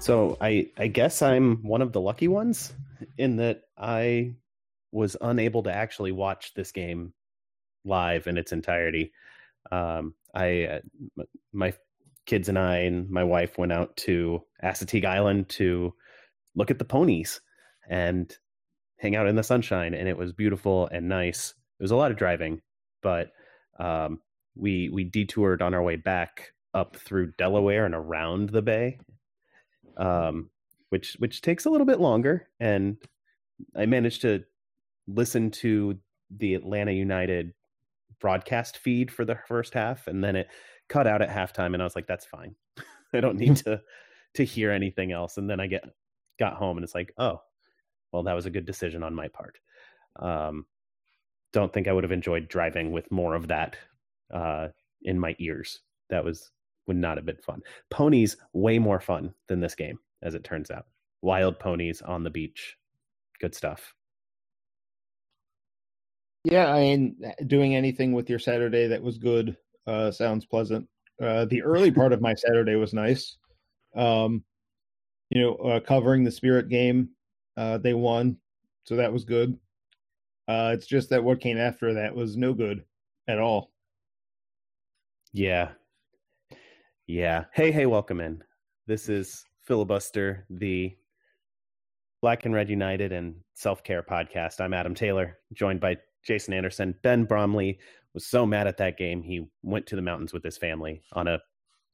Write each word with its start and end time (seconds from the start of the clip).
So 0.00 0.38
I 0.40 0.70
I 0.78 0.86
guess 0.86 1.20
I'm 1.20 1.56
one 1.56 1.82
of 1.82 1.92
the 1.92 2.00
lucky 2.00 2.26
ones 2.26 2.72
in 3.18 3.36
that 3.36 3.64
I 3.76 4.34
was 4.92 5.14
unable 5.20 5.62
to 5.64 5.72
actually 5.72 6.10
watch 6.10 6.54
this 6.54 6.72
game 6.72 7.12
live 7.84 8.26
in 8.26 8.38
its 8.38 8.50
entirety. 8.50 9.12
Um, 9.70 10.14
I 10.34 10.80
uh, 11.18 11.24
my 11.52 11.74
kids 12.24 12.48
and 12.48 12.58
I 12.58 12.78
and 12.78 13.10
my 13.10 13.24
wife 13.24 13.58
went 13.58 13.72
out 13.72 13.94
to 13.98 14.42
Assateague 14.64 15.04
Island 15.04 15.50
to 15.50 15.92
look 16.54 16.70
at 16.70 16.78
the 16.78 16.84
ponies 16.86 17.42
and 17.86 18.34
hang 18.96 19.16
out 19.16 19.28
in 19.28 19.36
the 19.36 19.42
sunshine, 19.42 19.92
and 19.92 20.08
it 20.08 20.16
was 20.16 20.32
beautiful 20.32 20.88
and 20.90 21.10
nice. 21.10 21.52
It 21.78 21.82
was 21.82 21.90
a 21.90 21.96
lot 21.96 22.10
of 22.10 22.16
driving, 22.16 22.62
but 23.02 23.32
um, 23.78 24.20
we 24.56 24.88
we 24.88 25.04
detoured 25.04 25.60
on 25.60 25.74
our 25.74 25.82
way 25.82 25.96
back 25.96 26.54
up 26.72 26.96
through 26.96 27.32
Delaware 27.36 27.84
and 27.84 27.94
around 27.94 28.48
the 28.48 28.62
bay 28.62 28.98
um, 30.00 30.50
which 30.88 31.14
which 31.18 31.42
takes 31.42 31.66
a 31.66 31.70
little 31.70 31.86
bit 31.86 32.00
longer. 32.00 32.48
And 32.58 32.96
I 33.76 33.86
managed 33.86 34.22
to 34.22 34.42
listen 35.06 35.50
to 35.50 35.98
the 36.36 36.54
Atlanta 36.54 36.92
United 36.92 37.52
broadcast 38.20 38.78
feed 38.78 39.10
for 39.10 39.24
the 39.24 39.38
first 39.46 39.74
half, 39.74 40.08
and 40.08 40.24
then 40.24 40.34
it 40.34 40.48
cut 40.88 41.06
out 41.06 41.22
at 41.22 41.28
halftime, 41.28 41.74
and 41.74 41.82
I 41.82 41.84
was 41.84 41.94
like, 41.94 42.06
"That's 42.06 42.24
fine. 42.24 42.56
I 43.14 43.20
don't 43.20 43.38
need 43.38 43.56
to 43.58 43.80
to 44.34 44.44
hear 44.44 44.72
anything 44.72 45.12
else." 45.12 45.36
And 45.36 45.48
then 45.48 45.60
I 45.60 45.66
get 45.66 45.84
got 46.38 46.54
home, 46.54 46.76
and 46.78 46.84
it's 46.84 46.94
like, 46.94 47.12
"Oh, 47.18 47.40
well, 48.12 48.24
that 48.24 48.34
was 48.34 48.46
a 48.46 48.50
good 48.50 48.66
decision 48.66 49.02
on 49.02 49.14
my 49.14 49.28
part." 49.28 49.58
Um, 50.16 50.66
don't 51.52 51.72
think 51.72 51.88
I 51.88 51.92
would 51.92 52.04
have 52.04 52.12
enjoyed 52.12 52.48
driving 52.48 52.92
with 52.92 53.10
more 53.10 53.34
of 53.34 53.48
that 53.48 53.76
uh, 54.32 54.68
in 55.02 55.18
my 55.18 55.36
ears. 55.38 55.80
That 56.08 56.24
was 56.24 56.50
would 56.86 56.96
not 56.96 57.16
have 57.16 57.26
been 57.26 57.36
fun. 57.36 57.62
Ponies 57.90 58.36
way 58.52 58.78
more 58.78 59.00
fun 59.00 59.34
than 59.48 59.60
this 59.60 59.74
game, 59.74 59.98
as 60.22 60.34
it 60.34 60.44
turns 60.44 60.70
out. 60.70 60.86
Wild 61.22 61.58
ponies 61.58 62.02
on 62.02 62.24
the 62.24 62.30
beach, 62.30 62.76
good 63.40 63.54
stuff. 63.54 63.94
Yeah, 66.44 66.72
I 66.72 66.80
mean, 66.80 67.16
doing 67.46 67.76
anything 67.76 68.12
with 68.12 68.30
your 68.30 68.38
Saturday 68.38 68.86
that 68.88 69.02
was 69.02 69.18
good 69.18 69.56
uh, 69.86 70.10
sounds 70.10 70.46
pleasant. 70.46 70.88
Uh, 71.20 71.44
the 71.46 71.62
early 71.62 71.90
part 71.92 72.12
of 72.12 72.20
my 72.20 72.34
Saturday 72.34 72.76
was 72.76 72.94
nice. 72.94 73.36
Um, 73.94 74.44
you 75.30 75.42
know, 75.42 75.54
uh, 75.56 75.80
covering 75.80 76.24
the 76.24 76.30
Spirit 76.30 76.68
game, 76.68 77.10
uh, 77.56 77.78
they 77.78 77.94
won, 77.94 78.36
so 78.84 78.96
that 78.96 79.12
was 79.12 79.24
good. 79.24 79.58
Uh, 80.48 80.72
it's 80.74 80.86
just 80.86 81.10
that 81.10 81.22
what 81.22 81.40
came 81.40 81.58
after 81.58 81.94
that 81.94 82.14
was 82.14 82.36
no 82.36 82.52
good 82.52 82.84
at 83.28 83.38
all. 83.38 83.70
Yeah, 85.32 85.70
yeah. 87.10 87.44
Hey, 87.52 87.72
hey, 87.72 87.86
welcome 87.86 88.20
in. 88.20 88.40
This 88.86 89.08
is 89.08 89.44
Filibuster, 89.62 90.46
the 90.48 90.96
Black 92.22 92.44
and 92.44 92.54
Red 92.54 92.70
United 92.70 93.10
and 93.10 93.34
Self 93.54 93.82
Care 93.82 94.04
podcast. 94.04 94.60
I'm 94.60 94.72
Adam 94.72 94.94
Taylor, 94.94 95.38
joined 95.52 95.80
by 95.80 95.96
Jason 96.22 96.54
Anderson. 96.54 96.94
Ben 97.02 97.24
Bromley 97.24 97.80
was 98.14 98.26
so 98.26 98.46
mad 98.46 98.68
at 98.68 98.76
that 98.76 98.96
game, 98.96 99.22
he 99.22 99.48
went 99.62 99.86
to 99.86 99.96
the 99.96 100.02
mountains 100.02 100.32
with 100.32 100.44
his 100.44 100.56
family 100.56 101.02
on 101.12 101.26
a 101.26 101.40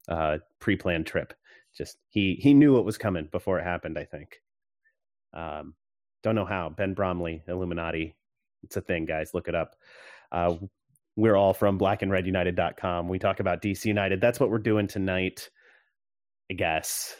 uh, 0.08 0.36
pre-planned 0.58 1.06
trip. 1.06 1.32
Just 1.74 1.96
he 2.10 2.34
he 2.34 2.52
knew 2.52 2.74
what 2.74 2.84
was 2.84 2.98
coming 2.98 3.28
before 3.32 3.58
it 3.58 3.64
happened. 3.64 3.98
I 3.98 4.04
think. 4.04 4.36
Um, 5.32 5.74
don't 6.22 6.34
know 6.34 6.44
how. 6.44 6.68
Ben 6.68 6.92
Bromley, 6.92 7.42
Illuminati. 7.48 8.16
It's 8.64 8.76
a 8.76 8.82
thing, 8.82 9.06
guys. 9.06 9.32
Look 9.32 9.48
it 9.48 9.54
up. 9.54 9.76
Uh, 10.30 10.56
we're 11.16 11.36
all 11.36 11.54
from 11.54 11.78
blackandredunited.com. 11.78 13.08
We 13.08 13.18
talk 13.18 13.40
about 13.40 13.62
DC 13.62 13.86
United. 13.86 14.20
That's 14.20 14.38
what 14.38 14.50
we're 14.50 14.58
doing 14.58 14.86
tonight, 14.86 15.48
I 16.50 16.54
guess, 16.54 17.16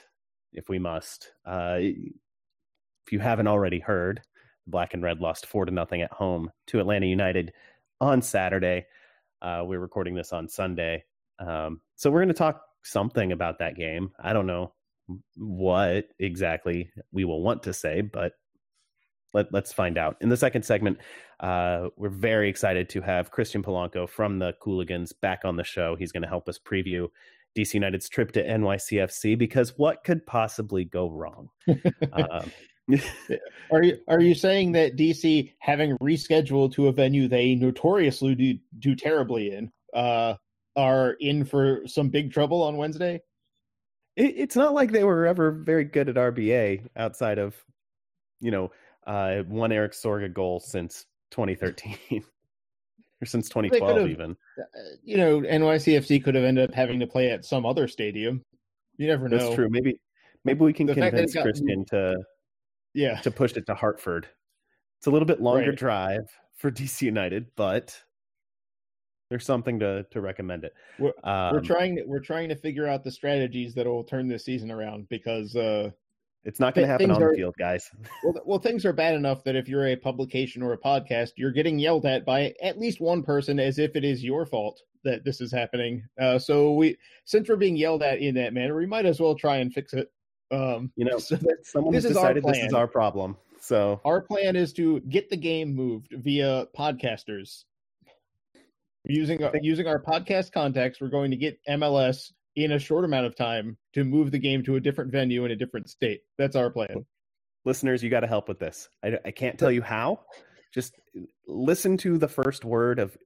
if 0.53 0.69
we 0.69 0.79
must. 0.79 1.33
Uh, 1.47 1.79
if 1.81 3.13
you 3.13 3.19
haven't 3.19 3.49
already 3.49 3.81
heard, 3.81 4.21
Black 4.67 4.95
and 4.95 5.03
Red 5.03 5.21
lost 5.21 5.47
four 5.47 5.65
to 5.65 5.73
nothing 5.73 6.03
at 6.03 6.13
home 6.13 6.51
to 6.69 6.81
Atlanta 6.81 7.07
United 7.07 7.53
on 8.01 8.21
Saturday. 8.21 8.85
Uh, 9.41 9.63
we're 9.65 9.81
recording 9.81 10.15
this 10.15 10.33
on 10.33 10.49
Sunday. 10.49 11.05
Um, 11.39 11.81
so 11.95 12.11
we're 12.11 12.21
going 12.21 12.29
to 12.29 12.35
talk 12.35 12.63
something 12.83 13.33
about 13.33 13.59
that 13.61 13.77
game. 13.77 14.11
I 14.19 14.33
don't 14.33 14.47
know 14.47 14.73
what 15.37 16.09
exactly 16.19 16.91
we 17.13 17.25
will 17.25 17.43
want 17.43 17.63
to 17.63 17.73
say, 17.73 18.01
but 18.01 18.33
let, 19.33 19.55
us 19.55 19.73
find 19.73 19.99
out. 19.99 20.17
In 20.21 20.29
the 20.29 20.37
second 20.37 20.65
segment, 20.65 20.99
uh, 21.41 21.89
we're 21.97 22.09
very 22.09 22.49
excited 22.49 22.89
to 22.91 23.01
have 23.03 23.31
Christian 23.31 23.63
Polanco 23.63 24.09
from 24.09 24.39
the 24.39 24.55
Cooligans 24.63 25.13
back 25.21 25.41
on 25.45 25.57
the 25.57 25.65
show. 25.65 25.97
He's 25.97 26.13
going 26.13 26.23
to 26.23 26.29
help 26.29 26.49
us 26.49 26.59
preview 26.59 27.09
DC 27.57 27.75
United's 27.75 28.09
trip 28.09 28.33
to 28.33 28.47
NYCFC 28.47 29.37
because 29.37 29.77
what 29.77 30.05
could 30.05 30.27
possibly 30.27 30.85
go 30.85 31.11
wrong? 31.11 31.49
um, 32.13 32.51
are 33.73 33.83
you 33.83 33.99
are 34.07 34.21
you 34.21 34.35
saying 34.35 34.71
that 34.73 34.97
DC 34.97 35.53
having 35.59 35.99
rescheduled 35.99 36.73
to 36.73 36.87
a 36.87 36.93
venue 36.93 37.27
they 37.27 37.57
notoriously 37.57 38.35
do, 38.37 38.59
do 38.79 38.95
terribly 38.95 39.53
in 39.53 39.73
uh, 39.93 40.35
are 40.77 41.17
in 41.21 41.45
for 41.45 41.81
some 41.87 42.09
big 42.11 42.33
trouble 42.33 42.63
on 42.63 42.77
Wednesday? 42.77 43.21
It, 44.15 44.35
it's 44.37 44.57
not 44.57 44.73
like 44.73 44.93
they 44.93 45.03
were 45.03 45.27
ever 45.27 45.51
very 45.51 45.85
good 45.85 46.09
at 46.09 46.15
RBA 46.15 46.87
outside 46.97 47.39
of 47.39 47.57
you 48.41 48.53
know 48.53 48.71
uh, 49.07 49.39
one 49.43 49.73
Erik 49.73 49.93
Sorga 49.93 50.33
goal 50.33 50.61
since 50.61 51.07
2013 51.31 51.97
or 53.23 53.27
since 53.27 53.49
2012 53.49 54.11
even. 54.11 54.37
Uh, 54.59 54.63
you 55.03 55.17
know, 55.17 55.41
NYCFC 55.41 56.23
could 56.23 56.35
have 56.35 56.45
ended 56.45 56.69
up 56.69 56.75
having 56.75 57.01
to 57.01 57.07
play 57.07 57.31
at 57.31 57.45
some 57.45 57.65
other 57.65 57.89
stadium. 57.89 58.43
You 58.97 59.07
never 59.07 59.29
know. 59.29 59.39
That's 59.39 59.55
true. 59.55 59.69
Maybe 59.71 59.99
maybe 60.45 60.65
we 60.65 60.73
can 60.73 60.87
the 60.87 60.95
convince 60.95 61.35
got, 61.35 61.43
Christian 61.43 61.85
to 61.87 62.17
yeah 62.95 63.21
to 63.21 63.31
push 63.31 63.53
it 63.53 63.67
to 63.67 63.75
Hartford. 63.75 64.29
It's 64.99 65.07
a 65.07 65.11
little 65.11 65.27
bit 65.27 65.41
longer 65.41 65.71
right. 65.71 65.79
drive 65.79 66.31
for 66.57 66.71
DC 66.71 67.03
United, 67.03 67.47
but 67.57 68.01
there's 69.29 69.45
something 69.45 69.79
to 69.81 70.07
to 70.11 70.21
recommend 70.21 70.65
it. 70.65 70.75
We're, 70.99 71.13
um, 71.25 71.55
we're 71.55 71.61
trying 71.61 71.97
to 71.97 72.05
we're 72.07 72.21
trying 72.21 72.49
to 72.49 72.57
figure 72.57 72.87
out 72.87 73.05
the 73.05 73.11
strategies 73.11 73.75
that 73.75 73.87
will 73.87 74.05
turn 74.05 74.29
this 74.29 74.45
season 74.45 74.71
around 74.71 75.09
because 75.09 75.55
uh, 75.57 75.91
it's 76.47 76.61
not 76.61 76.75
going 76.77 76.87
to 76.87 76.91
happen 76.91 77.11
on 77.11 77.21
are, 77.21 77.31
the 77.31 77.37
field, 77.37 77.57
guys. 77.59 77.91
well, 78.25 78.41
well, 78.47 78.59
things 78.61 78.85
are 78.85 78.93
bad 78.93 79.15
enough 79.15 79.43
that 79.45 79.57
if 79.57 79.69
you're 79.69 79.89
a 79.89 79.97
publication 79.97 80.63
or 80.63 80.73
a 80.73 80.79
podcast, 80.79 81.33
you're 81.37 81.51
getting 81.51 81.77
yelled 81.77 82.07
at 82.07 82.25
by 82.25 82.55
at 82.63 82.79
least 82.79 83.01
one 83.01 83.25
person 83.25 83.59
as 83.59 83.81
if 83.81 83.97
it 83.97 84.05
is 84.05 84.23
your 84.23 84.47
fault 84.47 84.81
that 85.03 85.25
this 85.25 85.41
is 85.41 85.51
happening. 85.51 86.05
Uh, 86.21 86.39
so 86.39 86.73
we, 86.73 86.97
since 87.25 87.49
we're 87.49 87.57
being 87.57 87.77
yelled 87.77 88.03
at 88.03 88.21
in 88.21 88.37
that 88.37 88.55
manner, 88.55 88.77
we 88.77 88.87
might 88.87 89.07
as 89.07 89.19
well 89.19 89.35
try 89.35 89.57
and 89.57 89.75
fix 89.75 89.93
it. 89.93 90.09
Um, 90.53 90.93
you 90.95 91.05
know, 91.05 91.19
so 91.19 91.37
someone 91.65 91.93
this 91.93 92.05
has 92.05 92.13
decided 92.13 92.45
this 92.45 92.59
is 92.59 92.73
our 92.73 92.87
problem. 92.87 93.37
So 93.61 94.01
our 94.05 94.21
plan 94.21 94.55
is 94.55 94.73
to 94.75 95.01
get 95.01 95.29
the 95.29 95.37
game 95.37 95.75
moved 95.75 96.15
via 96.17 96.69
podcasters. 96.79 97.65
Using 99.05 99.41
using 99.63 99.87
our 99.87 100.01
podcast 100.01 100.53
contacts, 100.53 101.01
we're 101.01 101.09
going 101.09 101.33
to 101.33 101.37
get 101.37 101.59
MLS 101.69 102.33
in 102.57 102.73
a 102.73 102.79
short 102.79 103.05
amount 103.05 103.27
of 103.27 103.37
time 103.37 103.77
to 103.93 104.03
move 104.03 104.31
the 104.31 104.39
game 104.39 104.63
to 104.65 104.77
a 104.77 104.81
different 104.81 105.13
venue 105.13 105.45
in 105.45 105.51
a 105.51 105.57
different 105.57 105.91
state. 105.91 106.23
That's 106.39 106.57
our 106.57 106.71
plan. 106.71 107.05
Listeners, 107.65 108.03
you 108.03 108.11
got 108.11 108.21
to 108.21 108.27
help 108.27 108.49
with 108.49 108.59
this. 108.59 108.89
I, 109.05 109.19
I 109.25 109.31
can't 109.31 109.59
tell 109.59 109.71
you 109.71 109.83
how. 109.83 110.21
Just 110.73 110.95
listen 111.47 111.97
to 111.99 112.19
the 112.19 112.29
first 112.29 112.65
word 112.65 112.99
of 112.99 113.17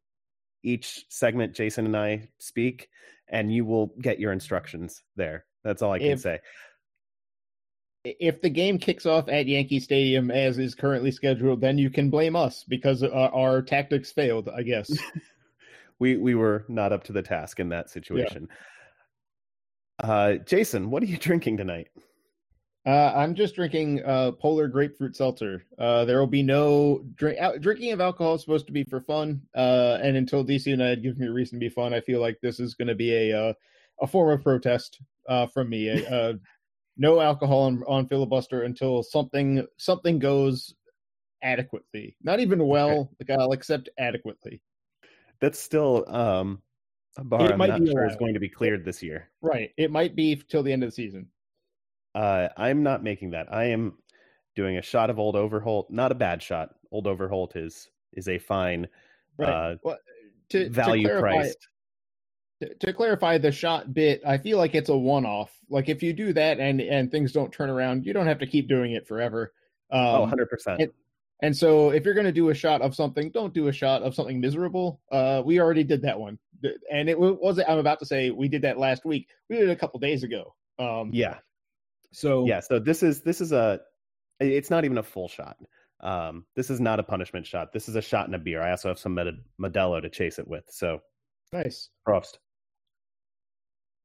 each 0.62 1.06
segment 1.08 1.54
Jason 1.54 1.86
and 1.86 1.96
I 1.96 2.28
speak, 2.38 2.88
and 3.28 3.52
you 3.52 3.64
will 3.64 3.92
get 4.00 4.18
your 4.18 4.32
instructions 4.32 5.02
there. 5.16 5.44
That's 5.62 5.82
all 5.82 5.92
I 5.92 5.98
can 5.98 6.08
if, 6.08 6.20
say. 6.20 6.40
If 8.04 8.40
the 8.40 8.50
game 8.50 8.78
kicks 8.78 9.06
off 9.06 9.28
at 9.28 9.46
Yankee 9.46 9.80
Stadium 9.80 10.30
as 10.30 10.58
is 10.58 10.74
currently 10.74 11.10
scheduled, 11.12 11.60
then 11.60 11.78
you 11.78 11.90
can 11.90 12.10
blame 12.10 12.34
us 12.34 12.64
because 12.66 13.02
our, 13.02 13.32
our 13.32 13.62
tactics 13.62 14.10
failed, 14.10 14.48
I 14.48 14.62
guess. 14.62 14.90
we 15.98 16.16
we 16.16 16.34
were 16.34 16.64
not 16.68 16.92
up 16.92 17.04
to 17.04 17.12
the 17.12 17.22
task 17.22 17.60
in 17.60 17.68
that 17.68 17.90
situation. 17.90 18.48
Yeah. 18.50 18.56
Uh, 20.00 20.34
Jason, 20.34 20.90
what 20.90 21.02
are 21.02 21.06
you 21.06 21.16
drinking 21.18 21.56
tonight? 21.56 21.88
Uh, 22.86 23.12
I'm 23.14 23.34
just 23.34 23.54
drinking 23.54 24.02
uh, 24.04 24.32
polar 24.32 24.66
grapefruit 24.66 25.14
seltzer. 25.14 25.66
Uh, 25.78 26.06
there 26.06 26.18
will 26.18 26.26
be 26.26 26.42
no 26.42 27.04
drink. 27.14 27.38
drinking 27.60 27.92
of 27.92 28.00
alcohol 28.00 28.34
is 28.36 28.40
supposed 28.40 28.66
to 28.68 28.72
be 28.72 28.84
for 28.84 29.02
fun, 29.02 29.42
uh, 29.54 29.98
and 30.02 30.16
until 30.16 30.44
DC 30.44 30.66
United 30.66 31.02
gives 31.02 31.18
me 31.18 31.26
a 31.26 31.32
reason 31.32 31.58
to 31.58 31.60
be 31.60 31.68
fun, 31.68 31.92
I 31.92 32.00
feel 32.00 32.20
like 32.20 32.38
this 32.40 32.58
is 32.58 32.74
going 32.74 32.88
to 32.88 32.94
be 32.94 33.12
a 33.12 33.38
uh, 33.38 33.52
a 34.00 34.06
form 34.06 34.30
of 34.30 34.42
protest 34.42 35.00
uh, 35.28 35.46
from 35.46 35.68
me. 35.68 36.04
Uh, 36.10 36.34
no 36.96 37.20
alcohol 37.20 37.62
on, 37.62 37.82
on 37.86 38.06
filibuster 38.06 38.64
until 38.64 39.02
something 39.02 39.66
something 39.78 40.18
goes 40.18 40.74
adequately. 41.42 42.16
Not 42.22 42.40
even 42.40 42.66
well, 42.66 43.10
like 43.18 43.38
I'll 43.38 43.52
accept 43.52 43.88
adequately. 43.98 44.60
That's 45.40 45.58
still 45.58 46.04
um, 46.08 46.60
a 47.16 47.24
bar 47.24 47.46
it 47.46 47.52
I'm 47.52 47.58
not 47.58 47.86
sure 47.86 48.06
is 48.06 48.16
going 48.16 48.34
to 48.34 48.40
be 48.40 48.48
cleared 48.48 48.84
this 48.84 49.02
year. 49.02 49.28
Right. 49.42 49.70
It 49.76 49.90
might 49.90 50.14
be 50.14 50.36
till 50.36 50.62
the 50.62 50.72
end 50.72 50.82
of 50.82 50.88
the 50.88 50.94
season. 50.94 51.26
Uh, 52.14 52.48
I'm 52.56 52.82
not 52.82 53.02
making 53.02 53.30
that. 53.30 53.52
I 53.52 53.66
am 53.66 53.94
doing 54.56 54.78
a 54.78 54.82
shot 54.82 55.10
of 55.10 55.18
Old 55.18 55.36
Overholt. 55.36 55.90
Not 55.90 56.12
a 56.12 56.14
bad 56.14 56.42
shot. 56.42 56.70
Old 56.90 57.06
Overholt 57.06 57.56
is 57.56 57.88
is 58.12 58.28
a 58.28 58.38
fine 58.38 58.88
right. 59.38 59.48
uh, 59.48 59.76
well, 59.82 59.98
to, 60.50 60.68
value 60.68 61.04
to 61.06 61.18
clarify, 61.18 61.36
priced. 61.36 61.68
To, 62.62 62.74
to 62.74 62.92
clarify 62.92 63.38
the 63.38 63.52
shot 63.52 63.94
bit, 63.94 64.20
I 64.26 64.38
feel 64.38 64.58
like 64.58 64.74
it's 64.74 64.88
a 64.88 64.96
one 64.96 65.24
off. 65.24 65.52
Like 65.68 65.88
if 65.88 66.02
you 66.02 66.12
do 66.12 66.32
that 66.32 66.58
and 66.58 66.80
and 66.80 67.10
things 67.10 67.32
don't 67.32 67.52
turn 67.52 67.70
around, 67.70 68.04
you 68.06 68.12
don't 68.12 68.26
have 68.26 68.40
to 68.40 68.46
keep 68.46 68.68
doing 68.68 68.92
it 68.92 69.06
forever. 69.06 69.52
Um, 69.92 70.00
oh, 70.00 70.20
100 70.20 70.48
percent. 70.48 70.92
And 71.42 71.56
so, 71.56 71.90
if 71.90 72.04
you're 72.04 72.14
going 72.14 72.26
to 72.26 72.32
do 72.32 72.50
a 72.50 72.54
shot 72.54 72.82
of 72.82 72.94
something, 72.94 73.30
don't 73.30 73.54
do 73.54 73.68
a 73.68 73.72
shot 73.72 74.02
of 74.02 74.14
something 74.14 74.40
miserable. 74.40 75.00
Uh, 75.10 75.42
we 75.44 75.58
already 75.58 75.84
did 75.84 76.02
that 76.02 76.18
one, 76.18 76.38
and 76.92 77.08
it 77.08 77.18
was. 77.18 77.58
I'm 77.66 77.78
about 77.78 77.98
to 78.00 78.06
say 78.06 78.30
we 78.30 78.48
did 78.48 78.62
that 78.62 78.78
last 78.78 79.04
week. 79.04 79.28
We 79.48 79.56
did 79.56 79.68
it 79.68 79.72
a 79.72 79.76
couple 79.76 80.00
days 80.00 80.22
ago. 80.22 80.54
Um, 80.78 81.10
yeah, 81.12 81.38
so 82.12 82.46
yeah, 82.46 82.60
so 82.60 82.78
this 82.78 83.02
is 83.02 83.22
this 83.22 83.40
is 83.40 83.52
a 83.52 83.80
it's 84.40 84.70
not 84.70 84.84
even 84.84 84.98
a 84.98 85.02
full 85.02 85.28
shot. 85.28 85.56
Um, 86.00 86.46
this 86.56 86.70
is 86.70 86.80
not 86.80 86.98
a 86.98 87.02
punishment 87.02 87.46
shot. 87.46 87.72
This 87.72 87.88
is 87.88 87.96
a 87.96 88.02
shot 88.02 88.26
in 88.26 88.34
a 88.34 88.38
beer. 88.38 88.62
I 88.62 88.70
also 88.70 88.88
have 88.88 88.98
some 88.98 89.14
Med- 89.14 89.44
Modelo 89.60 90.00
to 90.00 90.08
chase 90.08 90.38
it 90.38 90.48
with. 90.48 90.64
So 90.70 91.00
nice, 91.52 91.90
Prost. 92.06 92.38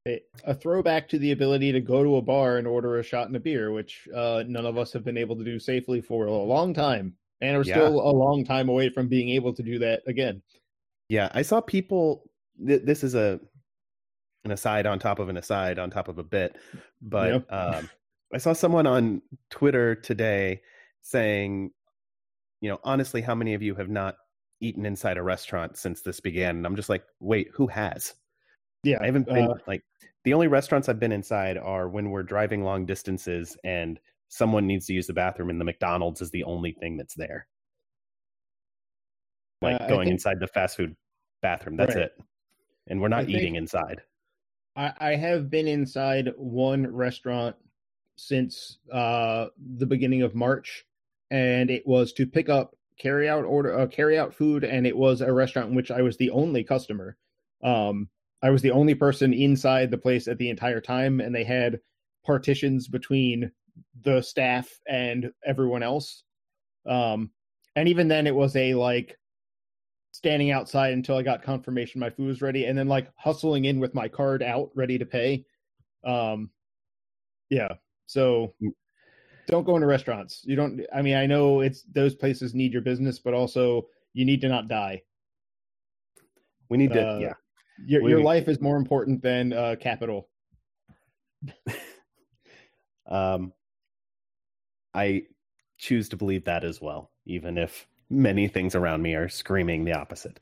A, 0.07 0.21
a 0.43 0.53
throwback 0.53 1.09
to 1.09 1.17
the 1.17 1.31
ability 1.31 1.71
to 1.71 1.81
go 1.81 2.03
to 2.03 2.17
a 2.17 2.21
bar 2.21 2.57
and 2.57 2.67
order 2.67 2.99
a 2.99 3.03
shot 3.03 3.27
and 3.27 3.35
a 3.35 3.39
beer, 3.39 3.71
which 3.71 4.07
uh, 4.13 4.43
none 4.45 4.65
of 4.65 4.77
us 4.77 4.93
have 4.93 5.03
been 5.03 5.17
able 5.17 5.35
to 5.37 5.43
do 5.43 5.57
safely 5.57 6.01
for 6.01 6.25
a 6.25 6.31
long 6.31 6.73
time, 6.73 7.13
and 7.41 7.57
we're 7.57 7.63
yeah. 7.63 7.75
still 7.75 7.99
a 7.99 8.11
long 8.11 8.45
time 8.45 8.69
away 8.69 8.89
from 8.89 9.07
being 9.07 9.29
able 9.29 9.53
to 9.53 9.63
do 9.63 9.79
that 9.79 10.01
again. 10.07 10.41
Yeah, 11.09 11.29
I 11.33 11.41
saw 11.41 11.61
people. 11.61 12.23
Th- 12.65 12.81
this 12.83 13.03
is 13.03 13.15
a 13.15 13.39
an 14.45 14.51
aside 14.51 14.85
on 14.85 14.99
top 14.99 15.19
of 15.19 15.27
an 15.27 15.37
aside 15.37 15.79
on 15.79 15.89
top 15.89 16.07
of 16.07 16.19
a 16.19 16.23
bit. 16.23 16.55
But 17.01 17.31
yep. 17.31 17.51
um, 17.51 17.89
I 18.33 18.37
saw 18.37 18.53
someone 18.53 18.87
on 18.87 19.21
Twitter 19.49 19.95
today 19.95 20.61
saying, 21.01 21.71
you 22.61 22.69
know, 22.69 22.79
honestly, 22.83 23.21
how 23.21 23.35
many 23.35 23.53
of 23.55 23.61
you 23.61 23.75
have 23.75 23.89
not 23.89 24.17
eaten 24.61 24.85
inside 24.85 25.17
a 25.17 25.23
restaurant 25.23 25.77
since 25.77 26.01
this 26.01 26.19
began? 26.19 26.57
And 26.57 26.65
I'm 26.65 26.75
just 26.75 26.89
like, 26.89 27.03
wait, 27.19 27.49
who 27.53 27.67
has? 27.67 28.13
Yeah, 28.83 28.97
I 29.01 29.07
haven't 29.07 29.27
been 29.27 29.49
uh, 29.49 29.57
like 29.67 29.83
the 30.23 30.33
only 30.33 30.47
restaurants 30.47 30.87
I've 30.87 30.99
been 30.99 31.11
inside 31.11 31.57
are 31.57 31.89
when 31.89 32.11
we're 32.11 32.23
driving 32.23 32.63
long 32.63 32.85
distances 32.85 33.57
and 33.63 33.99
someone 34.35 34.67
needs 34.67 34.87
to 34.87 34.93
use 34.93 35.07
the 35.07 35.13
bathroom 35.13 35.49
and 35.49 35.61
the 35.61 35.65
McDonald's 35.65 36.21
is 36.21 36.31
the 36.31 36.43
only 36.43 36.73
thing 36.73 36.97
that's 36.97 37.15
there. 37.15 37.47
Like 39.61 39.81
uh, 39.81 39.87
going 39.87 40.07
think, 40.07 40.13
inside 40.13 40.39
the 40.39 40.47
fast 40.47 40.75
food 40.75 40.95
bathroom, 41.41 41.77
that's 41.77 41.95
right. 41.95 42.05
it. 42.05 42.11
And 42.87 43.01
we're 43.01 43.07
not 43.07 43.25
I 43.25 43.27
eating 43.27 43.55
inside. 43.55 44.01
I, 44.75 44.91
I 44.99 45.15
have 45.15 45.49
been 45.49 45.67
inside 45.67 46.33
one 46.35 46.93
restaurant 46.93 47.55
since 48.17 48.77
uh, 48.91 49.47
the 49.57 49.85
beginning 49.85 50.21
of 50.21 50.35
March, 50.35 50.85
and 51.31 51.71
it 51.71 51.87
was 51.87 52.11
to 52.13 52.27
pick 52.27 52.49
up 52.49 52.75
carry 52.99 53.27
out 53.27 53.45
order 53.45 53.79
uh, 53.79 53.87
carry 53.87 54.19
out 54.19 54.33
food, 54.33 54.63
and 54.65 54.85
it 54.85 54.95
was 54.95 55.21
a 55.21 55.31
restaurant 55.31 55.69
in 55.69 55.75
which 55.75 55.91
I 55.91 56.01
was 56.01 56.17
the 56.17 56.31
only 56.31 56.63
customer. 56.63 57.17
Um, 57.63 58.09
I 58.43 58.49
was 58.49 58.61
the 58.61 58.71
only 58.71 58.95
person 58.95 59.33
inside 59.33 59.91
the 59.91 59.97
place 59.97 60.27
at 60.27 60.37
the 60.37 60.49
entire 60.49 60.81
time, 60.81 61.21
and 61.21 61.33
they 61.33 61.45
had 61.45 61.79
partitions 62.25 62.87
between 62.87 63.51
the 64.03 64.21
staff 64.21 64.69
and 64.87 65.31
everyone 65.45 65.83
else. 65.83 66.23
Um, 66.85 67.31
and 67.75 67.89
even 67.89 68.07
then, 68.07 68.27
it 68.27 68.35
was 68.35 68.55
a 68.55 68.73
like 68.73 69.17
standing 70.11 70.51
outside 70.51 70.93
until 70.93 71.17
I 71.17 71.23
got 71.23 71.43
confirmation 71.43 71.99
my 71.99 72.09
food 72.09 72.27
was 72.27 72.41
ready, 72.41 72.65
and 72.65 72.77
then 72.77 72.87
like 72.87 73.09
hustling 73.15 73.65
in 73.65 73.79
with 73.79 73.93
my 73.93 74.07
card 74.07 74.41
out, 74.41 74.69
ready 74.75 74.97
to 74.97 75.05
pay. 75.05 75.45
Um, 76.05 76.49
yeah. 77.49 77.69
So 78.05 78.53
don't 79.47 79.65
go 79.65 79.75
into 79.75 79.87
restaurants. 79.87 80.41
You 80.45 80.55
don't. 80.55 80.81
I 80.93 81.01
mean, 81.01 81.15
I 81.15 81.25
know 81.25 81.61
it's 81.61 81.83
those 81.83 82.15
places 82.15 82.53
need 82.53 82.71
your 82.71 82.81
business, 82.81 83.19
but 83.19 83.33
also 83.33 83.87
you 84.13 84.25
need 84.25 84.41
to 84.41 84.47
not 84.47 84.67
die. 84.67 85.01
We 86.69 86.77
need 86.77 86.93
to. 86.93 87.07
Uh, 87.07 87.19
yeah. 87.19 87.33
Your 87.85 88.03
we 88.03 88.09
your 88.11 88.21
life 88.21 88.47
is 88.47 88.61
more 88.61 88.77
important 88.77 89.21
than 89.21 89.51
uh, 89.53 89.75
capital. 89.79 90.29
um, 93.07 93.51
I 94.95 95.23
choose 95.77 96.09
to 96.09 96.17
believe 96.17 96.45
that 96.45 96.63
as 96.63 96.81
well, 96.81 97.11
even 97.25 97.57
if 97.57 97.87
many 98.09 98.47
things 98.47 98.75
around 98.75 99.01
me 99.01 99.13
are 99.15 99.29
screaming 99.29 99.83
the 99.83 99.93
opposite 99.93 100.39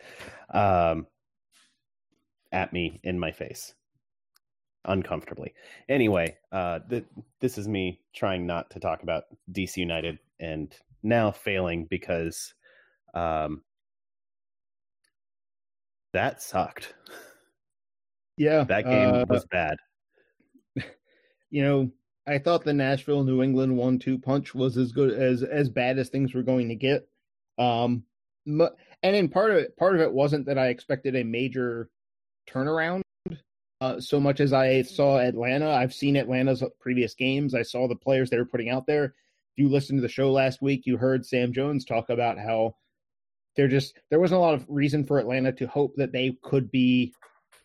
um, 0.53 1.07
at 2.51 2.71
me 2.71 2.99
in 3.03 3.19
my 3.19 3.31
face 3.31 3.73
uncomfortably. 4.85 5.53
Anyway, 5.89 6.37
uh, 6.51 6.79
th- 6.89 7.05
this 7.39 7.57
is 7.57 7.67
me 7.67 8.01
trying 8.13 8.45
not 8.45 8.69
to 8.71 8.79
talk 8.79 9.03
about 9.03 9.23
DC 9.51 9.77
United 9.77 10.19
and 10.39 10.75
now 11.03 11.31
failing 11.31 11.85
because 11.85 12.53
um, 13.13 13.63
that 16.11 16.41
sucked. 16.41 16.93
Yeah, 18.37 18.63
that 18.65 18.85
game 18.89 19.09
uh, 19.09 19.25
was 19.27 19.45
bad. 19.45 19.75
You 21.49 21.61
know, 21.61 21.91
I 22.25 22.37
thought 22.37 22.63
the 22.63 22.73
Nashville 22.73 23.23
New 23.23 23.43
England 23.43 23.75
one 23.75 23.99
two 23.99 24.17
punch 24.17 24.55
was 24.55 24.77
as 24.77 24.91
good 24.91 25.11
as 25.11 25.43
as 25.43 25.69
bad 25.69 25.99
as 25.99 26.09
things 26.09 26.33
were 26.33 26.43
going 26.43 26.69
to 26.69 26.75
get. 26.75 27.07
Um, 27.57 28.03
and 28.45 29.15
in 29.15 29.29
part 29.29 29.51
of 29.51 29.57
it, 29.57 29.77
part 29.77 29.95
of 29.95 30.01
it 30.01 30.11
wasn't 30.11 30.45
that 30.45 30.57
I 30.57 30.67
expected 30.67 31.15
a 31.15 31.23
major 31.23 31.89
turnaround. 32.49 33.01
Uh, 33.81 33.99
so 33.99 34.19
much 34.19 34.39
as 34.39 34.53
I 34.53 34.81
saw 34.83 35.17
Atlanta, 35.17 35.69
I've 35.69 35.93
seen 35.93 36.15
Atlanta's 36.15 36.63
previous 36.79 37.13
games. 37.13 37.53
I 37.53 37.63
saw 37.63 37.87
the 37.87 37.95
players 37.95 38.29
they 38.29 38.37
were 38.37 38.45
putting 38.45 38.69
out 38.69 38.87
there. 38.87 39.05
If 39.05 39.57
you 39.57 39.69
listened 39.69 39.97
to 39.97 40.01
the 40.01 40.07
show 40.07 40.31
last 40.31 40.61
week, 40.61 40.85
you 40.85 40.95
heard 40.97 41.25
Sam 41.25 41.51
Jones 41.51 41.83
talk 41.83 42.09
about 42.09 42.37
how 42.37 42.75
there 43.55 43.67
just 43.67 43.95
there 44.09 44.19
wasn't 44.19 44.39
a 44.39 44.41
lot 44.41 44.53
of 44.53 44.65
reason 44.69 45.03
for 45.03 45.19
Atlanta 45.19 45.51
to 45.51 45.67
hope 45.67 45.95
that 45.97 46.13
they 46.13 46.37
could 46.41 46.71
be 46.71 47.13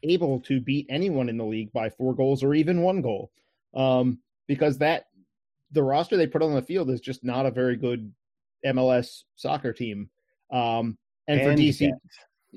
able 0.03 0.41
to 0.41 0.61
beat 0.61 0.87
anyone 0.88 1.29
in 1.29 1.37
the 1.37 1.45
league 1.45 1.73
by 1.73 1.88
four 1.91 2.15
goals 2.15 2.43
or 2.43 2.55
even 2.55 2.83
one 2.83 3.00
goal, 3.00 3.31
um, 3.75 4.19
because 4.49 4.78
that 4.78 5.07
the 5.71 5.83
roster 5.83 6.17
they 6.17 6.26
put 6.26 6.43
on 6.43 6.55
the 6.55 6.62
field 6.62 6.90
is 6.90 7.00
just 7.00 7.23
not 7.23 7.47
a 7.47 7.50
very 7.50 7.76
good 7.76 8.12
MLS 8.67 9.23
soccer 9.37 9.73
team. 9.73 10.11
Um, 10.50 10.99
and, 11.28 11.40
and, 11.40 11.43
for 11.43 11.62
DC 11.62 11.90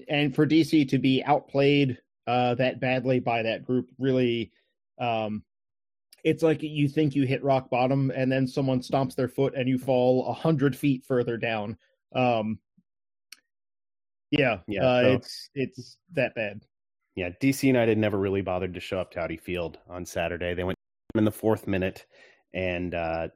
and 0.08 0.34
for 0.34 0.48
DC 0.48 0.90
to 0.90 0.98
be 0.98 1.22
outplayed 1.24 2.00
uh, 2.26 2.56
that 2.56 2.80
badly 2.80 3.20
by 3.20 3.44
that 3.44 3.66
group 3.66 3.90
really 4.00 4.52
um, 4.98 5.44
it's 6.24 6.44
like 6.44 6.62
you 6.62 6.88
think 6.88 7.16
you 7.16 7.26
hit 7.26 7.44
rock 7.44 7.70
bottom 7.70 8.12
and 8.16 8.32
then 8.32 8.48
someone 8.48 8.80
stomps 8.80 9.16
their 9.16 9.28
foot 9.28 9.54
and 9.56 9.68
you 9.68 9.78
fall 9.78 10.28
a 10.28 10.34
hundred 10.34 10.76
feet 10.76 11.04
further 11.04 11.38
down. 11.38 11.78
Um, 12.16 12.60
yeah, 14.30 14.60
yeah, 14.68 14.84
uh, 14.86 15.02
so, 15.02 15.12
it's 15.14 15.50
it's 15.56 15.98
that 16.14 16.36
bad. 16.36 16.62
Yeah, 17.16 17.30
DC 17.42 17.64
United 17.64 17.98
never 17.98 18.18
really 18.18 18.42
bothered 18.42 18.74
to 18.74 18.80
show 18.80 19.00
up 19.00 19.12
to 19.12 19.20
Audi 19.20 19.38
Field 19.38 19.80
on 19.90 20.06
Saturday. 20.06 20.54
They 20.54 20.64
went 20.64 20.78
in 21.16 21.26
the 21.26 21.32
fourth 21.32 21.68
minute, 21.68 22.06
and 22.54 22.94
uh, 22.94 23.28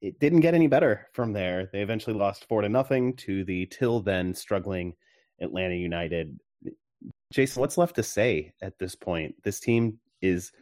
it 0.00 0.18
didn't 0.18 0.40
get 0.40 0.54
any 0.54 0.66
better 0.66 1.08
from 1.12 1.32
there. 1.32 1.68
They 1.72 1.82
eventually 1.82 2.16
lost 2.16 2.46
four 2.48 2.62
to 2.62 2.68
nothing 2.68 3.16
to 3.16 3.44
the 3.44 3.66
till 3.66 4.00
then 4.00 4.34
struggling 4.34 4.94
Atlanta 5.40 5.74
United. 5.74 6.38
Jason, 7.32 7.60
what's 7.60 7.78
left 7.78 7.96
to 7.96 8.02
say 8.02 8.52
at 8.62 8.78
this 8.78 8.94
point? 8.94 9.34
This 9.44 9.60
team 9.60 9.98
is 10.20 10.52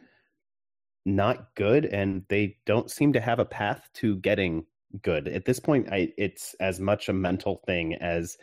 not 1.05 1.55
good, 1.55 1.85
and 1.85 2.23
they 2.29 2.57
don't 2.65 2.91
seem 2.91 3.13
to 3.13 3.21
have 3.21 3.39
a 3.39 3.45
path 3.45 3.89
to 3.95 4.17
getting 4.17 4.65
good. 5.01 5.27
At 5.27 5.45
this 5.45 5.59
point, 5.59 5.87
I, 5.91 6.13
it's 6.17 6.55
as 6.59 6.79
much 6.79 7.09
a 7.09 7.13
mental 7.13 7.61
thing 7.65 7.95
as 7.95 8.37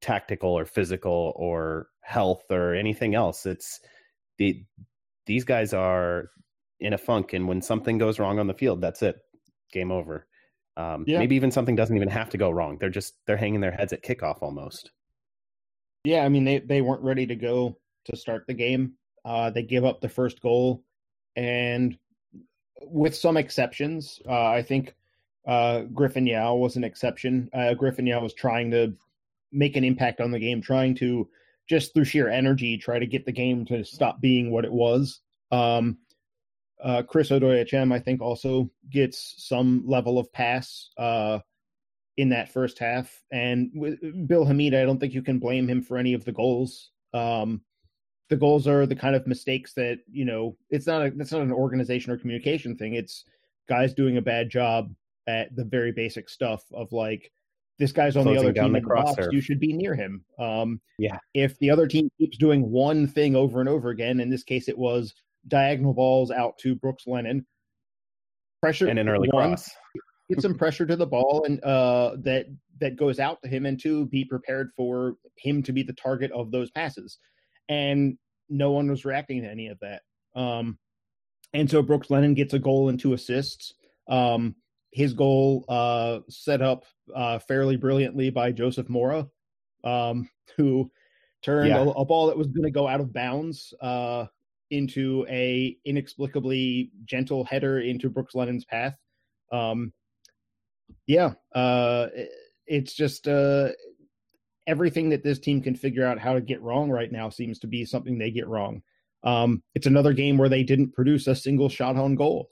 tactical 0.00 0.50
or 0.50 0.66
physical 0.66 1.32
or 1.36 1.88
health 2.02 2.44
or 2.50 2.74
anything 2.74 3.14
else. 3.14 3.46
It's 3.46 3.80
the 4.38 4.64
these 5.26 5.44
guys 5.44 5.72
are 5.72 6.30
in 6.84 6.92
a 6.92 6.98
funk, 6.98 7.32
and 7.32 7.48
when 7.48 7.62
something 7.62 7.98
goes 7.98 8.18
wrong 8.18 8.38
on 8.38 8.46
the 8.46 8.54
field, 8.54 8.80
that's 8.80 9.02
it, 9.02 9.16
game 9.72 9.90
over. 9.90 10.26
Um, 10.76 11.04
yeah. 11.06 11.18
Maybe 11.18 11.36
even 11.36 11.50
something 11.50 11.76
doesn't 11.76 11.96
even 11.96 12.08
have 12.08 12.30
to 12.30 12.38
go 12.38 12.50
wrong. 12.50 12.78
They're 12.78 12.90
just 12.90 13.14
they're 13.26 13.36
hanging 13.36 13.60
their 13.60 13.72
heads 13.72 13.92
at 13.92 14.02
kickoff 14.02 14.42
almost. 14.42 14.90
Yeah, 16.04 16.24
I 16.24 16.28
mean 16.28 16.44
they 16.44 16.58
they 16.58 16.82
weren't 16.82 17.02
ready 17.02 17.26
to 17.26 17.36
go 17.36 17.78
to 18.06 18.16
start 18.16 18.46
the 18.46 18.54
game. 18.54 18.94
Uh, 19.24 19.50
they 19.50 19.62
give 19.62 19.84
up 19.84 20.00
the 20.00 20.08
first 20.08 20.40
goal 20.40 20.84
and 21.36 21.96
with 22.82 23.14
some 23.14 23.36
exceptions, 23.36 24.20
uh, 24.28 24.46
I 24.46 24.62
think 24.62 24.94
uh, 25.46 25.82
Griffin 25.92 26.26
Yow 26.26 26.54
was 26.56 26.76
an 26.76 26.84
exception. 26.84 27.48
Uh, 27.52 27.74
Griffin 27.74 28.06
Yow 28.06 28.20
was 28.20 28.34
trying 28.34 28.70
to 28.72 28.94
make 29.52 29.76
an 29.76 29.84
impact 29.84 30.20
on 30.20 30.30
the 30.30 30.38
game, 30.38 30.60
trying 30.60 30.94
to 30.96 31.28
just 31.68 31.94
through 31.94 32.04
sheer 32.04 32.28
energy 32.28 32.76
try 32.76 32.98
to 32.98 33.06
get 33.06 33.24
the 33.24 33.32
game 33.32 33.64
to 33.66 33.84
stop 33.84 34.20
being 34.20 34.50
what 34.50 34.64
it 34.64 34.72
was. 34.72 35.20
Um, 35.50 35.98
uh, 36.82 37.02
Chris 37.02 37.30
Odoi-Atsem, 37.30 37.92
I 37.92 37.98
think, 37.98 38.20
also 38.20 38.70
gets 38.90 39.34
some 39.38 39.84
level 39.86 40.18
of 40.18 40.32
pass 40.32 40.90
uh, 40.98 41.38
in 42.16 42.30
that 42.30 42.52
first 42.52 42.78
half. 42.78 43.22
And 43.32 43.70
with 43.74 43.98
Bill 44.26 44.44
Hamid, 44.44 44.74
I 44.74 44.84
don't 44.84 44.98
think 44.98 45.14
you 45.14 45.22
can 45.22 45.38
blame 45.38 45.68
him 45.68 45.82
for 45.82 45.98
any 45.98 46.14
of 46.14 46.24
the 46.24 46.32
goals. 46.32 46.90
Um, 47.12 47.62
the 48.30 48.36
goals 48.36 48.66
are 48.66 48.86
the 48.86 48.96
kind 48.96 49.14
of 49.14 49.26
mistakes 49.26 49.74
that 49.74 49.98
you 50.10 50.24
know 50.24 50.56
it's 50.70 50.86
not 50.86 51.06
a 51.06 51.10
that's 51.10 51.30
not 51.30 51.42
an 51.42 51.52
organization 51.52 52.10
or 52.10 52.16
communication 52.16 52.76
thing. 52.76 52.94
It's 52.94 53.24
guys 53.68 53.94
doing 53.94 54.16
a 54.16 54.22
bad 54.22 54.50
job 54.50 54.92
at 55.26 55.54
the 55.54 55.64
very 55.64 55.92
basic 55.92 56.28
stuff 56.28 56.64
of 56.72 56.92
like 56.92 57.30
this 57.78 57.92
guy's 57.92 58.16
on 58.16 58.24
the 58.24 58.36
other 58.36 58.52
team 58.52 58.72
the 58.72 58.78
in 58.78 58.84
the 58.84 58.88
box, 58.88 59.26
you 59.30 59.40
should 59.40 59.58
be 59.58 59.72
near 59.72 59.94
him. 59.94 60.24
Um, 60.38 60.80
yeah. 60.98 61.18
If 61.32 61.58
the 61.58 61.70
other 61.70 61.86
team 61.86 62.08
keeps 62.18 62.38
doing 62.38 62.70
one 62.70 63.08
thing 63.08 63.34
over 63.34 63.60
and 63.60 63.68
over 63.68 63.90
again, 63.90 64.20
in 64.20 64.30
this 64.30 64.44
case, 64.44 64.68
it 64.68 64.78
was 64.78 65.14
diagonal 65.48 65.94
balls 65.94 66.30
out 66.30 66.58
to 66.58 66.74
Brooks 66.74 67.04
Lennon, 67.06 67.46
pressure 68.60 68.88
and 68.88 68.98
an 68.98 69.08
early 69.08 69.28
one, 69.30 69.50
cross. 69.50 69.70
get 70.30 70.40
some 70.40 70.54
pressure 70.54 70.86
to 70.86 70.96
the 70.96 71.06
ball 71.06 71.44
and 71.46 71.62
uh, 71.62 72.16
that 72.22 72.46
that 72.80 72.96
goes 72.96 73.18
out 73.20 73.38
to 73.42 73.48
him, 73.48 73.66
and 73.66 73.80
to 73.82 74.06
be 74.06 74.24
prepared 74.24 74.70
for 74.76 75.14
him 75.38 75.62
to 75.62 75.72
be 75.72 75.82
the 75.82 75.92
target 75.92 76.32
of 76.32 76.50
those 76.50 76.70
passes. 76.70 77.18
And 77.68 78.18
no 78.48 78.72
one 78.72 78.90
was 78.90 79.04
reacting 79.04 79.42
to 79.42 79.48
any 79.48 79.68
of 79.68 79.78
that. 79.80 80.02
Um, 80.38 80.78
and 81.52 81.70
so 81.70 81.82
Brooks 81.82 82.10
Lennon 82.10 82.34
gets 82.34 82.52
a 82.52 82.58
goal 82.58 82.88
and 82.88 82.98
two 82.98 83.12
assists. 83.12 83.72
Um, 84.08 84.56
his 84.92 85.14
goal 85.14 85.64
uh, 85.68 86.20
set 86.28 86.60
up 86.62 86.84
uh, 87.14 87.38
fairly 87.38 87.76
brilliantly 87.76 88.30
by 88.30 88.52
Joseph 88.52 88.88
Mora, 88.88 89.28
um, 89.82 90.28
who 90.56 90.90
turned 91.42 91.70
yeah. 91.70 91.78
a, 91.78 91.88
a, 91.88 92.04
ball 92.04 92.26
that 92.26 92.38
was 92.38 92.48
going 92.48 92.64
to 92.64 92.70
go 92.70 92.86
out 92.86 93.00
of 93.00 93.12
bounds 93.12 93.74
uh, 93.80 94.26
into 94.74 95.26
a 95.28 95.76
inexplicably 95.84 96.90
gentle 97.04 97.44
header 97.44 97.80
into 97.80 98.10
Brooks 98.10 98.34
Lennon's 98.34 98.64
path. 98.64 98.94
Um, 99.52 99.92
yeah, 101.06 101.34
uh, 101.54 102.08
it's 102.66 102.94
just 102.94 103.28
uh, 103.28 103.68
everything 104.66 105.10
that 105.10 105.22
this 105.22 105.38
team 105.38 105.62
can 105.62 105.74
figure 105.76 106.04
out 106.04 106.18
how 106.18 106.34
to 106.34 106.40
get 106.40 106.62
wrong 106.62 106.90
right 106.90 107.10
now 107.10 107.30
seems 107.30 107.58
to 107.60 107.66
be 107.66 107.84
something 107.84 108.18
they 108.18 108.30
get 108.30 108.48
wrong. 108.48 108.82
Um, 109.22 109.62
it's 109.74 109.86
another 109.86 110.12
game 110.12 110.36
where 110.36 110.48
they 110.48 110.62
didn't 110.62 110.92
produce 110.92 111.26
a 111.26 111.34
single 111.34 111.68
shot 111.68 111.96
on 111.96 112.14
goal. 112.14 112.48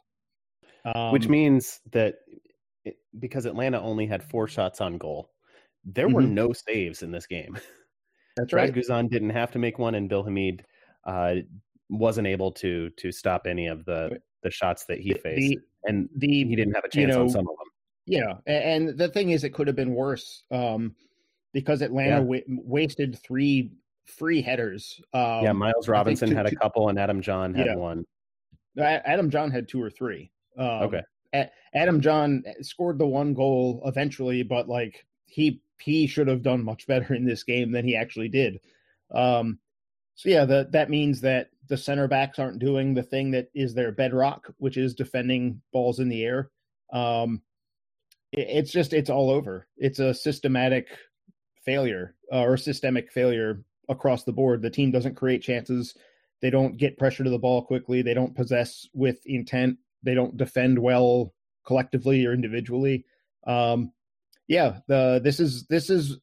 Um, 0.85 1.13
Which 1.13 1.29
means 1.29 1.81
that 1.93 2.15
it, 2.85 2.97
because 3.19 3.47
Atlanta 3.47 3.81
only 3.81 4.07
had 4.07 4.23
four 4.25 4.49
shots 4.49 4.81
on 4.81 4.99
goal, 4.99 5.31
there 5.85 6.07
mm-hmm. 6.07 6.15
were 6.15 6.23
no 6.23 6.53
saves 6.53 7.03
in 7.03 7.11
this 7.13 7.27
game. 7.27 7.59
That's 8.37 8.53
right. 8.53 8.73
Guzan 8.73 9.11
didn't 9.11 9.31
have 9.31 9.53
to 9.53 9.59
make 9.59 9.79
one, 9.79 9.95
and 9.95 10.09
Bill 10.09 10.25
Hamid 10.25 10.65
uh, 11.05 11.35
wasn't 11.93 12.27
able 12.27 12.51
to 12.53 12.91
to 12.91 13.13
stop 13.13 13.47
any 13.47 13.67
of 13.67 13.85
the 13.85 14.21
the 14.43 14.51
shots 14.51 14.85
that 14.87 14.99
he 14.99 15.15
faced, 15.15 15.39
the, 15.39 15.59
and 15.85 16.09
the 16.17 16.45
he 16.45 16.57
didn't 16.57 16.75
have 16.75 16.85
a 16.85 16.89
chance 16.89 16.97
you 16.97 17.07
know, 17.07 17.23
on 17.23 17.29
some 17.29 17.41
of 17.41 17.57
them. 17.59 17.69
Yeah, 18.07 18.35
and 18.47 18.99
the 18.99 19.09
thing 19.09 19.31
is, 19.31 19.45
it 19.45 19.51
could 19.51 19.69
have 19.69 19.77
been 19.77 19.95
worse 19.95 20.43
um, 20.51 20.97
because 21.53 21.83
Atlanta 21.83 22.27
yeah. 22.29 22.41
wasted 22.49 23.19
three 23.23 23.73
free 24.07 24.43
headers. 24.43 25.01
Um, 25.13 25.45
yeah, 25.45 25.53
Miles 25.53 25.89
Robinson 25.89 26.31
two, 26.31 26.35
had 26.35 26.47
a 26.47 26.55
couple, 26.55 26.89
and 26.89 26.99
Adam 26.99 27.23
Jahn 27.23 27.55
had 27.55 27.67
yeah. 27.67 27.75
one. 27.77 28.05
Adam 28.79 29.31
Jahn 29.31 29.51
had 29.51 29.69
two 29.69 29.81
or 29.81 29.91
three. 29.91 30.31
Um, 30.59 30.67
okay. 30.67 31.03
Adam 31.75 32.01
Jahn 32.01 32.45
scored 32.61 32.99
the 32.99 33.07
one 33.07 33.35
goal 33.35 33.83
eventually, 33.87 34.43
but 34.43 34.69
like 34.69 35.07
he 35.27 35.63
he 35.81 36.07
should 36.07 36.29
have 36.29 36.43
done 36.43 36.65
much 36.65 36.87
better 36.87 37.15
in 37.15 37.25
this 37.25 37.43
game 37.43 37.73
than 37.73 37.85
he 37.85 37.97
actually 37.97 38.29
did. 38.29 38.61
Um, 39.13 39.59
so 40.15 40.29
yeah, 40.29 40.45
the, 40.45 40.69
that 40.73 40.91
means 40.91 41.23
that 41.23 41.51
the 41.69 41.77
center 41.77 42.09
backs 42.09 42.39
aren't 42.39 42.59
doing 42.59 42.95
the 42.95 43.03
thing 43.03 43.33
that 43.33 43.49
is 43.55 43.75
their 43.75 43.93
bedrock, 43.93 44.53
which 44.59 44.77
is 44.77 44.95
defending 44.95 45.61
balls 45.73 45.99
in 45.99 46.09
the 46.09 46.25
air. 46.25 46.51
Um, 46.93 47.43
it, 48.33 48.47
it's 48.49 48.73
just 48.73 48.93
it's 48.93 49.11
all 49.11 49.31
over. 49.31 49.67
It's 49.77 49.99
a 49.99 50.15
systematic 50.15 50.89
failure 51.65 52.15
uh, 52.33 52.43
or 52.43 52.57
systemic 52.57 53.13
failure 53.13 53.63
across 53.89 54.25
the 54.25 54.33
board. 54.33 54.63
The 54.63 54.71
team 54.71 54.91
doesn't 54.91 55.17
create 55.17 55.43
chances. 55.43 55.95
They 56.41 56.51
don't 56.51 56.77
get 56.77 56.99
pressure 56.99 57.25
to 57.25 57.31
the 57.31 57.39
ball 57.39 57.65
quickly. 57.65 58.03
They 58.03 58.15
don't 58.15 58.35
possess 58.35 58.89
with 58.93 59.25
intent 59.27 59.79
they 60.03 60.15
don't 60.15 60.37
defend 60.37 60.79
well 60.79 61.33
collectively 61.65 62.27
or 62.27 62.33
individually. 62.33 63.07
Um, 63.47 63.93
yeah, 64.49 64.79
the 64.89 65.21
this 65.23 65.41
is 65.41 65.67
this 65.67 65.91
is. 65.91 66.19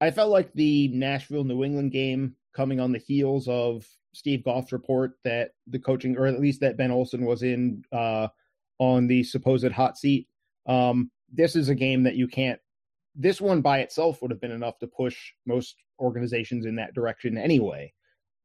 I 0.00 0.10
felt 0.12 0.30
like 0.30 0.52
the 0.52 0.88
Nashville 0.88 1.44
New 1.44 1.64
England 1.64 1.92
game 1.92 2.36
coming 2.54 2.80
on 2.80 2.92
the 2.92 2.98
heels 2.98 3.48
of 3.48 3.86
Steve 4.18 4.44
Goff's 4.44 4.72
report 4.72 5.12
that 5.24 5.52
the 5.66 5.78
coaching, 5.78 6.16
or 6.16 6.26
at 6.26 6.40
least 6.40 6.60
that 6.60 6.76
Ben 6.76 6.90
Olsen 6.90 7.24
was 7.24 7.42
in 7.42 7.84
uh, 7.92 8.28
on 8.78 9.06
the 9.06 9.22
supposed 9.22 9.70
hot 9.70 9.96
seat. 9.96 10.28
Um, 10.66 11.10
this 11.32 11.56
is 11.56 11.68
a 11.68 11.74
game 11.74 12.02
that 12.02 12.16
you 12.16 12.26
can't. 12.28 12.60
This 13.14 13.40
one 13.40 13.60
by 13.60 13.80
itself 13.80 14.20
would 14.20 14.30
have 14.30 14.40
been 14.40 14.50
enough 14.50 14.78
to 14.78 14.86
push 14.86 15.32
most 15.46 15.76
organizations 16.00 16.66
in 16.66 16.76
that 16.76 16.94
direction 16.94 17.38
anyway. 17.38 17.92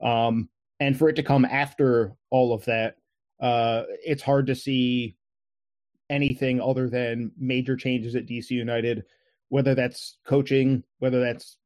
Um, 0.01 0.49
and 0.79 0.97
for 0.97 1.09
it 1.09 1.15
to 1.15 1.23
come 1.23 1.45
after 1.45 2.13
all 2.29 2.53
of 2.53 2.65
that 2.65 2.95
uh, 3.43 3.83
it's 4.05 4.23
hard 4.23 4.47
to 4.47 4.55
see 4.55 5.17
anything 6.09 6.61
other 6.61 6.89
than 6.89 7.31
major 7.37 7.75
changes 7.75 8.15
at 8.15 8.25
DC 8.25 8.51
United, 8.51 9.03
whether 9.49 9.75
that's 9.75 10.17
coaching, 10.25 10.81
whether 10.99 11.19
that's 11.19 11.57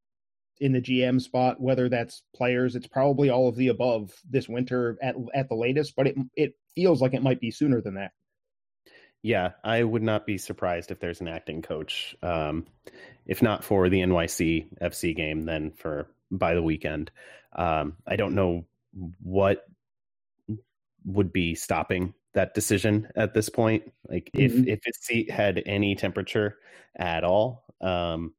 in 0.60 0.74
the 0.74 0.82
GM 0.82 1.22
spot, 1.22 1.60
whether 1.60 1.90
that's 1.90 2.24
players. 2.36 2.76
It's 2.76 2.88
probably 2.88 3.30
all 3.30 3.48
of 3.48 3.56
the 3.56 3.70
above 3.70 4.14
this 4.30 4.48
winter 4.48 4.98
at 5.02 5.16
at 5.34 5.50
the 5.50 5.56
latest, 5.56 5.96
but 5.96 6.08
it 6.08 6.16
it 6.36 6.54
feels 6.76 7.02
like 7.02 7.14
it 7.14 7.24
might 7.24 7.40
be 7.40 7.52
sooner 7.52 7.82
than 7.82 7.96
that. 7.96 8.12
Yeah, 9.24 9.52
I 9.64 9.84
would 9.84 10.04
not 10.04 10.26
be 10.26 10.38
surprised 10.38 10.92
if 10.92 11.00
there's 11.00 11.22
an 11.22 11.28
acting 11.28 11.62
coach. 11.62 12.16
Um, 12.22 12.66
if 13.26 13.42
not 13.42 13.64
for 13.64 13.90
the 13.90 14.00
NYC 14.00 14.68
FC 14.82 15.16
game, 15.16 15.44
then 15.46 15.72
for 15.72 16.08
by 16.32 16.54
the 16.54 16.64
weekend. 16.64 17.12
Um, 17.54 17.98
I 18.06 18.16
don't 18.16 18.36
know 18.36 18.66
what 19.22 19.66
would 21.06 21.32
be 21.32 21.56
stopping 21.56 22.14
that 22.34 22.54
decision 22.54 23.10
at 23.16 23.34
this 23.34 23.50
point. 23.50 23.92
Like 24.08 24.30
mm-hmm. 24.34 24.62
if 24.62 24.68
if 24.68 24.80
his 24.84 24.98
seat 25.02 25.32
had 25.32 25.62
any 25.66 25.96
temperature 25.96 26.58
at 26.96 27.24
all, 27.24 27.64
um, 27.82 28.34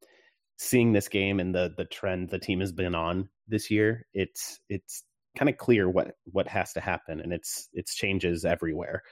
seeing 0.59 0.93
this 0.93 1.09
game 1.09 1.41
and 1.41 1.55
the 1.55 1.73
the 1.77 1.85
trend 1.85 2.29
the 2.29 2.38
team 2.38 2.61
has 2.61 2.73
been 2.73 2.95
on 2.95 3.29
this 3.47 3.71
year, 3.71 4.07
it's 4.12 4.61
it's 4.69 5.05
kind 5.37 5.49
of 5.49 5.57
clear 5.57 5.88
what 5.88 6.17
what 6.25 6.49
has 6.49 6.73
to 6.75 6.81
happen, 6.81 7.21
and 7.21 7.33
it's 7.33 7.69
it's 7.73 7.95
changes 7.95 8.45
everywhere. 8.45 9.03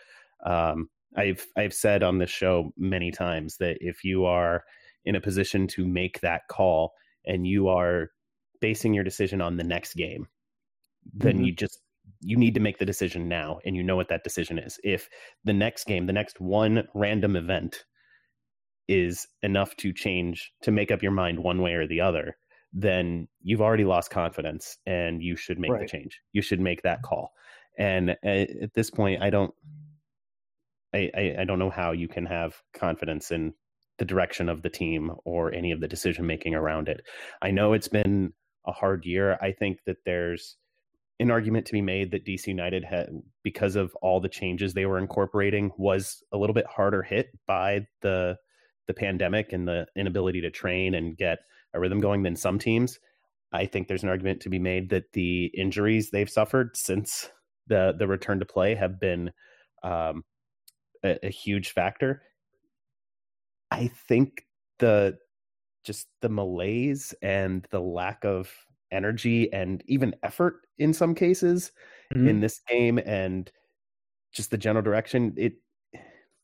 Um, 0.45 0.89
I've 1.17 1.47
I've 1.57 1.75
said 1.75 2.03
on 2.03 2.19
this 2.19 2.31
show 2.31 2.73
many 2.77 3.11
times 3.11 3.57
that 3.59 3.79
if 3.81 4.05
you 4.05 4.25
are 4.27 4.65
in 5.05 5.17
a 5.17 5.21
position 5.21 5.67
to 5.69 5.87
make 5.87 6.21
that 6.21 6.43
call 6.51 6.93
and 7.25 7.47
you 7.47 7.69
are 7.69 8.11
basing 8.61 8.93
your 8.93 9.05
decision 9.05 9.41
on 9.41 9.57
the 9.57 9.65
next 9.65 9.95
game, 9.95 10.27
then 11.15 11.37
mm-hmm. 11.37 11.45
you 11.45 11.53
just 11.53 11.81
you 12.21 12.37
need 12.37 12.55
to 12.55 12.61
make 12.61 12.79
the 12.79 12.87
decision 12.87 13.29
now 13.29 13.59
and 13.65 13.77
you 13.77 13.83
know 13.83 13.97
what 13.97 14.09
that 14.09 14.25
decision 14.25 14.59
is 14.59 14.79
if 14.85 15.09
the 15.45 15.53
next 15.53 15.85
game 15.87 16.07
the 16.07 16.13
next 16.13 16.41
one 16.41 16.87
random 16.95 17.35
event 17.35 17.85
is 18.89 19.27
enough 19.43 19.75
to 19.77 19.93
change 19.93 20.53
to 20.63 20.71
make 20.71 20.91
up 20.91 21.03
your 21.03 21.13
mind 21.13 21.39
one 21.39 21.61
way 21.61 21.75
or 21.75 21.87
the 21.87 22.01
other 22.01 22.37
then 22.73 23.27
you've 23.43 23.63
already 23.63 23.85
lost 23.85 24.11
confidence 24.11 24.77
and 24.85 25.23
you 25.23 25.35
should 25.35 25.59
make 25.59 25.71
right. 25.71 25.81
the 25.81 25.89
change. 25.89 26.21
You 26.33 26.43
should 26.43 26.61
make 26.61 26.83
that 26.83 27.03
call. 27.03 27.33
And 27.79 28.11
uh, 28.11 28.29
at 28.63 28.75
this 28.75 28.91
point 28.91 29.23
i 29.23 29.29
don't 29.31 29.53
I, 30.95 31.11
I, 31.15 31.37
I 31.41 31.45
don't 31.45 31.59
know 31.59 31.71
how 31.71 31.93
you 31.93 32.09
can 32.09 32.25
have 32.27 32.55
confidence 32.73 33.31
in 33.31 33.53
the 33.99 34.05
direction 34.05 34.49
of 34.49 34.63
the 34.63 34.71
team 34.71 35.13
or 35.25 35.53
any 35.53 35.73
of 35.73 35.81
the 35.81 35.89
decision 35.89 36.27
making 36.27 36.55
around 36.55 36.89
it. 36.89 37.03
I 37.43 37.51
know 37.51 37.73
it's 37.73 37.89
been 37.89 38.33
a 38.67 38.73
hard 38.73 39.05
year. 39.05 39.37
I 39.41 39.53
think 39.53 39.81
that 39.87 39.99
there's 40.07 40.57
an 41.19 41.31
argument 41.31 41.67
to 41.67 41.73
be 41.73 41.83
made 41.83 42.13
that 42.13 42.25
DC 42.25 42.47
United 42.47 42.85
had, 42.85 43.09
because 43.43 43.75
of 43.75 43.95
all 43.97 44.21
the 44.21 44.29
changes 44.29 44.73
they 44.73 44.87
were 44.87 44.99
incorporating, 44.99 45.71
was 45.77 46.23
a 46.33 46.39
little 46.39 46.55
bit 46.55 46.67
harder 46.67 47.03
hit 47.03 47.29
by 47.47 47.87
the 48.01 48.37
the 48.87 48.95
pandemic 48.95 49.53
and 49.53 49.67
the 49.67 49.87
inability 49.97 50.41
to 50.43 50.51
train 50.51 50.95
and 50.95 51.17
get 51.17 51.39
a 51.75 51.81
rhythm 51.81 52.01
going 52.01 52.23
than 52.23 52.37
some 52.37 52.59
teams. 52.59 52.99
I 53.53 53.67
think 53.67 53.89
there's 53.89 54.03
an 54.03 54.09
argument 54.09 54.41
to 54.43 54.49
be 54.49 54.59
made 54.59 54.91
that 54.91 55.13
the 55.13 55.47
injuries 55.47 56.11
they've 56.11 56.31
suffered 56.31 56.77
since 56.77 57.31
the 57.67 57.95
the 57.99 58.07
return 58.07 58.39
to 58.41 58.45
play 58.45 58.75
have 58.75 59.01
been 59.01 59.31
um, 59.83 60.25
a, 61.05 61.27
a 61.27 61.31
huge 61.31 61.71
factor. 61.71 62.23
I 63.71 63.89
think 64.09 64.47
the 64.79 65.19
just 65.85 66.09
the 66.21 66.29
malaise 66.29 67.15
and 67.23 67.67
the 67.71 67.81
lack 67.81 68.25
of 68.25 68.53
energy 68.91 69.53
and 69.53 69.83
even 69.87 70.15
effort 70.23 70.67
in 70.79 70.93
some 70.93 71.15
cases 71.15 71.73
mm-hmm. 72.15 72.29
in 72.29 72.41
this 72.41 72.61
game 72.69 72.99
and 72.99 73.51
just 74.33 74.51
the 74.51 74.59
general 74.59 74.83
direction, 74.83 75.35
it 75.37 75.55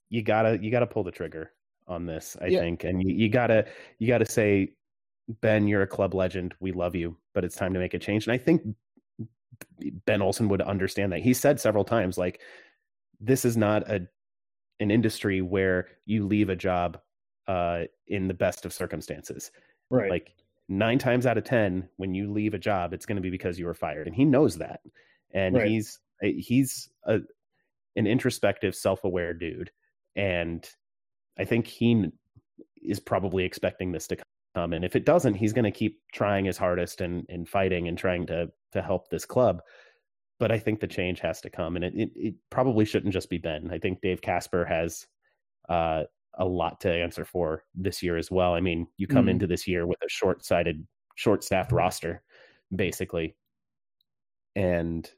you 0.09 0.23
gotta 0.23 0.59
you 0.63 0.71
gotta 0.71 0.87
pull 0.87 1.05
the 1.05 1.11
trigger 1.11 1.53
on 1.93 2.07
this, 2.07 2.37
I 2.41 2.47
yeah. 2.47 2.61
think, 2.61 2.85
and 2.85 3.03
you, 3.03 3.15
you 3.15 3.29
gotta 3.29 3.67
you 3.99 4.09
gotta 4.09 4.27
say, 4.27 4.73
Ben, 5.41 5.69
you're 5.69 5.83
a 5.83 5.87
club 5.87 6.15
legend. 6.15 6.55
We 6.59 6.73
love 6.73 6.97
you, 6.97 7.17
but 7.35 7.45
it's 7.45 7.57
time 7.57 7.75
to 7.75 7.81
make 7.81 7.95
a 7.95 7.99
change. 7.99 8.27
And 8.27 8.33
I 8.33 8.39
think 8.39 8.63
Ben 10.07 10.23
Olsen 10.23 10.49
would 10.49 10.63
understand 10.63 11.13
that. 11.13 11.21
He 11.21 11.35
said 11.35 11.61
several 11.61 11.85
times, 11.85 12.19
like, 12.19 12.41
this 13.21 13.45
is 13.45 13.57
not 13.57 13.89
a 13.89 14.09
an 14.81 14.91
industry 14.91 15.43
where 15.43 15.87
you 16.07 16.27
leave 16.27 16.49
a 16.49 16.57
job 16.57 16.99
uh, 17.47 17.83
in 18.09 18.27
the 18.27 18.35
best 18.35 18.65
of 18.65 18.73
circumstances. 18.73 19.53
Right. 19.91 20.11
Like 20.11 20.35
nine 20.69 20.99
times 20.99 21.27
out 21.27 21.39
of 21.39 21.45
ten, 21.45 21.89
when 21.97 22.15
you 22.15 22.33
leave 22.33 22.55
a 22.55 22.59
job, 22.59 22.93
it's 22.93 23.07
going 23.07 23.17
to 23.17 23.23
be 23.23 23.31
because 23.31 23.59
you 23.59 23.67
were 23.67 23.75
fired, 23.75 24.07
and 24.07 24.17
he 24.17 24.25
knows 24.25 24.59
that. 24.59 24.81
And 25.33 25.57
right. 25.57 25.69
he's 25.69 26.01
he's 26.21 26.91
a 27.07 27.21
an 27.97 28.07
introspective, 28.07 28.75
self 28.75 29.05
aware 29.05 29.35
dude, 29.35 29.71
and 30.17 30.69
I 31.39 31.45
think 31.45 31.67
he 31.67 32.07
is 32.83 33.01
probably 33.01 33.45
expecting 33.45 33.93
this 33.93 34.07
to 34.09 34.17
come. 34.55 34.73
And 34.73 34.85
if 34.85 34.97
it 34.97 35.07
doesn't, 35.07 35.35
he's 35.35 35.53
going 35.53 35.65
to 35.65 35.71
keep 35.71 36.01
trying 36.13 36.45
his 36.45 36.59
hardest 36.59 37.01
and 37.01 37.25
and 37.29 37.49
fighting 37.49 37.89
and 37.89 37.97
trying 37.97 38.27
to 38.27 38.51
to 38.73 38.83
help 38.83 39.09
this 39.09 39.25
club. 39.25 39.61
But 40.39 40.51
I 40.51 40.59
think 40.59 40.81
the 40.81 40.87
change 40.87 41.21
has 41.21 41.41
to 41.43 41.51
come, 41.51 41.77
and 41.77 41.85
it 41.85 41.95
it, 41.95 42.11
it 42.15 42.35
probably 42.51 42.85
shouldn't 42.85 43.15
just 43.15 43.31
be 43.31 43.39
Ben. 43.39 43.71
I 43.73 43.79
think 43.79 44.01
Dave 44.01 44.21
Kasper 44.21 44.65
has 44.65 45.07
uh, 45.69 46.05
a 46.39 46.45
lot 46.45 46.81
to 46.81 46.93
answer 46.93 47.25
for 47.25 47.65
this 47.75 48.03
year 48.03 48.17
as 48.17 48.31
well. 48.31 48.55
I 48.55 48.61
mean, 48.61 48.87
you 48.97 49.07
come 49.07 49.27
mm. 49.27 49.31
into 49.31 49.47
this 49.47 49.67
year 49.69 49.87
with 49.87 49.99
a 50.05 50.09
short 50.09 50.45
sighted, 50.45 50.87
short 51.15 51.45
staffed 51.45 51.73
roster, 51.73 52.23
basically. 52.75 53.37
And, 54.55 55.09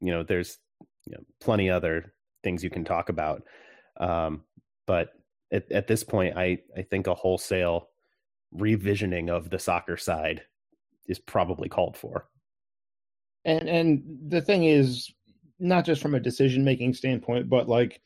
you 0.00 0.12
know, 0.12 0.22
there's 0.22 0.58
you 1.06 1.12
know, 1.12 1.24
plenty 1.40 1.70
other 1.70 2.12
things 2.42 2.62
you 2.64 2.70
can 2.70 2.84
talk 2.84 3.08
about. 3.08 3.42
Um, 3.98 4.42
but 4.86 5.10
at, 5.52 5.70
at 5.70 5.86
this 5.86 6.04
point, 6.04 6.36
I, 6.36 6.58
I 6.76 6.82
think 6.82 7.06
a 7.06 7.14
wholesale 7.14 7.88
revisioning 8.54 9.30
of 9.30 9.50
the 9.50 9.58
soccer 9.58 9.96
side 9.96 10.42
is 11.06 11.18
probably 11.18 11.68
called 11.68 11.96
for. 11.96 12.28
And 13.44 13.68
and 13.68 14.02
the 14.28 14.40
thing 14.40 14.64
is, 14.64 15.10
not 15.58 15.84
just 15.84 16.00
from 16.00 16.14
a 16.14 16.20
decision 16.20 16.64
making 16.64 16.94
standpoint, 16.94 17.48
but 17.48 17.68
like 17.68 18.00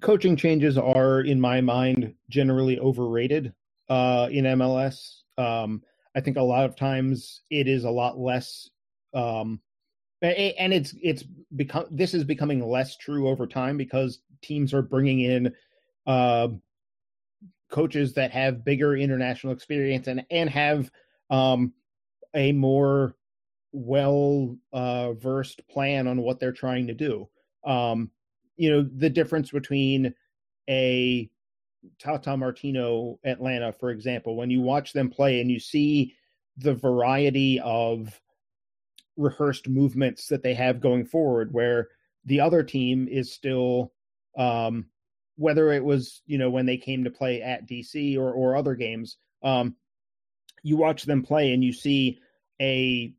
coaching 0.00 0.36
changes 0.36 0.78
are, 0.78 1.20
in 1.20 1.40
my 1.40 1.60
mind, 1.60 2.14
generally 2.28 2.78
overrated 2.78 3.52
uh, 3.88 4.28
in 4.30 4.44
MLS. 4.44 5.22
Um, 5.36 5.82
I 6.16 6.20
think 6.20 6.36
a 6.36 6.42
lot 6.42 6.64
of 6.64 6.76
times 6.76 7.42
it 7.50 7.68
is 7.68 7.84
a 7.84 7.90
lot 7.90 8.18
less, 8.18 8.68
um, 9.14 9.60
and 10.22 10.72
it's 10.72 10.94
it's 11.02 11.22
become 11.54 11.86
this 11.90 12.14
is 12.14 12.24
becoming 12.24 12.66
less 12.66 12.96
true 12.96 13.28
over 13.28 13.46
time 13.46 13.76
because 13.76 14.20
teams 14.42 14.74
are 14.74 14.82
bringing 14.82 15.20
in 15.20 15.54
uh, 16.06 16.48
coaches 17.70 18.14
that 18.14 18.30
have 18.30 18.64
bigger 18.64 18.96
international 18.96 19.52
experience 19.52 20.06
and 20.06 20.24
and 20.30 20.50
have 20.50 20.90
um, 21.30 21.72
a 22.34 22.52
more 22.52 23.14
well 23.72 24.56
uh, 24.72 25.12
versed 25.12 25.66
plan 25.68 26.06
on 26.06 26.20
what 26.22 26.40
they're 26.40 26.52
trying 26.52 26.86
to 26.86 26.94
do. 26.94 27.28
Um, 27.64 28.10
you 28.56 28.70
know 28.70 28.88
the 28.96 29.10
difference 29.10 29.50
between 29.50 30.14
a 30.68 31.30
Tata 31.98 32.36
Martino 32.36 33.18
Atlanta, 33.24 33.72
for 33.72 33.90
example, 33.90 34.36
when 34.36 34.50
you 34.50 34.60
watch 34.60 34.92
them 34.92 35.08
play 35.08 35.40
and 35.40 35.50
you 35.50 35.60
see 35.60 36.14
the 36.56 36.74
variety 36.74 37.60
of 37.60 38.20
rehearsed 39.18 39.68
movements 39.68 40.28
that 40.28 40.42
they 40.42 40.54
have 40.54 40.80
going 40.80 41.04
forward, 41.04 41.52
where 41.52 41.88
the 42.24 42.40
other 42.40 42.62
team 42.62 43.06
is 43.08 43.32
still, 43.32 43.92
um, 44.38 44.86
whether 45.36 45.70
it 45.72 45.84
was 45.84 46.22
you 46.26 46.38
know 46.38 46.48
when 46.48 46.64
they 46.64 46.78
came 46.78 47.04
to 47.04 47.10
play 47.10 47.42
at 47.42 47.68
DC 47.68 48.16
or 48.16 48.32
or 48.32 48.56
other 48.56 48.74
games, 48.74 49.18
um, 49.42 49.76
you 50.62 50.76
watch 50.76 51.02
them 51.02 51.22
play 51.22 51.52
and 51.52 51.62
you 51.62 51.72
see 51.72 52.18
a 52.60 53.12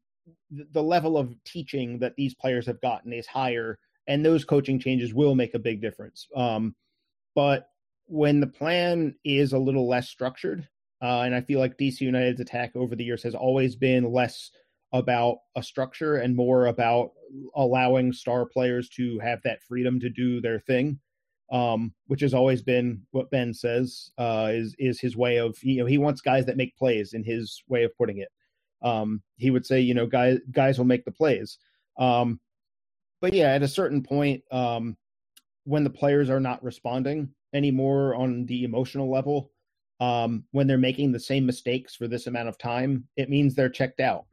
the 0.52 0.84
level 0.84 1.18
of 1.18 1.36
teaching 1.44 2.00
that 2.00 2.16
these 2.16 2.34
players 2.34 2.66
have 2.66 2.82
gotten 2.82 3.14
is 3.14 3.28
higher 3.28 3.78
and 4.08 4.26
those 4.26 4.44
coaching 4.44 4.80
changes 4.80 5.14
will 5.14 5.36
make 5.36 5.54
a 5.54 5.60
big 5.60 5.82
difference. 5.82 6.28
Um, 6.36 6.76
but 7.36 7.70
when 8.08 8.40
the 8.40 8.48
plan 8.48 9.16
is 9.24 9.54
a 9.54 9.60
little 9.60 9.88
less 9.88 10.10
structured, 10.10 10.68
uh, 11.02 11.22
and 11.22 11.36
I 11.36 11.42
feel 11.42 11.60
like 11.60 11.78
DC 11.78 12.02
United's 12.02 12.42
attack 12.42 12.76
over 12.76 12.96
the 12.96 13.04
years 13.04 13.24
has 13.24 13.36
always 13.36 13.76
been 13.76 14.12
less 14.12 14.50
about 14.92 15.38
a 15.56 15.64
structure 15.64 16.16
and 16.18 16.36
more 16.36 16.68
about 16.68 17.12
allowing 17.56 18.12
star 18.12 18.46
players 18.46 18.90
to 18.90 19.20
have 19.20 19.42
that 19.44 19.62
freedom 19.64 20.00
to 20.00 20.10
do 20.10 20.42
their 20.42 20.60
thing, 20.60 21.00
um, 21.52 21.94
which 22.08 22.22
has 22.22 22.34
always 22.34 22.62
been 22.62 23.02
what 23.12 23.30
Ben 23.30 23.54
says 23.54 24.12
uh, 24.18 24.50
is 24.52 24.76
is 24.80 25.00
his 25.00 25.16
way 25.16 25.38
of 25.38 25.58
you 25.64 25.80
know 25.80 25.86
he 25.86 25.98
wants 25.98 26.22
guys 26.22 26.46
that 26.46 26.58
make 26.58 26.76
plays 26.76 27.14
in 27.14 27.24
his 27.24 27.64
way 27.68 27.84
of 27.84 27.96
putting 27.98 28.20
it. 28.20 28.30
Um, 28.82 29.22
he 29.38 29.52
would 29.52 29.66
say 29.66 29.80
you 29.80 29.94
know 29.94 30.08
guys 30.08 30.40
guys 30.52 30.78
will 30.78 30.86
make 30.86 31.06
the 31.06 31.12
plays. 31.12 31.58
Um, 31.98 32.40
but 33.22 33.34
yeah, 33.34 33.50
at 33.50 33.64
a 33.64 33.68
certain 33.68 34.02
point, 34.02 34.44
um, 34.52 34.98
when 35.66 35.84
the 35.84 35.90
players 35.90 36.30
are 36.30 36.40
not 36.40 36.64
responding 36.64 37.30
anymore 37.54 38.16
on 38.16 38.46
the 38.46 38.64
emotional 38.64 39.12
level, 39.12 39.52
um, 40.00 40.46
when 40.52 40.68
they're 40.68 40.78
making 40.78 41.12
the 41.12 41.20
same 41.20 41.46
mistakes 41.46 41.96
for 41.96 42.08
this 42.08 42.28
amount 42.28 42.48
of 42.48 42.58
time, 42.58 43.06
it 43.18 43.30
means 43.30 43.54
they're 43.54 43.70
checked 43.70 44.00
out. 44.00 44.26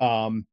Um, 0.00 0.46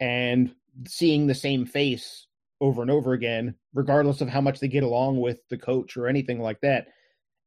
and 0.00 0.54
seeing 0.86 1.26
the 1.26 1.34
same 1.34 1.64
face 1.64 2.26
over 2.60 2.82
and 2.82 2.90
over 2.90 3.12
again, 3.12 3.54
regardless 3.74 4.20
of 4.20 4.28
how 4.28 4.40
much 4.40 4.60
they 4.60 4.68
get 4.68 4.82
along 4.82 5.20
with 5.20 5.38
the 5.48 5.58
coach 5.58 5.96
or 5.96 6.06
anything 6.06 6.40
like 6.40 6.60
that, 6.60 6.88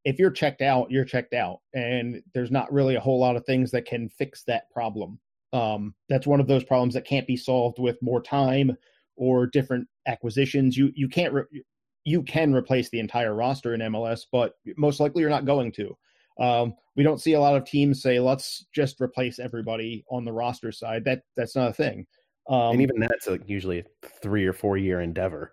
if 0.03 0.19
you're 0.19 0.31
checked 0.31 0.61
out, 0.61 0.91
you're 0.91 1.05
checked 1.05 1.33
out. 1.33 1.59
And 1.73 2.21
there's 2.33 2.51
not 2.51 2.71
really 2.71 2.95
a 2.95 2.99
whole 2.99 3.19
lot 3.19 3.35
of 3.35 3.45
things 3.45 3.71
that 3.71 3.85
can 3.85 4.09
fix 4.09 4.43
that 4.43 4.69
problem. 4.71 5.19
Um, 5.53 5.95
that's 6.09 6.27
one 6.27 6.39
of 6.39 6.47
those 6.47 6.63
problems 6.63 6.93
that 6.93 7.05
can't 7.05 7.27
be 7.27 7.37
solved 7.37 7.79
with 7.79 8.01
more 8.01 8.21
time 8.21 8.75
or 9.15 9.47
different 9.47 9.87
acquisitions. 10.05 10.77
You 10.77 10.91
you 10.95 11.07
can't 11.07 11.33
re- 11.33 11.63
you 12.03 12.21
can 12.21 12.53
replace 12.53 12.89
the 12.89 12.99
entire 12.99 13.33
roster 13.33 13.73
in 13.73 13.81
MLS, 13.81 14.21
but 14.31 14.53
most 14.77 14.99
likely 14.99 15.21
you're 15.21 15.29
not 15.29 15.45
going 15.45 15.71
to. 15.73 15.97
Um, 16.39 16.75
we 16.95 17.03
don't 17.03 17.21
see 17.21 17.33
a 17.33 17.39
lot 17.39 17.55
of 17.55 17.65
teams 17.65 18.01
say, 18.01 18.19
"Let's 18.19 18.65
just 18.73 19.01
replace 19.01 19.39
everybody 19.39 20.05
on 20.09 20.25
the 20.25 20.33
roster 20.33 20.71
side." 20.71 21.05
That 21.05 21.23
that's 21.35 21.55
not 21.55 21.69
a 21.69 21.73
thing. 21.73 22.07
Um, 22.47 22.73
and 22.73 22.81
even 22.81 22.99
that's 22.99 23.27
a, 23.27 23.39
usually 23.45 23.79
a 23.79 23.85
three 24.21 24.45
or 24.45 24.53
four 24.53 24.77
year 24.77 25.01
endeavor, 25.01 25.51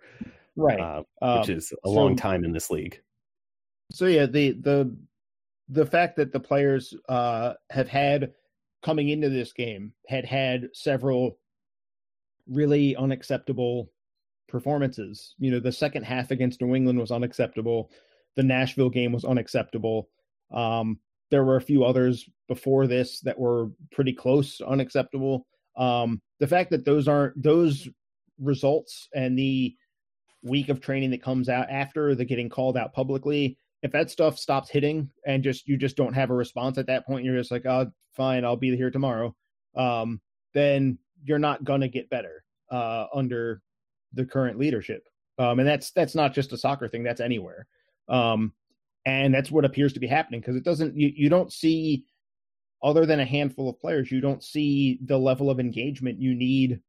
right? 0.55 0.79
Uh, 0.79 1.03
which 1.39 1.49
um, 1.49 1.55
is 1.57 1.71
a 1.71 1.87
so, 1.87 1.91
long 1.91 2.15
time 2.15 2.43
in 2.43 2.51
this 2.51 2.69
league. 2.69 3.01
So 3.91 4.05
yeah, 4.05 4.25
the 4.25 4.51
the 4.51 4.95
the 5.69 5.85
fact 5.85 6.17
that 6.17 6.31
the 6.31 6.39
players 6.39 6.93
uh, 7.09 7.53
have 7.69 7.87
had 7.87 8.33
coming 8.83 9.09
into 9.09 9.29
this 9.29 9.53
game 9.53 9.93
had 10.07 10.25
had 10.25 10.67
several 10.73 11.39
really 12.47 12.95
unacceptable 12.95 13.89
performances. 14.47 15.35
You 15.39 15.51
know, 15.51 15.59
the 15.59 15.71
second 15.71 16.03
half 16.03 16.31
against 16.31 16.61
New 16.61 16.75
England 16.75 16.99
was 16.99 17.11
unacceptable. 17.11 17.89
The 18.35 18.43
Nashville 18.43 18.89
game 18.89 19.11
was 19.11 19.25
unacceptable. 19.25 20.09
Um, 20.51 20.99
there 21.31 21.43
were 21.43 21.55
a 21.55 21.61
few 21.61 21.83
others 21.83 22.29
before 22.47 22.87
this 22.87 23.19
that 23.21 23.37
were 23.37 23.69
pretty 23.91 24.13
close, 24.13 24.61
unacceptable. 24.61 25.47
Um, 25.75 26.21
the 26.39 26.47
fact 26.47 26.69
that 26.71 26.85
those 26.85 27.07
aren't 27.07 27.41
those 27.41 27.87
results 28.39 29.07
and 29.15 29.37
the 29.37 29.75
week 30.43 30.69
of 30.69 30.81
training 30.81 31.11
that 31.11 31.23
comes 31.23 31.49
out 31.49 31.69
after 31.69 32.13
the 32.15 32.25
getting 32.25 32.49
called 32.49 32.77
out 32.77 32.93
publicly, 32.93 33.57
if 33.81 33.91
that 33.91 34.11
stuff 34.11 34.37
stops 34.37 34.69
hitting 34.69 35.09
and 35.25 35.43
just 35.43 35.67
you 35.67 35.77
just 35.77 35.97
don't 35.97 36.13
have 36.13 36.29
a 36.29 36.35
response 36.35 36.77
at 36.77 36.87
that 36.87 37.05
point, 37.05 37.25
you're 37.25 37.37
just 37.37 37.51
like, 37.51 37.65
oh, 37.65 37.91
fine, 38.13 38.45
I'll 38.45 38.55
be 38.55 38.75
here 38.75 38.91
tomorrow. 38.91 39.35
Um, 39.75 40.21
then 40.53 40.99
you're 41.23 41.39
not 41.39 41.65
to 41.65 41.87
get 41.87 42.09
better 42.09 42.43
uh, 42.71 43.05
under 43.13 43.61
the 44.13 44.25
current 44.25 44.59
leadership. 44.59 45.07
Um, 45.39 45.59
and 45.59 45.67
that's 45.67 45.91
that's 45.91 46.15
not 46.15 46.33
just 46.33 46.53
a 46.53 46.57
soccer 46.57 46.87
thing; 46.87 47.03
that's 47.03 47.21
anywhere. 47.21 47.65
Um, 48.07 48.53
and 49.05 49.33
that's 49.33 49.51
what 49.51 49.65
appears 49.65 49.93
to 49.93 49.99
be 49.99 50.07
happening 50.07 50.39
because 50.39 50.55
it 50.55 50.63
doesn't. 50.63 50.97
You, 50.97 51.11
you 51.15 51.29
don't 51.29 51.51
see, 51.51 52.05
other 52.81 53.05
than 53.05 53.19
a 53.19 53.25
handful 53.25 53.69
of 53.69 53.79
players, 53.79 54.11
you 54.11 54.21
don't 54.21 54.43
see 54.43 54.99
the 55.05 55.17
level 55.17 55.49
of 55.49 55.59
engagement 55.59 56.21
you 56.21 56.35
need 56.35 56.79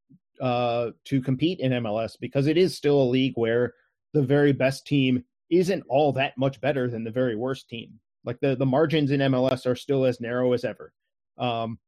uh, 0.40 0.90
to 1.05 1.20
compete 1.20 1.61
in 1.61 1.72
MLS 1.72 2.16
because 2.20 2.46
it 2.46 2.57
is 2.57 2.77
still 2.77 3.03
a 3.03 3.05
league 3.05 3.35
where 3.37 3.74
the 4.12 4.22
very 4.22 4.53
best 4.53 4.87
team 4.87 5.24
isn't 5.50 5.85
all 5.88 6.12
that 6.12 6.37
much 6.38 6.61
better 6.61 6.88
than 6.88 7.05
the 7.05 7.11
very 7.11 7.37
worst 7.37 7.68
team. 7.68 7.98
Like 8.24 8.38
the 8.40 8.57
the 8.57 8.66
margins 8.66 9.11
in 9.11 9.20
MLS 9.20 9.66
are 9.66 9.77
still 9.77 10.05
as 10.05 10.20
narrow 10.20 10.53
as 10.53 10.64
ever. 10.64 10.92
Um, 11.38 11.79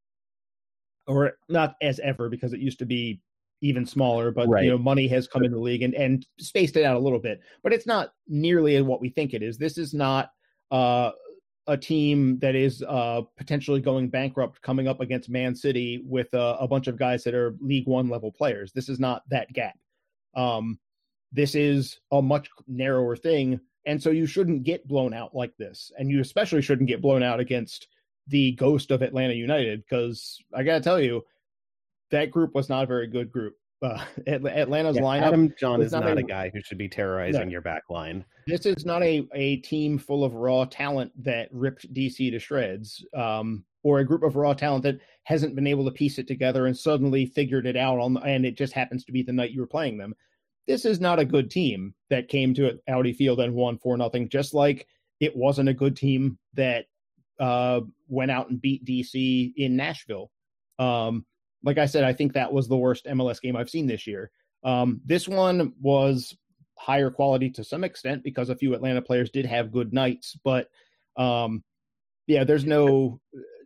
or 1.07 1.39
not 1.49 1.77
as 1.81 2.01
ever 2.01 2.29
because 2.29 2.53
it 2.53 2.61
used 2.61 2.81
to 2.81 2.87
be 2.87 3.21
even 3.67 3.87
smaller, 3.87 4.31
but 4.31 4.49
right. 4.49 4.65
you 4.65 4.71
know, 4.71 4.79
money 4.79 5.09
has 5.09 5.27
come 5.27 5.45
in 5.45 5.53
the 5.53 5.59
league 5.59 5.83
and, 5.83 5.95
and 5.95 6.27
spaced 6.39 6.77
it 6.77 6.85
out 6.85 6.97
a 6.97 7.01
little 7.01 7.19
bit. 7.19 7.41
But 7.63 7.73
it's 7.73 7.87
not 7.87 8.13
nearly 8.29 8.81
what 8.83 9.01
we 9.01 9.11
think 9.11 9.35
it 9.35 9.43
is. 9.43 9.59
This 9.59 9.79
is 9.79 9.93
not 9.93 10.31
uh, 10.71 11.11
a 11.67 11.77
team 11.77 12.39
that 12.39 12.55
is 12.55 12.83
uh, 12.83 13.23
potentially 13.37 13.81
going 13.81 14.09
bankrupt 14.09 14.63
coming 14.63 14.89
up 14.89 15.01
against 15.01 15.29
Man 15.29 15.55
City 15.55 16.03
with 16.05 16.33
uh, 16.35 16.57
a 16.61 16.69
bunch 16.69 16.87
of 16.87 16.99
guys 16.99 17.25
that 17.25 17.35
are 17.35 17.57
League 17.61 17.87
One 17.87 18.09
level 18.09 18.33
players. 18.33 18.73
This 18.73 18.89
is 18.89 19.01
not 19.01 19.23
that 19.31 19.53
gap. 19.53 19.77
Um, 20.35 20.79
this 21.33 21.55
is 21.55 21.99
a 22.13 22.23
much 22.23 22.49
narrower 22.67 23.17
thing. 23.17 23.61
And 23.85 24.03
so 24.03 24.11
you 24.11 24.27
shouldn't 24.27 24.65
get 24.65 24.89
blown 24.89 25.15
out 25.15 25.35
like 25.35 25.57
this. 25.57 25.93
And 25.99 26.11
you 26.11 26.21
especially 26.21 26.63
shouldn't 26.63 26.89
get 26.89 27.03
blown 27.03 27.23
out 27.23 27.41
against 27.41 27.89
the 28.29 28.53
ghost 28.53 28.91
of 28.91 29.03
Atlanta 29.03 29.35
United 29.35 29.83
because 29.83 30.43
I 30.53 30.63
got 30.63 30.75
to 30.75 30.81
tell 30.81 31.01
you, 31.01 31.25
that 32.11 32.31
group 32.31 32.55
was 32.55 32.69
not 32.69 32.85
a 32.85 32.87
very 32.87 33.07
good 33.07 33.31
group. 33.31 33.55
Uh, 33.83 34.05
Atlanta's 34.27 34.97
yeah, 34.97 35.03
lineup. 35.03 35.23
Adam 35.23 35.55
Jahn 35.59 35.83
is 35.83 35.93
not, 35.93 36.05
not 36.05 36.17
a, 36.17 36.21
a, 36.21 36.23
guy 36.23 36.51
who 36.53 36.61
should 36.63 36.79
be 36.79 36.89
terrorizing 36.89 37.43
no, 37.43 37.49
your 37.49 37.61
back 37.61 37.83
line. 37.91 38.25
This 38.47 38.67
is 38.67 38.85
not 38.85 39.03
a, 39.03 39.27
a 39.35 39.57
team 39.57 39.99
full 39.99 40.25
of 40.25 40.35
raw 40.35 40.65
talent 40.65 41.13
that 41.25 41.49
ripped 41.53 41.93
DC 41.93 42.31
to 42.31 42.39
shreds, 42.39 43.05
um, 43.15 43.65
or 43.83 43.99
a 43.99 44.05
group 44.05 44.23
of 44.23 44.37
raw 44.37 44.55
talent 44.55 44.83
that 44.85 44.99
hasn't 45.25 45.55
been 45.55 45.67
able 45.67 45.85
to 45.85 45.91
piece 45.91 46.19
it 46.19 46.27
together 46.27 46.67
and 46.67 46.77
suddenly 46.77 47.27
figured 47.27 47.67
it 47.67 47.77
out 47.77 47.99
on, 47.99 48.17
and 48.19 48.47
it 48.47 48.57
just 48.57 48.73
happens 48.73 49.05
to 49.05 49.13
be 49.13 49.23
the 49.23 49.33
night 49.33 49.51
you 49.51 49.61
were 49.61 49.67
playing 49.67 49.99
them. 49.99 50.15
This 50.67 50.85
is 50.85 51.01
not 51.01 51.19
a 51.19 51.25
good 51.25 51.51
team 51.51 51.95
that 52.11 52.29
came 52.29 52.55
to 52.55 52.79
Audi 52.89 53.13
Field 53.13 53.41
and 53.41 53.55
won 53.55 53.79
for 53.79 53.97
nothing. 53.97 54.29
Just 54.29 54.55
like 54.55 54.87
it 55.21 55.37
wasn't 55.37 55.69
a 55.69 55.75
good 55.75 55.97
team 55.97 56.39
that 56.55 56.87
uh, 57.39 57.81
went 58.09 58.31
out 58.31 58.51
and 58.51 58.61
beat 58.61 58.85
DC 58.85 59.53
in 59.57 59.77
Nashville. 59.77 60.31
Um, 60.79 61.25
like 61.67 61.79
I 61.79 61.87
said, 61.87 62.05
I 62.05 62.13
think 62.13 62.33
that 62.33 62.53
was 62.53 62.69
the 62.69 62.77
worst 62.77 63.07
MLS 63.07 63.43
game 63.43 63.57
I've 63.57 63.69
seen 63.69 63.89
this 63.89 64.07
year. 64.07 64.31
Um, 64.63 65.01
this 65.05 65.27
one 65.27 65.75
was 65.81 66.37
higher 66.77 67.11
quality 67.11 67.51
to 67.51 67.65
some 67.65 67.83
extent 67.83 68.23
because 68.23 68.49
a 68.51 68.57
few 68.57 68.73
Atlanta 68.73 69.03
players 69.03 69.31
did 69.31 69.47
have 69.47 69.73
good 69.73 69.93
nights, 69.93 70.39
but 70.45 70.71
um, 71.17 71.65
yeah, 72.29 72.45
there's 72.45 72.65
no 72.65 73.21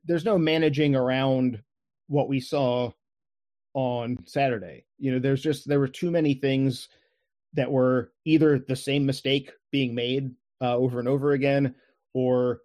there's 0.04 0.24
no 0.24 0.38
managing 0.38 0.96
around 0.96 1.62
what 2.08 2.28
we 2.28 2.40
saw 2.40 2.90
on 3.74 4.16
Saturday. 4.24 4.86
You 4.98 5.12
know, 5.12 5.18
there's 5.18 5.42
just 5.42 5.68
there 5.68 5.78
were 5.78 5.88
too 5.88 6.10
many 6.10 6.34
things 6.34 6.88
that 7.52 7.70
were 7.70 8.12
either 8.24 8.58
the 8.58 8.76
same 8.76 9.04
mistake 9.04 9.52
being 9.70 9.94
made 9.94 10.34
uh, 10.62 10.74
over 10.74 11.00
and 11.00 11.08
over 11.08 11.32
again, 11.32 11.74
or 12.14 12.60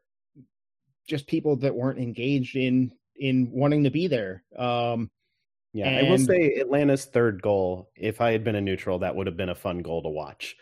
just 1.09 1.27
people 1.27 1.57
that 1.57 1.75
weren't 1.75 1.99
engaged 1.99 2.55
in 2.55 2.93
in 3.17 3.51
wanting 3.51 3.83
to 3.83 3.89
be 3.89 4.07
there. 4.07 4.43
Um, 4.57 5.09
yeah, 5.75 5.89
and... 5.89 6.07
I 6.07 6.09
will 6.09 6.17
say 6.17 6.55
Atlanta's 6.55 7.03
third 7.03 7.41
goal. 7.41 7.89
If 7.97 8.21
I 8.21 8.31
had 8.31 8.45
been 8.45 8.55
a 8.55 8.61
neutral, 8.61 8.99
that 8.99 9.13
would 9.13 9.27
have 9.27 9.35
been 9.35 9.49
a 9.49 9.55
fun 9.55 9.79
goal 9.79 10.01
to 10.03 10.09
watch. 10.09 10.55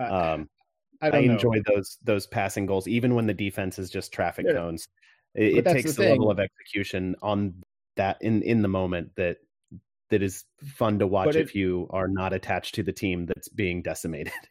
Um, 0.00 0.48
I, 1.00 1.10
I 1.10 1.18
enjoyed 1.18 1.62
those 1.66 1.98
those 2.02 2.26
passing 2.26 2.66
goals, 2.66 2.88
even 2.88 3.14
when 3.14 3.26
the 3.26 3.34
defense 3.34 3.78
is 3.78 3.90
just 3.90 4.12
traffic 4.12 4.46
yeah. 4.48 4.54
cones. 4.54 4.88
It, 5.36 5.58
it 5.58 5.64
takes 5.64 5.94
the, 5.94 6.02
the 6.02 6.08
level 6.10 6.32
of 6.32 6.40
execution 6.40 7.14
on 7.22 7.62
that 7.94 8.20
in 8.22 8.42
in 8.42 8.62
the 8.62 8.68
moment 8.68 9.14
that 9.14 9.36
that 10.08 10.20
is 10.20 10.44
fun 10.74 10.98
to 10.98 11.06
watch 11.06 11.36
if 11.36 11.54
you 11.54 11.86
are 11.90 12.08
not 12.08 12.32
attached 12.32 12.74
to 12.74 12.82
the 12.82 12.92
team 12.92 13.26
that's 13.26 13.48
being 13.48 13.82
decimated. 13.82 14.32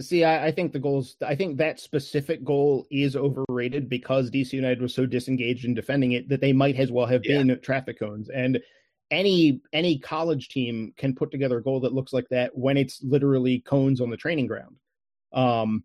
See, 0.00 0.24
I, 0.24 0.46
I, 0.46 0.52
think 0.52 0.72
the 0.72 0.78
goals. 0.78 1.16
I 1.24 1.34
think 1.34 1.58
that 1.58 1.78
specific 1.78 2.42
goal 2.44 2.86
is 2.90 3.14
overrated 3.14 3.90
because 3.90 4.30
DC 4.30 4.54
United 4.54 4.80
was 4.80 4.94
so 4.94 5.04
disengaged 5.04 5.66
in 5.66 5.74
defending 5.74 6.12
it 6.12 6.30
that 6.30 6.40
they 6.40 6.54
might 6.54 6.76
as 6.76 6.90
well 6.90 7.04
have 7.04 7.20
yeah. 7.24 7.42
been 7.42 7.60
traffic 7.60 7.98
cones. 7.98 8.30
And 8.30 8.58
any 9.10 9.60
any 9.74 9.98
college 9.98 10.48
team 10.48 10.94
can 10.96 11.14
put 11.14 11.30
together 11.30 11.58
a 11.58 11.62
goal 11.62 11.78
that 11.80 11.92
looks 11.92 12.14
like 12.14 12.26
that 12.30 12.56
when 12.56 12.78
it's 12.78 13.02
literally 13.02 13.60
cones 13.60 14.00
on 14.00 14.08
the 14.08 14.16
training 14.16 14.46
ground. 14.46 14.76
Um, 15.34 15.84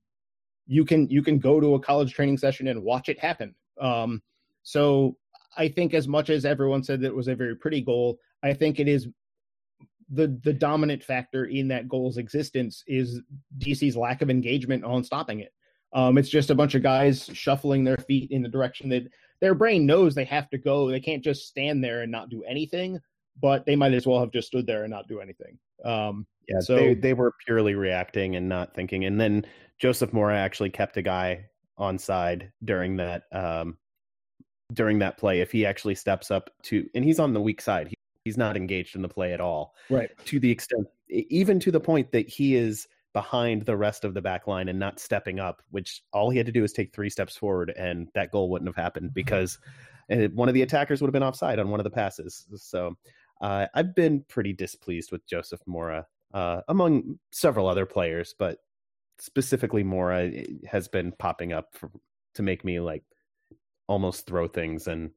you 0.68 0.86
can 0.86 1.10
you 1.10 1.22
can 1.22 1.38
go 1.38 1.60
to 1.60 1.76
a 1.76 1.80
college 1.80 2.14
training 2.14 2.38
session 2.38 2.68
and 2.68 2.84
watch 2.84 3.10
it 3.10 3.20
happen. 3.20 3.56
Um, 3.80 4.22
so 4.64 5.18
I 5.58 5.68
think 5.68 5.94
as 5.94 6.08
much 6.08 6.30
as 6.30 6.46
everyone 6.46 6.84
said 6.84 7.02
that 7.02 7.08
it 7.08 7.16
was 7.16 7.28
a 7.28 7.36
very 7.36 7.56
pretty 7.56 7.82
goal, 7.82 8.20
I 8.42 8.54
think 8.54 8.80
it 8.80 8.88
is 8.88 9.08
the 10.10 10.40
the 10.44 10.54
dominant 10.54 11.04
factor 11.04 11.46
in 11.46 11.68
that 11.68 11.88
goal's 11.88 12.18
existence 12.18 12.84
is 12.88 13.22
DC's 13.58 13.98
lack 13.98 14.22
of 14.22 14.30
engagement 14.30 14.84
on 14.84 15.04
stopping 15.04 15.40
it. 15.40 15.54
Um, 15.94 16.18
it's 16.18 16.30
just 16.30 16.50
a 16.50 16.56
bunch 16.56 16.76
of 16.76 16.84
guys 16.84 17.30
shuffling 17.34 17.84
their 17.84 17.98
feet 17.98 18.32
in 18.32 18.42
the 18.42 18.50
direction 18.50 18.90
that 18.90 19.04
their 19.40 19.56
brain 19.56 19.86
knows 19.86 20.16
they 20.16 20.26
have 20.26 20.50
to 20.50 20.58
go. 20.58 20.90
They 20.90 21.00
can't 21.00 21.24
just 21.24 21.48
stand 21.48 21.84
there 21.84 22.02
and 22.02 22.12
not 22.12 22.30
do 22.30 22.44
anything, 22.44 23.00
but 23.42 23.66
they 23.66 23.76
might 23.76 23.94
as 23.94 24.06
well 24.06 24.20
have 24.20 24.32
just 24.32 24.48
stood 24.48 24.68
there 24.68 24.84
and 24.84 24.92
not 24.92 25.08
do 25.08 25.20
anything. 25.20 25.58
Um, 25.86 26.26
yeah, 26.48 26.60
so 26.60 26.76
they, 26.76 26.94
they 26.94 27.14
were 27.14 27.34
purely 27.46 27.76
reacting 27.76 28.36
and 28.36 28.50
not 28.50 28.74
thinking. 28.74 29.06
And 29.06 29.20
then 29.20 29.46
Joseph 29.80 30.14
Mora 30.14 30.38
actually 30.38 30.70
kept 30.70 30.98
a 30.98 31.02
guy 31.02 31.46
on 31.78 31.98
side 31.98 32.52
during 32.64 32.98
that 32.98 33.24
um, 33.32 33.78
during 34.74 35.00
that 35.00 35.18
play. 35.18 35.42
If 35.42 35.52
he 35.52 35.66
actually 35.66 35.96
steps 35.96 36.32
up 36.32 36.50
to, 36.64 36.88
and 36.96 37.04
he's 37.04 37.20
on 37.20 37.34
the 37.34 37.42
weak 37.42 37.62
side, 37.62 37.94
he's 38.28 38.38
not 38.38 38.58
engaged 38.58 38.96
in 38.96 39.02
the 39.02 39.08
play 39.08 39.34
at 39.34 39.40
all. 39.40 39.74
Right. 39.90 40.10
To 40.26 40.40
the 40.40 40.52
extent, 40.52 40.86
even 41.10 41.60
to 41.62 41.72
the 41.72 41.80
point 41.80 42.12
that 42.12 42.28
he 42.28 42.56
is 42.56 42.88
behind 43.14 43.64
the 43.64 43.78
rest 43.78 44.04
of 44.04 44.14
the 44.14 44.22
back 44.22 44.48
line 44.48 44.68
and 44.68 44.78
not 44.78 45.00
stepping 45.00 45.40
up, 45.40 45.62
which 45.72 46.04
all 46.12 46.30
he 46.30 46.38
had 46.38 46.46
to 46.46 46.52
do 46.52 46.64
is 46.64 46.74
take 46.74 46.94
three 46.94 47.10
steps 47.10 47.38
forward 47.38 47.74
and 47.78 48.10
that 48.14 48.32
goal 48.32 48.50
wouldn't 48.50 48.68
have 48.68 48.76
happened 48.76 49.14
because 49.14 49.58
one 50.34 50.50
of 50.50 50.54
the 50.54 50.62
attackers 50.62 51.02
would 51.02 51.08
have 51.08 51.14
been 51.14 51.24
offside 51.24 51.58
on 51.58 51.70
one 51.70 51.80
of 51.80 51.86
the 51.86 51.90
passes. 51.90 52.46
So 52.58 52.96
uh, 53.42 53.68
I've 53.74 53.96
been 53.96 54.24
pretty 54.28 54.54
displeased 54.54 55.12
with 55.12 55.26
Joseph 55.26 55.62
Mora, 55.66 56.06
uh, 56.34 56.62
among 56.68 57.18
several 57.32 57.68
other 57.68 57.86
players, 57.86 58.36
but 58.38 58.60
specifically 59.20 59.84
Mora 59.84 60.28
eh, 60.28 60.44
has 60.70 60.88
been 60.88 61.14
popping 61.14 61.54
up 61.54 61.70
for, 61.74 61.90
to 62.36 62.44
make 62.44 62.64
me 62.64 62.80
like 62.80 63.04
almost 63.88 64.28
throw 64.28 64.48
things 64.48 64.88
and 64.88 65.12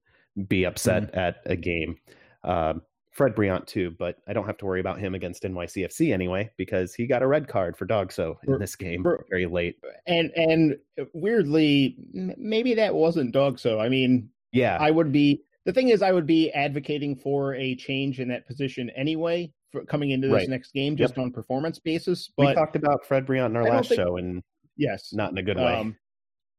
be 0.48 0.64
upset 0.64 1.08
mm-hmm. 1.08 1.18
at 1.18 1.36
a 1.46 1.56
game. 1.56 1.96
Um, 2.44 2.82
Fred 3.10 3.34
Brillant 3.34 3.66
too, 3.66 3.90
but 3.98 4.18
I 4.28 4.32
don't 4.32 4.46
have 4.46 4.56
to 4.58 4.66
worry 4.66 4.80
about 4.80 5.00
him 5.00 5.14
against 5.14 5.42
NYCFC 5.42 6.12
anyway 6.14 6.50
because 6.56 6.94
he 6.94 7.06
got 7.06 7.22
a 7.22 7.26
red 7.26 7.48
card 7.48 7.76
for 7.76 7.84
DOGSO 7.84 8.36
in 8.46 8.58
this 8.58 8.76
game 8.76 9.04
very 9.28 9.46
late. 9.46 9.76
And 10.06 10.30
and 10.36 10.76
weirdly, 11.12 11.96
maybe 12.12 12.74
that 12.74 12.94
wasn't 12.94 13.34
DOGSO. 13.34 13.80
I 13.80 13.88
mean, 13.88 14.30
yeah, 14.52 14.78
I 14.80 14.90
would 14.90 15.12
be. 15.12 15.42
The 15.66 15.72
thing 15.72 15.88
is, 15.88 16.02
I 16.02 16.12
would 16.12 16.26
be 16.26 16.50
advocating 16.52 17.14
for 17.16 17.54
a 17.54 17.74
change 17.76 18.20
in 18.20 18.28
that 18.28 18.46
position 18.46 18.90
anyway, 18.96 19.52
for 19.72 19.84
coming 19.84 20.10
into 20.10 20.28
this 20.28 20.34
right. 20.34 20.48
next 20.48 20.72
game, 20.72 20.96
just 20.96 21.16
yep. 21.16 21.24
on 21.24 21.32
performance 21.32 21.78
basis. 21.78 22.30
But 22.36 22.46
we 22.48 22.54
talked 22.54 22.76
about 22.76 23.04
Fred 23.04 23.26
Brillant 23.26 23.46
in 23.46 23.56
our 23.56 23.68
last 23.68 23.88
think, 23.88 24.00
show, 24.00 24.16
and 24.16 24.42
yes, 24.76 25.12
not 25.12 25.32
in 25.32 25.38
a 25.38 25.42
good 25.42 25.58
way. 25.58 25.74
Um, 25.74 25.96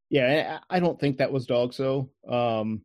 yeah, 0.10 0.60
I 0.70 0.82
don't 0.82 1.00
think 1.00 1.18
that 1.18 1.32
was 1.32 1.48
DOGSO. 1.48 2.10
Um, 2.28 2.84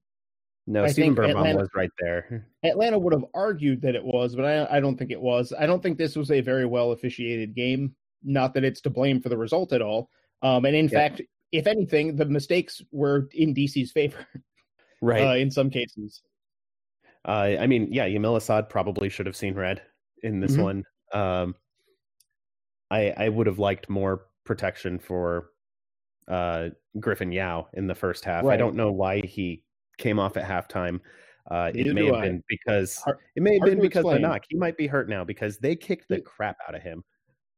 no, 0.66 0.84
I 0.84 0.88
Steven 0.88 1.14
Birnbaum 1.14 1.54
was 1.54 1.68
right 1.74 1.90
there. 2.00 2.46
Atlanta 2.64 2.98
would 2.98 3.12
have 3.12 3.24
argued 3.34 3.82
that 3.82 3.94
it 3.94 4.04
was, 4.04 4.34
but 4.34 4.44
I, 4.44 4.76
I 4.76 4.80
don't 4.80 4.96
think 4.96 5.10
it 5.10 5.20
was. 5.20 5.52
I 5.56 5.66
don't 5.66 5.82
think 5.82 5.96
this 5.96 6.16
was 6.16 6.30
a 6.30 6.40
very 6.40 6.66
well 6.66 6.92
officiated 6.92 7.54
game. 7.54 7.94
Not 8.24 8.54
that 8.54 8.64
it's 8.64 8.80
to 8.82 8.90
blame 8.90 9.20
for 9.20 9.28
the 9.28 9.36
result 9.36 9.72
at 9.72 9.82
all. 9.82 10.10
Um, 10.42 10.64
and 10.64 10.74
in 10.74 10.88
yeah. 10.88 10.98
fact, 10.98 11.22
if 11.52 11.66
anything, 11.66 12.16
the 12.16 12.24
mistakes 12.24 12.82
were 12.90 13.28
in 13.32 13.54
DC's 13.54 13.92
favor, 13.92 14.26
right? 15.00 15.22
Uh, 15.22 15.36
in 15.36 15.50
some 15.50 15.70
cases. 15.70 16.22
Uh, 17.24 17.56
I 17.60 17.66
mean, 17.66 17.88
yeah, 17.92 18.06
Yamil 18.06 18.36
Asad 18.36 18.68
probably 18.68 19.08
should 19.08 19.26
have 19.26 19.36
seen 19.36 19.54
red 19.54 19.82
in 20.22 20.40
this 20.40 20.52
mm-hmm. 20.52 20.62
one. 20.62 20.84
Um, 21.12 21.54
I 22.90 23.14
I 23.16 23.28
would 23.28 23.46
have 23.46 23.58
liked 23.58 23.88
more 23.88 24.26
protection 24.44 24.98
for 24.98 25.50
uh, 26.28 26.70
Griffin 26.98 27.30
Yow 27.30 27.68
in 27.74 27.86
the 27.86 27.94
first 27.94 28.24
half. 28.24 28.44
Right. 28.44 28.54
I 28.54 28.56
don't 28.56 28.76
know 28.76 28.92
why 28.92 29.20
he 29.20 29.62
came 29.98 30.18
off 30.18 30.36
at 30.36 30.44
halftime. 30.44 31.00
Uh, 31.50 31.70
it 31.74 31.94
may 31.94 32.06
have 32.06 32.16
I. 32.16 32.20
been 32.22 32.42
because 32.48 32.96
hard, 32.96 33.18
it 33.36 33.42
may 33.42 33.54
have 33.54 33.64
been 33.64 33.80
because 33.80 34.04
of 34.04 34.12
the 34.12 34.18
knock. 34.18 34.42
He 34.48 34.56
might 34.56 34.76
be 34.76 34.86
hurt 34.86 35.08
now 35.08 35.24
because 35.24 35.58
they 35.58 35.76
kicked 35.76 36.08
the 36.08 36.20
crap 36.20 36.56
out 36.68 36.74
of 36.74 36.82
him. 36.82 37.04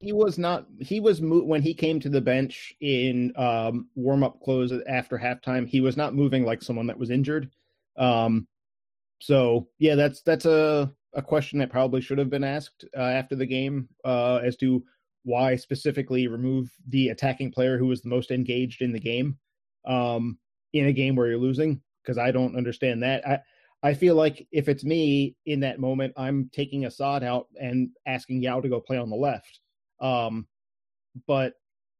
He 0.00 0.12
was 0.12 0.38
not. 0.38 0.66
He 0.78 1.00
was 1.00 1.20
mo- 1.20 1.42
when 1.42 1.62
he 1.62 1.74
came 1.74 1.98
to 2.00 2.08
the 2.08 2.20
bench 2.20 2.74
in 2.80 3.32
um, 3.36 3.88
warm 3.94 4.22
up 4.22 4.40
close 4.40 4.72
after 4.88 5.18
halftime. 5.18 5.66
He 5.66 5.80
was 5.80 5.96
not 5.96 6.14
moving 6.14 6.44
like 6.44 6.62
someone 6.62 6.86
that 6.86 6.98
was 6.98 7.10
injured. 7.10 7.50
Um, 7.96 8.46
so 9.20 9.68
yeah, 9.78 9.94
that's 9.94 10.20
that's 10.22 10.44
a 10.44 10.92
a 11.14 11.22
question 11.22 11.58
that 11.58 11.70
probably 11.70 12.00
should 12.00 12.18
have 12.18 12.30
been 12.30 12.44
asked 12.44 12.84
uh, 12.96 13.00
after 13.00 13.34
the 13.34 13.46
game 13.46 13.88
uh, 14.04 14.36
as 14.36 14.56
to 14.56 14.84
why 15.24 15.56
specifically 15.56 16.28
remove 16.28 16.70
the 16.88 17.08
attacking 17.08 17.50
player 17.50 17.78
who 17.78 17.86
was 17.86 18.02
the 18.02 18.08
most 18.08 18.30
engaged 18.30 18.82
in 18.82 18.92
the 18.92 19.00
game 19.00 19.36
um, 19.86 20.38
in 20.74 20.86
a 20.86 20.92
game 20.92 21.16
where 21.16 21.26
you're 21.26 21.38
losing 21.38 21.80
because 22.08 22.18
I 22.18 22.30
don't 22.30 22.56
understand 22.56 23.02
that. 23.02 23.26
I 23.28 23.38
I 23.82 23.94
feel 23.94 24.16
like 24.16 24.48
if 24.50 24.68
it's 24.68 24.82
me 24.82 25.36
in 25.46 25.60
that 25.60 25.78
moment, 25.78 26.14
I'm 26.16 26.50
taking 26.52 26.84
Asad 26.84 27.22
out 27.22 27.46
and 27.60 27.90
asking 28.06 28.42
Yow 28.42 28.60
to 28.60 28.68
go 28.68 28.80
play 28.80 28.96
on 28.96 29.10
the 29.10 29.16
left. 29.16 29.60
Um, 30.00 30.48
but 31.28 31.52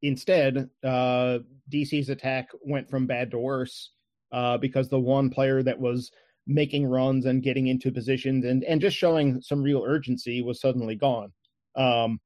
instead, 0.03 0.71
uh, 0.83 1.39
DC's 1.73 2.09
attack 2.09 2.49
went 2.63 2.91
from 2.91 3.07
bad 3.07 3.31
to 3.31 3.39
worse 3.39 3.93
uh, 4.33 4.59
because 4.59 4.89
the 4.89 4.99
one 4.99 5.31
player 5.31 5.63
that 5.63 5.79
was 5.79 6.11
making 6.49 6.87
runs 6.87 7.27
and 7.27 7.45
getting 7.45 7.69
into 7.69 7.93
positions 7.93 8.45
and, 8.45 8.65
and 8.65 8.81
just 8.81 8.97
showing 8.97 9.41
some 9.41 9.63
real 9.63 9.85
urgency 9.87 10.43
was 10.43 10.61
suddenly 10.61 10.97
gone. 10.97 11.31
Um, 11.77 12.19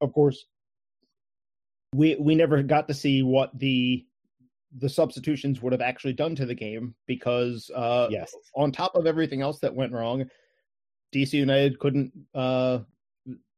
of 0.00 0.14
course, 0.14 0.46
we 1.94 2.16
we 2.18 2.34
never 2.36 2.62
got 2.62 2.88
to 2.88 2.94
see 2.94 3.22
what 3.22 3.50
the 3.58 4.06
the 4.78 4.88
substitutions 4.88 5.60
would 5.62 5.72
have 5.72 5.82
actually 5.82 6.12
done 6.14 6.34
to 6.36 6.46
the 6.46 6.54
game 6.54 6.94
because 7.06 7.70
uh, 7.74 8.08
yes, 8.10 8.34
on 8.54 8.72
top 8.72 8.94
of 8.94 9.06
everything 9.06 9.42
else 9.42 9.58
that 9.60 9.74
went 9.74 9.92
wrong, 9.92 10.24
DC 11.14 11.34
United 11.34 11.78
couldn't 11.78 12.12
uh, 12.34 12.78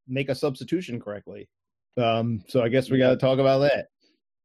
make 0.09 0.29
a 0.29 0.35
substitution 0.35 1.01
correctly. 1.01 1.49
Um, 1.97 2.43
so 2.49 2.63
I 2.63 2.69
guess 2.69 2.91
we 2.91 2.99
got 2.99 3.11
to 3.11 3.17
talk 3.17 3.39
about 3.39 3.61
that. 3.61 3.87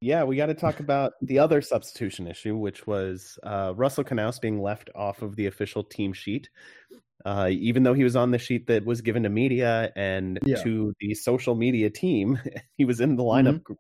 Yeah, 0.01 0.23
we 0.23 0.38
got 0.38 0.45
to 0.45 0.53
talk 0.53 0.79
about 0.79 1.13
the 1.21 1.39
other 1.39 1.62
substitution 1.62 2.27
issue, 2.27 2.55
which 2.55 2.88
was 2.88 3.38
uh, 3.43 3.73
Russell 3.75 4.03
Canouse 4.05 4.39
being 4.39 4.62
left 4.62 4.89
off 4.95 5.21
of 5.21 5.36
the 5.36 5.47
official 5.47 5.84
team 5.84 6.13
sheet, 6.13 6.49
uh, 7.25 7.49
even 7.51 7.84
though 7.84 7.93
he 7.93 8.05
was 8.05 8.15
on 8.15 8.32
the 8.32 8.38
sheet 8.38 8.67
that 8.67 8.86
was 8.86 9.01
given 9.01 9.23
to 9.23 9.29
media 9.29 9.91
and 9.97 10.39
Yeah. 10.45 10.63
to 10.63 10.93
the 11.01 11.15
social 11.15 11.55
media 11.55 11.89
team. 11.89 12.39
He 12.77 12.86
was 12.86 13.01
in 13.01 13.17
the 13.17 13.23
lineup 13.23 13.60
Mm-hmm. 13.62 13.73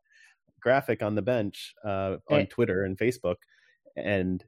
Gr- 0.59 0.69
graphic 0.69 1.01
on 1.03 1.15
the 1.15 1.21
bench 1.21 1.73
uh, 1.85 2.17
on 2.29 2.41
Eh. 2.41 2.45
Twitter 2.49 2.83
and 2.83 2.97
Facebook, 2.97 3.35
and 3.95 4.43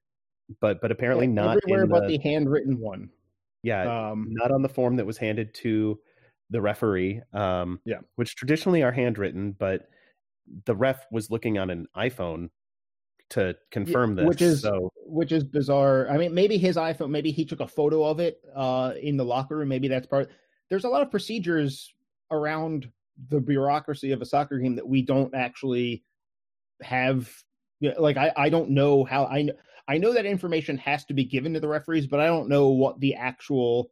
but 0.60 0.82
but 0.82 0.92
apparently 0.92 1.28
Yeah, 1.28 1.34
not 1.34 1.58
everywhere 1.64 1.88
but 1.88 2.08
the, 2.08 2.18
the 2.18 2.24
handwritten 2.30 2.80
one. 2.80 3.10
yeah 3.64 4.10
Um, 4.12 4.28
not 4.30 4.52
on 4.52 4.62
the 4.62 4.70
form 4.70 4.96
that 4.98 5.06
was 5.06 5.18
handed 5.18 5.54
to 5.56 6.00
the 6.50 6.62
referee. 6.62 7.22
Um, 7.34 7.80
Yeah. 7.86 8.00
which 8.16 8.36
traditionally 8.36 8.84
are 8.84 8.92
handwritten, 8.92 9.54
but 9.54 9.88
the 10.66 10.76
ref 10.76 11.06
was 11.12 11.30
looking 11.32 11.58
on 11.58 11.70
an 11.70 11.88
iPhone 11.96 12.50
to 13.30 13.56
confirm 13.72 14.16
this. 14.16 14.28
which 14.28 14.42
is- 14.42 14.62
so 14.62 14.92
which 15.06 15.32
is 15.32 15.44
bizarre. 15.46 16.10
I 16.10 16.18
mean, 16.18 16.34
maybe 16.34 16.58
his 16.58 16.76
iPhone, 16.76 17.10
maybe 17.12 17.32
he 17.32 17.46
took 17.46 17.60
a 17.62 17.68
photo 17.68 18.04
of 18.04 18.20
it 18.20 18.42
uh, 18.56 18.94
in 19.02 19.16
the 19.18 19.24
locker 19.26 19.56
room. 19.58 19.70
Maybe 19.70 19.88
that's 19.88 20.08
part. 20.08 20.30
There's 20.70 20.84
a 20.86 20.90
lot 20.90 21.02
of 21.02 21.12
procedures 21.12 21.94
around 22.32 22.90
the 23.30 23.40
bureaucracy 23.40 24.12
of 24.12 24.22
a 24.22 24.26
soccer 24.26 24.58
game 24.58 24.76
that 24.76 24.88
we 24.88 25.02
don't 25.02 25.36
actually 25.36 26.04
have. 26.82 27.30
Like 27.82 28.18
I, 28.18 28.32
I 28.36 28.50
don't 28.50 28.72
know 28.72 29.04
how 29.04 29.26
I. 29.26 29.50
I 29.88 29.98
know 29.98 30.14
that 30.14 30.26
information 30.26 30.78
has 30.78 31.04
to 31.06 31.14
be 31.14 31.26
given 31.26 31.54
to 31.54 31.60
the 31.60 31.68
referees, 31.68 32.08
but 32.08 32.20
I 32.20 32.28
don't 32.28 32.48
know 32.48 32.70
what 32.70 33.00
the 33.00 33.16
actual 33.16 33.92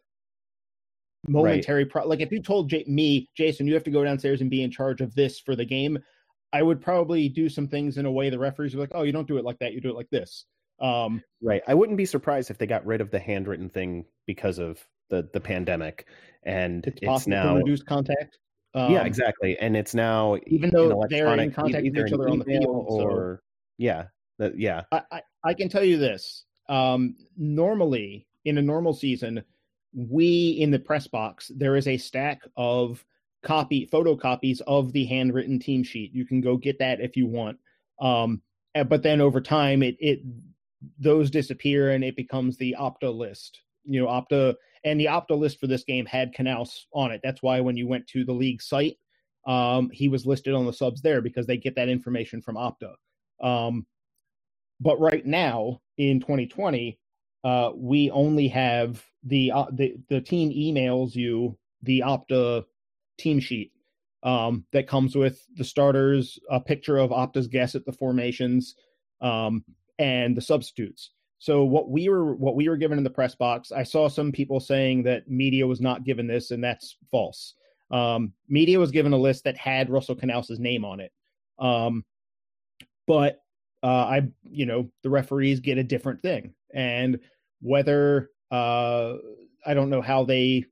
momentary 1.27 1.85
pro- 1.85 2.07
like 2.07 2.21
if 2.21 2.31
you 2.31 2.41
told 2.41 2.69
J- 2.69 2.85
me 2.87 3.29
jason 3.35 3.67
you 3.67 3.73
have 3.73 3.83
to 3.83 3.91
go 3.91 4.05
downstairs 4.05 4.39
and 4.39 4.49
be 4.49 4.63
in 4.63 4.71
charge 4.71 5.01
of 5.01 5.13
this 5.15 5.37
for 5.37 5.53
the 5.53 5.65
game 5.65 5.99
i 6.53 6.63
would 6.63 6.79
probably 6.79 7.27
do 7.27 7.49
some 7.49 7.67
things 7.67 7.97
in 7.97 8.05
a 8.05 8.11
way 8.11 8.29
the 8.29 8.39
referees 8.39 8.73
are 8.73 8.77
like 8.77 8.93
oh 8.95 9.03
you 9.03 9.11
don't 9.11 9.27
do 9.27 9.37
it 9.37 9.43
like 9.43 9.59
that 9.59 9.73
you 9.73 9.81
do 9.81 9.89
it 9.89 9.97
like 9.97 10.09
this 10.11 10.45
um 10.81 11.21
right, 11.41 11.61
I 11.67 11.73
wouldn't 11.73 11.97
be 11.97 12.05
surprised 12.05 12.51
if 12.51 12.57
they 12.57 12.67
got 12.67 12.85
rid 12.85 13.01
of 13.01 13.11
the 13.11 13.19
handwritten 13.19 13.69
thing 13.69 14.05
because 14.25 14.59
of 14.59 14.85
the 15.09 15.27
the 15.33 15.39
pandemic, 15.39 16.07
and 16.43 16.85
it's 16.85 16.99
it's, 17.01 17.27
now 17.27 17.53
to 17.53 17.59
reduce 17.59 17.83
contact 17.83 18.37
um, 18.73 18.93
yeah 18.93 19.03
exactly, 19.03 19.57
and 19.57 19.75
it's 19.75 19.93
now 19.93 20.37
even 20.47 20.69
though 20.69 21.05
they're 21.09 21.33
in 21.35 21.51
contact 21.51 21.83
with 21.83 21.97
each 21.97 22.13
other 22.13 22.29
on 22.29 22.39
the 22.39 22.45
field 22.45 22.87
so- 22.89 23.01
or 23.01 23.41
yeah 23.77 24.05
that 24.37 24.57
yeah 24.57 24.83
I, 24.91 25.01
I, 25.11 25.21
I 25.43 25.53
can 25.53 25.69
tell 25.69 25.83
you 25.83 25.97
this. 25.97 26.45
Um, 26.67 27.15
normally, 27.35 28.27
in 28.45 28.57
a 28.57 28.61
normal 28.61 28.93
season, 28.93 29.43
we 29.93 30.49
in 30.59 30.71
the 30.71 30.79
press 30.79 31.07
box 31.07 31.51
there 31.55 31.75
is 31.75 31.87
a 31.87 31.97
stack 31.97 32.41
of 32.55 33.03
copy 33.43 33.87
photocopies 33.91 34.61
of 34.67 34.91
the 34.93 35.05
handwritten 35.05 35.59
team 35.59 35.83
sheet. 35.83 36.13
You 36.13 36.25
can 36.25 36.41
go 36.41 36.57
get 36.57 36.79
that 36.79 36.99
if 36.99 37.15
you 37.15 37.25
want. 37.25 37.57
Um, 37.99 38.41
but 38.87 39.03
then 39.03 39.21
over 39.21 39.41
time, 39.41 39.83
it 39.83 39.97
it 39.99 40.19
those 40.97 41.29
disappear 41.29 41.91
and 41.91 42.03
it 42.03 42.15
becomes 42.15 42.57
the 42.57 42.75
Opta 42.79 43.13
list. 43.13 43.61
You 43.83 44.01
know, 44.01 44.07
Opta 44.07 44.55
and 44.83 44.99
the 44.99 45.05
Opta 45.05 45.37
list 45.37 45.59
for 45.59 45.67
this 45.67 45.83
game 45.83 46.05
had 46.05 46.33
Canouse 46.33 46.85
on 46.93 47.11
it. 47.11 47.21
That's 47.23 47.41
why 47.41 47.59
when 47.61 47.77
you 47.77 47.87
went 47.87 48.07
to 48.07 48.23
the 48.23 48.33
league 48.33 48.61
site, 48.61 48.97
um, 49.45 49.89
he 49.91 50.09
was 50.09 50.25
listed 50.25 50.53
on 50.53 50.65
the 50.65 50.73
subs 50.73 51.01
there 51.01 51.21
because 51.21 51.47
they 51.47 51.57
get 51.57 51.75
that 51.75 51.89
information 51.89 52.41
from 52.41 52.55
Opta. 52.55 52.93
Um, 53.41 53.85
but 54.79 54.99
right 54.99 55.25
now 55.25 55.81
in 55.97 56.19
2020, 56.19 56.97
uh, 57.43 57.71
we 57.75 58.11
only 58.11 58.47
have 58.49 59.03
the 59.23 59.51
uh, 59.51 59.65
the 59.71 59.95
the 60.09 60.21
team 60.21 60.49
emails 60.51 61.15
you 61.15 61.57
the 61.83 62.01
Opta 62.05 62.65
team 63.17 63.39
sheet 63.39 63.71
um, 64.23 64.65
that 64.73 64.87
comes 64.87 65.15
with 65.15 65.41
the 65.55 65.63
starters, 65.63 66.37
a 66.49 66.59
picture 66.59 66.97
of 66.97 67.11
Opta's 67.11 67.47
guess 67.47 67.75
at 67.75 67.85
the 67.85 67.93
formations, 67.93 68.75
um, 69.21 69.63
and 69.97 70.35
the 70.35 70.41
substitutes. 70.41 71.11
So 71.39 71.63
what 71.63 71.89
we 71.89 72.09
were 72.09 72.35
what 72.35 72.55
we 72.55 72.67
were 72.67 72.77
given 72.77 72.97
in 72.97 73.03
the 73.03 73.09
press 73.09 73.33
box, 73.33 73.71
I 73.71 73.83
saw 73.83 74.09
some 74.09 74.31
people 74.31 74.59
saying 74.59 75.03
that 75.03 75.29
media 75.29 75.65
was 75.65 75.79
not 75.79 76.03
given 76.03 76.27
this, 76.27 76.51
and 76.51 76.63
that's 76.63 76.97
false. 77.09 77.55
Um, 77.91 78.33
media 78.47 78.77
was 78.77 78.91
given 78.91 79.13
a 79.13 79.17
list 79.17 79.45
that 79.45 79.57
had 79.57 79.89
Russell 79.89 80.15
Canouse' 80.15 80.59
name 80.59 80.85
on 80.85 80.99
it, 80.99 81.11
um, 81.57 82.03
but 83.07 83.41
uh, 83.81 83.87
I, 83.87 84.27
you 84.43 84.65
know, 84.65 84.91
the 85.01 85.09
referees 85.09 85.61
get 85.61 85.77
a 85.77 85.83
different 85.83 86.21
thing, 86.21 86.53
and 86.73 87.19
whether 87.61 88.29
uh, 88.51 89.13
I 89.65 89.73
don't 89.73 89.89
know 89.89 90.01
how 90.01 90.25
they 90.25 90.65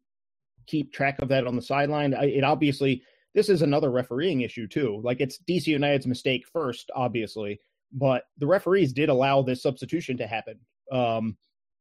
keep 0.68 0.92
track 0.92 1.22
of 1.22 1.30
that 1.30 1.48
on 1.48 1.56
the 1.56 1.62
sideline. 1.62 2.14
It 2.14 2.44
obviously 2.44 3.04
this 3.34 3.50
is 3.50 3.62
another 3.62 3.92
refereeing 3.92 4.42
issue 4.42 4.68
too. 4.68 5.00
Like 5.04 5.22
it's 5.22 5.40
DC 5.48 5.68
United's 5.68 6.08
mistake 6.08 6.46
first, 6.52 6.92
obviously, 6.96 7.60
but 7.92 8.24
the 8.38 8.48
referees 8.48 8.94
did 8.94 9.10
allow 9.10 9.42
this 9.42 9.62
substitution 9.64 10.18
to 10.18 10.28
happen, 10.28 10.60
um, 10.92 11.38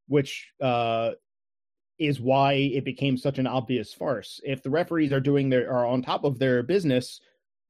which 0.09 0.51
uh, 0.61 1.13
is 1.99 2.21
why 2.21 2.53
it 2.55 2.85
became 2.85 3.17
such 3.17 3.39
an 3.39 3.47
obvious 3.47 3.93
farce. 3.93 4.41
If 4.45 4.63
the 4.63 4.71
referees 4.71 5.13
are 5.13 5.21
doing 5.21 5.49
their 5.49 5.71
are 5.73 5.87
on 5.87 6.03
top 6.03 6.25
of 6.25 6.39
their 6.39 6.63
business, 6.63 7.21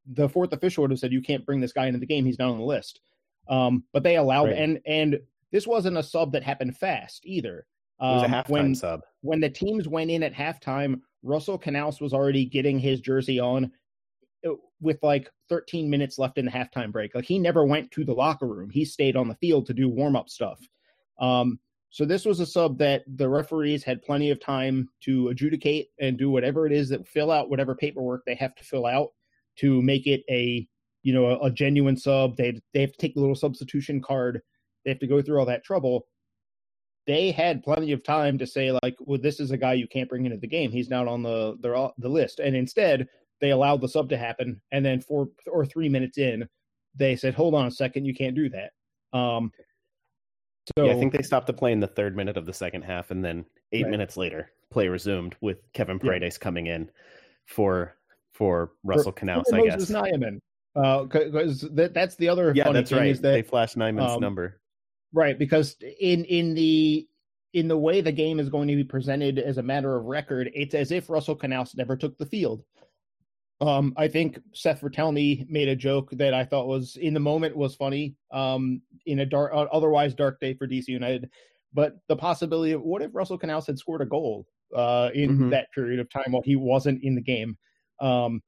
the 0.06 0.28
fourth 0.28 0.52
official 0.52 0.82
would 0.82 0.90
have 0.90 1.00
said, 1.00 1.12
"You 1.12 1.22
can't 1.22 1.46
bring 1.46 1.60
this 1.60 1.72
guy 1.72 1.86
into 1.86 1.98
the 1.98 2.06
game; 2.06 2.24
he's 2.24 2.38
not 2.38 2.50
on 2.50 2.58
the 2.58 2.64
list." 2.64 3.00
Um, 3.48 3.84
but 3.92 4.02
they 4.02 4.16
allowed, 4.16 4.46
Right. 4.48 4.58
and 4.58 4.80
and 4.86 5.20
this 5.52 5.66
wasn't 5.66 5.96
a 5.96 6.02
sub 6.02 6.32
that 6.32 6.42
happened 6.42 6.76
fast 6.76 7.24
either. 7.24 7.66
it 8.00 8.04
was 8.04 8.22
a 8.22 8.26
Um, 8.26 8.32
halftime 8.32 8.48
when 8.50 8.74
sub 8.74 9.00
when 9.22 9.40
the 9.40 9.48
teams 9.48 9.88
went 9.88 10.10
in 10.10 10.22
at 10.22 10.34
halftime, 10.34 11.00
Russell 11.22 11.58
Canouse 11.58 12.00
was 12.00 12.12
already 12.12 12.44
getting 12.44 12.78
his 12.78 13.00
jersey 13.00 13.40
on 13.40 13.72
with 14.80 14.98
like 15.02 15.30
13 15.48 15.88
minutes 15.88 16.18
left 16.18 16.38
in 16.38 16.44
the 16.44 16.50
halftime 16.50 16.92
break. 16.92 17.14
Like 17.14 17.24
he 17.24 17.38
never 17.38 17.64
went 17.64 17.90
to 17.92 18.04
the 18.04 18.14
locker 18.14 18.46
room. 18.46 18.70
He 18.70 18.84
stayed 18.84 19.16
on 19.16 19.28
the 19.28 19.34
field 19.36 19.66
to 19.66 19.74
do 19.74 19.88
warm 19.88 20.16
up 20.16 20.28
stuff. 20.28 20.60
Um, 21.20 21.58
so 21.90 22.04
this 22.04 22.24
was 22.24 22.40
a 22.40 22.46
sub 22.46 22.78
that 22.78 23.04
the 23.06 23.28
referees 23.28 23.82
had 23.82 24.02
plenty 24.02 24.30
of 24.30 24.40
time 24.40 24.88
to 25.04 25.28
adjudicate 25.28 25.88
and 25.98 26.18
do 26.18 26.30
whatever 26.30 26.66
it 26.66 26.72
is 26.72 26.90
that 26.90 27.08
fill 27.08 27.30
out 27.30 27.48
whatever 27.48 27.74
paperwork 27.74 28.22
they 28.26 28.34
have 28.34 28.54
to 28.56 28.64
fill 28.64 28.86
out 28.86 29.10
to 29.56 29.80
make 29.80 30.06
it 30.06 30.22
a 30.28 30.66
you 31.02 31.14
know 31.14 31.26
a, 31.26 31.46
a 31.46 31.50
genuine 31.50 31.96
sub. 31.96 32.36
They 32.36 32.60
they 32.74 32.82
have 32.82 32.92
to 32.92 32.98
take 32.98 33.14
the 33.14 33.20
little 33.20 33.34
substitution 33.34 34.02
card. 34.02 34.42
They 34.84 34.90
have 34.90 35.00
to 35.00 35.06
go 35.06 35.22
through 35.22 35.38
all 35.38 35.46
that 35.46 35.64
trouble 35.64 36.06
they 37.06 37.30
had 37.30 37.62
plenty 37.62 37.92
of 37.92 38.02
time 38.02 38.36
to 38.38 38.46
say 38.46 38.72
like, 38.82 38.96
well, 39.00 39.20
this 39.20 39.38
is 39.38 39.52
a 39.52 39.56
guy 39.56 39.74
you 39.74 39.86
can't 39.86 40.08
bring 40.08 40.26
into 40.26 40.38
the 40.38 40.48
game. 40.48 40.72
He's 40.72 40.90
not 40.90 41.08
on 41.08 41.22
the 41.22 41.56
the, 41.60 41.92
the 41.98 42.08
list. 42.08 42.40
And 42.40 42.56
instead, 42.56 43.06
they 43.40 43.50
allowed 43.50 43.80
the 43.80 43.88
sub 43.88 44.08
to 44.10 44.16
happen. 44.16 44.60
And 44.72 44.84
then 44.84 45.00
four 45.00 45.28
or 45.46 45.66
three 45.66 45.88
minutes 45.88 46.18
in, 46.18 46.48
they 46.94 47.16
said, 47.16 47.34
hold 47.34 47.54
on 47.54 47.66
a 47.66 47.70
second, 47.70 48.04
you 48.04 48.14
can't 48.14 48.34
do 48.34 48.48
that. 48.50 48.70
Um, 49.16 49.52
so 50.76 50.84
yeah, 50.86 50.92
I 50.92 50.94
think 50.94 51.12
they 51.12 51.22
stopped 51.22 51.46
the 51.46 51.52
play 51.52 51.72
in 51.72 51.80
the 51.80 51.86
third 51.86 52.16
minute 52.16 52.36
of 52.36 52.46
the 52.46 52.52
second 52.52 52.82
half, 52.82 53.10
and 53.10 53.24
then 53.24 53.44
eight 53.72 53.84
Right. 53.84 53.90
minutes 53.90 54.16
later, 54.16 54.50
play 54.70 54.88
resumed 54.88 55.36
with 55.40 55.58
Kevin 55.72 55.98
Yeah. 56.02 56.10
Paredes 56.10 56.38
coming 56.38 56.66
in 56.66 56.90
for 57.46 57.96
for 58.32 58.72
Russell 58.82 59.12
for 59.12 59.30
I 59.30 59.42
Moses 59.58 59.88
guess. 59.88 59.90
Nyeman. 59.90 60.40
because 60.74 61.62
that, 61.72 61.94
that's 61.94 62.16
the 62.16 62.28
other 62.28 62.52
Yeah, 62.54 62.64
funny 62.64 62.74
that's 62.74 62.90
thing 62.90 62.98
right. 62.98 63.10
is 63.10 63.20
that 63.22 63.32
they 63.32 63.42
flashed 63.42 63.78
Nyeman's 63.78 64.12
um, 64.12 64.20
number. 64.20 64.60
Right, 65.12 65.38
because 65.38 65.76
in 66.00 66.24
in 66.24 66.52
the 66.52 67.08
in 67.54 67.68
the 67.68 67.78
way 67.78 68.02
the 68.02 68.12
game 68.12 68.38
is 68.38 68.50
going 68.50 68.68
to 68.68 68.76
be 68.76 68.84
presented 68.84 69.38
as 69.38 69.56
a 69.56 69.62
matter 69.62 69.96
of 69.96 70.04
record, 70.04 70.50
it's 70.52 70.74
as 70.74 70.90
if 70.90 71.08
Russell 71.08 71.36
Canouse 71.36 71.74
never 71.76 71.96
took 71.96 72.18
the 72.18 72.26
field. 72.26 72.62
Um, 73.60 73.94
I 73.96 74.06
think 74.08 74.38
Seth 74.52 74.82
Vertelney 74.82 75.48
made 75.48 75.68
a 75.68 75.76
joke 75.76 76.10
that 76.12 76.34
I 76.34 76.44
thought 76.44 76.66
was 76.66 76.96
in 76.96 77.14
the 77.14 77.20
moment 77.20 77.56
was 77.56 77.74
funny. 77.74 78.14
Um, 78.30 78.82
in 79.06 79.20
a 79.20 79.26
dark, 79.26 79.52
uh, 79.54 79.66
otherwise 79.72 80.14
dark 80.14 80.40
day 80.40 80.52
for 80.54 80.66
DC 80.66 80.88
United, 80.88 81.30
but 81.72 81.94
the 82.08 82.16
possibility 82.16 82.72
of 82.72 82.82
what 82.82 83.00
if 83.02 83.14
Russell 83.14 83.38
Canouse 83.38 83.66
had 83.66 83.78
scored 83.78 84.02
a 84.02 84.06
goal 84.06 84.46
uh, 84.74 85.10
in 85.14 85.38
Mhm. 85.38 85.50
that 85.50 85.68
period 85.72 86.00
of 86.00 86.10
time 86.10 86.32
while 86.32 86.42
he 86.42 86.56
wasn't 86.56 87.02
in 87.02 87.14
the 87.14 87.22
game? 87.22 87.56
Um, 88.00 88.42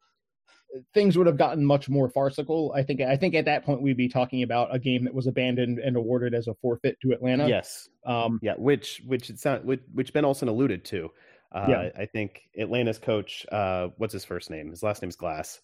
things 0.92 1.16
would 1.16 1.26
have 1.26 1.38
gotten 1.38 1.64
much 1.64 1.88
more 1.88 2.10
farcical. 2.10 2.72
I 2.74 2.82
think. 2.82 3.00
I 3.00 3.16
think 3.16 3.34
at 3.34 3.46
that 3.46 3.64
point 3.64 3.80
we'd 3.80 3.96
be 3.96 4.08
talking 4.08 4.42
about 4.42 4.74
a 4.74 4.78
game 4.78 5.04
that 5.04 5.14
was 5.14 5.26
abandoned 5.26 5.78
and 5.78 5.96
awarded 5.96 6.34
as 6.34 6.48
a 6.48 6.54
forfeit 6.54 6.98
to 7.00 7.12
Atlanta. 7.12 7.48
Yes, 7.48 7.88
Um, 8.04 8.38
yeah, 8.42 8.54
which 8.58 9.00
which 9.06 9.30
it 9.30 9.42
not 9.44 9.64
which, 9.64 9.80
which 9.94 10.12
Ben 10.12 10.26
Olsen 10.26 10.48
alluded 10.48 10.84
to. 10.86 11.10
Uh, 11.52 11.66
Yeah. 11.68 11.90
I 11.96 12.06
think 12.06 12.42
Atlanta's 12.58 12.98
coach, 12.98 13.46
uh, 13.50 13.88
what's 13.96 14.12
his 14.12 14.24
first 14.24 14.50
name? 14.50 14.70
His 14.70 14.82
last 14.82 15.02
name's 15.02 15.16
Glass. 15.16 15.60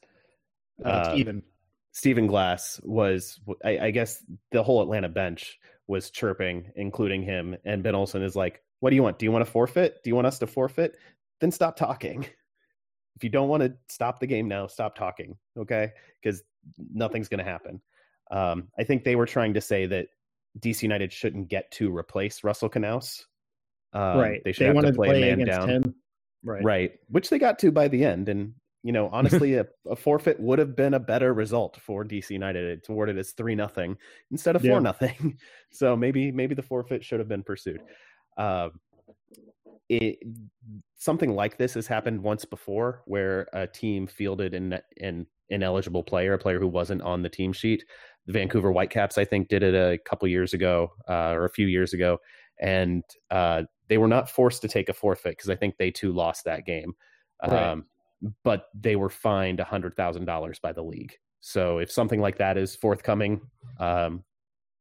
uh, 0.84 0.88
Uh, 0.88 1.12
Steven. 1.12 1.42
Stephen 1.92 2.26
Glass 2.26 2.80
was, 2.82 3.38
I, 3.64 3.78
I 3.78 3.90
guess, 3.92 4.22
the 4.50 4.62
whole 4.64 4.82
Atlanta 4.82 5.08
bench 5.08 5.58
was 5.86 6.10
chirping, 6.10 6.72
including 6.74 7.22
him. 7.22 7.56
And 7.64 7.82
Ben 7.84 7.94
Olsen 7.94 8.22
is 8.22 8.34
like, 8.34 8.62
"What 8.80 8.90
do 8.90 8.96
you 8.96 9.02
want? 9.02 9.18
Do 9.18 9.26
you 9.26 9.30
want 9.32 9.44
to 9.44 9.50
forfeit? 9.50 10.02
Do 10.02 10.10
you 10.10 10.14
want 10.16 10.26
us 10.26 10.40
to 10.40 10.46
forfeit? 10.48 10.96
Then 11.40 11.52
stop 11.52 11.76
talking. 11.76 12.26
If 13.16 13.22
you 13.22 13.30
don't 13.30 13.48
want 13.48 13.62
to 13.62 13.76
stop 13.88 14.18
the 14.18 14.26
game 14.26 14.48
now, 14.48 14.66
stop 14.66 14.96
talking, 14.96 15.36
okay? 15.56 15.92
Because 16.20 16.42
nothing's 16.92 17.28
going 17.28 17.38
to 17.38 17.44
happen." 17.44 17.80
Um, 18.32 18.68
I 18.76 18.82
think 18.82 19.04
they 19.04 19.14
were 19.14 19.26
trying 19.26 19.54
to 19.54 19.60
say 19.60 19.86
that 19.86 20.08
DC 20.58 20.82
United 20.82 21.12
shouldn't 21.12 21.48
get 21.48 21.70
to 21.72 21.94
replace 21.96 22.42
Russell 22.42 22.70
Canouse. 22.70 23.22
Um, 23.94 24.18
right. 24.18 24.42
They 24.44 24.52
should 24.52 24.66
have 24.66 24.76
wanted 24.76 24.92
to 24.92 24.96
play, 24.96 25.30
a 25.30 25.36
man 25.36 25.46
down. 25.46 25.68
him. 25.68 25.94
Right. 26.42 26.64
Right. 26.64 26.92
Which 27.08 27.30
they 27.30 27.38
got 27.38 27.58
to 27.60 27.72
by 27.72 27.88
the 27.88 28.04
end. 28.04 28.28
And 28.28 28.54
you 28.82 28.92
know, 28.92 29.08
honestly, 29.12 29.54
a, 29.54 29.66
a, 29.88 29.96
forfeit 29.96 30.38
would 30.38 30.58
have 30.58 30.76
been 30.76 30.94
a 30.94 31.00
better 31.00 31.32
result 31.32 31.78
for 31.80 32.04
DC 32.04 32.30
United. 32.30 32.78
It's 32.78 32.88
awarded 32.88 33.18
as 33.18 33.32
three 33.32 33.54
nothing 33.54 33.96
instead 34.30 34.56
of 34.56 34.62
four 34.62 34.72
yeah. 34.72 34.78
nothing. 34.80 35.38
So 35.70 35.96
maybe 35.96 36.30
maybe 36.30 36.54
the 36.54 36.62
forfeit 36.62 37.04
should 37.04 37.18
have 37.18 37.26
been 37.26 37.42
pursued. 37.42 37.80
Uh, 38.36 38.68
it 39.88 40.18
something 40.96 41.34
like 41.34 41.58
this 41.58 41.74
has 41.74 41.88
happened 41.88 42.22
once 42.22 42.44
before, 42.44 43.02
where 43.06 43.48
a 43.52 43.66
team 43.66 44.06
fielded 44.06 44.54
an 44.54 44.78
an 45.00 45.26
ineligible 45.48 46.04
player, 46.04 46.34
a 46.34 46.38
player 46.38 46.60
who 46.60 46.68
wasn't 46.68 47.02
on 47.02 47.22
the 47.22 47.28
team 47.28 47.52
sheet. 47.52 47.84
The 48.26 48.32
Vancouver 48.32 48.70
Whitecaps, 48.70 49.18
I 49.18 49.24
think, 49.24 49.48
did 49.48 49.64
it 49.64 49.74
a 49.74 49.98
couple 50.08 50.28
years 50.28 50.54
ago 50.54 50.92
uh, 51.08 51.32
or 51.32 51.44
a 51.44 51.50
few 51.50 51.66
years 51.66 51.92
ago, 51.92 52.18
and 52.60 53.02
uh, 53.32 53.64
they 53.88 53.98
were 53.98 54.08
not 54.08 54.30
forced 54.30 54.62
to 54.62 54.68
take 54.68 54.88
a 54.88 54.94
forfeit 54.94 55.36
because 55.36 55.50
I 55.50 55.56
think 55.56 55.76
they 55.76 55.90
too 55.90 56.12
lost 56.12 56.44
that 56.44 56.66
game. 56.66 56.94
Right. 57.42 57.70
Um, 57.70 57.84
but 58.42 58.68
they 58.78 58.96
were 58.96 59.10
fined 59.10 59.60
a 59.60 59.64
hundred 59.64 59.96
thousand 59.96 60.24
dollars 60.24 60.58
by 60.58 60.72
the 60.72 60.82
league. 60.82 61.14
So 61.40 61.78
if 61.78 61.90
something 61.90 62.20
like 62.20 62.38
that 62.38 62.56
is 62.56 62.74
forthcoming, 62.74 63.40
um, 63.78 64.24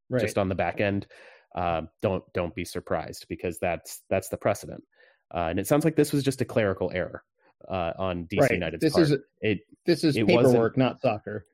right. 0.10 0.22
just 0.22 0.38
on 0.38 0.48
the 0.48 0.56
back 0.56 0.80
end, 0.80 1.08
uh, 1.56 1.82
don't 2.02 2.24
don't 2.34 2.56
be 2.56 2.63
surprised 2.63 3.26
because 3.28 3.60
that's 3.60 4.02
that's 4.10 4.30
the 4.30 4.38
precedent. 4.38 4.84
Uh, 5.34 5.48
and 5.50 5.60
it 5.60 5.68
sounds 5.68 5.84
like 5.84 5.96
this 5.96 6.13
was 6.13 6.24
just 6.24 6.42
a 6.42 6.46
clerical 6.46 6.92
error 6.94 7.24
uh, 7.70 7.92
on 7.98 8.28
DC 8.32 8.42
right. 8.42 8.52
United's 8.52 8.82
this 8.82 8.94
part. 8.94 9.04
Is, 9.04 9.18
it, 9.42 9.60
this 9.86 10.04
is 10.04 10.16
it 10.16 10.28
paperwork, 10.28 10.78
not 10.78 11.02
soccer. 11.02 11.46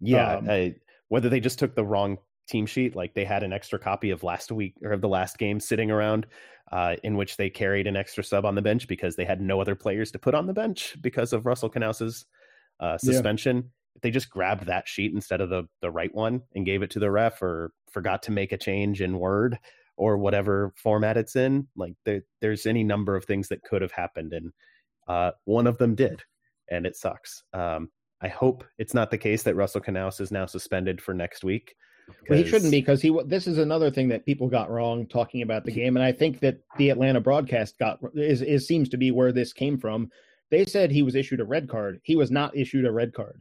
Yeah, 0.00 0.36
um, 0.36 0.74
whether 1.08 1.28
they 1.28 1.40
just 1.40 1.58
took 1.58 1.74
the 1.74 1.84
wrong 1.84 2.18
team 2.48 2.66
sheet, 2.66 2.96
like 2.96 3.14
they 3.14 3.24
had 3.24 3.42
an 3.42 3.52
extra 3.52 3.78
copy 3.78 4.10
of 4.10 4.22
last 4.22 4.50
week 4.50 4.74
or 4.82 4.92
of 4.92 5.00
the 5.00 5.08
last 5.08 5.38
game 5.38 5.60
sitting 5.60 5.90
around, 5.90 6.26
uh, 6.72 6.96
in 7.02 7.16
which 7.16 7.36
they 7.36 7.50
carried 7.50 7.86
an 7.86 7.96
extra 7.96 8.24
sub 8.24 8.44
on 8.44 8.54
the 8.54 8.62
bench 8.62 8.88
because 8.88 9.16
they 9.16 9.24
had 9.24 9.40
no 9.40 9.60
other 9.60 9.74
players 9.74 10.10
to 10.12 10.18
put 10.18 10.34
on 10.34 10.46
the 10.46 10.52
bench 10.52 10.96
because 11.00 11.32
of 11.32 11.46
Russell 11.46 11.70
Canouse's 11.70 12.26
uh, 12.80 12.98
suspension. 12.98 13.56
Yeah. 13.56 13.62
If 13.96 14.02
they 14.02 14.10
just 14.10 14.30
grabbed 14.30 14.66
that 14.66 14.88
sheet 14.88 15.12
instead 15.14 15.40
of 15.40 15.50
the 15.50 15.64
the 15.80 15.90
right 15.90 16.12
one 16.12 16.42
and 16.54 16.66
gave 16.66 16.82
it 16.82 16.90
to 16.92 16.98
the 16.98 17.10
ref, 17.10 17.42
or 17.42 17.72
forgot 17.90 18.24
to 18.24 18.32
make 18.32 18.50
a 18.50 18.58
change 18.58 19.00
in 19.00 19.18
Word 19.18 19.58
or 19.96 20.18
whatever 20.18 20.72
format 20.76 21.16
it's 21.16 21.36
in, 21.36 21.68
like 21.76 21.94
there, 22.04 22.22
there's 22.40 22.66
any 22.66 22.82
number 22.82 23.14
of 23.14 23.24
things 23.24 23.48
that 23.48 23.62
could 23.62 23.82
have 23.82 23.92
happened, 23.92 24.32
and 24.32 24.52
uh, 25.06 25.30
one 25.44 25.68
of 25.68 25.78
them 25.78 25.94
did, 25.94 26.22
and 26.68 26.86
it 26.86 26.96
sucks. 26.96 27.44
Um, 27.52 27.90
I 28.20 28.28
hope 28.28 28.64
it's 28.78 28.94
not 28.94 29.10
the 29.10 29.18
case 29.18 29.42
that 29.44 29.54
Russell 29.54 29.82
Canouse 29.82 30.20
is 30.20 30.32
now 30.32 30.46
suspended 30.46 31.00
for 31.00 31.14
next 31.14 31.44
week. 31.44 31.76
Well, 32.28 32.38
he 32.38 32.44
shouldn't 32.44 32.70
be 32.70 32.80
because 32.80 33.02
he. 33.02 33.16
This 33.26 33.46
is 33.46 33.58
another 33.58 33.90
thing 33.90 34.08
that 34.08 34.26
people 34.26 34.48
got 34.48 34.70
wrong 34.70 35.06
talking 35.06 35.42
about 35.42 35.64
the 35.64 35.72
game, 35.72 35.96
and 35.96 36.04
I 36.04 36.12
think 36.12 36.40
that 36.40 36.58
the 36.78 36.90
Atlanta 36.90 37.20
broadcast 37.20 37.78
got 37.78 37.98
is, 38.14 38.42
is 38.42 38.66
seems 38.66 38.88
to 38.90 38.96
be 38.96 39.10
where 39.10 39.32
this 39.32 39.52
came 39.52 39.78
from. 39.78 40.10
They 40.50 40.64
said 40.64 40.90
he 40.90 41.02
was 41.02 41.14
issued 41.14 41.40
a 41.40 41.44
red 41.44 41.68
card. 41.68 42.00
He 42.02 42.16
was 42.16 42.30
not 42.30 42.56
issued 42.56 42.86
a 42.86 42.92
red 42.92 43.12
card. 43.12 43.40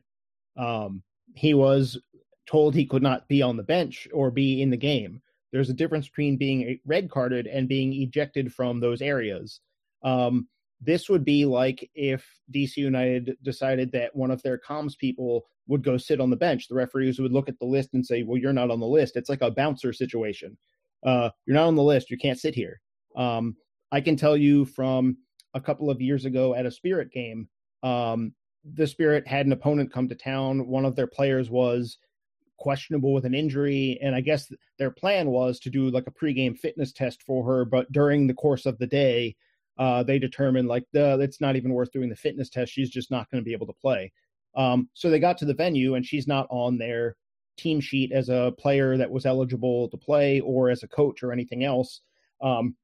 Um, 0.57 1.03
he 1.35 1.53
was 1.53 1.97
told 2.45 2.75
he 2.75 2.85
could 2.85 3.03
not 3.03 3.27
be 3.27 3.41
on 3.41 3.57
the 3.57 3.63
bench 3.63 4.07
or 4.13 4.31
be 4.31 4.61
in 4.61 4.69
the 4.69 4.77
game. 4.77 5.21
There's 5.51 5.69
a 5.69 5.73
difference 5.73 6.07
between 6.07 6.37
being 6.37 6.79
red 6.85 7.09
carded 7.09 7.47
and 7.47 7.69
being 7.69 7.93
ejected 7.93 8.53
from 8.53 8.79
those 8.79 9.01
areas. 9.01 9.59
Um, 10.03 10.47
this 10.81 11.09
would 11.09 11.23
be 11.23 11.45
like 11.45 11.89
if 11.95 12.25
DC 12.53 12.77
United 12.77 13.37
decided 13.41 13.91
that 13.91 14.15
one 14.15 14.31
of 14.31 14.41
their 14.43 14.59
comms 14.59 14.97
people 14.97 15.45
would 15.67 15.83
go 15.83 15.97
sit 15.97 16.19
on 16.19 16.29
the 16.29 16.35
bench. 16.35 16.67
The 16.67 16.75
referees 16.75 17.19
would 17.19 17.31
look 17.31 17.47
at 17.47 17.57
the 17.59 17.65
list 17.65 17.93
and 17.93 18.05
say, 18.05 18.23
"Well, 18.23 18.37
you're 18.37 18.53
not 18.53 18.71
on 18.71 18.79
the 18.79 18.87
list." 18.87 19.15
It's 19.15 19.29
like 19.29 19.41
a 19.41 19.51
bouncer 19.51 19.93
situation. 19.93 20.57
Uh, 21.03 21.29
you're 21.45 21.55
not 21.55 21.67
on 21.67 21.75
the 21.75 21.83
list. 21.83 22.09
You 22.09 22.17
can't 22.17 22.39
sit 22.39 22.55
here. 22.55 22.81
Um, 23.15 23.55
I 23.91 24.01
can 24.01 24.15
tell 24.15 24.35
you 24.35 24.65
from 24.65 25.17
a 25.53 25.61
couple 25.61 25.89
of 25.89 26.01
years 26.01 26.25
ago 26.25 26.55
at 26.55 26.65
a 26.65 26.71
Spirit 26.71 27.11
game, 27.11 27.47
um, 27.83 28.33
the 28.63 28.87
Spirit 28.87 29.27
had 29.27 29.45
an 29.45 29.51
opponent 29.51 29.91
come 29.91 30.07
to 30.09 30.15
town. 30.15 30.67
One 30.67 30.85
of 30.85 30.95
their 30.95 31.07
players 31.07 31.49
was 31.49 31.97
questionable 32.57 33.13
with 33.13 33.25
an 33.25 33.35
injury, 33.35 33.99
and 34.01 34.15
I 34.15 34.21
guess 34.21 34.51
their 34.79 34.91
plan 34.91 35.27
was 35.27 35.59
to 35.59 35.69
do 35.69 35.89
like 35.89 36.07
a 36.07 36.11
pregame 36.11 36.57
fitness 36.57 36.91
test 36.91 37.21
for 37.23 37.45
her. 37.45 37.65
But 37.65 37.91
during 37.91 38.27
the 38.27 38.33
course 38.33 38.65
of 38.65 38.77
the 38.77 38.87
day, 38.87 39.35
uh, 39.77 40.03
they 40.03 40.19
determined 40.19 40.67
like 40.67 40.85
the, 40.93 41.19
it's 41.19 41.41
not 41.41 41.55
even 41.55 41.73
worth 41.73 41.91
doing 41.91 42.09
the 42.09 42.15
fitness 42.15 42.49
test. 42.49 42.71
She's 42.71 42.89
just 42.89 43.11
not 43.11 43.29
going 43.31 43.41
to 43.41 43.45
be 43.45 43.53
able 43.53 43.67
to 43.67 43.73
play. 43.73 44.11
Um, 44.55 44.89
so 44.93 45.09
they 45.09 45.19
got 45.19 45.37
to 45.39 45.45
the 45.45 45.53
venue 45.53 45.95
and 45.95 46.05
she's 46.05 46.27
not 46.27 46.47
on 46.49 46.77
their 46.77 47.15
team 47.57 47.79
sheet 47.79 48.11
as 48.11 48.29
a 48.29 48.53
player 48.57 48.97
that 48.97 49.09
was 49.09 49.25
eligible 49.25 49.89
to 49.89 49.97
play 49.97 50.39
or 50.41 50.69
as 50.69 50.83
a 50.83 50.87
coach 50.87 51.23
or 51.23 51.31
anything 51.31 51.63
else. 51.63 52.01
Um, 52.41 52.75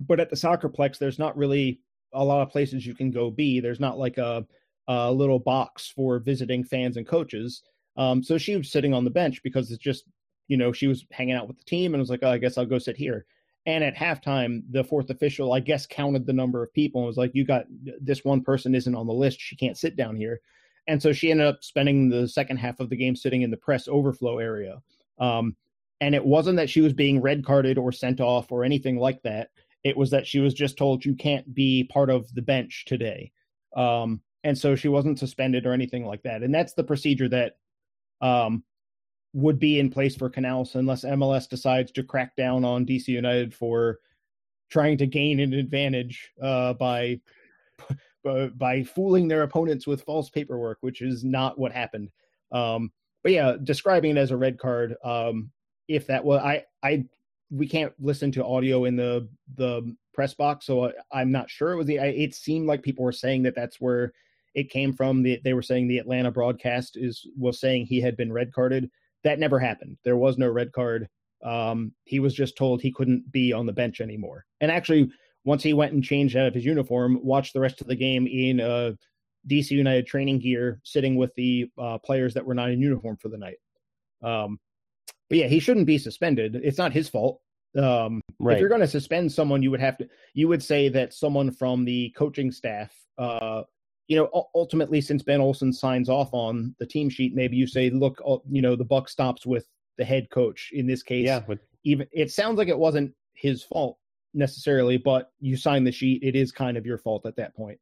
but 0.00 0.20
at 0.20 0.30
the 0.30 0.36
soccerplex, 0.36 0.98
there's 0.98 1.18
not 1.18 1.36
really 1.36 1.80
a 2.12 2.24
lot 2.24 2.42
of 2.42 2.50
places 2.50 2.86
you 2.86 2.94
can 2.94 3.10
go 3.10 3.30
be. 3.30 3.60
There's 3.60 3.80
not 3.80 3.98
like 3.98 4.18
a, 4.18 4.46
a 4.88 5.12
little 5.12 5.38
box 5.38 5.92
for 5.94 6.18
visiting 6.18 6.64
fans 6.64 6.96
and 6.96 7.06
coaches. 7.06 7.62
Um, 7.96 8.22
so 8.22 8.38
she 8.38 8.56
was 8.56 8.70
sitting 8.70 8.92
on 8.92 9.04
the 9.04 9.10
bench 9.10 9.42
because 9.42 9.70
it's 9.70 9.82
just, 9.82 10.04
you 10.48 10.56
know, 10.56 10.72
she 10.72 10.86
was 10.86 11.06
hanging 11.10 11.34
out 11.34 11.48
with 11.48 11.58
the 11.58 11.64
team 11.64 11.94
and 11.94 12.00
was 12.00 12.10
like, 12.10 12.20
oh, 12.22 12.30
I 12.30 12.38
guess 12.38 12.58
I'll 12.58 12.66
go 12.66 12.78
sit 12.78 12.96
here. 12.96 13.24
And 13.66 13.82
at 13.82 13.96
halftime, 13.96 14.62
the 14.70 14.84
fourth 14.84 15.08
official, 15.10 15.52
I 15.52 15.60
guess, 15.60 15.86
counted 15.86 16.26
the 16.26 16.32
number 16.32 16.62
of 16.62 16.72
people 16.72 17.00
and 17.00 17.06
was 17.06 17.16
like, 17.16 17.30
You 17.34 17.44
got 17.44 17.64
this 18.00 18.24
one 18.24 18.42
person 18.42 18.74
isn't 18.74 18.94
on 18.94 19.06
the 19.06 19.12
list. 19.12 19.40
She 19.40 19.56
can't 19.56 19.78
sit 19.78 19.96
down 19.96 20.16
here. 20.16 20.40
And 20.86 21.00
so 21.00 21.12
she 21.12 21.30
ended 21.30 21.46
up 21.46 21.64
spending 21.64 22.10
the 22.10 22.28
second 22.28 22.58
half 22.58 22.78
of 22.78 22.90
the 22.90 22.96
game 22.96 23.16
sitting 23.16 23.42
in 23.42 23.50
the 23.50 23.56
press 23.56 23.88
overflow 23.88 24.38
area. 24.38 24.82
Um, 25.18 25.56
and 26.00 26.14
it 26.14 26.24
wasn't 26.24 26.56
that 26.56 26.68
she 26.68 26.82
was 26.82 26.92
being 26.92 27.22
red 27.22 27.44
carded 27.44 27.78
or 27.78 27.90
sent 27.90 28.20
off 28.20 28.52
or 28.52 28.64
anything 28.64 28.98
like 28.98 29.22
that. 29.22 29.50
It 29.82 29.96
was 29.96 30.10
that 30.10 30.26
she 30.26 30.40
was 30.40 30.52
just 30.52 30.76
told 30.76 31.04
you 31.04 31.14
can't 31.14 31.54
be 31.54 31.84
part 31.84 32.10
of 32.10 32.32
the 32.34 32.42
bench 32.42 32.84
today. 32.86 33.32
Um, 33.74 34.20
and 34.42 34.56
so 34.56 34.76
she 34.76 34.88
wasn't 34.88 35.18
suspended 35.18 35.64
or 35.64 35.72
anything 35.72 36.04
like 36.04 36.22
that. 36.24 36.42
And 36.42 36.54
that's 36.54 36.74
the 36.74 36.84
procedure 36.84 37.28
that 37.30 37.56
um, 38.20 38.62
would 39.34 39.58
be 39.58 39.80
in 39.80 39.90
place 39.90 40.16
for 40.16 40.30
Canouse 40.30 40.76
unless 40.76 41.04
MLS 41.04 41.48
decides 41.48 41.90
to 41.92 42.04
crack 42.04 42.36
down 42.36 42.64
on 42.64 42.86
DC 42.86 43.08
United 43.08 43.52
for 43.52 43.98
trying 44.70 44.96
to 44.96 45.06
gain 45.06 45.40
an 45.40 45.52
advantage 45.52 46.30
uh, 46.40 46.72
by 46.74 47.20
by 48.54 48.82
fooling 48.82 49.28
their 49.28 49.42
opponents 49.42 49.86
with 49.86 50.02
false 50.02 50.30
paperwork, 50.30 50.78
which 50.80 51.02
is 51.02 51.24
not 51.24 51.58
what 51.58 51.72
happened. 51.72 52.10
Um, 52.52 52.90
but 53.22 53.32
yeah, 53.32 53.56
describing 53.62 54.12
it 54.12 54.16
as 54.16 54.30
a 54.30 54.36
red 54.36 54.58
card, 54.58 54.94
um, 55.04 55.50
if 55.88 56.06
that 56.06 56.24
was 56.24 56.40
I 56.40 56.64
I 56.82 57.04
we 57.50 57.68
can't 57.68 57.92
listen 58.00 58.30
to 58.32 58.44
audio 58.44 58.84
in 58.84 58.96
the 58.96 59.28
the 59.56 59.94
press 60.12 60.32
box, 60.32 60.64
so 60.66 60.92
I, 61.12 61.20
am 61.22 61.32
not 61.32 61.50
sure 61.50 61.72
it 61.72 61.76
was 61.76 61.86
the. 61.86 61.96
It 61.96 62.34
seemed 62.34 62.66
like 62.66 62.82
people 62.82 63.04
were 63.04 63.12
saying 63.12 63.42
that 63.42 63.54
that's 63.54 63.80
where 63.80 64.12
it 64.54 64.70
came 64.70 64.92
from. 64.92 65.22
The, 65.22 65.40
they 65.42 65.54
were 65.54 65.62
saying 65.62 65.88
the 65.88 65.98
Atlanta 65.98 66.30
broadcast 66.30 66.96
is 66.96 67.26
was 67.36 67.58
saying 67.58 67.86
he 67.86 68.00
had 68.00 68.16
been 68.16 68.32
red 68.32 68.52
carded. 68.52 68.90
That 69.24 69.38
never 69.38 69.58
happened. 69.58 69.96
There 70.04 70.16
was 70.16 70.38
no 70.38 70.48
red 70.48 70.72
card. 70.72 71.08
Um, 71.44 71.92
he 72.04 72.20
was 72.20 72.34
just 72.34 72.56
told 72.56 72.80
he 72.80 72.92
couldn't 72.92 73.30
be 73.30 73.52
on 73.52 73.66
the 73.66 73.72
bench 73.72 74.00
anymore. 74.00 74.44
And 74.60 74.70
actually, 74.70 75.10
once 75.44 75.62
he 75.62 75.74
went 75.74 75.92
and 75.92 76.02
changed 76.02 76.36
out 76.36 76.46
of 76.46 76.54
his 76.54 76.64
uniform, 76.64 77.18
watched 77.22 77.52
the 77.52 77.60
rest 77.60 77.80
of 77.80 77.86
the 77.86 77.96
game 77.96 78.26
in 78.26 78.60
uh, 78.60 78.92
DC 79.48 79.70
United 79.70 80.06
training 80.06 80.38
gear, 80.38 80.80
sitting 80.84 81.16
with 81.16 81.34
the 81.34 81.66
uh, 81.78 81.98
players 81.98 82.34
that 82.34 82.46
were 82.46 82.54
not 82.54 82.70
in 82.70 82.80
uniform 82.80 83.16
for 83.16 83.28
the 83.28 83.38
night. 83.38 83.58
Um, 84.22 84.58
but 85.28 85.38
yeah, 85.38 85.46
he 85.46 85.60
shouldn't 85.60 85.86
be 85.86 85.98
suspended. 85.98 86.58
It's 86.62 86.78
not 86.78 86.92
his 86.92 87.08
fault. 87.08 87.40
Um, 87.76 88.20
right. 88.38 88.54
If 88.54 88.60
you're 88.60 88.68
going 88.68 88.80
to 88.80 88.86
suspend 88.86 89.32
someone, 89.32 89.62
you 89.62 89.70
would 89.70 89.80
have 89.80 89.98
to. 89.98 90.08
You 90.32 90.48
would 90.48 90.62
say 90.62 90.88
that 90.90 91.12
someone 91.12 91.50
from 91.50 91.84
the 91.84 92.10
coaching 92.16 92.52
staff 92.52 92.94
uh, 93.18 93.62
you 94.06 94.16
know, 94.16 94.48
ultimately, 94.54 95.00
since 95.00 95.22
Ben 95.22 95.40
Olsen 95.40 95.72
signs 95.72 96.08
off 96.08 96.28
on 96.32 96.74
the 96.78 96.86
team 96.86 97.08
sheet, 97.08 97.34
maybe 97.34 97.56
you 97.56 97.66
say, 97.66 97.90
look, 97.90 98.20
you 98.50 98.62
know, 98.62 98.76
the 98.76 98.84
buck 98.84 99.08
stops 99.08 99.46
with 99.46 99.66
the 99.96 100.04
head 100.04 100.28
coach 100.30 100.70
in 100.72 100.86
this 100.86 101.02
case. 101.02 101.26
Yeah. 101.26 101.40
But... 101.46 101.58
Even 101.86 102.06
it 102.12 102.30
sounds 102.30 102.56
like 102.56 102.68
it 102.68 102.78
wasn't 102.78 103.12
his 103.34 103.62
fault 103.62 103.98
necessarily, 104.32 104.96
but 104.96 105.32
you 105.40 105.54
sign 105.54 105.84
the 105.84 105.92
sheet, 105.92 106.22
it 106.22 106.34
is 106.34 106.50
kind 106.50 106.78
of 106.78 106.86
your 106.86 106.96
fault 106.96 107.26
at 107.26 107.36
that 107.36 107.54
point. 107.54 107.78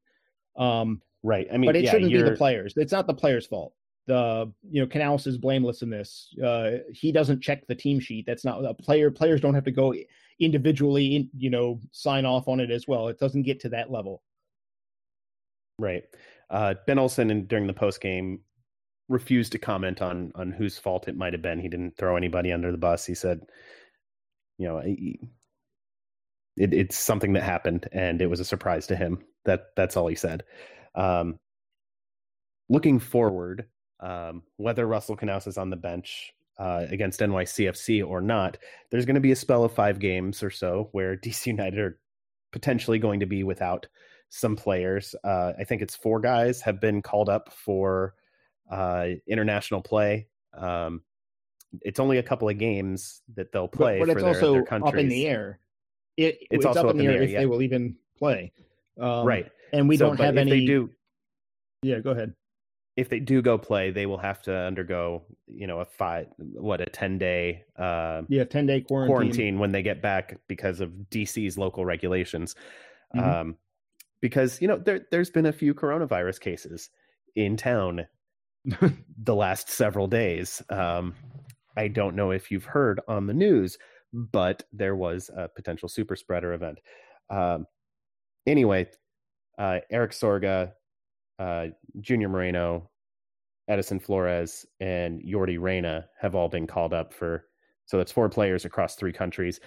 Um, 0.57 1.01
right. 1.23 1.47
I 1.53 1.57
mean, 1.57 1.69
but 1.69 1.77
it 1.77 1.85
yeah, 1.85 1.93
shouldn't 1.93 2.11
you're... 2.11 2.25
be 2.25 2.31
the 2.31 2.37
players. 2.37 2.75
It's 2.77 2.91
not 2.91 3.07
the 3.07 3.15
players' 3.15 3.47
fault. 3.47 3.75
The 4.09 4.53
you 4.69 4.81
know, 4.81 4.89
Canouse 4.89 5.29
is 5.29 5.39
blameless 5.39 5.83
in 5.83 5.91
this. 5.91 6.35
Uh, 6.45 6.79
he 6.93 7.13
doesn't 7.13 7.41
check 7.41 7.65
the 7.69 7.77
team 7.77 8.01
sheet. 8.01 8.27
That's 8.27 8.45
not 8.45 8.65
a 8.65 8.75
player. 8.75 9.09
Players 9.09 9.41
don't 9.41 9.55
have 9.55 9.63
to 9.65 9.71
go 9.71 9.95
individually, 10.41 11.15
in, 11.15 11.31
you 11.39 11.51
know, 11.51 11.79
sign 11.93 12.27
off 12.27 12.49
on 12.49 12.59
it 12.59 12.73
as 12.73 12.89
well. 12.89 13.07
It 13.07 13.21
doesn't 13.21 13.45
get 13.45 13.61
to 13.61 13.69
that 13.69 13.93
level. 13.93 14.25
Right. 15.83 16.05
Uh, 16.49 16.75
ben 16.87 17.01
Olsen, 17.01 17.29
in, 17.29 17.47
during 17.47 17.67
the 17.67 17.73
post 17.73 18.01
game, 18.01 18.39
refused 19.09 19.51
to 19.53 19.59
comment 19.59 20.01
on 20.01 20.31
on 20.37 20.53
whose 20.53 20.79
fault 20.79 21.09
it 21.09 21.17
might 21.17 21.33
have 21.33 21.43
been. 21.43 21.59
He 21.59 21.69
didn't 21.69 21.97
throw 21.97 22.17
anybody 22.17 22.53
under 22.53 22.71
the 22.71 22.79
bus. 22.79 23.05
He 23.05 23.15
said, 23.17 23.41
you 24.59 24.69
know, 24.69 24.79
it, 24.79 25.19
it's 26.57 26.97
something 26.97 27.33
that 27.33 27.43
happened, 27.43 27.89
and 27.91 28.23
it 28.23 28.31
was 28.31 28.39
a 28.39 28.45
surprise 28.45 28.87
to 28.87 28.97
him. 28.97 29.25
That 29.45 29.67
that's 29.75 29.97
all 29.97 30.07
he 30.07 30.15
said. 30.15 30.45
Um, 30.95 31.41
looking 32.69 33.01
forward, 33.01 33.67
um, 33.99 34.45
whether 34.59 34.87
Russell 34.87 35.17
Canouse 35.17 35.49
is 35.49 35.59
on 35.59 35.71
the 35.71 35.77
bench 35.77 36.33
uh, 36.61 36.87
against 36.89 37.19
NYCFC 37.19 38.07
or 38.07 38.21
not, 38.21 38.57
there's 38.93 39.07
going 39.07 39.17
to 39.17 39.21
be 39.21 39.33
a 39.33 39.37
spell 39.37 39.65
of 39.65 39.75
five 39.75 39.99
games 39.99 40.45
or 40.45 40.51
so 40.51 40.91
where 40.93 41.17
DC 41.25 41.47
United 41.47 41.81
are 41.81 41.99
potentially 42.53 43.01
going 43.01 43.19
to 43.19 43.27
be 43.27 43.43
without 43.43 43.89
some 44.33 44.57
players. 44.57 45.15
Uh, 45.25 45.53
I 45.59 45.65
think 45.65 45.83
it's 45.83 45.95
four 45.95 46.19
guys 46.19 46.63
have 46.63 46.81
been 46.81 47.03
called 47.03 47.29
up 47.29 47.53
for 47.53 48.15
uh, 48.71 49.09
international 49.27 49.83
play. 49.83 50.27
Um, 50.57 51.03
it's 51.83 52.01
only 52.01 52.17
a 52.17 52.23
couple 52.23 52.49
of 52.49 52.57
games 52.57 53.21
that 53.35 53.53
they'll 53.53 53.69
play, 53.69 53.99
but, 53.99 54.07
but 54.07 54.13
it's 54.13 54.23
their, 54.23 54.35
also 54.35 54.65
their 54.65 54.87
up 54.87 54.97
in 54.97 55.09
the 55.09 55.27
air. 55.27 55.61
It, 56.17 56.39
it's, 56.51 56.65
it's 56.65 56.77
up 56.77 56.87
in 56.87 56.97
the 56.97 57.07
air, 57.07 57.13
air 57.13 57.23
if 57.23 57.31
yeah. 57.31 57.41
they 57.41 57.47
will 57.47 57.61
even 57.61 57.95
play. 58.19 58.53
Um, 58.99 59.27
right, 59.27 59.51
and 59.73 59.87
we 59.87 59.99
so, 59.99 60.07
don't 60.07 60.21
have 60.21 60.39
any. 60.39 60.51
They 60.51 60.67
do. 60.67 60.91
Yeah, 61.83 61.99
go 61.99 62.11
ahead. 62.13 62.35
If 62.97 63.09
they 63.09 63.21
do 63.21 63.43
go 63.43 63.59
play, 63.59 63.91
they 63.91 64.07
will 64.07 64.19
have 64.19 64.43
to 64.43 64.55
undergo, 64.55 65.23
you 65.47 65.67
know, 65.67 65.81
a 65.81 65.85
five, 65.85 66.27
what 66.39 66.81
a 66.81 66.87
ten 66.87 67.19
day, 67.19 67.65
uh, 67.79 68.23
yeah, 68.29 68.45
ten 68.45 68.65
day 68.65 68.81
quarantine. 68.81 69.15
quarantine 69.15 69.59
when 69.59 69.73
they 69.73 69.83
get 69.83 70.01
back 70.01 70.39
because 70.49 70.81
of 70.81 70.91
DC's 71.11 71.59
local 71.59 71.85
regulations. 71.85 72.55
Mm-hmm. 73.15 73.31
Um, 73.31 73.57
because 74.23 74.63
you 74.63 74.69
know 74.69 74.79
there 74.79 75.01
there's 75.11 75.29
been 75.29 75.47
a 75.47 75.53
few 75.53 75.75
coronavirus 75.75 76.41
cases 76.41 76.89
in 77.37 77.59
town 77.59 78.07
the 79.23 79.35
last 79.35 79.69
several 79.69 80.07
days. 80.07 80.63
Um, 80.71 81.15
I 81.77 81.89
don't 81.89 82.17
know 82.17 82.31
if 82.31 82.51
you've 82.51 82.65
heard 82.65 83.01
on 83.09 83.27
the 83.27 83.35
news, 83.35 83.77
but 84.13 84.63
there 84.73 84.97
was 84.97 85.31
a 85.37 85.49
potential 85.49 85.89
super 85.89 86.17
spreader 86.17 86.55
event. 86.55 86.79
Um, 87.29 87.67
anyway, 88.47 88.89
uh, 89.59 89.79
Erik 89.91 90.13
Sorga, 90.13 90.73
uh, 91.39 91.67
Junior 92.01 92.29
Moreno, 92.29 92.91
Edison 93.69 93.99
Flores, 93.99 94.65
and 94.81 95.21
Yordy 95.23 95.59
Reyna 95.61 96.07
have 96.21 96.35
all 96.35 96.49
been 96.49 96.67
called 96.67 96.95
up 96.95 97.13
for. 97.13 97.47
So 97.87 97.99
that's 97.99 98.13
four 98.13 98.29
players 98.29 98.65
across 98.65 98.95
three 98.95 99.13
countries. 99.13 99.61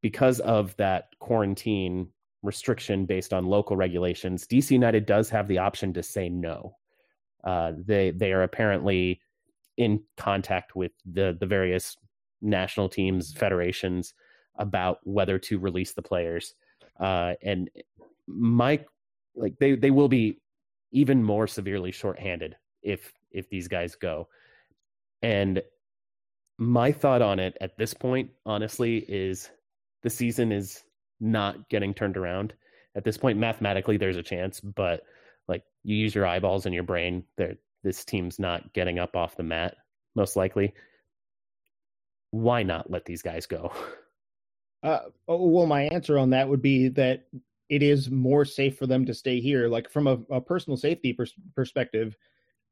Because 0.00 0.40
of 0.40 0.76
that 0.76 1.08
quarantine 1.18 2.08
restriction 2.46 3.06
based 3.06 3.32
on 3.32 3.46
local 3.46 3.76
regulations, 3.76 4.46
DC 4.46 4.70
United 4.70 5.06
does 5.06 5.28
have 5.30 5.48
the 5.48 5.58
option 5.58 5.92
to 5.92 6.02
say 6.02 6.28
no. 6.28 6.76
Uh, 7.44 7.72
they 7.76 8.10
they 8.10 8.32
are 8.32 8.42
apparently 8.42 9.20
in 9.76 10.02
contact 10.16 10.74
with 10.74 10.92
the 11.04 11.36
the 11.38 11.46
various 11.46 11.96
national 12.40 12.88
teams, 12.88 13.32
federations 13.32 14.14
about 14.58 14.98
whether 15.04 15.38
to 15.38 15.58
release 15.58 15.92
the 15.92 16.02
players. 16.02 16.54
Uh, 16.98 17.34
and 17.42 17.70
Mike, 18.26 18.86
like 19.34 19.54
they 19.58 19.74
they 19.74 19.90
will 19.90 20.08
be 20.08 20.40
even 20.92 21.22
more 21.22 21.46
severely 21.46 21.92
shorthanded 21.92 22.56
if 22.82 23.12
if 23.30 23.48
these 23.48 23.68
guys 23.68 23.94
go. 23.94 24.28
And 25.22 25.62
my 26.58 26.92
thought 26.92 27.22
on 27.22 27.38
it 27.38 27.56
at 27.60 27.76
this 27.76 27.92
point, 27.92 28.30
honestly, 28.46 28.98
is 29.08 29.50
the 30.02 30.10
season 30.10 30.52
is 30.52 30.82
not 31.20 31.68
getting 31.68 31.94
turned 31.94 32.16
around. 32.16 32.54
At 32.94 33.04
this 33.04 33.18
point, 33.18 33.38
mathematically, 33.38 33.96
there's 33.96 34.16
a 34.16 34.22
chance, 34.22 34.60
but 34.60 35.02
like 35.48 35.62
you 35.82 35.96
use 35.96 36.14
your 36.14 36.26
eyeballs 36.26 36.66
and 36.66 36.74
your 36.74 36.84
brain, 36.84 37.24
there 37.36 37.56
this 37.82 38.04
team's 38.04 38.38
not 38.38 38.72
getting 38.72 38.98
up 38.98 39.14
off 39.14 39.36
the 39.36 39.42
mat, 39.44 39.76
most 40.16 40.34
likely. 40.34 40.74
Why 42.30 42.62
not 42.62 42.90
let 42.90 43.04
these 43.04 43.22
guys 43.22 43.46
go? 43.46 43.72
Uh, 44.82 45.00
oh, 45.26 45.48
well, 45.48 45.66
my 45.66 45.84
answer 45.84 46.18
on 46.18 46.30
that 46.30 46.48
would 46.48 46.62
be 46.62 46.88
that 46.88 47.26
it 47.68 47.82
is 47.82 48.10
more 48.10 48.44
safe 48.44 48.78
for 48.78 48.86
them 48.86 49.04
to 49.04 49.14
stay 49.14 49.40
here. 49.40 49.68
Like 49.68 49.90
from 49.90 50.06
a, 50.06 50.18
a 50.30 50.40
personal 50.40 50.76
safety 50.76 51.12
pers- 51.12 51.34
perspective, 51.54 52.16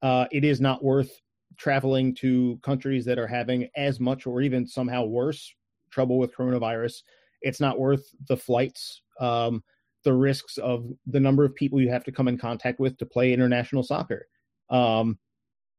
uh, 0.03 0.27
it 0.31 0.45
is 0.45 0.61
not 0.61 0.85
worth 0.85 1.21
traveling 1.57 2.15
to 2.17 2.59
countries 2.63 3.05
that 3.05 3.19
are 3.19 3.27
having 3.27 3.69
as 3.77 4.01
much 4.01 4.27
or 4.27 4.43
even 4.43 4.67
somehow 4.67 5.05
worse 5.05 5.55
trouble 5.91 6.19
with 6.19 6.37
coronavirus. 6.37 7.03
It's 7.45 7.61
not 7.61 7.79
worth 7.79 8.05
the 8.29 8.37
flights, 8.37 9.03
um, 9.21 9.63
the 10.03 10.13
risks 10.13 10.59
of 10.59 10.87
the 11.07 11.21
number 11.21 11.45
of 11.45 11.55
people 11.55 11.81
you 11.81 11.91
have 11.91 12.05
to 12.05 12.13
come 12.13 12.29
in 12.29 12.39
contact 12.39 12.81
with 12.81 12.97
to 12.99 13.07
play 13.07 13.33
international 13.33 13.83
soccer. 13.83 14.27
Um, 14.71 15.19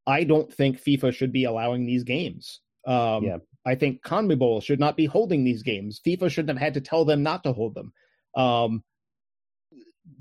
I 0.08 0.24
don't 0.24 0.54
think 0.54 0.82
FIFA 0.82 1.14
should 1.14 1.32
be 1.32 1.46
allowing 1.46 1.86
these 1.86 2.04
games. 2.04 2.62
Um, 2.88 3.24
yeah. 3.24 3.38
I 3.66 3.76
think 3.76 4.04
CONMEBOL 4.04 4.62
should 4.62 4.80
not 4.80 4.96
be 4.96 5.08
holding 5.08 5.44
these 5.44 5.64
games. 5.64 6.00
FIFA 6.06 6.30
shouldn't 6.30 6.58
have 6.58 6.64
had 6.64 6.76
to 6.76 6.82
tell 6.82 7.04
them 7.04 7.24
not 7.24 7.44
to 7.44 7.54
hold 7.54 7.74
them. 7.74 7.92
Um, 8.36 8.84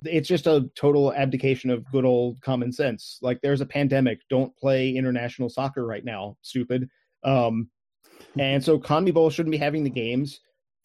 it's 0.03 0.27
just 0.27 0.47
a 0.47 0.69
total 0.75 1.13
abdication 1.13 1.69
of 1.69 1.89
good 1.91 2.05
old 2.05 2.41
common 2.41 2.71
sense. 2.71 3.19
Like 3.21 3.39
there's 3.41 3.61
a 3.61 3.65
pandemic, 3.67 4.21
don't 4.29 4.55
play 4.57 4.95
international 4.95 5.49
soccer 5.49 5.85
right 5.85 6.03
now, 6.03 6.37
stupid. 6.41 6.89
Um, 7.23 7.69
and 8.37 8.63
so 8.63 8.79
CONMEBOL 8.79 9.31
shouldn't 9.31 9.51
be 9.51 9.57
having 9.57 9.83
the 9.83 9.89
games. 9.89 10.39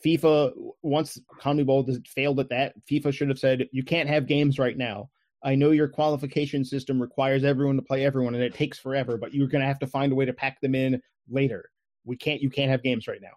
FIFA, 0.04 0.52
once 0.82 1.18
CONMEBOL 1.40 2.06
failed 2.06 2.40
at 2.40 2.48
that, 2.48 2.74
FIFA 2.86 3.12
should 3.12 3.28
have 3.28 3.38
said 3.38 3.68
you 3.72 3.82
can't 3.82 4.08
have 4.08 4.26
games 4.26 4.58
right 4.58 4.76
now. 4.76 5.10
I 5.42 5.54
know 5.54 5.70
your 5.70 5.88
qualification 5.88 6.64
system 6.64 7.00
requires 7.00 7.44
everyone 7.44 7.76
to 7.76 7.82
play 7.82 8.04
everyone 8.04 8.34
and 8.34 8.42
it 8.42 8.54
takes 8.54 8.78
forever, 8.78 9.16
but 9.16 9.32
you're 9.34 9.48
going 9.48 9.62
to 9.62 9.66
have 9.66 9.78
to 9.80 9.86
find 9.86 10.12
a 10.12 10.14
way 10.14 10.24
to 10.24 10.32
pack 10.32 10.60
them 10.60 10.74
in 10.74 11.00
later. 11.28 11.70
We 12.04 12.16
can't, 12.16 12.42
you 12.42 12.50
can't 12.50 12.70
have 12.70 12.82
games 12.82 13.08
right 13.08 13.20
now. 13.22 13.32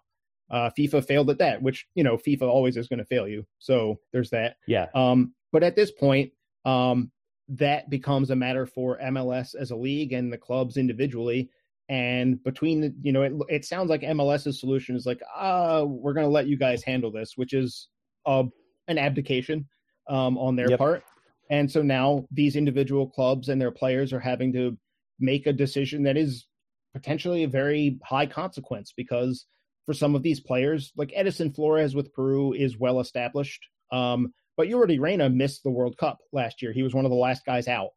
Uh, 0.49 0.69
FIFA 0.77 1.05
failed 1.05 1.29
at 1.29 1.37
that, 1.39 1.61
which, 1.61 1.87
you 1.95 2.03
know, 2.03 2.17
FIFA 2.17 2.43
always 2.43 2.77
is 2.77 2.87
going 2.87 2.99
to 2.99 3.05
fail 3.05 3.27
you. 3.27 3.45
So 3.59 3.99
there's 4.11 4.29
that. 4.31 4.57
Yeah. 4.67 4.87
Um, 4.93 5.33
but 5.51 5.63
at 5.63 5.75
this 5.75 5.91
point, 5.91 6.31
um, 6.65 7.11
that 7.49 7.89
becomes 7.89 8.29
a 8.29 8.35
matter 8.35 8.65
for 8.65 8.99
MLS 8.99 9.55
as 9.55 9.71
a 9.71 9.75
league 9.75 10.13
and 10.13 10.31
the 10.31 10.37
clubs 10.37 10.77
individually. 10.77 11.49
And 11.89 12.41
between 12.43 12.81
the, 12.81 12.93
you 13.01 13.11
know, 13.11 13.23
it, 13.23 13.33
it 13.49 13.65
sounds 13.65 13.89
like 13.89 14.01
MLS's 14.01 14.59
solution 14.59 14.95
is 14.95 15.05
like, 15.05 15.21
ah, 15.35 15.83
we're 15.83 16.13
going 16.13 16.25
to 16.25 16.31
let 16.31 16.47
you 16.47 16.57
guys 16.57 16.83
handle 16.83 17.11
this, 17.11 17.33
which 17.35 17.53
is 17.53 17.89
uh, 18.25 18.43
an 18.87 18.97
abdication 18.97 19.67
um, 20.09 20.37
on 20.37 20.55
their 20.55 20.69
yep. 20.69 20.79
part. 20.79 21.03
And 21.49 21.69
so 21.69 21.81
now 21.81 22.25
these 22.31 22.55
individual 22.55 23.07
clubs 23.09 23.49
and 23.49 23.61
their 23.61 23.71
players 23.71 24.13
are 24.13 24.19
having 24.19 24.53
to 24.53 24.77
make 25.19 25.45
a 25.45 25.53
decision 25.53 26.03
that 26.03 26.17
is 26.17 26.47
potentially 26.93 27.43
a 27.43 27.47
very 27.47 27.99
high 28.03 28.25
consequence 28.25 28.93
because 28.95 29.45
for 29.85 29.93
some 29.93 30.15
of 30.15 30.23
these 30.23 30.39
players, 30.39 30.91
like 30.95 31.11
Edison 31.13 31.51
Flores 31.51 31.95
with 31.95 32.13
Peru 32.13 32.53
is 32.53 32.79
well 32.79 32.99
established. 32.99 33.61
Um, 33.91 34.33
but 34.55 34.67
Yordy 34.67 34.99
Reyna 34.99 35.29
missed 35.29 35.63
the 35.63 35.71
World 35.71 35.97
Cup 35.97 36.19
last 36.31 36.61
year. 36.61 36.71
He 36.71 36.83
was 36.83 36.93
one 36.93 37.05
of 37.05 37.11
the 37.11 37.17
last 37.17 37.45
guys 37.45 37.67
out. 37.67 37.89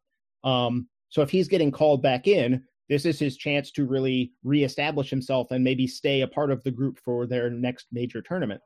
Um, 0.43 0.87
so 1.09 1.21
if 1.21 1.29
he's 1.29 1.47
getting 1.47 1.71
called 1.71 2.01
back 2.01 2.27
in, 2.27 2.63
this 2.89 3.05
is 3.05 3.19
his 3.19 3.37
chance 3.37 3.71
to 3.71 3.85
really 3.85 4.31
reestablish 4.43 5.09
himself 5.09 5.51
and 5.51 5.63
maybe 5.63 5.87
stay 5.87 6.21
a 6.21 6.27
part 6.27 6.51
of 6.51 6.63
the 6.63 6.71
group 6.71 6.99
for 7.03 7.25
their 7.25 7.49
next 7.49 7.87
major 7.91 8.21
tournament 8.21 8.61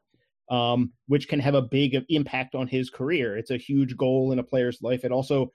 um, 0.51 0.91
which 1.07 1.29
can 1.29 1.39
have 1.39 1.55
a 1.55 1.61
big 1.61 1.97
impact 2.09 2.55
on 2.55 2.67
his 2.67 2.89
career. 2.89 3.37
It's 3.37 3.51
a 3.51 3.57
huge 3.57 3.95
goal 3.95 4.33
in 4.33 4.39
a 4.39 4.43
player's 4.43 4.81
life. 4.81 5.05
It 5.05 5.11
also 5.11 5.49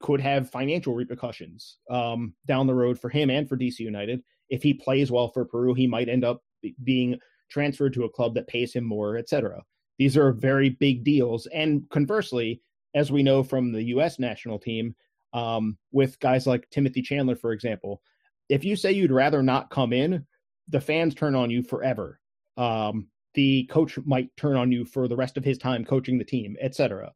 could 0.00 0.20
have 0.20 0.50
financial 0.50 0.94
repercussions 0.94 1.76
um, 1.90 2.34
down 2.46 2.66
the 2.66 2.74
road 2.74 2.98
for 2.98 3.10
him 3.10 3.30
and 3.30 3.48
for 3.48 3.56
DC 3.56 3.78
United. 3.80 4.22
If 4.48 4.62
he 4.62 4.74
plays 4.74 5.12
well 5.12 5.28
for 5.28 5.44
Peru, 5.44 5.74
he 5.74 5.86
might 5.86 6.08
end 6.08 6.24
up 6.24 6.42
being 6.82 7.18
transferred 7.50 7.92
to 7.92 8.04
a 8.04 8.10
club 8.10 8.34
that 8.34 8.48
pays 8.48 8.72
him 8.72 8.84
more, 8.84 9.18
etc. 9.18 9.62
These 9.98 10.16
are 10.16 10.32
very 10.32 10.70
big 10.70 11.04
deals. 11.04 11.46
And 11.54 11.88
conversely, 11.90 12.62
as 12.94 13.12
we 13.12 13.22
know 13.22 13.42
from 13.42 13.70
the 13.70 13.82
U.S. 13.84 14.18
national 14.18 14.58
team, 14.58 14.96
um, 15.32 15.78
with 15.90 16.18
guys 16.20 16.46
like 16.46 16.68
Timothy 16.70 17.02
Chandler, 17.02 17.36
for 17.36 17.52
example, 17.52 18.02
if 18.48 18.64
you 18.64 18.76
say 18.76 18.92
you'd 18.92 19.12
rather 19.12 19.42
not 19.42 19.70
come 19.70 19.92
in, 19.92 20.26
the 20.68 20.80
fans 20.80 21.14
turn 21.14 21.34
on 21.34 21.50
you 21.50 21.62
forever. 21.62 22.20
Um, 22.56 23.08
the 23.34 23.64
coach 23.64 23.98
might 24.04 24.36
turn 24.36 24.56
on 24.56 24.72
you 24.72 24.84
for 24.84 25.08
the 25.08 25.16
rest 25.16 25.36
of 25.36 25.44
his 25.44 25.58
time 25.58 25.84
coaching 25.84 26.18
the 26.18 26.24
team, 26.24 26.56
etc. 26.60 27.12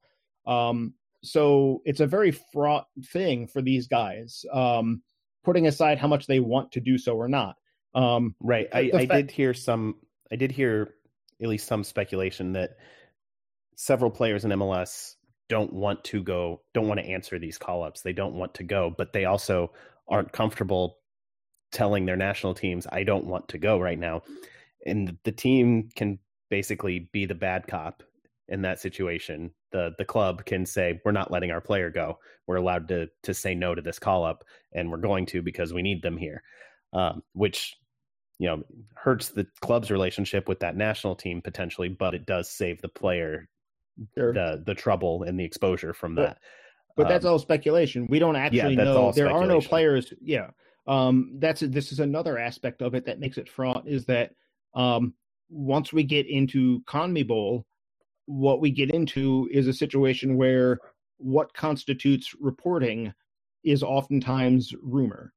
Um, 0.46 0.94
so 1.22 1.82
it's 1.84 2.00
a 2.00 2.06
very 2.06 2.30
fraught 2.30 2.86
thing 3.06 3.46
for 3.46 3.60
these 3.60 3.86
guys, 3.88 4.44
um, 4.52 5.02
putting 5.44 5.66
aside 5.66 5.98
how 5.98 6.08
much 6.08 6.26
they 6.26 6.40
want 6.40 6.72
to 6.72 6.80
do 6.80 6.96
so 6.96 7.16
or 7.16 7.28
not. 7.28 7.56
Um, 7.94 8.34
right. 8.40 8.68
I, 8.72 8.90
I 8.94 9.04
did 9.06 9.30
hear 9.30 9.54
some. 9.54 9.96
I 10.30 10.36
did 10.36 10.52
hear 10.52 10.94
at 11.42 11.48
least 11.48 11.66
some 11.66 11.84
speculation 11.84 12.52
that 12.52 12.76
several 13.76 14.10
players 14.10 14.44
in 14.44 14.50
MLS 14.52 15.15
don't 15.48 15.72
want 15.72 16.02
to 16.04 16.22
go, 16.22 16.62
don't 16.74 16.88
want 16.88 17.00
to 17.00 17.06
answer 17.06 17.38
these 17.38 17.58
call 17.58 17.82
ups. 17.82 18.02
They 18.02 18.12
don't 18.12 18.34
want 18.34 18.54
to 18.54 18.64
go, 18.64 18.94
but 18.96 19.12
they 19.12 19.24
also 19.24 19.72
aren't 20.08 20.32
comfortable 20.32 20.98
telling 21.72 22.06
their 22.06 22.16
national 22.16 22.54
teams, 22.54 22.86
"I 22.90 23.04
don't 23.04 23.26
want 23.26 23.48
to 23.48 23.58
go 23.58 23.78
right 23.78 23.98
now." 23.98 24.22
and 24.86 25.18
the 25.24 25.32
team 25.32 25.90
can 25.94 26.18
basically 26.48 27.10
be 27.12 27.26
the 27.26 27.34
bad 27.34 27.66
cop 27.66 28.02
in 28.48 28.62
that 28.62 28.80
situation. 28.80 29.50
The 29.72 29.94
the 29.98 30.04
club 30.04 30.46
can 30.46 30.64
say 30.64 31.00
we're 31.04 31.12
not 31.12 31.30
letting 31.30 31.50
our 31.50 31.60
player 31.60 31.90
go. 31.90 32.18
We're 32.46 32.56
allowed 32.56 32.88
to 32.88 33.08
to 33.24 33.34
say 33.34 33.54
no 33.54 33.74
to 33.74 33.82
this 33.82 33.98
call 33.98 34.24
up, 34.24 34.44
and 34.72 34.90
we're 34.90 34.98
going 34.98 35.26
to 35.26 35.42
because 35.42 35.74
we 35.74 35.82
need 35.82 36.02
them 36.02 36.16
here, 36.16 36.42
um, 36.92 37.22
which 37.32 37.76
you 38.38 38.46
know 38.46 38.62
hurts 38.94 39.30
the 39.30 39.46
club's 39.60 39.90
relationship 39.90 40.48
with 40.48 40.60
that 40.60 40.76
national 40.76 41.16
team 41.16 41.42
potentially, 41.42 41.88
but 41.88 42.14
it 42.14 42.24
does 42.24 42.48
save 42.48 42.80
the 42.80 42.88
player 42.88 43.48
sure. 44.16 44.32
the 44.32 44.62
the 44.64 44.74
trouble 44.74 45.22
and 45.22 45.38
the 45.38 45.44
exposure 45.44 45.92
from 45.92 46.14
but, 46.14 46.22
that. 46.22 46.38
But 46.96 47.06
um, 47.06 47.12
that's 47.12 47.24
all 47.24 47.38
speculation. 47.38 48.06
We 48.08 48.18
don't 48.18 48.36
actually 48.36 48.76
yeah, 48.76 48.84
know. 48.84 49.12
There 49.12 49.30
are 49.30 49.46
no 49.46 49.60
players. 49.60 50.12
Yeah, 50.20 50.50
um, 50.86 51.36
that's 51.38 51.60
this 51.60 51.92
is 51.92 52.00
another 52.00 52.38
aspect 52.38 52.82
of 52.82 52.94
it 52.94 53.06
that 53.06 53.20
makes 53.20 53.38
it 53.38 53.48
fraught. 53.48 53.86
Is 53.86 54.06
that 54.06 54.32
um, 54.74 55.14
once 55.50 55.92
we 55.92 56.02
get 56.02 56.26
into 56.26 56.80
CONMEBOL, 56.84 57.26
Bowl, 57.28 57.66
what 58.26 58.60
we 58.60 58.70
get 58.70 58.90
into 58.90 59.48
is 59.52 59.68
a 59.68 59.72
situation 59.72 60.36
where 60.36 60.78
what 61.18 61.54
constitutes 61.54 62.34
reporting 62.40 63.12
is 63.64 63.82
oftentimes 63.82 64.74
rumor 64.82 65.32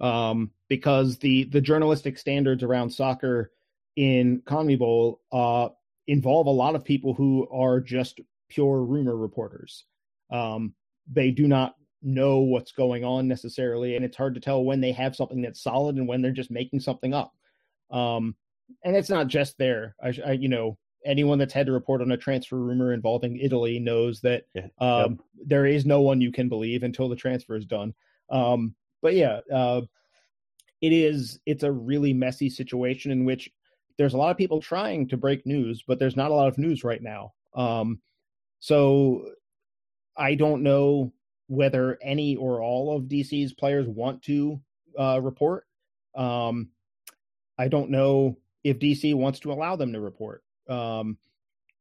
um, 0.00 0.50
because 0.68 1.18
the 1.18 1.44
the 1.44 1.60
journalistic 1.60 2.18
standards 2.18 2.62
around 2.62 2.90
soccer 2.90 3.50
in 3.96 4.42
CONMEBOL 4.46 5.18
uh, 5.32 5.68
involve 6.06 6.46
a 6.46 6.50
lot 6.50 6.74
of 6.74 6.84
people 6.84 7.14
who 7.14 7.48
are 7.50 7.80
just 7.80 8.20
pure 8.48 8.82
rumor 8.82 9.16
reporters. 9.16 9.84
Um, 10.30 10.74
they 11.10 11.30
do 11.30 11.48
not 11.48 11.74
know 12.02 12.38
what's 12.40 12.72
going 12.72 13.04
on 13.04 13.28
necessarily, 13.28 13.96
and 13.96 14.04
it's 14.04 14.16
hard 14.16 14.34
to 14.34 14.40
tell 14.40 14.64
when 14.64 14.80
they 14.80 14.92
have 14.92 15.16
something 15.16 15.42
that's 15.42 15.62
solid 15.62 15.96
and 15.96 16.06
when 16.06 16.22
they're 16.22 16.32
just 16.32 16.50
making 16.50 16.80
something 16.80 17.14
up. 17.14 17.32
Um, 17.90 18.34
and 18.84 18.96
it's 18.96 19.10
not 19.10 19.28
just 19.28 19.58
there. 19.58 19.94
I, 20.02 20.12
I, 20.26 20.32
you 20.32 20.48
know, 20.48 20.78
anyone 21.04 21.38
that's 21.38 21.52
had 21.52 21.66
to 21.66 21.72
report 21.72 22.00
on 22.00 22.12
a 22.12 22.16
transfer 22.16 22.56
rumor 22.56 22.92
involving 22.92 23.36
Italy 23.36 23.78
knows 23.78 24.20
that 24.22 24.44
yeah. 24.54 24.68
um, 24.78 25.12
yep. 25.12 25.46
there 25.46 25.66
is 25.66 25.84
no 25.84 26.00
one 26.00 26.20
you 26.20 26.32
can 26.32 26.48
believe 26.48 26.82
until 26.82 27.08
the 27.08 27.16
transfer 27.16 27.56
is 27.56 27.66
done. 27.66 27.94
Um, 28.30 28.74
but 29.02 29.14
yeah, 29.14 29.40
uh, 29.52 29.82
it 30.80 30.92
is. 30.92 31.38
It's 31.46 31.62
a 31.62 31.72
really 31.72 32.12
messy 32.12 32.48
situation 32.48 33.10
in 33.10 33.24
which 33.24 33.50
there's 33.96 34.14
a 34.14 34.18
lot 34.18 34.30
of 34.30 34.36
people 34.36 34.60
trying 34.60 35.08
to 35.08 35.16
break 35.16 35.46
news, 35.46 35.84
but 35.86 35.98
there's 35.98 36.16
not 36.16 36.30
a 36.30 36.34
lot 36.34 36.48
of 36.48 36.58
news 36.58 36.84
right 36.84 37.02
now. 37.02 37.32
Um, 37.54 38.00
so 38.60 39.26
I 40.16 40.34
don't 40.34 40.62
know 40.62 41.12
whether 41.48 41.98
any 42.02 42.36
or 42.36 42.62
all 42.62 42.96
of 42.96 43.04
DC's 43.04 43.52
players 43.52 43.86
want 43.86 44.22
to 44.22 44.60
uh, 44.98 45.20
report. 45.22 45.66
Um, 46.14 46.70
I 47.58 47.68
don't 47.68 47.90
know 47.90 48.38
if 48.64 48.78
DC 48.78 49.14
wants 49.14 49.40
to 49.40 49.52
allow 49.52 49.76
them 49.76 49.92
to 49.92 50.00
report. 50.00 50.42
Um, 50.68 51.18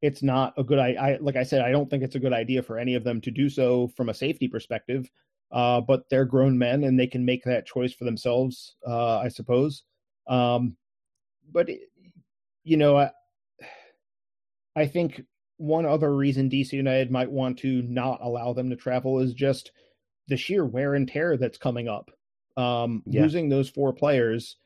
it's 0.01 0.21
not 0.21 0.53
a 0.57 0.63
good 0.63 0.79
I, 0.79 0.93
I 0.93 1.17
like 1.21 1.37
I 1.37 1.43
said 1.43 1.61
I 1.61 1.71
don't 1.71 1.89
think 1.89 2.03
it's 2.03 2.15
a 2.15 2.19
good 2.19 2.33
idea 2.33 2.61
for 2.61 2.77
any 2.77 2.95
of 2.95 3.05
them 3.05 3.21
to 3.21 3.31
do 3.31 3.49
so 3.49 3.87
from 3.95 4.09
a 4.09 4.13
safety 4.13 4.47
perspective. 4.47 5.09
Uh, 5.51 5.79
but 5.79 6.09
they're 6.09 6.25
grown 6.25 6.57
men 6.57 6.83
and 6.83 6.99
they 6.99 7.07
can 7.07 7.23
make 7.23 7.43
that 7.43 7.67
choice 7.67 7.93
for 7.93 8.05
themselves, 8.05 8.75
uh, 8.87 9.19
I 9.19 9.27
suppose. 9.27 9.83
Um, 10.27 10.75
but 11.51 11.69
you 12.63 12.77
know, 12.77 12.97
I, 12.97 13.11
I 14.75 14.87
think 14.87 15.21
one 15.57 15.85
other 15.85 16.13
reason 16.13 16.49
DC 16.49 16.73
United 16.73 17.11
might 17.11 17.31
want 17.31 17.59
to 17.59 17.81
not 17.83 18.19
allow 18.21 18.53
them 18.53 18.69
to 18.69 18.75
travel 18.75 19.19
is 19.19 19.33
just 19.33 19.71
the 20.27 20.37
sheer 20.37 20.65
wear 20.65 20.95
and 20.95 21.07
tear 21.07 21.37
that's 21.37 21.57
coming 21.57 21.87
up. 21.87 22.11
Um, 22.57 23.03
yeah. 23.05 23.21
Losing 23.21 23.49
those 23.49 23.69
four 23.69 23.93
players 23.93 24.57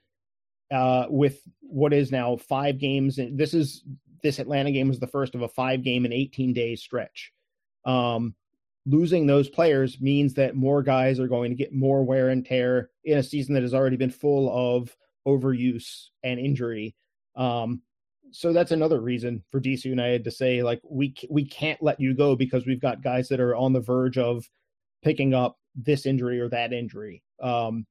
uh, 0.72 1.06
with 1.10 1.40
what 1.62 1.94
is 1.94 2.12
now 2.12 2.38
five 2.38 2.80
games. 2.80 3.18
And 3.18 3.38
this 3.38 3.54
is 3.54 3.84
this 4.24 4.40
Atlanta 4.40 4.72
game 4.72 4.88
was 4.88 5.00
the 5.00 5.08
first 5.08 5.36
of 5.36 5.42
a 5.42 5.48
five 5.48 5.84
game 5.84 6.06
and 6.06 6.14
18 6.14 6.54
day 6.54 6.76
stretch. 6.76 7.32
Um, 7.86 8.36
losing 8.86 9.28
those 9.28 9.50
players 9.50 10.00
means 10.02 10.36
that 10.36 10.56
more 10.56 10.82
guys 10.84 11.20
are 11.20 11.28
going 11.28 11.52
to 11.52 11.58
get 11.58 11.74
more 11.74 12.04
wear 12.04 12.30
and 12.30 12.46
tear 12.46 12.90
in 13.04 13.18
a 13.18 13.24
season 13.24 13.54
that 13.54 13.64
has 13.64 13.74
already 13.74 13.98
been 13.98 14.12
full 14.12 14.50
of 14.50 14.96
overuse 15.28 16.08
and 16.24 16.40
injury. 16.40 16.96
Um, 17.36 17.82
so 18.32 18.54
that's 18.54 18.72
another 18.72 19.00
reason 19.00 19.44
for 19.52 19.60
DC 19.60 19.86
United 19.86 20.24
to 20.24 20.32
say 20.32 20.64
like 20.64 20.82
we 20.84 21.14
we 21.30 21.46
can't 21.46 21.82
let 21.82 22.00
you 22.00 22.14
go 22.14 22.36
because 22.36 22.66
we've 22.66 22.82
got 22.82 23.04
guys 23.04 23.30
that 23.30 23.40
are 23.40 23.56
on 23.56 23.74
the 23.74 23.80
verge 23.80 24.18
of 24.18 24.46
picking 25.04 25.34
up 25.34 25.58
this 25.76 26.06
injury 26.06 26.40
or 26.40 26.50
that 26.50 26.74
injury. 26.74 27.24
Um, 27.42 27.86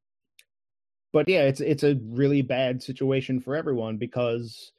but 1.13 1.29
yeah, 1.29 1.43
it's 1.43 1.61
it's 1.61 1.83
a 1.85 1.99
really 2.05 2.43
bad 2.43 2.83
situation 2.83 3.41
for 3.41 3.57
everyone 3.57 3.97
because 3.97 4.73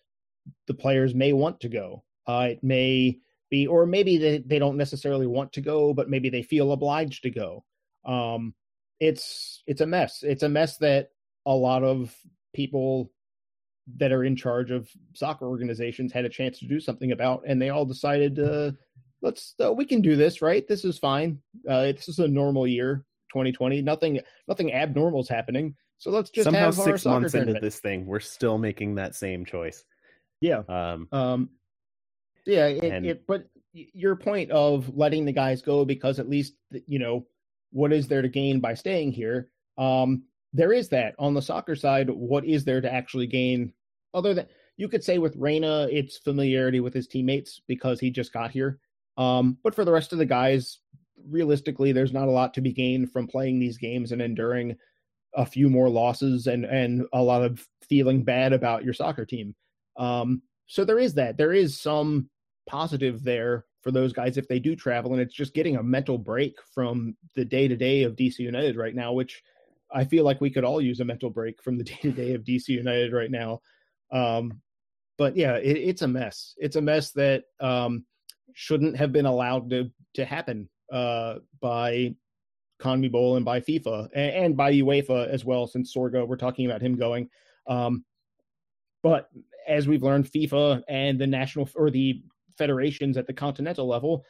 the 0.68 0.74
players 0.74 1.16
may 1.16 1.34
want 1.34 1.60
to 1.62 1.70
go. 1.70 2.04
Uh, 2.28 2.50
it 2.52 2.64
may 2.64 3.18
be, 3.50 3.68
or 3.68 3.86
maybe 3.86 4.18
they, 4.18 4.38
they 4.40 4.60
don't 4.60 4.78
necessarily 4.78 5.28
want 5.28 5.54
to 5.54 5.62
go, 5.62 5.94
but 5.94 6.10
maybe 6.10 6.30
they 6.30 6.44
feel 6.44 6.74
obliged 6.74 7.24
to 7.24 7.30
go. 7.30 7.64
Um, 8.06 8.54
it's 9.00 9.64
it's 9.68 9.82
a 9.82 9.86
mess. 9.86 10.24
It's 10.24 10.44
a 10.44 10.50
mess 10.50 10.78
that 10.78 11.10
a 11.46 11.54
lot 11.54 11.84
of 11.84 12.14
people 12.54 13.12
that 13.96 14.12
are 14.12 14.26
in 14.26 14.36
charge 14.36 14.72
of 14.72 14.90
soccer 15.14 15.48
organizations 15.48 16.12
had 16.12 16.26
a 16.26 16.30
chance 16.30 16.60
to 16.60 16.68
do 16.68 16.80
something 16.80 17.14
about, 17.14 17.44
and 17.48 17.62
they 17.62 17.70
all 17.70 17.86
decided, 17.86 18.38
uh, 18.40 18.72
let's 19.22 19.56
uh, 19.64 19.72
we 19.72 19.86
can 19.86 20.02
do 20.02 20.16
this, 20.16 20.42
right? 20.42 20.68
This 20.68 20.84
is 20.84 21.00
fine. 21.00 21.40
Uh, 21.68 21.84
this 21.84 22.10
is 22.10 22.20
a 22.20 22.28
normal 22.28 22.68
year, 22.68 23.06
2020. 23.30 23.82
Nothing 23.82 24.20
nothing 24.48 24.74
abnormal 24.74 25.22
is 25.22 25.30
happening. 25.30 25.76
So 26.00 26.12
let's 26.12 26.30
just 26.30 26.46
somehow 26.46 26.72
six 26.72 27.06
months 27.06 27.34
into 27.34 27.54
this 27.54 27.80
thing, 27.80 28.06
we're 28.06 28.20
still 28.20 28.58
making 28.58 28.96
that 28.96 29.16
same 29.16 29.46
choice. 29.46 29.84
Yeah. 30.42 30.62
Um. 30.68 31.08
um 31.12 31.50
yeah. 32.46 32.68
It, 32.68 32.84
and... 32.84 33.06
it. 33.06 33.28
But 33.28 33.48
your 33.74 34.16
point 34.16 34.52
of 34.52 34.96
letting 34.96 35.26
the 35.26 35.32
guys 35.32 35.62
go 35.62 35.86
because 35.86 36.20
at 36.20 36.30
least 36.30 36.54
you 36.88 37.00
know 37.00 37.26
what 37.72 37.94
is 37.94 38.08
there 38.08 38.22
to 38.22 38.30
gain 38.30 38.60
by 38.60 38.74
staying 38.74 39.12
here. 39.12 39.50
Um. 39.78 40.24
There 40.58 40.74
is 40.74 40.90
that 40.90 41.14
on 41.20 41.36
the 41.36 41.42
soccer 41.42 41.76
side. 41.76 42.10
What 42.10 42.44
is 42.44 42.66
there 42.66 42.82
to 42.82 42.92
actually 42.92 43.28
gain 43.28 43.72
other 44.14 44.34
than 44.34 44.48
you 44.76 44.90
could 44.90 45.04
say 45.04 45.20
with 45.20 45.36
Reyna, 45.36 45.88
it's 45.92 46.18
familiarity 46.18 46.80
with 46.80 46.94
his 46.94 47.08
teammates 47.08 47.62
because 47.68 48.00
he 48.00 48.10
just 48.10 48.34
got 48.34 48.50
here. 48.50 48.80
Um, 49.18 49.58
but 49.64 49.76
for 49.76 49.86
the 49.86 49.92
rest 49.92 50.14
of 50.14 50.20
the 50.20 50.26
guys, 50.26 50.80
realistically, 51.30 51.92
there's 51.92 52.14
not 52.14 52.28
a 52.28 52.32
lot 52.32 52.56
to 52.56 52.62
be 52.62 52.74
gained 52.74 53.12
from 53.12 53.28
playing 53.28 53.60
these 53.60 53.78
games 53.78 54.12
and 54.12 54.22
enduring 54.22 54.76
a 55.36 55.46
few 55.46 55.70
more 55.70 55.90
losses 55.90 56.48
and 56.48 56.66
and 56.66 57.06
a 57.14 57.22
lot 57.22 57.44
of 57.44 57.64
feeling 57.88 58.24
bad 58.24 58.52
about 58.52 58.84
your 58.84 58.94
soccer 58.94 59.26
team. 59.26 59.54
Um, 59.96 60.42
so 60.66 60.84
there 60.84 61.00
is 61.00 61.14
that. 61.14 61.38
There 61.38 61.54
is 61.54 61.80
some 61.80 62.32
positive 62.68 63.24
there 63.24 63.66
for 63.82 63.92
those 63.92 64.12
guys 64.12 64.38
if 64.38 64.48
they 64.48 64.60
do 64.60 64.76
travel, 64.76 65.14
and 65.14 65.22
it's 65.22 65.36
just 65.36 65.54
getting 65.54 65.76
a 65.76 65.84
mental 65.84 66.18
break 66.18 66.56
from 66.74 67.16
the 67.36 67.46
day 67.46 67.68
to 67.68 67.76
day 67.76 68.02
of 68.02 68.16
DC 68.16 68.40
United 68.40 68.76
right 68.76 68.96
now, 68.96 69.14
which 69.14 69.44
I 69.94 70.04
feel 70.04 70.26
like 70.26 70.42
we 70.42 70.50
could 70.50 70.64
all 70.64 70.82
use 70.82 71.00
a 71.00 71.06
mental 71.06 71.30
break 71.30 71.62
from 71.62 71.78
the 71.78 71.84
day 71.84 72.00
to 72.02 72.12
day 72.12 72.34
of 72.34 72.44
DC 72.44 72.70
United 72.70 73.14
right 73.14 73.32
now. 73.32 73.62
Um, 74.12 74.62
but 75.18 75.36
yeah, 75.36 75.56
it, 75.56 75.78
it's 75.78 76.02
a 76.02 76.08
mess. 76.08 76.54
It's 76.58 76.76
a 76.76 76.82
mess 76.82 77.12
that 77.12 77.44
um, 77.60 78.06
shouldn't 78.54 78.98
have 78.98 79.12
been 79.12 79.26
allowed 79.26 79.70
to 79.72 79.92
to 80.16 80.26
happen 80.26 80.70
uh, 80.92 81.36
by 81.62 82.16
CONMEBOL 82.80 83.38
and 83.38 83.46
by 83.46 83.60
FIFA 83.60 84.10
and, 84.14 84.32
and, 84.32 84.58
by 84.58 84.74
UEFA 84.74 85.28
as 85.28 85.44
well, 85.44 85.68
since 85.68 85.94
Sorga, 85.94 86.28
we're 86.28 86.38
talking 86.38 86.66
about 86.66 86.82
him 86.82 86.96
going. 86.96 87.30
Um, 87.68 88.06
but 89.04 89.30
as 89.68 89.88
we've 89.88 90.04
learned, 90.04 90.32
FIFA 90.32 90.84
and 90.88 91.20
the 91.20 91.28
national 91.28 91.70
or 91.76 91.90
the 91.90 92.22
federations 92.58 93.18
at 93.18 93.28
the 93.28 93.34
continental 93.34 93.88
level, 93.88 94.26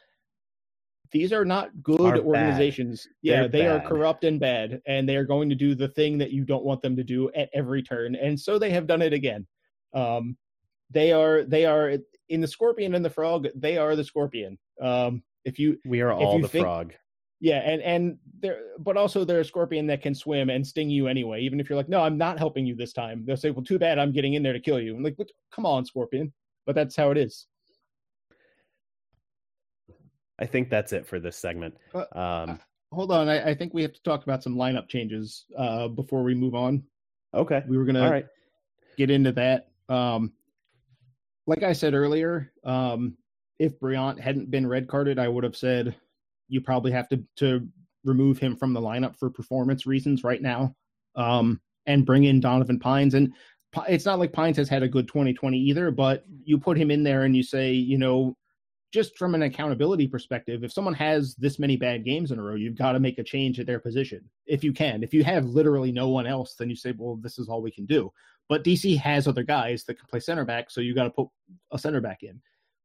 these 1.10 1.32
are 1.32 1.44
not 1.44 1.82
good 1.82 2.18
are 2.18 2.18
organizations. 2.18 3.04
Bad. 3.04 3.12
Yeah, 3.22 3.40
They're 3.40 3.48
they 3.48 3.62
bad. 3.62 3.84
are 3.84 3.88
corrupt 3.88 4.24
and 4.24 4.38
bad, 4.38 4.80
and 4.86 5.08
they 5.08 5.16
are 5.16 5.24
going 5.24 5.48
to 5.48 5.54
do 5.54 5.74
the 5.74 5.88
thing 5.88 6.18
that 6.18 6.32
you 6.32 6.44
don't 6.44 6.64
want 6.64 6.82
them 6.82 6.96
to 6.96 7.04
do 7.04 7.30
at 7.34 7.50
every 7.54 7.82
turn. 7.82 8.14
And 8.14 8.38
so 8.38 8.58
they 8.58 8.70
have 8.70 8.86
done 8.86 9.02
it 9.02 9.12
again. 9.12 9.46
Um, 9.94 10.36
they 10.90 11.12
are 11.12 11.44
they 11.44 11.64
are 11.64 11.94
in 12.28 12.40
the 12.40 12.46
scorpion 12.46 12.94
and 12.94 13.04
the 13.04 13.10
frog. 13.10 13.46
They 13.54 13.76
are 13.76 13.96
the 13.96 14.04
scorpion. 14.04 14.58
Um, 14.80 15.22
if 15.44 15.58
you 15.58 15.78
we 15.84 16.00
are 16.00 16.12
all 16.12 16.40
the 16.40 16.48
think, 16.48 16.64
frog. 16.64 16.94
Yeah, 17.40 17.58
and 17.58 17.80
and 17.82 18.18
there, 18.40 18.60
but 18.78 18.96
also 18.96 19.24
they're 19.24 19.40
a 19.40 19.44
scorpion 19.44 19.86
that 19.88 20.02
can 20.02 20.14
swim 20.14 20.50
and 20.50 20.66
sting 20.66 20.90
you 20.90 21.06
anyway. 21.06 21.40
Even 21.42 21.60
if 21.60 21.68
you're 21.68 21.76
like, 21.76 21.88
no, 21.88 22.02
I'm 22.02 22.18
not 22.18 22.38
helping 22.38 22.66
you 22.66 22.74
this 22.74 22.92
time. 22.92 23.24
They'll 23.24 23.36
say, 23.36 23.50
well, 23.50 23.64
too 23.64 23.78
bad, 23.78 23.98
I'm 23.98 24.12
getting 24.12 24.34
in 24.34 24.42
there 24.42 24.52
to 24.52 24.60
kill 24.60 24.80
you. 24.80 24.96
I'm 24.96 25.02
like, 25.02 25.16
come 25.52 25.64
on, 25.64 25.84
scorpion. 25.84 26.32
But 26.66 26.74
that's 26.74 26.96
how 26.96 27.10
it 27.10 27.18
is. 27.18 27.46
I 30.38 30.46
think 30.46 30.70
that's 30.70 30.92
it 30.92 31.06
for 31.06 31.18
this 31.18 31.36
segment. 31.36 31.76
Uh, 31.94 31.98
um, 31.98 32.50
uh, 32.50 32.56
hold 32.92 33.12
on, 33.12 33.28
I, 33.28 33.50
I, 33.50 33.54
think 33.54 33.74
we 33.74 33.82
have 33.82 33.92
to 33.92 34.02
talk 34.02 34.22
about 34.22 34.42
some 34.42 34.54
lineup 34.54 34.88
changes 34.88 35.46
uh, 35.56 35.88
before 35.88 36.22
we 36.22 36.34
move 36.34 36.54
on. 36.54 36.82
Okay, 37.34 37.62
we 37.68 37.76
were 37.76 37.84
gonna 37.84 38.10
right. 38.10 38.26
get 38.96 39.10
into 39.10 39.32
that. 39.32 39.68
Um, 39.88 40.32
like 41.46 41.62
I 41.62 41.72
said 41.72 41.94
earlier, 41.94 42.52
um, 42.64 43.16
if 43.58 43.78
Brillant 43.80 44.20
hadn't 44.20 44.50
been 44.50 44.66
red 44.66 44.88
carded, 44.88 45.18
I 45.18 45.28
would 45.28 45.44
have 45.44 45.56
said 45.56 45.96
you 46.48 46.60
probably 46.60 46.92
have 46.92 47.08
to 47.08 47.22
to 47.36 47.68
remove 48.04 48.38
him 48.38 48.56
from 48.56 48.72
the 48.72 48.80
lineup 48.80 49.18
for 49.18 49.28
performance 49.28 49.86
reasons 49.86 50.24
right 50.24 50.40
now, 50.40 50.74
um, 51.16 51.60
and 51.86 52.06
bring 52.06 52.24
in 52.24 52.40
Donovan 52.40 52.78
Pines. 52.78 53.14
And 53.14 53.32
it's 53.88 54.06
not 54.06 54.18
like 54.18 54.32
Pines 54.32 54.56
has 54.56 54.68
had 54.68 54.82
a 54.82 54.88
good 54.88 55.08
2020 55.08 55.58
either, 55.58 55.90
but 55.90 56.24
you 56.44 56.58
put 56.58 56.78
him 56.78 56.90
in 56.90 57.02
there 57.02 57.24
and 57.24 57.36
you 57.36 57.42
say, 57.42 57.72
you 57.72 57.98
know, 57.98 58.36
just 58.92 59.18
from 59.18 59.34
an 59.34 59.42
accountability 59.42 60.06
perspective, 60.06 60.64
if 60.64 60.72
someone 60.72 60.94
has 60.94 61.34
this 61.34 61.58
many 61.58 61.76
bad 61.76 62.04
games 62.04 62.30
in 62.30 62.38
a 62.38 62.42
row, 62.42 62.54
you've 62.54 62.78
got 62.78 62.92
to 62.92 63.00
make 63.00 63.18
a 63.18 63.24
change 63.24 63.60
at 63.60 63.66
their 63.66 63.78
position 63.78 64.24
if 64.46 64.64
you 64.64 64.72
can. 64.72 65.02
If 65.02 65.12
you 65.12 65.24
have 65.24 65.44
literally 65.44 65.92
no 65.92 66.08
one 66.08 66.26
else, 66.26 66.54
then 66.54 66.70
you 66.70 66.76
say, 66.76 66.94
well, 66.96 67.16
this 67.16 67.38
is 67.38 67.48
all 67.48 67.60
we 67.60 67.70
can 67.70 67.86
do. 67.86 68.12
But 68.48 68.64
DC 68.64 68.98
has 68.98 69.28
other 69.28 69.42
guys 69.42 69.84
that 69.84 69.98
can 69.98 70.06
play 70.08 70.20
center 70.20 70.44
back, 70.44 70.70
so 70.70 70.80
you 70.80 70.94
got 70.94 71.04
to 71.04 71.10
put 71.10 71.28
a 71.70 71.78
center 71.78 72.00
back 72.00 72.22
in. 72.22 72.40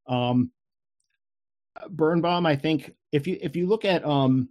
Um, 0.08 0.51
Birnbaum, 1.89 2.45
I 2.45 2.56
think 2.56 2.93
if 3.12 3.26
you 3.26 3.38
if 3.41 3.56
you 3.56 3.66
look 3.68 3.86
at 3.86 4.06
um, 4.06 4.49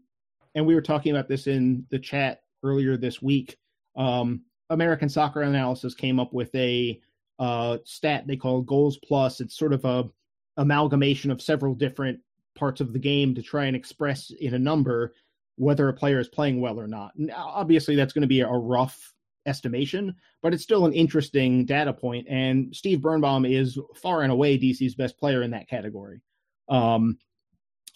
and 0.54 0.66
we 0.66 0.74
were 0.74 0.82
talking 0.82 1.14
about 1.14 1.28
this 1.28 1.46
in 1.46 1.86
the 1.90 1.98
chat 1.98 2.42
earlier 2.62 2.96
this 2.96 3.20
week. 3.22 3.56
Um, 3.96 4.42
American 4.70 5.08
Soccer 5.08 5.42
Analysis 5.42 5.94
came 5.94 6.18
up 6.18 6.32
with 6.32 6.54
a 6.54 7.00
uh, 7.38 7.78
stat 7.84 8.26
they 8.26 8.36
call 8.36 8.62
goals 8.62 8.98
plus. 8.98 9.40
It's 9.40 9.56
sort 9.56 9.72
of 9.72 9.84
a 9.84 10.08
amalgamation 10.56 11.30
of 11.30 11.42
several 11.42 11.74
different 11.74 12.20
parts 12.54 12.80
of 12.80 12.92
the 12.92 12.98
game 12.98 13.34
to 13.34 13.42
try 13.42 13.64
and 13.64 13.76
express 13.76 14.30
in 14.30 14.54
a 14.54 14.58
number 14.58 15.14
whether 15.56 15.88
a 15.88 15.92
player 15.92 16.18
is 16.18 16.28
playing 16.28 16.60
well 16.60 16.80
or 16.80 16.86
not. 16.86 17.14
And 17.16 17.30
obviously, 17.34 17.96
that's 17.96 18.12
going 18.12 18.22
to 18.22 18.28
be 18.28 18.40
a 18.40 18.48
rough 18.48 19.12
estimation, 19.46 20.14
but 20.42 20.54
it's 20.54 20.62
still 20.62 20.86
an 20.86 20.92
interesting 20.92 21.64
data 21.64 21.92
point. 21.92 22.26
And 22.28 22.74
Steve 22.74 23.02
Birnbaum 23.02 23.44
is 23.44 23.78
far 23.94 24.22
and 24.22 24.32
away 24.32 24.58
DC's 24.58 24.94
best 24.94 25.18
player 25.18 25.42
in 25.42 25.50
that 25.50 25.68
category. 25.68 26.20
Um, 26.68 27.18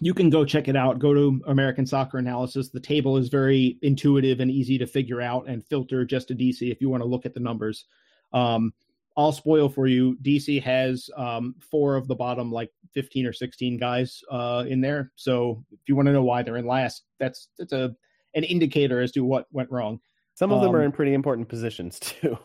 you 0.01 0.13
can 0.13 0.29
go 0.29 0.45
check 0.45 0.69
it 0.69 0.77
out. 0.77 0.99
Go 0.99 1.15
to 1.15 1.41
American 1.47 1.87
Soccer 1.87 2.19
Analysis. 2.19 2.69
The 2.69 2.81
table 2.81 3.17
is 3.17 3.29
very 3.29 3.79
intuitive 3.81 4.41
and 4.41 4.51
easy 4.51 4.77
to 4.79 4.87
figure 4.87 5.23
out 5.23 5.49
and 5.49 5.65
filter 5.65 6.05
just 6.05 6.29
to 6.29 6.35
DC 6.35 6.71
if 6.71 6.81
you 6.81 6.91
want 6.91 7.03
to 7.03 7.09
look 7.09 7.25
at 7.25 7.33
the 7.33 7.41
numbers. 7.41 7.87
Um, 8.33 8.75
I'll 9.17 9.33
spoil 9.33 9.69
for 9.69 9.87
you. 9.87 10.17
DC 10.23 10.63
has 10.63 11.09
um, 11.17 11.55
four 11.71 11.97
of 11.97 12.07
the 12.07 12.15
bottom 12.15 12.53
like 12.53 12.71
15 12.93 13.27
or 13.27 13.33
16 13.33 13.79
guys 13.79 14.23
uh, 14.31 14.65
in 14.69 14.81
there. 14.81 15.13
So 15.17 15.65
if 15.73 15.81
you 15.89 15.97
want 15.97 16.07
to 16.07 16.13
know 16.13 16.25
why 16.25 16.43
they're 16.43 16.59
in 16.59 16.67
last, 16.67 17.05
that's 17.19 17.49
that's 17.59 17.73
a 17.73 17.95
an 18.35 18.45
indicator 18.45 19.01
as 19.01 19.13
to 19.13 19.25
what 19.25 19.47
went 19.51 19.71
wrong. 19.71 20.01
Some 20.35 20.53
of 20.53 20.61
them 20.61 20.71
um, 20.71 20.77
are 20.77 20.83
in 20.83 20.93
pretty 20.93 21.15
important 21.15 21.49
positions 21.49 21.99
too. 22.01 22.39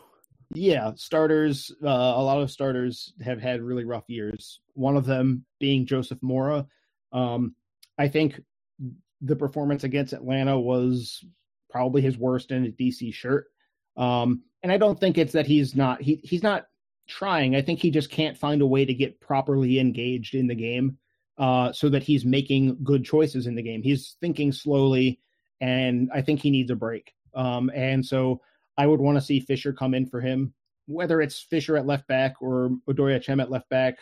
Yeah, 0.54 0.92
starters. 0.96 1.70
Uh, 1.82 1.88
a 1.88 2.22
lot 2.22 2.40
of 2.40 2.50
starters 2.50 3.12
have 3.22 3.40
had 3.40 3.62
really 3.62 3.84
rough 3.84 4.04
years. 4.08 4.60
One 4.74 4.96
of 4.96 5.06
them 5.06 5.44
being 5.60 5.86
Joseph 5.86 6.18
Mora. 6.22 6.66
Um, 7.12 7.54
I 7.98 8.08
think 8.08 8.40
the 9.20 9.36
performance 9.36 9.84
against 9.84 10.12
Atlanta 10.12 10.58
was 10.58 11.24
probably 11.70 12.02
his 12.02 12.18
worst 12.18 12.50
in 12.50 12.66
a 12.66 12.68
DC 12.68 13.12
shirt. 13.14 13.46
Um, 13.96 14.42
and 14.62 14.70
I 14.72 14.78
don't 14.78 14.98
think 14.98 15.18
it's 15.18 15.32
that 15.32 15.46
he's 15.46 15.74
not 15.74 16.00
he 16.00 16.20
he's 16.22 16.42
not 16.42 16.66
trying. 17.08 17.56
I 17.56 17.62
think 17.62 17.80
he 17.80 17.90
just 17.90 18.10
can't 18.10 18.38
find 18.38 18.62
a 18.62 18.66
way 18.66 18.84
to 18.84 18.94
get 18.94 19.20
properly 19.20 19.78
engaged 19.78 20.34
in 20.34 20.46
the 20.46 20.54
game, 20.54 20.98
uh, 21.38 21.72
so 21.72 21.88
that 21.88 22.02
he's 22.02 22.24
making 22.24 22.78
good 22.82 23.04
choices 23.04 23.46
in 23.46 23.54
the 23.54 23.62
game. 23.62 23.82
He's 23.82 24.16
thinking 24.20 24.52
slowly, 24.52 25.20
and 25.60 26.10
I 26.14 26.22
think 26.22 26.40
he 26.40 26.50
needs 26.50 26.70
a 26.70 26.76
break. 26.76 27.12
Um, 27.34 27.70
and 27.74 28.04
so 28.04 28.40
I 28.78 28.86
would 28.86 29.00
want 29.00 29.16
to 29.16 29.24
see 29.24 29.40
Fisher 29.40 29.72
come 29.72 29.94
in 29.94 30.06
for 30.06 30.20
him, 30.20 30.54
whether 30.86 31.20
it's 31.20 31.40
Fisher 31.40 31.76
at 31.76 31.86
left 31.86 32.06
back 32.06 32.34
or 32.40 32.70
Odoi-Atsem 32.88 33.42
at 33.42 33.50
left 33.50 33.68
back. 33.68 33.98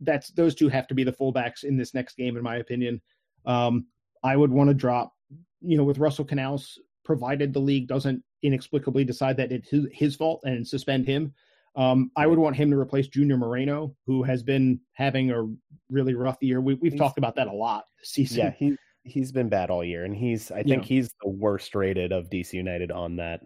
That's 0.00 0.30
those 0.30 0.54
two 0.54 0.68
have 0.68 0.86
to 0.88 0.94
be 0.94 1.04
the 1.04 1.12
fullbacks 1.12 1.64
in 1.64 1.76
this 1.76 1.94
next 1.94 2.16
game, 2.16 2.36
in 2.36 2.42
my 2.42 2.56
opinion. 2.56 3.00
Um, 3.46 3.86
I 4.22 4.36
would 4.36 4.50
want 4.50 4.68
to 4.68 4.74
drop, 4.74 5.14
you 5.60 5.76
know, 5.76 5.84
with 5.84 5.98
Russell 5.98 6.24
Canouse, 6.24 6.78
provided 7.10 7.52
the 7.52 7.58
league 7.58 7.88
doesn't 7.88 8.22
inexplicably 8.44 9.04
decide 9.04 9.36
that 9.36 9.50
it's 9.50 9.68
his, 9.68 9.86
his 9.92 10.14
fault 10.14 10.40
and 10.44 10.64
suspend 10.64 11.04
him. 11.04 11.34
Um, 11.74 12.12
I 12.14 12.28
would 12.28 12.38
want 12.38 12.54
him 12.54 12.70
to 12.70 12.78
replace 12.78 13.08
Junior 13.08 13.36
Moreno, 13.36 13.96
who 14.06 14.22
has 14.22 14.44
been 14.44 14.78
having 14.92 15.32
a 15.32 15.44
really 15.90 16.14
rough 16.14 16.36
year. 16.40 16.60
We, 16.60 16.78
have 16.84 16.96
talked 16.96 17.18
about 17.18 17.34
that 17.34 17.48
a 17.48 17.52
lot 17.52 17.86
this 17.98 18.10
season. 18.10 18.38
Yeah, 18.38 18.50
he 18.56 18.76
he's 19.02 19.32
been 19.32 19.48
bad 19.48 19.70
all 19.70 19.82
year, 19.82 20.04
and 20.04 20.14
he's 20.14 20.52
I 20.52 20.62
think 20.62 20.84
yeah. 20.84 20.88
he's 20.88 21.10
the 21.20 21.30
worst 21.30 21.74
rated 21.74 22.12
of 22.12 22.30
DC 22.30 22.52
United 22.52 22.92
on 22.92 23.16
that. 23.16 23.40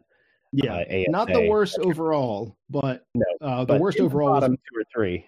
Yeah, 0.52 0.74
uh, 0.74 1.04
not 1.08 1.28
the 1.28 1.48
worst 1.48 1.78
overall, 1.78 2.58
but 2.68 3.06
no, 3.14 3.24
uh, 3.40 3.60
the 3.60 3.72
but 3.72 3.80
worst 3.80 3.98
overall 3.98 4.34
bottom 4.34 4.52
was, 4.52 4.60
two 4.70 4.78
or 4.78 4.84
three. 4.94 5.24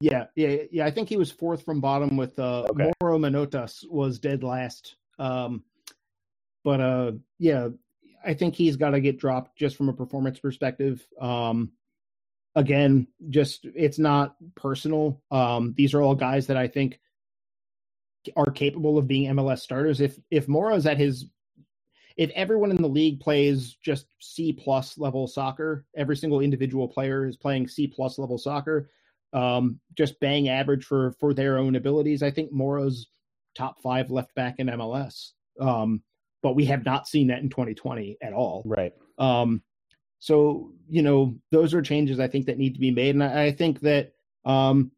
Yeah, 0.00 0.24
yeah, 0.34 0.62
yeah. 0.72 0.86
I 0.86 0.90
think 0.90 1.10
he 1.10 1.18
was 1.18 1.30
fourth 1.30 1.62
from 1.62 1.82
bottom 1.82 2.16
with 2.16 2.38
uh, 2.38 2.64
okay. 2.70 2.90
Mauro 3.02 3.18
Manotas 3.18 3.84
was 3.90 4.18
dead 4.18 4.42
last. 4.42 4.96
Um, 5.18 5.62
but 6.66 6.80
uh, 6.80 7.12
yeah, 7.38 7.68
I 8.24 8.34
think 8.34 8.56
he's 8.56 8.74
got 8.74 8.90
to 8.90 9.00
get 9.00 9.20
dropped 9.20 9.56
just 9.56 9.76
from 9.76 9.88
a 9.88 9.92
performance 9.92 10.40
perspective. 10.40 11.06
Um, 11.20 11.70
again, 12.56 13.06
just 13.30 13.64
it's 13.72 14.00
not 14.00 14.34
personal. 14.56 15.22
Um, 15.30 15.74
these 15.76 15.94
are 15.94 16.02
all 16.02 16.16
guys 16.16 16.48
that 16.48 16.56
I 16.56 16.66
think 16.66 16.98
are 18.36 18.50
capable 18.50 18.98
of 18.98 19.06
being 19.06 19.32
MLS 19.32 19.60
starters. 19.60 20.00
If 20.00 20.18
if 20.28 20.48
is 20.48 20.86
at 20.86 20.98
his 20.98 21.26
if 22.16 22.30
everyone 22.30 22.72
in 22.72 22.82
the 22.82 22.88
league 22.88 23.20
plays 23.20 23.76
just 23.80 24.06
C 24.20 24.52
plus 24.52 24.98
level 24.98 25.28
soccer, 25.28 25.86
every 25.96 26.16
single 26.16 26.40
individual 26.40 26.88
player 26.88 27.28
is 27.28 27.36
playing 27.36 27.68
C 27.68 27.86
plus 27.86 28.18
level 28.18 28.38
soccer, 28.38 28.90
um, 29.32 29.78
just 29.96 30.18
bang 30.18 30.48
average 30.48 30.84
for 30.84 31.12
for 31.20 31.32
their 31.32 31.58
own 31.58 31.76
abilities. 31.76 32.24
I 32.24 32.32
think 32.32 32.50
Mora's 32.50 33.06
top 33.54 33.80
five 33.84 34.10
left 34.10 34.34
back 34.34 34.56
in 34.58 34.66
MLS. 34.66 35.30
Um, 35.60 36.02
but 36.46 36.54
we 36.54 36.64
have 36.66 36.84
not 36.84 37.08
seen 37.08 37.26
that 37.26 37.40
in 37.40 37.48
2020 37.50 38.18
at 38.22 38.32
all. 38.32 38.62
Right. 38.64 38.92
Um, 39.18 39.62
so 40.20 40.70
you 40.88 41.02
know, 41.02 41.36
those 41.50 41.74
are 41.74 41.82
changes 41.82 42.20
I 42.20 42.28
think 42.28 42.46
that 42.46 42.56
need 42.56 42.74
to 42.74 42.80
be 42.80 42.92
made, 42.92 43.16
and 43.16 43.24
I, 43.24 43.46
I 43.46 43.50
think 43.50 43.80
that 43.80 44.12
um, 44.44 44.92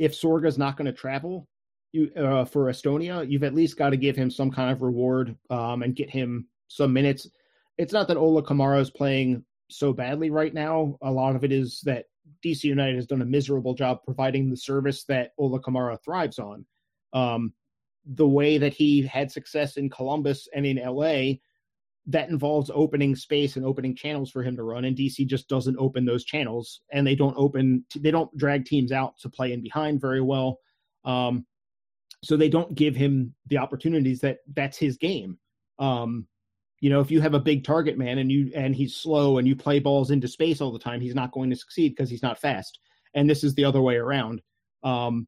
if 0.00 0.20
Sorga's 0.20 0.54
is 0.54 0.58
not 0.58 0.76
going 0.76 0.86
to 0.86 0.92
travel 0.92 1.46
you, 1.92 2.10
uh, 2.16 2.44
for 2.44 2.64
Estonia, 2.64 3.30
you've 3.30 3.44
at 3.44 3.54
least 3.54 3.78
got 3.78 3.90
to 3.90 3.96
give 3.96 4.16
him 4.16 4.32
some 4.32 4.50
kind 4.50 4.72
of 4.72 4.82
reward 4.82 5.36
um, 5.48 5.84
and 5.84 5.94
get 5.94 6.10
him 6.10 6.48
some 6.66 6.92
minutes. 6.92 7.28
It's 7.78 7.92
not 7.92 8.08
that 8.08 8.16
Ola 8.16 8.42
Kamara 8.42 8.80
is 8.80 8.90
playing 8.90 9.44
so 9.70 9.92
badly 9.92 10.30
right 10.30 10.52
now. 10.52 10.98
A 11.02 11.10
lot 11.12 11.36
of 11.36 11.44
it 11.44 11.52
is 11.52 11.82
that 11.84 12.06
DC 12.44 12.64
United 12.64 12.96
has 12.96 13.06
done 13.06 13.22
a 13.22 13.26
miserable 13.26 13.74
job 13.74 14.00
providing 14.04 14.50
the 14.50 14.56
service 14.56 15.04
that 15.04 15.34
Ola 15.38 15.60
Kamara 15.60 16.02
thrives 16.04 16.40
on. 16.40 16.66
Um, 17.12 17.52
the 18.06 18.26
way 18.26 18.58
that 18.58 18.74
he 18.74 19.02
had 19.02 19.30
success 19.30 19.76
in 19.76 19.90
Columbus 19.90 20.48
and 20.54 20.64
in 20.64 20.76
LA, 20.76 21.34
that 22.06 22.28
involves 22.28 22.70
opening 22.74 23.14
space 23.14 23.56
and 23.56 23.64
opening 23.64 23.94
channels 23.94 24.30
for 24.30 24.42
him 24.42 24.56
to 24.56 24.62
run. 24.62 24.84
And 24.84 24.96
DC 24.96 25.26
just 25.26 25.48
doesn't 25.48 25.76
open 25.78 26.04
those 26.04 26.24
channels, 26.24 26.80
and 26.92 27.06
they 27.06 27.14
don't 27.14 27.36
open, 27.36 27.84
they 27.98 28.10
don't 28.10 28.34
drag 28.36 28.64
teams 28.64 28.92
out 28.92 29.18
to 29.20 29.28
play 29.28 29.52
in 29.52 29.62
behind 29.62 30.00
very 30.00 30.20
well. 30.20 30.58
Um, 31.04 31.46
so 32.22 32.36
they 32.36 32.48
don't 32.48 32.74
give 32.74 32.94
him 32.94 33.34
the 33.46 33.58
opportunities 33.58 34.20
that 34.20 34.38
that's 34.54 34.76
his 34.76 34.96
game. 34.96 35.38
Um, 35.78 36.26
you 36.80 36.90
know, 36.90 37.00
if 37.00 37.10
you 37.10 37.20
have 37.20 37.34
a 37.34 37.40
big 37.40 37.64
target 37.64 37.98
man 37.98 38.18
and 38.18 38.30
you 38.32 38.50
and 38.54 38.74
he's 38.74 38.96
slow 38.96 39.38
and 39.38 39.46
you 39.46 39.54
play 39.54 39.78
balls 39.78 40.10
into 40.10 40.28
space 40.28 40.60
all 40.60 40.72
the 40.72 40.78
time, 40.78 41.00
he's 41.00 41.14
not 41.14 41.32
going 41.32 41.50
to 41.50 41.56
succeed 41.56 41.90
because 41.90 42.10
he's 42.10 42.22
not 42.22 42.40
fast. 42.40 42.78
And 43.14 43.28
this 43.28 43.44
is 43.44 43.54
the 43.54 43.64
other 43.64 43.82
way 43.82 43.96
around. 43.96 44.40
Um, 44.82 45.26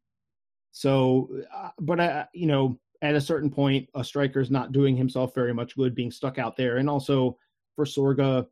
so, 0.72 1.28
uh, 1.54 1.68
but 1.78 2.00
uh, 2.00 2.24
you 2.34 2.46
know, 2.46 2.78
at 3.02 3.14
a 3.14 3.20
certain 3.20 3.50
point, 3.50 3.88
a 3.94 4.02
striker's 4.02 4.50
not 4.50 4.72
doing 4.72 4.96
himself 4.96 5.34
very 5.34 5.52
much 5.52 5.76
good 5.76 5.94
being 5.94 6.10
stuck 6.10 6.38
out 6.38 6.56
there. 6.56 6.78
And 6.78 6.88
also 6.88 7.36
for 7.76 7.84
Sorga, 7.84 8.46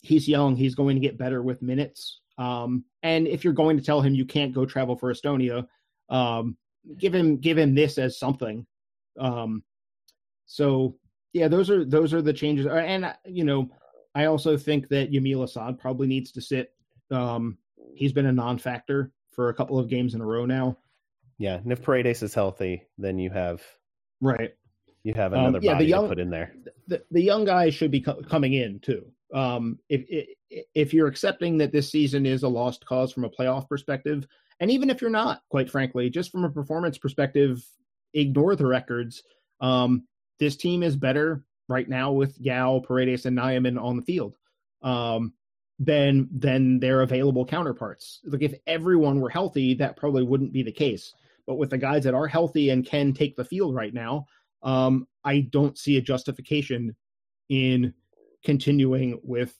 he's 0.00 0.28
young. 0.28 0.56
He's 0.56 0.74
going 0.74 0.96
to 0.96 1.00
get 1.00 1.18
better 1.18 1.42
with 1.42 1.62
minutes. 1.62 2.20
Um, 2.38 2.84
and 3.02 3.26
if 3.26 3.44
you're 3.44 3.52
going 3.52 3.76
to 3.76 3.84
tell 3.84 4.00
him 4.00 4.14
you 4.14 4.24
can't 4.24 4.54
go 4.54 4.64
travel 4.64 4.96
for 4.96 5.12
Estonia, 5.12 5.66
um, 6.08 6.56
give 6.96 7.14
him 7.14 7.36
give 7.36 7.58
him 7.58 7.74
this 7.74 7.98
as 7.98 8.18
something. 8.18 8.66
Um, 9.18 9.62
so 10.46 10.96
yeah, 11.32 11.48
those 11.48 11.68
are 11.68 11.84
those 11.84 12.14
are 12.14 12.22
the 12.22 12.32
changes. 12.32 12.66
Uh, 12.66 12.74
and 12.74 13.04
uh, 13.04 13.14
you 13.26 13.44
know, 13.44 13.68
I 14.14 14.24
also 14.26 14.56
think 14.56 14.88
that 14.88 15.10
Yamil 15.10 15.42
Asad 15.42 15.78
probably 15.78 16.06
needs 16.06 16.32
to 16.32 16.40
sit. 16.40 16.72
Um, 17.10 17.58
he's 17.94 18.12
been 18.12 18.26
a 18.26 18.32
non-factor 18.32 19.12
for 19.32 19.48
a 19.48 19.54
couple 19.54 19.78
of 19.78 19.88
games 19.88 20.14
in 20.14 20.20
a 20.20 20.26
row 20.26 20.46
now. 20.46 20.78
Yeah, 21.38 21.54
and 21.54 21.70
if 21.72 21.82
Paredes 21.82 22.22
is 22.22 22.34
healthy, 22.34 22.82
then 22.98 23.18
you 23.18 23.30
have 23.30 23.62
right. 24.20 24.54
You 25.04 25.14
have 25.14 25.32
um, 25.32 25.40
another 25.40 25.58
um, 25.58 25.64
yeah, 25.64 25.72
body 25.74 25.84
the 25.84 25.90
young, 25.90 26.02
to 26.02 26.08
put 26.08 26.18
in 26.18 26.30
there. 26.30 26.52
The, 26.88 27.02
the 27.10 27.22
young 27.22 27.44
guys 27.44 27.74
should 27.74 27.90
be 27.90 28.00
co- 28.00 28.22
coming 28.22 28.54
in 28.54 28.80
too. 28.80 29.06
Um, 29.32 29.78
if 29.88 30.26
if 30.74 30.92
you're 30.92 31.06
accepting 31.06 31.58
that 31.58 31.72
this 31.72 31.90
season 31.90 32.26
is 32.26 32.42
a 32.42 32.48
lost 32.48 32.84
cause 32.86 33.12
from 33.12 33.24
a 33.24 33.30
playoff 33.30 33.68
perspective, 33.68 34.26
and 34.58 34.70
even 34.70 34.90
if 34.90 35.00
you're 35.00 35.10
not, 35.10 35.42
quite 35.48 35.70
frankly, 35.70 36.10
just 36.10 36.32
from 36.32 36.44
a 36.44 36.50
performance 36.50 36.98
perspective, 36.98 37.64
ignore 38.14 38.56
the 38.56 38.66
records. 38.66 39.22
Um, 39.60 40.04
this 40.40 40.56
team 40.56 40.82
is 40.82 40.96
better 40.96 41.44
right 41.68 41.88
now 41.88 42.12
with 42.12 42.38
Yow, 42.40 42.82
Paredes, 42.86 43.26
and 43.26 43.36
Nyeman 43.36 43.80
on 43.80 43.96
the 43.96 44.02
field. 44.02 44.36
Um, 44.82 45.32
than 45.78 46.28
than 46.32 46.80
their 46.80 47.02
available 47.02 47.44
counterparts. 47.44 48.20
Like 48.24 48.42
if 48.42 48.54
everyone 48.66 49.20
were 49.20 49.30
healthy, 49.30 49.74
that 49.74 49.96
probably 49.96 50.24
wouldn't 50.24 50.52
be 50.52 50.62
the 50.62 50.72
case. 50.72 51.14
But 51.48 51.56
with 51.56 51.70
the 51.70 51.78
guys 51.78 52.04
that 52.04 52.12
are 52.12 52.26
healthy 52.26 52.68
and 52.68 52.84
can 52.84 53.14
take 53.14 53.34
the 53.34 53.44
field 53.44 53.74
right 53.74 53.94
now, 53.94 54.26
um, 54.62 55.08
I 55.24 55.40
don't 55.40 55.78
see 55.78 55.96
a 55.96 56.02
justification 56.02 56.94
in 57.48 57.94
continuing 58.44 59.18
with, 59.24 59.58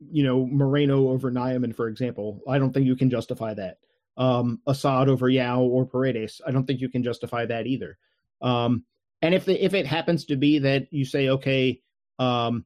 you 0.00 0.24
know, 0.24 0.46
Moreno 0.46 1.10
over 1.10 1.30
Nyeman, 1.30 1.76
for 1.76 1.88
example. 1.88 2.40
I 2.48 2.58
don't 2.58 2.72
think 2.72 2.86
you 2.86 2.96
can 2.96 3.10
justify 3.10 3.52
that. 3.52 3.76
Um, 4.16 4.60
Asad 4.66 5.10
over 5.10 5.28
Yow 5.28 5.60
or 5.60 5.84
Paredes, 5.84 6.40
I 6.46 6.50
don't 6.50 6.66
think 6.66 6.80
you 6.80 6.88
can 6.88 7.02
justify 7.02 7.44
that 7.44 7.66
either. 7.66 7.98
Um, 8.40 8.84
and 9.20 9.34
if 9.34 9.44
the, 9.44 9.62
if 9.62 9.74
it 9.74 9.86
happens 9.86 10.24
to 10.26 10.36
be 10.36 10.60
that 10.60 10.92
you 10.94 11.04
say, 11.04 11.28
okay, 11.28 11.82
um, 12.18 12.64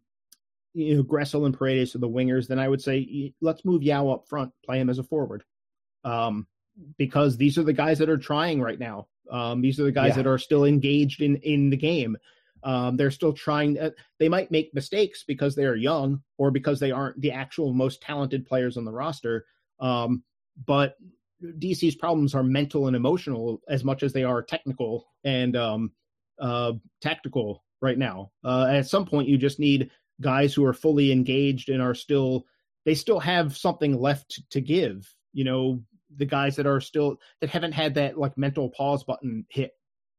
you 0.73 0.97
know, 0.97 1.03
Gressel 1.03 1.47
and 1.47 1.59
Paredes 1.59 1.97
are 1.97 1.99
the 1.99 2.09
wingers, 2.09 2.47
then 2.47 2.61
I 2.61 2.69
would 2.69 2.81
say 2.81 3.33
let's 3.41 3.65
move 3.65 3.83
Yow 3.83 4.11
up 4.11 4.29
front, 4.29 4.53
play 4.65 4.79
him 4.79 4.89
as 4.89 5.01
a 5.01 5.03
forward, 5.03 5.43
um, 6.05 6.47
because 6.99 7.37
these 7.37 7.59
are 7.59 7.63
the 7.63 7.73
guys 7.73 7.99
that 7.99 8.09
are 8.09 8.19
trying 8.19 8.61
right 8.61 8.79
now. 8.79 9.09
Um, 9.31 9.61
these 9.61 9.81
are 9.81 9.85
the 9.85 9.93
guys 9.93 10.11
yeah. 10.11 10.17
that 10.17 10.27
are 10.27 10.39
still 10.39 10.65
engaged 10.65 11.23
in 11.23 11.37
in 11.37 11.71
the 11.71 11.77
game. 11.77 12.17
Um, 12.63 12.97
they're 12.97 13.11
still 13.11 13.33
trying. 13.33 13.79
Uh, 13.79 13.91
they 14.19 14.29
might 14.29 14.51
make 14.51 14.75
mistakes 14.75 15.25
because 15.27 15.55
they 15.55 15.65
are 15.65 15.77
young 15.77 16.23
or 16.39 16.51
because 16.51 16.81
they 16.81 16.91
aren't 16.91 17.21
the 17.21 17.33
actual 17.33 17.73
most 17.73 18.03
talented 18.03 18.47
players 18.47 18.77
on 18.77 18.85
the 18.85 18.93
roster. 18.93 19.47
Um, 19.79 20.23
but 20.67 20.97
DC's 21.43 21.95
problems 21.95 22.35
are 22.35 22.43
mental 22.43 22.87
and 22.87 22.97
emotional 22.97 23.61
as 23.69 23.85
much 23.85 24.03
as 24.03 24.13
they 24.13 24.25
are 24.25 24.43
technical 24.43 25.07
and 25.23 25.57
um, 25.57 25.93
uh, 26.41 26.73
tactical 27.01 27.63
right 27.81 27.99
now. 27.99 28.31
Uh, 28.45 28.67
at 28.71 28.89
some 28.89 29.07
point, 29.07 29.29
you 29.29 29.39
just 29.39 29.61
need 29.61 29.91
guys 30.21 30.55
who 30.55 30.65
are 30.65 30.73
fully 30.73 31.13
engaged 31.13 31.69
and 31.69 31.83
are 31.83 31.95
still 31.95 32.47
they 32.85 32.95
still 32.95 33.21
have 33.21 33.57
something 33.57 34.01
left 34.01 34.41
to 34.51 34.61
give. 34.61 35.09
You 35.33 35.45
know, 35.45 35.83
the 36.15 36.25
guys 36.25 36.57
that 36.57 36.67
are 36.67 36.81
still 36.81 37.19
that 37.41 37.51
haven't 37.51 37.73
had 37.73 37.95
that 37.95 38.19
like 38.19 38.37
mental 38.37 38.71
pause 38.71 39.05
button 39.05 39.47
hit. 39.49 39.73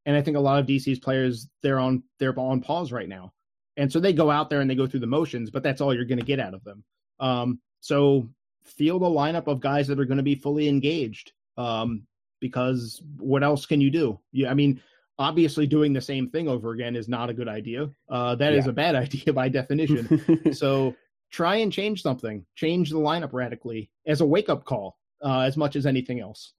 And 0.05 0.15
I 0.15 0.21
think 0.21 0.37
a 0.37 0.41
lot 0.41 0.59
of 0.59 0.65
DC's 0.65 0.99
players 0.99 1.47
they're 1.61 1.79
on 1.79 2.03
they're 2.19 2.37
on 2.39 2.61
pause 2.61 2.91
right 2.91 3.09
now. 3.09 3.33
And 3.75 3.91
so 3.91 3.99
they 3.99 4.13
go 4.13 4.31
out 4.31 4.49
there 4.49 4.61
and 4.61 4.69
they 4.69 4.75
go 4.75 4.87
through 4.87 5.01
the 5.01 5.07
motions, 5.07 5.51
but 5.51 5.63
that's 5.63 5.81
all 5.81 5.93
you're 5.93 6.05
going 6.05 6.19
to 6.19 6.25
get 6.25 6.39
out 6.39 6.55
of 6.55 6.63
them. 6.63 6.83
Um, 7.19 7.59
so 7.79 8.27
field 8.63 9.03
a 9.03 9.05
lineup 9.05 9.47
of 9.47 9.59
guys 9.59 9.87
that 9.87 9.99
are 9.99 10.05
going 10.05 10.17
to 10.17 10.23
be 10.23 10.35
fully 10.35 10.67
engaged. 10.67 11.31
Um, 11.57 12.07
because 12.39 13.01
what 13.17 13.43
else 13.43 13.65
can 13.65 13.81
you 13.81 13.89
do? 13.89 14.19
Yeah, 14.31 14.51
I 14.51 14.53
mean, 14.53 14.81
obviously 15.19 15.67
doing 15.67 15.93
the 15.93 16.01
same 16.01 16.29
thing 16.29 16.47
over 16.47 16.71
again 16.71 16.95
is 16.95 17.07
not 17.07 17.29
a 17.29 17.33
good 17.33 17.47
idea. 17.47 17.89
Uh, 18.09 18.35
that 18.35 18.53
yeah. 18.53 18.59
is 18.59 18.67
a 18.67 18.73
bad 18.73 18.95
idea 19.03 19.33
by 19.33 19.49
definition. 19.49 20.53
so 20.53 20.95
try 21.31 21.57
and 21.57 21.71
change 21.71 22.01
something, 22.01 22.45
change 22.55 22.89
the 22.89 22.99
lineup 22.99 23.33
radically 23.33 23.89
as 24.05 24.21
a 24.21 24.25
wake 24.25 24.49
up 24.49 24.65
call, 24.65 24.97
uh, 25.23 25.41
as 25.41 25.57
much 25.57 25.75
as 25.75 25.85
anything 25.85 26.19
else. 26.19 26.53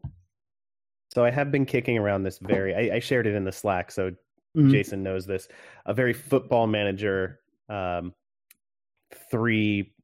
So 1.15 1.25
I 1.25 1.31
have 1.31 1.51
been 1.51 1.67
kicking 1.67 1.99
around 1.99 2.23
this 2.23 2.39
very. 2.39 2.75
I, 2.75 2.97
I 2.97 2.99
shared 2.99 3.27
it 3.27 3.35
in 3.35 3.45
the 3.45 3.53
Slack, 3.53 3.91
so 3.91 4.11
mm-hmm. 4.11 4.71
Jason 4.71 5.03
knows 5.03 5.27
this. 5.27 5.49
A 5.87 5.95
very 5.95 6.13
football 6.13 6.67
manager, 6.67 7.41
um, 7.69 8.13
three, 9.31 9.95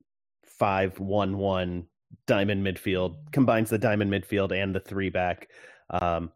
five, 0.44 0.98
one, 0.98 1.36
one 1.36 1.86
diamond 2.26 2.64
midfield 2.64 3.16
combines 3.32 3.70
the 3.70 3.78
diamond 3.78 4.10
midfield 4.10 4.52
and 4.52 4.74
the 4.74 4.80
three 4.80 5.10
back. 5.10 5.48
Um, 5.90 6.32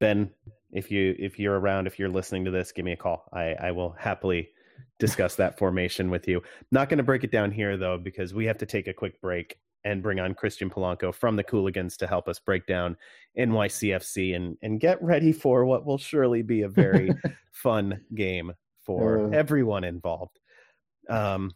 ben, 0.00 0.30
if 0.72 0.90
you 0.90 1.14
if 1.18 1.38
you're 1.38 1.58
around, 1.58 1.86
if 1.86 1.98
you're 1.98 2.08
listening 2.08 2.44
to 2.46 2.50
this, 2.50 2.72
give 2.72 2.84
me 2.84 2.92
a 2.92 2.96
call. 2.96 3.28
I 3.32 3.54
I 3.54 3.70
will 3.70 3.94
happily 3.98 4.50
discuss 4.98 5.36
that 5.36 5.58
formation 5.58 6.10
with 6.10 6.26
you. 6.26 6.42
Not 6.72 6.88
going 6.88 6.98
to 6.98 7.04
break 7.04 7.24
it 7.24 7.30
down 7.30 7.52
here 7.52 7.76
though, 7.76 7.98
because 7.98 8.34
we 8.34 8.46
have 8.46 8.58
to 8.58 8.66
take 8.66 8.88
a 8.88 8.92
quick 8.92 9.20
break 9.20 9.58
and 9.88 10.02
bring 10.02 10.20
on 10.20 10.34
Christian 10.34 10.68
Polanco 10.68 11.14
from 11.14 11.36
the 11.36 11.44
Cooligans 11.44 11.96
to 11.96 12.06
help 12.06 12.28
us 12.28 12.38
break 12.38 12.66
down 12.66 12.96
NYCFC 13.38 14.36
and 14.36 14.56
and 14.62 14.80
get 14.80 15.02
ready 15.02 15.32
for 15.32 15.64
what 15.64 15.86
will 15.86 15.98
surely 15.98 16.42
be 16.42 16.62
a 16.62 16.68
very 16.68 17.10
fun 17.52 18.00
game 18.14 18.52
for 18.84 19.26
uh, 19.26 19.30
everyone 19.30 19.84
involved. 19.84 20.38
Um, 21.08 21.52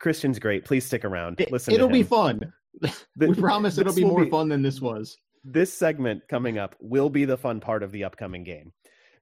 Christian's 0.00 0.38
great. 0.38 0.64
Please 0.64 0.86
stick 0.86 1.04
around. 1.04 1.44
Listen. 1.50 1.74
It'll 1.74 1.88
be 1.88 2.02
fun. 2.02 2.52
we 3.16 3.34
promise 3.34 3.76
it'll 3.78 3.94
be 3.94 4.04
more 4.04 4.24
be, 4.24 4.30
fun 4.30 4.48
than 4.48 4.62
this 4.62 4.80
was. 4.80 5.18
This 5.44 5.72
segment 5.72 6.22
coming 6.30 6.58
up 6.58 6.76
will 6.80 7.10
be 7.10 7.24
the 7.24 7.36
fun 7.36 7.60
part 7.60 7.82
of 7.82 7.92
the 7.92 8.04
upcoming 8.04 8.44
game. 8.44 8.72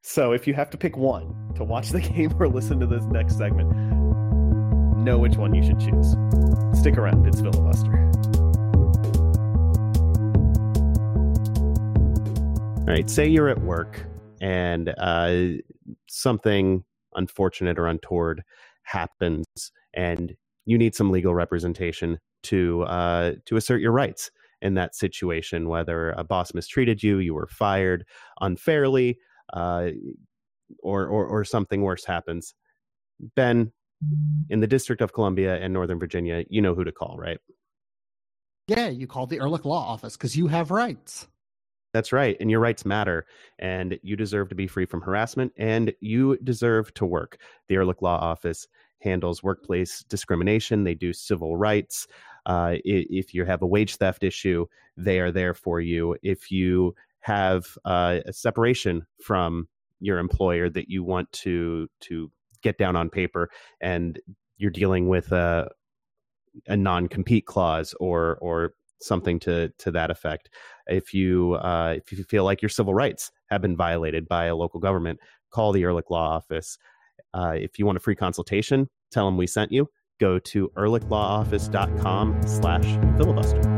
So 0.02 0.32
if 0.32 0.46
you 0.46 0.54
have 0.54 0.70
to 0.70 0.76
pick 0.76 0.96
one 0.96 1.52
to 1.56 1.64
watch 1.64 1.90
the 1.90 2.00
game 2.12 2.34
or 2.38 2.48
listen 2.48 2.78
to 2.80 2.86
this 2.86 3.04
next 3.06 3.36
segment, 3.38 4.05
know 5.06 5.18
which 5.18 5.36
one 5.36 5.54
you 5.54 5.62
should 5.62 5.78
choose. 5.78 6.16
Stick 6.76 6.98
around. 6.98 7.24
It's 7.28 7.40
filibuster. 7.40 7.92
All 12.80 12.92
right. 12.92 13.08
Say 13.08 13.28
you're 13.28 13.48
at 13.48 13.62
work 13.62 14.04
and 14.40 14.92
uh, 14.98 15.62
something 16.08 16.84
unfortunate 17.14 17.78
or 17.78 17.86
untoward 17.86 18.42
happens, 18.82 19.46
and 19.94 20.34
you 20.64 20.76
need 20.76 20.96
some 20.96 21.12
legal 21.12 21.34
representation 21.34 22.18
to 22.42 22.82
uh, 22.82 23.34
to 23.46 23.56
assert 23.56 23.80
your 23.80 23.92
rights 23.92 24.32
in 24.60 24.74
that 24.74 24.96
situation. 24.96 25.68
Whether 25.68 26.10
a 26.10 26.24
boss 26.24 26.52
mistreated 26.52 27.00
you, 27.00 27.18
you 27.18 27.32
were 27.32 27.46
fired 27.46 28.04
unfairly, 28.40 29.18
uh, 29.52 29.90
or, 30.82 31.06
or 31.06 31.26
or 31.26 31.44
something 31.44 31.82
worse 31.82 32.04
happens. 32.04 32.54
Ben, 33.36 33.72
in 34.48 34.60
the 34.60 34.66
District 34.66 35.00
of 35.00 35.12
Columbia 35.12 35.56
and 35.56 35.72
Northern 35.72 35.98
Virginia, 35.98 36.44
you 36.48 36.60
know 36.60 36.74
who 36.74 36.84
to 36.84 36.92
call, 36.92 37.16
right? 37.18 37.38
Yeah, 38.68 38.88
you 38.88 39.06
call 39.06 39.26
the 39.26 39.38
Ehrlich 39.38 39.64
Law 39.64 39.86
Office 39.86 40.16
because 40.16 40.36
you 40.36 40.48
have 40.48 40.70
rights. 40.70 41.28
That's 41.92 42.12
right. 42.12 42.36
And 42.40 42.50
your 42.50 42.60
rights 42.60 42.84
matter. 42.84 43.26
And 43.58 43.98
you 44.02 44.16
deserve 44.16 44.48
to 44.50 44.54
be 44.54 44.66
free 44.66 44.84
from 44.84 45.00
harassment 45.00 45.52
and 45.56 45.94
you 46.00 46.36
deserve 46.44 46.92
to 46.94 47.06
work. 47.06 47.38
The 47.68 47.76
Ehrlich 47.76 48.02
Law 48.02 48.18
Office 48.18 48.66
handles 49.00 49.42
workplace 49.42 50.02
discrimination, 50.04 50.84
they 50.84 50.94
do 50.94 51.12
civil 51.12 51.56
rights. 51.56 52.06
Uh, 52.44 52.76
if 52.84 53.34
you 53.34 53.44
have 53.44 53.62
a 53.62 53.66
wage 53.66 53.96
theft 53.96 54.24
issue, 54.24 54.66
they 54.96 55.20
are 55.20 55.30
there 55.30 55.54
for 55.54 55.80
you. 55.80 56.16
If 56.22 56.50
you 56.50 56.94
have 57.20 57.66
uh, 57.84 58.20
a 58.26 58.32
separation 58.32 59.06
from 59.22 59.68
your 60.00 60.18
employer 60.18 60.68
that 60.70 60.88
you 60.88 61.02
want 61.02 61.30
to 61.32 61.88
to 62.00 62.30
get 62.66 62.78
down 62.78 62.96
on 62.96 63.10
paper, 63.10 63.48
and 63.80 64.18
you're 64.58 64.70
dealing 64.70 65.08
with 65.08 65.32
a 65.32 65.68
a 66.66 66.76
non 66.76 67.08
compete 67.08 67.46
clause 67.46 67.94
or 68.00 68.38
or 68.40 68.72
something 69.00 69.38
to 69.40 69.70
to 69.78 69.90
that 69.92 70.10
effect. 70.10 70.50
If 70.86 71.14
you 71.14 71.54
uh, 71.54 71.94
if 71.96 72.12
you 72.12 72.24
feel 72.24 72.44
like 72.44 72.62
your 72.62 72.68
civil 72.68 72.94
rights 72.94 73.30
have 73.50 73.62
been 73.62 73.76
violated 73.76 74.26
by 74.28 74.46
a 74.46 74.56
local 74.56 74.80
government, 74.80 75.20
call 75.52 75.72
the 75.72 75.82
Ehrlich 75.82 76.10
Law 76.10 76.36
Office. 76.36 76.78
Uh, 77.34 77.54
if 77.56 77.78
you 77.78 77.86
want 77.86 77.96
a 77.96 78.00
free 78.00 78.16
consultation, 78.16 78.88
tell 79.10 79.26
them 79.26 79.36
we 79.36 79.46
sent 79.46 79.70
you. 79.70 79.88
Go 80.18 80.38
to 80.38 80.70
ehrlichlawoffice.com 80.76 82.40
slash 82.46 82.86
filibuster. 83.18 83.75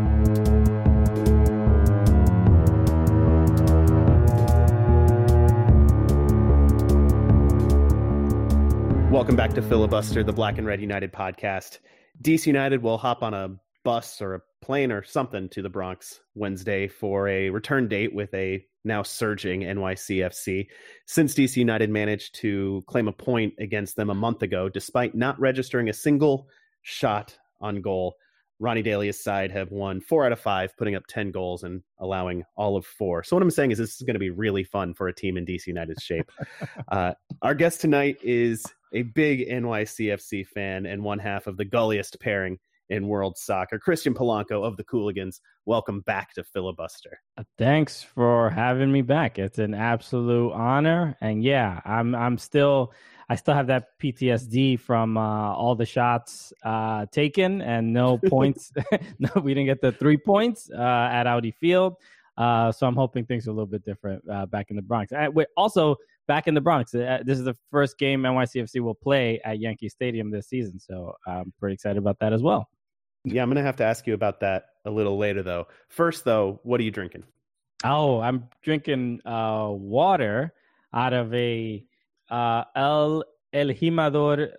Welcome 9.19 9.35
back 9.35 9.53
to 9.55 9.63
Filibuster, 9.63 10.23
the 10.23 10.33
Black 10.33 10.59
and 10.59 10.67
Red 10.67 10.81
United 10.81 11.13
podcast. 11.13 11.81
DC 12.23 12.47
United 12.47 12.85
will 12.85 12.99
hop 12.99 13.25
on 13.25 13.35
a 13.35 13.57
bus 13.83 14.23
or 14.23 14.37
a 14.37 14.41
plane 14.63 14.93
or 14.93 15.03
something 15.03 15.49
to 15.49 15.61
the 15.61 15.69
Bronx 15.69 16.21
Wednesday 16.37 16.87
for 16.87 17.27
a 17.27 17.51
return 17.51 17.89
date 17.89 18.15
with 18.15 18.33
a 18.33 18.65
now 18.85 19.03
surging 19.03 19.63
NYCFC. 19.63 20.69
Since 21.07 21.35
DC 21.35 21.57
United 21.57 21.91
managed 21.91 22.37
to 22.37 22.85
claim 22.87 23.09
a 23.09 23.13
point 23.13 23.55
against 23.59 23.97
them 23.97 24.09
a 24.09 24.15
month 24.15 24.43
ago, 24.43 24.69
despite 24.69 25.17
not 25.17 25.41
registering 25.41 25.89
a 25.89 25.93
single 25.93 26.47
shot 26.83 27.37
on 27.61 27.83
goal, 27.83 28.15
Ronny 28.61 28.83
Deila's 28.83 29.21
side 29.21 29.51
have 29.51 29.73
won 29.73 30.01
four 30.01 30.27
out 30.27 30.33
of 30.33 30.39
five, 30.39 30.77
putting 30.77 30.95
up 30.95 31.09
10 31.09 31.33
goals 31.33 31.65
and 31.65 31.83
allowing 31.99 32.45
all 32.57 32.77
of 32.77 32.87
four. 32.87 33.25
So, 33.25 33.35
what 33.35 33.43
I'm 33.43 33.51
saying 33.51 33.73
is, 33.73 33.79
this 33.79 33.97
is 33.97 34.03
going 34.03 34.15
to 34.15 34.21
be 34.21 34.31
really 34.31 34.63
fun 34.63 34.95
for 34.95 35.09
a 35.09 35.15
team 35.15 35.37
in 35.37 35.45
DC 35.45 35.67
United's 35.67 36.05
shape. 36.05 36.31
uh, 36.93 37.15
our 37.43 37.55
guest 37.55 37.81
tonight 37.81 38.19
is 38.23 38.65
a 38.93 39.03
big 39.03 39.49
NYCFC 39.49 40.47
fan 40.47 40.87
and 40.87 41.03
one 41.03 41.19
half 41.19 41.47
of 41.47 41.57
the 41.57 41.65
gulliest 41.65 42.19
pairing 42.21 42.59
in 42.89 43.07
world 43.07 43.37
soccer. 43.37 43.79
Christian 43.79 44.15
Polanco 44.15 44.65
of 44.65 44.77
the 44.77 44.85
Cooligans, 44.85 45.41
welcome 45.67 46.01
back 46.01 46.33
to 46.35 46.45
Filibuster. 46.45 47.21
Uh, 47.37 47.45
thanks 47.59 48.03
for 48.03 48.51
having 48.51 48.91
me 48.91 49.03
back. 49.03 49.39
It's 49.39 49.59
an 49.59 49.75
absolute 49.75 50.53
honor, 50.53 51.17
and 51.21 51.43
yeah, 51.43 51.81
I'm 51.85 52.15
I'm 52.15 52.39
still 52.39 52.93
I 53.29 53.37
still 53.37 53.55
have 53.55 53.67
that 53.67 53.99
PTSD 54.03 54.81
from 54.81 55.19
uh, 55.19 55.53
all 55.53 55.75
the 55.75 55.85
shots 55.85 56.53
uh, 56.65 57.07
taken 57.13 57.61
and 57.61 57.93
no 57.93 58.19
points. 58.29 58.73
no, 59.19 59.31
we 59.43 59.53
didn't 59.55 59.67
get 59.67 59.83
the 59.83 59.93
three 59.93 60.17
points 60.17 60.71
uh, 60.71 61.09
at 61.13 61.27
Audi 61.27 61.51
Field. 61.51 61.95
Uh, 62.39 62.71
so 62.71 62.87
I'm 62.87 62.95
hoping 62.95 63.27
things 63.27 63.49
are 63.49 63.51
a 63.51 63.53
little 63.53 63.67
bit 63.67 63.85
different 63.85 64.23
uh, 64.31 64.47
back 64.47 64.71
in 64.71 64.77
the 64.77 64.83
Bronx. 64.83 65.13
wait, 65.33 65.49
also 65.57 65.97
back 66.29 66.47
in 66.47 66.55
the 66.55 66.61
Bronx. 66.61 66.93
this 66.93 67.39
is 67.39 67.45
the 67.45 67.57
first 67.73 67.99
game 67.99 68.23
NYCFC 68.23 68.81
will 68.81 68.95
play 68.95 69.41
at 69.45 69.59
Yankee 69.59 69.89
Stadium 69.89 70.31
this 70.31 70.47
season, 70.47 70.79
so 70.79 71.15
I'm 71.27 71.53
pretty 71.59 71.75
excited 71.75 71.99
about 71.99 72.21
that 72.21 72.33
as 72.33 72.43
well. 72.43 72.69
Yeah, 73.25 73.43
I'm 73.43 73.51
gonna 73.51 73.63
have 73.63 73.77
to 73.77 73.85
ask 73.85 74.07
you 74.07 74.15
about 74.15 74.39
that 74.41 74.67
a 74.85 74.91
little 74.91 75.19
later, 75.19 75.43
though. 75.43 75.67
First, 75.89 76.25
though, 76.25 76.61
what 76.63 76.81
are 76.81 76.85
you 76.85 76.93
drinking? 76.93 77.25
Oh, 77.85 78.21
I'm 78.21 78.49
drinking 78.63 79.21
uh, 79.27 79.71
water 79.73 80.53
out 80.95 81.13
of 81.13 81.35
a 81.35 81.85
uh, 82.31 82.65
El 82.77 83.25
El 83.53 83.69
Jimador 83.69 84.51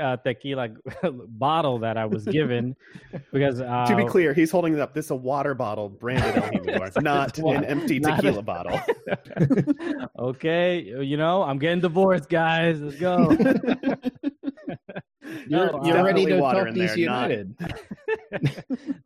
uh, 0.00 0.16
tequila 0.18 0.68
bottle 1.28 1.78
that 1.80 1.96
I 1.96 2.06
was 2.06 2.24
given 2.24 2.76
because 3.32 3.60
uh, 3.60 3.86
to 3.86 3.96
be 3.96 4.04
clear, 4.04 4.34
he's 4.34 4.50
holding 4.50 4.74
it 4.74 4.80
up. 4.80 4.94
This 4.94 5.06
is 5.06 5.10
a 5.10 5.16
water 5.16 5.54
bottle 5.54 5.88
branded 5.88 6.36
El 6.42 6.50
Jimador, 6.50 7.02
not 7.02 7.38
an 7.38 7.64
empty 7.64 8.00
tequila 8.00 8.38
a... 8.38 8.42
bottle. 8.42 8.80
okay, 10.18 10.80
you 10.80 11.16
know 11.16 11.42
I'm 11.42 11.58
getting 11.58 11.80
divorced, 11.80 12.28
guys. 12.28 12.80
Let's 12.80 12.98
go. 12.98 13.36
You're, 15.48 15.72
no, 15.72 15.80
you're 15.84 16.04
ready 16.04 16.24
to 16.26 16.38
talk 16.38 16.54
DC 16.68 16.96
United. 16.96 17.54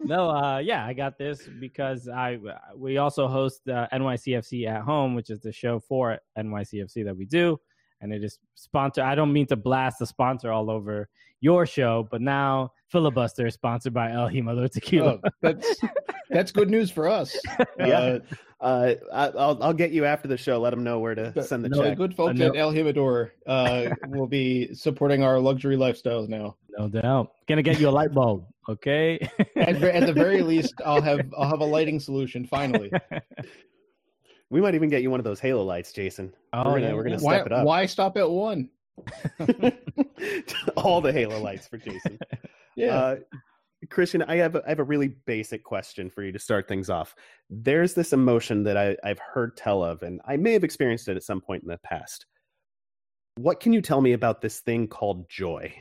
no, 0.00 0.30
uh, 0.30 0.58
yeah, 0.58 0.86
I 0.86 0.92
got 0.92 1.18
this 1.18 1.48
because 1.60 2.08
I 2.08 2.38
we 2.76 2.98
also 2.98 3.26
host 3.26 3.68
uh, 3.68 3.86
NYCFC 3.92 4.66
at 4.66 4.82
home, 4.82 5.14
which 5.14 5.30
is 5.30 5.40
the 5.40 5.52
show 5.52 5.80
for 5.80 6.18
NYCFC 6.38 7.04
that 7.04 7.16
we 7.16 7.24
do, 7.24 7.58
and 8.00 8.12
it 8.12 8.24
is 8.24 8.38
sponsored. 8.54 9.04
I 9.04 9.14
don't 9.14 9.32
mean 9.32 9.46
to 9.46 9.56
blast 9.56 9.98
the 9.98 10.06
sponsor 10.06 10.50
all 10.50 10.70
over 10.70 11.08
your 11.40 11.66
show, 11.66 12.06
but 12.10 12.20
now 12.20 12.72
filibuster 12.88 13.46
is 13.46 13.54
sponsored 13.54 13.94
by 13.94 14.12
El 14.12 14.28
Jimador 14.28 14.70
Tequila. 14.70 15.18
Oh, 15.24 15.30
that's 15.40 15.76
that's 16.30 16.52
good 16.52 16.70
news 16.70 16.90
for 16.90 17.08
us. 17.08 17.36
Yeah. 17.78 18.18
Uh, 18.60 18.94
I, 19.10 19.28
I'll 19.28 19.62
I'll 19.62 19.72
get 19.72 19.90
you 19.90 20.04
after 20.04 20.28
the 20.28 20.36
show. 20.36 20.60
Let 20.60 20.70
them 20.70 20.84
know 20.84 20.98
where 20.98 21.14
to 21.14 21.42
send 21.42 21.64
the 21.64 21.70
no, 21.70 21.82
check. 21.82 21.96
good 21.96 22.14
folks 22.14 22.32
I 22.32 22.32
know. 22.34 22.48
at 22.48 22.56
El 22.56 22.72
Jimador 22.74 23.30
uh, 23.46 23.88
will 24.08 24.26
be 24.26 24.74
supporting 24.74 25.22
our 25.22 25.40
luxury 25.40 25.76
lifestyles 25.78 26.28
now. 26.28 26.56
No 26.78 26.88
doubt. 26.88 27.32
Gonna 27.48 27.62
get 27.62 27.80
you 27.80 27.88
a 27.88 27.90
light 27.90 28.12
bulb, 28.12 28.44
okay? 28.68 29.18
At, 29.56 29.82
at 29.82 30.06
the 30.06 30.12
very 30.12 30.42
least, 30.52 30.74
I'll 30.84 31.00
have 31.00 31.20
I'll 31.38 31.48
have 31.48 31.60
a 31.60 31.64
lighting 31.64 31.98
solution 32.00 32.46
finally. 32.46 32.92
We 34.50 34.60
might 34.60 34.74
even 34.74 34.88
get 34.88 35.02
you 35.02 35.10
one 35.10 35.20
of 35.20 35.24
those 35.24 35.40
halo 35.40 35.62
lights, 35.62 35.92
Jason. 35.92 36.34
Oh, 36.52 36.64
we're 36.64 36.74
gonna 36.74 36.88
yeah, 36.88 36.92
we're 36.94 37.04
gonna. 37.04 37.18
Why 37.18 37.36
step 37.36 37.46
it 37.46 37.52
up. 37.52 37.64
why 37.64 37.86
stop 37.86 38.16
at 38.16 38.28
one? 38.28 38.68
All 40.76 41.00
the 41.00 41.12
halo 41.12 41.40
lights 41.40 41.66
for 41.66 41.78
Jason. 41.78 42.18
Yeah. 42.76 42.94
Uh, 42.94 43.16
Christian, 43.90 44.22
I 44.22 44.36
have 44.36 44.54
a, 44.54 44.62
I 44.64 44.68
have 44.70 44.78
a 44.78 44.84
really 44.84 45.08
basic 45.08 45.64
question 45.64 46.08
for 46.08 46.22
you 46.22 46.32
to 46.32 46.38
start 46.38 46.68
things 46.68 46.88
off. 46.88 47.14
There's 47.50 47.94
this 47.94 48.12
emotion 48.12 48.62
that 48.62 48.76
I, 48.76 48.96
I've 49.04 49.18
heard 49.18 49.56
tell 49.56 49.82
of, 49.82 50.02
and 50.02 50.20
I 50.26 50.36
may 50.36 50.52
have 50.52 50.64
experienced 50.64 51.08
it 51.08 51.16
at 51.16 51.22
some 51.22 51.40
point 51.40 51.62
in 51.62 51.68
the 51.68 51.78
past. 51.78 52.26
What 53.36 53.60
can 53.60 53.72
you 53.72 53.82
tell 53.82 54.00
me 54.00 54.12
about 54.12 54.40
this 54.40 54.60
thing 54.60 54.86
called 54.86 55.28
joy? 55.28 55.74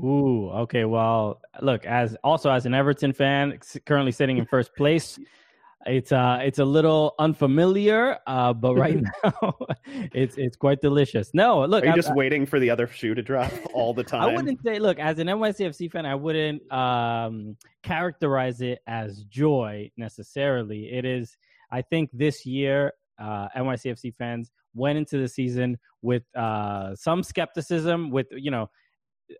Ooh, 0.00 0.50
okay. 0.50 0.84
Well, 0.84 1.40
look, 1.62 1.84
as 1.84 2.16
also 2.22 2.50
as 2.50 2.66
an 2.66 2.74
Everton 2.74 3.12
fan, 3.12 3.58
currently 3.86 4.12
sitting 4.12 4.38
in 4.38 4.46
first 4.46 4.74
place, 4.76 5.18
it's 5.86 6.10
uh 6.12 6.38
it's 6.42 6.58
a 6.58 6.64
little 6.64 7.14
unfamiliar, 7.18 8.18
uh, 8.26 8.52
but 8.52 8.74
right 8.74 9.00
now 9.24 9.54
it's 10.12 10.36
it's 10.36 10.56
quite 10.56 10.80
delicious. 10.80 11.30
No, 11.34 11.64
look, 11.64 11.82
Are 11.84 11.86
you 11.86 11.92
I- 11.92 11.96
just 11.96 12.10
I- 12.10 12.14
waiting 12.14 12.46
for 12.46 12.58
the 12.58 12.68
other 12.70 12.86
shoe 12.86 13.14
to 13.14 13.22
drop 13.22 13.52
all 13.72 13.94
the 13.94 14.04
time? 14.04 14.22
I 14.22 14.34
wouldn't 14.34 14.60
say, 14.62 14.78
look, 14.78 14.98
as 14.98 15.18
an 15.18 15.28
NYCFC 15.28 15.90
fan, 15.90 16.04
I 16.04 16.14
wouldn't 16.14 16.70
um, 16.72 17.56
characterize 17.82 18.60
it 18.60 18.80
as 18.86 19.24
joy 19.24 19.90
necessarily. 19.96 20.90
It 20.92 21.04
is, 21.04 21.36
I 21.70 21.82
think 21.82 22.10
this 22.12 22.44
year, 22.44 22.92
uh, 23.18 23.48
NYCFC 23.56 24.14
fans 24.16 24.50
went 24.74 24.98
into 24.98 25.18
the 25.18 25.28
season 25.28 25.78
with 26.02 26.22
uh, 26.36 26.94
some 26.94 27.22
skepticism, 27.22 28.10
with, 28.10 28.26
you 28.32 28.50
know, 28.50 28.68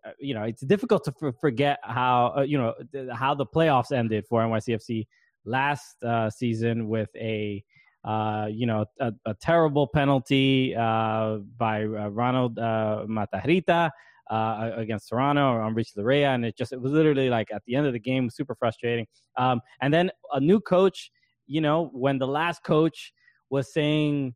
uh, 0.05 0.11
you 0.19 0.33
know, 0.33 0.43
it's 0.43 0.61
difficult 0.61 1.03
to 1.05 1.13
f- 1.21 1.33
forget 1.39 1.79
how, 1.83 2.33
uh, 2.37 2.41
you 2.41 2.57
know, 2.57 2.73
th- 2.91 3.09
how 3.13 3.33
the 3.33 3.45
playoffs 3.45 3.91
ended 3.91 4.25
for 4.27 4.41
NYCFC 4.41 5.05
last 5.49 6.01
uh, 6.03 6.29
season 6.29 6.87
with 6.87 7.09
a, 7.15 7.63
uh, 8.03 8.47
you 8.49 8.65
know, 8.65 8.85
a, 8.99 9.11
a 9.25 9.33
terrible 9.41 9.87
penalty 9.87 10.75
uh, 10.75 11.37
by 11.57 11.83
uh, 11.83 12.09
Ronald 12.09 12.57
uh, 12.59 13.05
Matarrita 13.07 13.89
uh, 14.29 14.71
against 14.75 15.09
Toronto 15.09 15.51
or 15.51 15.61
on 15.61 15.73
Rich 15.73 15.93
Laryea, 15.97 16.35
and 16.35 16.45
it 16.45 16.55
just 16.57 16.71
it 16.71 16.79
was 16.79 16.91
literally 16.91 17.29
like 17.29 17.47
at 17.51 17.63
the 17.65 17.75
end 17.75 17.87
of 17.87 17.93
the 17.93 17.99
game, 17.99 18.29
super 18.29 18.55
frustrating. 18.55 19.07
Um, 19.37 19.59
and 19.81 19.93
then 19.93 20.11
a 20.33 20.39
new 20.39 20.59
coach, 20.59 21.11
you 21.47 21.61
know, 21.61 21.89
when 21.93 22.19
the 22.19 22.27
last 22.27 22.63
coach 22.63 23.11
was 23.49 23.73
saying 23.73 24.35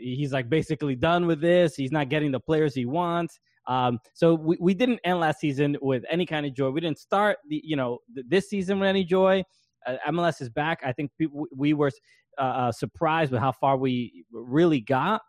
he's 0.00 0.32
like 0.32 0.48
basically 0.48 0.96
done 0.96 1.26
with 1.26 1.40
this, 1.40 1.74
he's 1.74 1.92
not 1.92 2.08
getting 2.08 2.32
the 2.32 2.40
players 2.40 2.74
he 2.74 2.86
wants. 2.86 3.38
Um, 3.68 3.98
so 4.14 4.34
we, 4.34 4.56
we 4.58 4.74
didn't 4.74 4.98
end 5.04 5.20
last 5.20 5.40
season 5.40 5.76
with 5.82 6.02
any 6.10 6.24
kind 6.24 6.46
of 6.46 6.54
joy. 6.54 6.70
We 6.70 6.80
didn't 6.80 6.98
start 6.98 7.36
the 7.48 7.60
you 7.62 7.76
know 7.76 7.98
th- 8.14 8.26
this 8.28 8.48
season 8.48 8.80
with 8.80 8.88
any 8.88 9.04
joy. 9.04 9.44
Uh, 9.86 9.96
MLS 10.10 10.40
is 10.40 10.48
back. 10.48 10.80
I 10.84 10.92
think 10.92 11.10
people, 11.18 11.46
we 11.54 11.72
were 11.74 11.90
uh, 12.38 12.42
uh, 12.42 12.72
surprised 12.72 13.32
with 13.32 13.40
how 13.40 13.52
far 13.52 13.76
we 13.76 14.24
really 14.32 14.80
got 14.80 15.22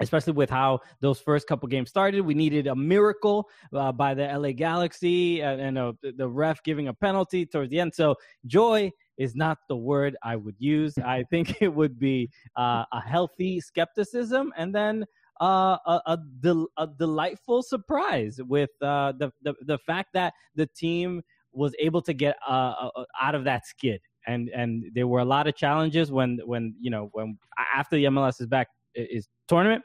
especially 0.00 0.32
with 0.32 0.50
how 0.50 0.80
those 1.00 1.20
first 1.20 1.46
couple 1.46 1.68
games 1.68 1.88
started. 1.88 2.20
We 2.20 2.34
needed 2.34 2.66
a 2.66 2.74
miracle 2.74 3.48
uh, 3.72 3.92
by 3.92 4.14
the 4.14 4.26
LA 4.26 4.52
Galaxy 4.52 5.40
and, 5.40 5.60
and 5.60 5.78
uh, 5.78 5.92
the- 6.02 6.28
ref 6.28 6.62
giving 6.64 6.88
a 6.88 6.94
penalty 6.94 7.46
towards 7.46 7.70
the 7.70 7.80
end. 7.80 7.94
So 7.94 8.16
joy 8.46 8.90
is 9.18 9.36
not 9.36 9.58
the 9.68 9.76
word 9.76 10.16
I 10.22 10.36
would 10.36 10.56
use. 10.58 10.98
I 10.98 11.24
think 11.30 11.56
it 11.62 11.72
would 11.72 11.98
be 11.98 12.30
uh, 12.56 12.84
a 12.92 13.00
healthy 13.00 13.60
skepticism 13.60 14.52
and 14.56 14.74
then 14.74 15.04
uh, 15.40 15.76
a, 15.86 16.00
a, 16.06 16.18
del- 16.40 16.68
a 16.76 16.86
delightful 16.86 17.62
surprise 17.62 18.40
with 18.46 18.70
uh, 18.82 19.12
the, 19.18 19.32
the 19.42 19.52
the 19.66 19.78
fact 19.78 20.10
that 20.14 20.32
the 20.54 20.66
team 20.66 21.22
was 21.54 21.74
able 21.78 22.02
to 22.02 22.12
get 22.12 22.36
uh, 22.48 22.90
uh, 22.96 23.04
out 23.20 23.34
of 23.34 23.44
that 23.44 23.66
skid. 23.66 24.00
And 24.26 24.48
and 24.54 24.84
there 24.94 25.06
were 25.06 25.20
a 25.20 25.24
lot 25.24 25.46
of 25.46 25.54
challenges 25.54 26.10
when 26.10 26.38
when 26.44 26.74
you 26.80 26.90
know 26.90 27.10
when 27.12 27.38
after 27.74 27.96
the 27.96 28.04
MLS 28.04 28.40
is 28.40 28.46
back 28.46 28.68
is 28.94 29.28
tournament, 29.48 29.82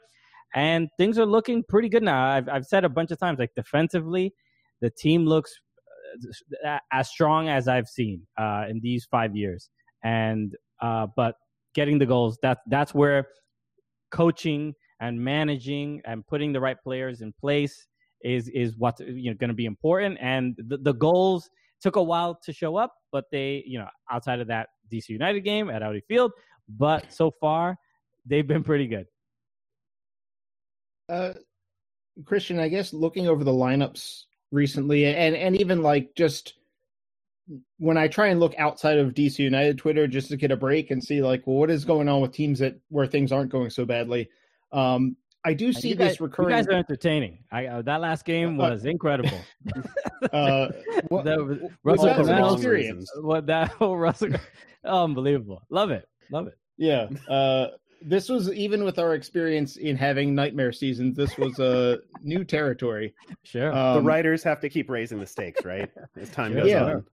and 0.54 0.88
things 0.98 1.18
are 1.18 1.26
looking 1.26 1.62
pretty 1.68 1.88
good 1.88 2.02
now. 2.02 2.26
I've 2.26 2.48
I've 2.48 2.64
said 2.64 2.84
a 2.84 2.88
bunch 2.88 3.10
of 3.10 3.18
times 3.18 3.38
like 3.38 3.50
defensively, 3.54 4.32
the 4.80 4.90
team 4.90 5.26
looks 5.26 5.52
uh, 6.66 6.78
as 6.90 7.10
strong 7.10 7.48
as 7.48 7.68
I've 7.68 7.86
seen 7.86 8.26
uh, 8.38 8.64
in 8.68 8.80
these 8.80 9.06
five 9.10 9.36
years, 9.36 9.68
and 10.02 10.54
uh, 10.80 11.06
but 11.16 11.34
getting 11.74 11.98
the 11.98 12.06
goals 12.06 12.38
that 12.42 12.58
that's 12.68 12.94
where 12.94 13.26
coaching 14.10 14.74
and 15.00 15.18
managing 15.22 16.00
and 16.04 16.26
putting 16.26 16.52
the 16.52 16.60
right 16.60 16.76
players 16.82 17.20
in 17.20 17.32
place 17.32 17.86
is 18.22 18.48
is 18.48 18.74
what's 18.76 19.00
you 19.00 19.30
know 19.30 19.36
going 19.38 19.48
to 19.48 19.54
be 19.54 19.66
important 19.66 20.18
and 20.20 20.54
the, 20.68 20.76
the 20.78 20.92
goals 20.92 21.48
took 21.80 21.96
a 21.96 22.02
while 22.02 22.38
to 22.42 22.52
show 22.52 22.76
up 22.76 22.94
but 23.12 23.24
they 23.30 23.62
you 23.66 23.78
know 23.78 23.88
outside 24.10 24.40
of 24.40 24.48
that 24.48 24.68
dc 24.92 25.08
united 25.08 25.40
game 25.40 25.70
at 25.70 25.82
audi 25.82 26.02
field 26.08 26.32
but 26.68 27.12
so 27.12 27.30
far 27.40 27.76
they've 28.26 28.46
been 28.46 28.62
pretty 28.62 28.86
good 28.86 29.06
Uh, 31.10 31.32
Christian, 32.24 32.60
I 32.60 32.68
guess 32.68 32.92
looking 32.92 33.26
over 33.26 33.42
the 33.42 33.50
lineups 33.50 34.24
recently, 34.52 35.06
and 35.06 35.34
and 35.34 35.60
even 35.60 35.82
like 35.82 36.14
just 36.14 36.54
when 37.78 37.96
I 37.96 38.06
try 38.06 38.28
and 38.28 38.38
look 38.38 38.54
outside 38.58 38.98
of 38.98 39.14
DC 39.14 39.40
United 39.40 39.78
Twitter 39.78 40.06
just 40.06 40.28
to 40.28 40.36
get 40.36 40.52
a 40.52 40.56
break 40.56 40.92
and 40.92 41.02
see 41.02 41.20
like, 41.20 41.46
well, 41.46 41.56
what 41.56 41.70
is 41.70 41.84
going 41.84 42.08
on 42.08 42.20
with 42.20 42.32
teams 42.32 42.60
that 42.60 42.78
where 42.90 43.06
things 43.06 43.32
aren't 43.32 43.50
going 43.50 43.70
so 43.70 43.84
badly. 43.84 44.30
Um, 44.70 45.16
I 45.44 45.54
do 45.54 45.72
see 45.72 45.90
you 45.90 45.94
this 45.94 46.12
guys, 46.12 46.20
recurring. 46.20 46.50
you 46.50 46.56
guys 46.56 46.66
are 46.66 46.72
entertaining 46.72 47.38
I, 47.50 47.66
uh, 47.66 47.82
that 47.82 48.00
last 48.00 48.24
game 48.26 48.56
was 48.58 48.84
incredible 48.84 49.38
uh, 50.32 50.68
what, 51.08 51.24
The- 51.24 51.70
what's 51.82 52.02
Russell 52.02 52.06
that 52.06 52.16
for 52.16 52.24
some 52.24 52.54
experience? 52.54 53.10
what 53.22 53.46
that 53.46 53.68
whole 53.78 53.96
russell 53.96 54.30
unbelievable 54.84 55.62
love 55.70 55.90
it 55.90 56.08
love 56.30 56.46
it 56.46 56.58
Yeah. 56.76 57.08
Uh, 57.28 57.68
this 58.02 58.28
was 58.30 58.50
even 58.52 58.82
with 58.84 58.98
our 58.98 59.14
experience 59.14 59.76
in 59.76 59.94
having 59.94 60.34
nightmare 60.34 60.72
seasons. 60.72 61.14
This 61.16 61.36
was 61.36 61.58
a 61.58 61.98
new 62.22 62.44
territory. 62.44 63.12
sure 63.42 63.70
Um, 63.76 63.96
the 63.96 64.02
writers 64.02 64.42
have 64.42 64.58
to 64.60 64.70
keep 64.70 64.88
raising 64.88 65.20
the 65.20 65.26
stakes, 65.26 65.66
right? 65.66 65.90
As 66.16 66.30
time 66.30 66.52
Sure. 66.52 66.62
goes 66.62 66.70
Yeah. 66.70 66.84
on. 66.84 67.04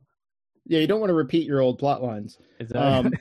Yeah, 0.66 0.80
you 0.80 0.88
don't 0.88 1.02
want 1.02 1.10
to 1.10 1.14
repeat 1.14 1.46
your 1.46 1.60
old 1.60 1.78
plot 1.78 2.02
lines. 2.02 2.38
Is 2.62 2.70
that- 2.70 2.82
Um, 2.82 3.12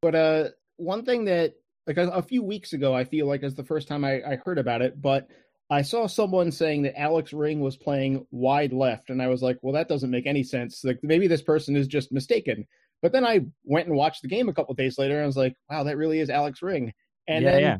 but 0.00 0.14
uh, 0.14 0.48
one 0.78 1.04
thing 1.04 1.26
that 1.26 1.56
like 1.86 1.96
a, 1.96 2.08
a 2.08 2.22
few 2.22 2.42
weeks 2.42 2.72
ago, 2.72 2.94
I 2.94 3.04
feel 3.04 3.26
like 3.26 3.42
is 3.42 3.54
the 3.54 3.64
first 3.64 3.88
time 3.88 4.04
I, 4.04 4.22
I 4.22 4.38
heard 4.44 4.58
about 4.58 4.82
it, 4.82 5.00
but 5.00 5.28
I 5.70 5.82
saw 5.82 6.06
someone 6.06 6.52
saying 6.52 6.82
that 6.82 6.98
Alex 6.98 7.32
Ring 7.32 7.60
was 7.60 7.76
playing 7.76 8.26
wide 8.30 8.72
left, 8.72 9.10
and 9.10 9.22
I 9.22 9.28
was 9.28 9.42
like, 9.42 9.58
well, 9.62 9.74
that 9.74 9.88
doesn't 9.88 10.10
make 10.10 10.26
any 10.26 10.42
sense. 10.42 10.84
Like 10.84 11.00
maybe 11.02 11.26
this 11.26 11.42
person 11.42 11.76
is 11.76 11.86
just 11.86 12.12
mistaken. 12.12 12.66
But 13.00 13.12
then 13.12 13.24
I 13.24 13.40
went 13.64 13.88
and 13.88 13.96
watched 13.96 14.22
the 14.22 14.28
game 14.28 14.48
a 14.48 14.54
couple 14.54 14.74
days 14.74 14.98
later, 14.98 15.14
and 15.14 15.24
I 15.24 15.26
was 15.26 15.36
like, 15.36 15.56
wow, 15.70 15.84
that 15.84 15.96
really 15.96 16.20
is 16.20 16.30
Alex 16.30 16.62
Ring. 16.62 16.92
And 17.26 17.44
yeah 17.44 17.50
then 17.50 17.62
yeah 17.62 17.76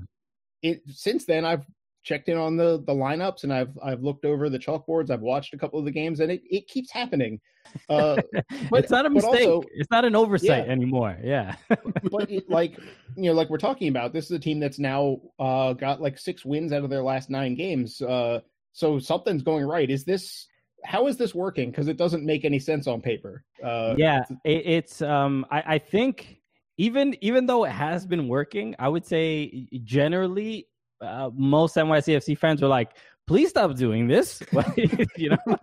it 0.62 0.82
since 0.86 1.24
then 1.26 1.44
I've 1.44 1.66
checked 2.02 2.28
in 2.28 2.36
on 2.36 2.56
the 2.56 2.82
the 2.86 2.92
lineups 2.92 3.44
and 3.44 3.52
I've 3.52 3.76
I've 3.82 4.02
looked 4.02 4.24
over 4.24 4.48
the 4.48 4.58
chalkboards. 4.58 5.10
I've 5.10 5.20
watched 5.20 5.54
a 5.54 5.58
couple 5.58 5.78
of 5.78 5.84
the 5.84 5.90
games, 5.90 6.20
and 6.20 6.30
it 6.32 6.42
it 6.50 6.66
keeps 6.68 6.90
happening. 6.90 7.40
Uh, 7.88 8.16
but- 8.70 8.80
it's 8.80 8.90
not 8.90 9.06
a 9.06 9.10
mistake. 9.10 9.48
also- 9.48 9.62
it's 9.74 9.90
not 9.90 10.04
an 10.04 10.14
oversight 10.16 10.66
Yeah. 10.66 10.72
anymore. 10.72 11.16
Yeah. 11.22 11.56
but 12.10 12.30
it, 12.30 12.48
like 12.50 12.78
you 13.16 13.24
know, 13.30 13.32
like 13.32 13.50
we're 13.50 13.58
talking 13.58 13.88
about, 13.88 14.12
this 14.12 14.24
is 14.26 14.32
a 14.32 14.38
team 14.38 14.58
that's 14.60 14.78
now 14.78 15.20
uh, 15.38 15.72
got 15.74 16.00
like 16.00 16.18
six 16.18 16.44
wins 16.44 16.72
out 16.72 16.84
of 16.84 16.90
their 16.90 17.02
last 17.02 17.30
nine 17.30 17.54
games. 17.54 18.00
Uh, 18.02 18.40
so 18.72 18.98
something's 18.98 19.42
going 19.42 19.64
right. 19.64 19.88
Is 19.90 20.04
this 20.04 20.46
how 20.84 21.06
is 21.06 21.16
this 21.16 21.34
working? 21.34 21.70
Because 21.70 21.86
it 21.86 21.96
doesn't 21.96 22.24
make 22.24 22.44
any 22.44 22.58
sense 22.58 22.86
on 22.88 23.00
paper. 23.00 23.44
Uh, 23.62 23.94
yeah, 23.96 24.24
it, 24.44 24.66
it's. 24.66 25.00
Um, 25.00 25.46
I, 25.50 25.62
I 25.74 25.78
think 25.78 26.38
even 26.78 27.14
even 27.20 27.46
though 27.46 27.64
it 27.64 27.70
has 27.70 28.06
been 28.06 28.26
working, 28.26 28.74
I 28.80 28.88
would 28.88 29.06
say 29.06 29.68
generally 29.84 30.66
uh, 31.02 31.30
most 31.34 31.76
NYCFC 31.76 32.36
fans 32.38 32.62
were 32.62 32.68
like, 32.68 32.90
"Please 33.26 33.50
stop 33.50 33.74
doing 33.74 34.06
this." 34.06 34.42
you 35.16 35.30
know, 35.30 35.56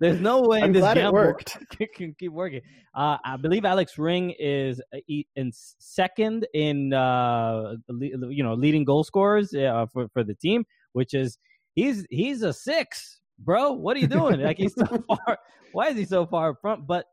there's 0.00 0.20
no 0.20 0.42
way 0.42 0.62
I'm 0.62 0.72
this 0.72 0.80
glad 0.80 0.96
it 0.96 1.00
gamble 1.00 1.20
worked. 1.20 1.56
can, 1.70 1.86
can 1.94 2.14
keep 2.18 2.32
working. 2.32 2.62
Uh, 2.94 3.18
I 3.24 3.36
believe 3.36 3.64
Alex 3.64 3.98
Ring 3.98 4.34
is 4.38 4.80
uh, 4.94 4.98
in 5.36 5.52
second 5.52 6.46
in 6.54 6.92
uh, 6.92 7.74
you 7.88 8.42
know 8.42 8.54
leading 8.54 8.84
goal 8.84 9.04
scorers 9.04 9.54
uh, 9.54 9.86
for 9.92 10.08
for 10.08 10.24
the 10.24 10.34
team, 10.34 10.64
which 10.92 11.14
is 11.14 11.38
he's 11.74 12.06
he's 12.10 12.42
a 12.42 12.52
six, 12.52 13.20
bro. 13.38 13.72
What 13.72 13.96
are 13.96 14.00
you 14.00 14.08
doing? 14.08 14.40
like 14.40 14.58
he's 14.58 14.74
so 14.74 14.86
far. 15.08 15.38
Why 15.72 15.88
is 15.88 15.96
he 15.96 16.04
so 16.04 16.26
far 16.26 16.50
up 16.50 16.60
front? 16.60 16.86
But 16.86 17.06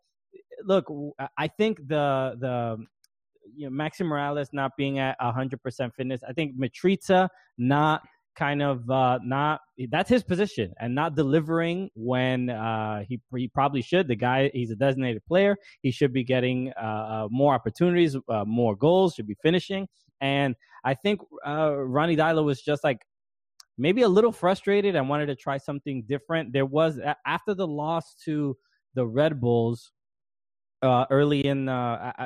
look, 0.63 0.85
I 1.37 1.47
think 1.47 1.87
the 1.87 2.35
the 2.39 2.85
you 3.55 3.69
know 3.69 3.83
Maxi 3.83 4.05
Morales 4.05 4.49
not 4.53 4.71
being 4.77 4.99
at 4.99 5.15
hundred 5.19 5.61
percent 5.61 5.93
fitness. 5.95 6.21
I 6.27 6.33
think 6.33 6.57
Mitrita 6.57 7.29
not 7.57 8.01
kind 8.35 8.61
of 8.61 8.89
uh, 8.89 9.19
not 9.23 9.61
that's 9.89 10.09
his 10.09 10.23
position 10.23 10.73
and 10.79 10.95
not 10.95 11.15
delivering 11.15 11.89
when 11.95 12.49
uh, 12.49 13.03
he 13.07 13.19
he 13.35 13.47
probably 13.47 13.81
should. 13.81 14.07
The 14.07 14.15
guy 14.15 14.49
he's 14.53 14.71
a 14.71 14.75
designated 14.75 15.25
player. 15.25 15.57
He 15.81 15.91
should 15.91 16.13
be 16.13 16.23
getting 16.23 16.71
uh, 16.81 16.85
uh 16.85 17.27
more 17.29 17.53
opportunities, 17.53 18.15
uh, 18.29 18.45
more 18.45 18.75
goals. 18.75 19.15
Should 19.15 19.27
be 19.27 19.37
finishing. 19.41 19.87
And 20.21 20.55
I 20.83 20.93
think 20.93 21.19
uh, 21.45 21.75
Ronny 21.75 22.15
Deila 22.15 22.43
was 22.43 22.61
just 22.61 22.83
like 22.83 22.99
maybe 23.77 24.03
a 24.03 24.09
little 24.09 24.31
frustrated 24.31 24.95
and 24.95 25.09
wanted 25.09 25.25
to 25.27 25.35
try 25.35 25.57
something 25.57 26.03
different. 26.07 26.53
There 26.53 26.65
was 26.65 26.99
after 27.25 27.53
the 27.53 27.67
loss 27.67 28.15
to 28.25 28.55
the 28.93 29.05
Red 29.05 29.41
Bulls 29.41 29.91
early 30.83 31.45
in 31.45 31.69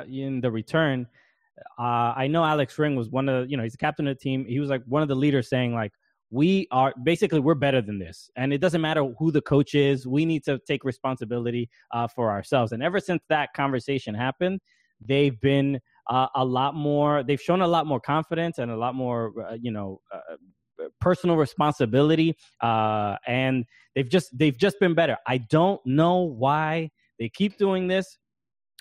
in 0.07 0.41
the 0.41 0.51
return 0.51 1.07
uh, 1.79 2.13
I 2.15 2.27
know 2.27 2.43
Alex 2.43 2.77
Ring 2.77 2.95
was 2.95 3.09
one 3.09 3.29
of 3.29 3.43
the, 3.43 3.49
you 3.49 3.57
know, 3.57 3.63
he's 3.63 3.73
the 3.73 3.77
captain 3.77 4.07
of 4.07 4.17
the 4.17 4.21
team. 4.21 4.45
He 4.45 4.59
was 4.59 4.69
like 4.69 4.83
one 4.85 5.01
of 5.01 5.07
the 5.07 5.15
leaders 5.15 5.49
saying 5.49 5.73
like, 5.73 5.91
we 6.31 6.67
are 6.71 6.93
basically 7.03 7.39
we're 7.39 7.55
better 7.55 7.81
than 7.81 7.99
this, 7.99 8.29
and 8.35 8.51
it 8.51 8.57
doesn't 8.57 8.81
matter 8.81 9.05
who 9.19 9.31
the 9.31 9.41
coach 9.41 9.75
is. 9.75 10.07
We 10.07 10.25
need 10.25 10.43
to 10.45 10.59
take 10.67 10.83
responsibility 10.83 11.69
uh, 11.91 12.07
for 12.07 12.31
ourselves. 12.31 12.71
And 12.71 12.81
ever 12.81 12.99
since 12.99 13.23
that 13.29 13.53
conversation 13.55 14.15
happened, 14.15 14.59
they've 14.99 15.39
been 15.39 15.79
uh, 16.09 16.27
a 16.35 16.43
lot 16.43 16.73
more. 16.73 17.23
They've 17.23 17.39
shown 17.39 17.61
a 17.61 17.67
lot 17.67 17.85
more 17.85 17.99
confidence 17.99 18.57
and 18.57 18.71
a 18.71 18.75
lot 18.75 18.95
more, 18.95 19.33
uh, 19.47 19.53
you 19.61 19.71
know, 19.71 20.01
uh, 20.11 20.35
personal 20.99 21.37
responsibility, 21.37 22.35
uh, 22.59 23.17
and 23.27 23.63
they've 23.93 24.09
just 24.09 24.35
they've 24.37 24.57
just 24.57 24.79
been 24.79 24.95
better. 24.95 25.17
I 25.27 25.37
don't 25.37 25.79
know 25.85 26.21
why 26.21 26.89
they 27.19 27.29
keep 27.29 27.57
doing 27.57 27.87
this, 27.87 28.17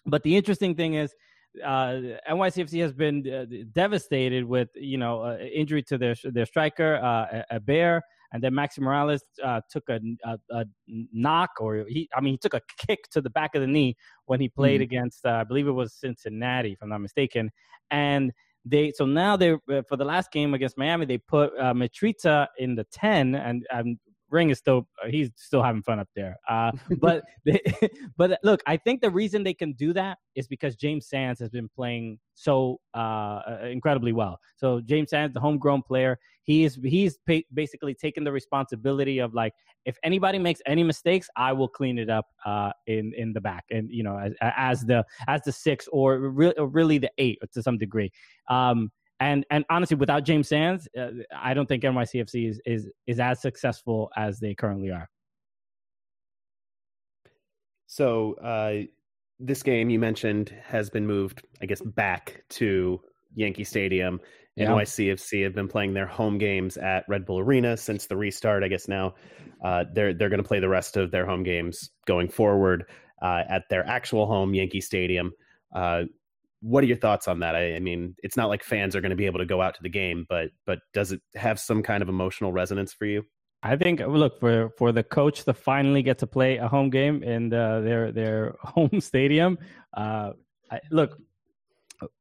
but 0.07 0.23
the 0.23 0.37
interesting 0.37 0.75
thing 0.75 0.95
is 0.95 1.15
uh, 1.63 2.01
NYCFC 2.31 2.81
has 2.83 2.93
been 2.93 3.29
uh, 3.31 3.47
devastated 3.73 4.45
with 4.45 4.69
you 4.75 4.99
know 4.99 5.23
uh, 5.23 5.39
injury 5.39 5.83
to 5.85 5.99
their 5.99 6.15
their 6.25 6.47
striker 6.47 6.97
uh, 6.97 7.43
Héber, 7.53 8.01
and 8.33 8.43
then 8.43 8.53
Maxi 8.53 8.81
Moralez 8.81 9.21
uh, 9.43 9.61
took 9.71 9.89
a, 9.89 10.01
a, 10.25 10.39
a, 10.51 10.65
knock 10.89 11.51
or 11.61 11.85
he 11.89 12.09
I 12.17 12.21
mean 12.21 12.35
he 12.35 12.39
took 12.39 12.55
a 12.55 12.61
kick 12.79 13.09
to 13.11 13.21
the 13.21 13.31
back 13.31 13.55
of 13.55 13.61
the 13.61 13.69
knee 13.69 13.97
when 14.27 14.41
he 14.41 14.49
played 14.49 14.81
mm 14.81 14.85
against 14.85 15.25
uh, 15.25 15.31
I 15.31 15.45
believe 15.45 15.69
it 15.69 15.73
was 15.73 15.95
Cincinnati 15.95 16.73
if 16.73 16.83
I'm 16.83 16.89
not 16.89 17.01
mistaken, 17.01 17.51
and 17.91 18.33
they 18.65 18.93
so 18.93 19.07
now 19.07 19.37
they 19.37 19.53
uh, 19.53 19.83
for 19.89 19.97
the 19.97 20.05
last 20.05 20.33
game 20.33 20.55
against 20.55 20.77
Miami 20.77 21.07
they 21.07 21.19
put 21.19 21.53
uh, 21.59 21.73
Mitrita 21.73 22.49
in 22.59 22.75
the 22.75 22.85
ten 22.85 23.37
and 23.37 23.65
um, 23.73 23.99
Ring 24.31 24.51
is 24.51 24.59
still 24.59 24.89
uh, 25.03 25.09
he's 25.09 25.31
still 25.37 25.63
having 25.63 25.83
fun 25.83 26.01
up 26.01 26.09
there. 26.15 26.37
Uh, 26.49 26.73
but 27.01 27.23
they, 27.45 27.61
but 28.17 28.39
look, 28.43 28.63
I 28.67 28.77
think 28.77 29.01
the 29.01 29.11
reason 29.11 29.43
they 29.43 29.55
can 29.55 29.73
do 29.73 29.93
that 29.93 30.19
is 30.35 30.47
because 30.47 30.77
James 30.77 31.09
Sands 31.09 31.41
has 31.41 31.51
been 31.51 31.69
playing 31.69 32.19
so 32.35 32.81
uh, 32.95 32.99
uh 32.99 33.59
incredibly 33.71 34.13
well. 34.13 34.39
So 34.57 34.81
James 34.81 35.11
Sands, 35.11 35.35
the 35.35 35.41
homegrown 35.41 35.83
player, 35.83 36.19
he's 36.43 36.79
he's 36.83 37.19
basically 37.53 37.95
taken 37.95 38.25
the 38.25 38.33
responsibility 38.33 39.19
of 39.19 39.35
like 39.35 39.53
if 39.85 39.97
anybody 40.03 40.39
makes 40.39 40.61
any 40.67 40.83
mistakes, 40.83 41.29
I 41.37 41.53
will 41.53 41.69
clean 41.69 41.99
it 41.99 42.11
up 42.11 42.27
uh, 42.45 42.73
in 42.87 43.13
in 43.17 43.33
the 43.33 43.41
back, 43.41 43.65
and 43.71 43.89
you 43.91 44.03
know 44.03 44.19
as, 44.19 44.33
as 44.41 44.81
the 44.83 45.05
as 45.29 45.43
the 45.43 45.53
six 45.53 45.89
or 45.93 46.19
re- 46.19 46.55
really 46.59 46.99
the 46.99 47.11
eight 47.19 47.39
to 47.53 47.63
some 47.63 47.79
degree. 47.79 48.11
Um, 48.49 48.91
and 49.21 49.47
and 49.51 49.65
honestly, 49.71 49.97
without 49.97 50.25
James 50.25 50.49
Sands, 50.49 50.89
uh, 50.99 51.09
I 51.35 51.55
don't 51.55 51.67
think 51.67 51.83
NYCFC 51.83 52.49
is, 52.49 52.61
is 52.67 52.89
is 53.07 53.21
as 53.21 53.41
successful 53.41 54.11
as 54.17 54.41
they 54.41 54.55
currently 54.55 54.91
are. 54.91 55.09
So 57.87 58.35
uh, 58.35 58.87
this 59.39 59.63
game 59.63 59.91
you 59.91 59.99
mentioned 59.99 60.55
has 60.65 60.91
been 60.91 61.07
moved, 61.07 61.47
I 61.63 61.67
guess, 61.67 61.81
back 61.81 62.43
to 62.51 63.01
Yankee 63.35 63.65
Stadium. 63.65 64.21
Yeah. 64.57 64.71
NYCFC 64.71 65.45
have 65.45 65.55
been 65.55 65.69
playing 65.69 65.95
their 65.95 66.07
home 66.07 66.39
games 66.39 66.77
at 66.77 67.05
Red 67.09 67.27
Bull 67.27 67.41
Arena 67.41 67.77
since 67.77 68.07
the 68.07 68.17
restart. 68.17 68.63
I 68.63 68.69
guess 68.69 68.89
now 68.89 69.15
uh, 69.65 69.85
they're 69.93 70.15
they're 70.15 70.29
going 70.29 70.43
to 70.43 70.49
play 70.49 70.61
the 70.61 70.69
rest 70.69 70.97
of 70.97 71.11
their 71.11 71.27
home 71.27 71.43
games 71.43 71.91
going 72.07 72.29
forward 72.29 72.85
uh, 73.23 73.43
at 73.49 73.63
their 73.69 73.87
actual 73.87 74.27
home, 74.27 74.55
Yankee 74.55 74.81
Stadium. 74.81 75.33
Uh, 75.75 76.05
what 76.65 76.83
are 76.83 76.87
your 76.87 76.97
thoughts 76.97 77.29
on 77.29 77.41
that? 77.41 77.55
I, 77.55 77.77
I, 77.77 77.79
mean, 77.79 78.17
it's 78.23 78.39
not 78.39 78.49
like 78.49 78.65
fans 78.65 78.97
are 78.97 79.03
going 79.03 79.11
to 79.11 79.17
be 79.17 79.27
able 79.27 79.39
to 79.39 79.45
go 79.45 79.61
out 79.61 79.75
to 79.75 79.83
the 79.83 79.91
game, 79.91 80.25
but 80.31 80.49
but 80.65 80.79
does 80.95 81.13
it 81.13 81.21
have 81.35 81.61
some 81.61 81.83
kind 81.83 82.03
of 82.03 82.09
emotional 82.09 82.53
resonance 82.53 82.95
for 82.95 83.05
you? 83.05 83.23
I 83.63 83.77
think 83.77 84.01
look 84.01 84.41
for 84.41 84.71
for 84.79 84.91
the 84.91 85.03
coach 85.03 85.45
to 85.45 85.53
finally 85.53 86.03
get 86.03 86.19
to 86.21 86.27
play 86.27 86.57
a 86.57 86.67
home 86.67 86.89
game 86.89 87.23
in 87.23 87.51
the, 87.51 87.83
their 87.85 88.13
their 88.13 88.55
home 88.63 89.01
stadium. 89.01 89.59
Uh, 89.95 90.33
I, 90.71 90.81
look, 90.91 91.21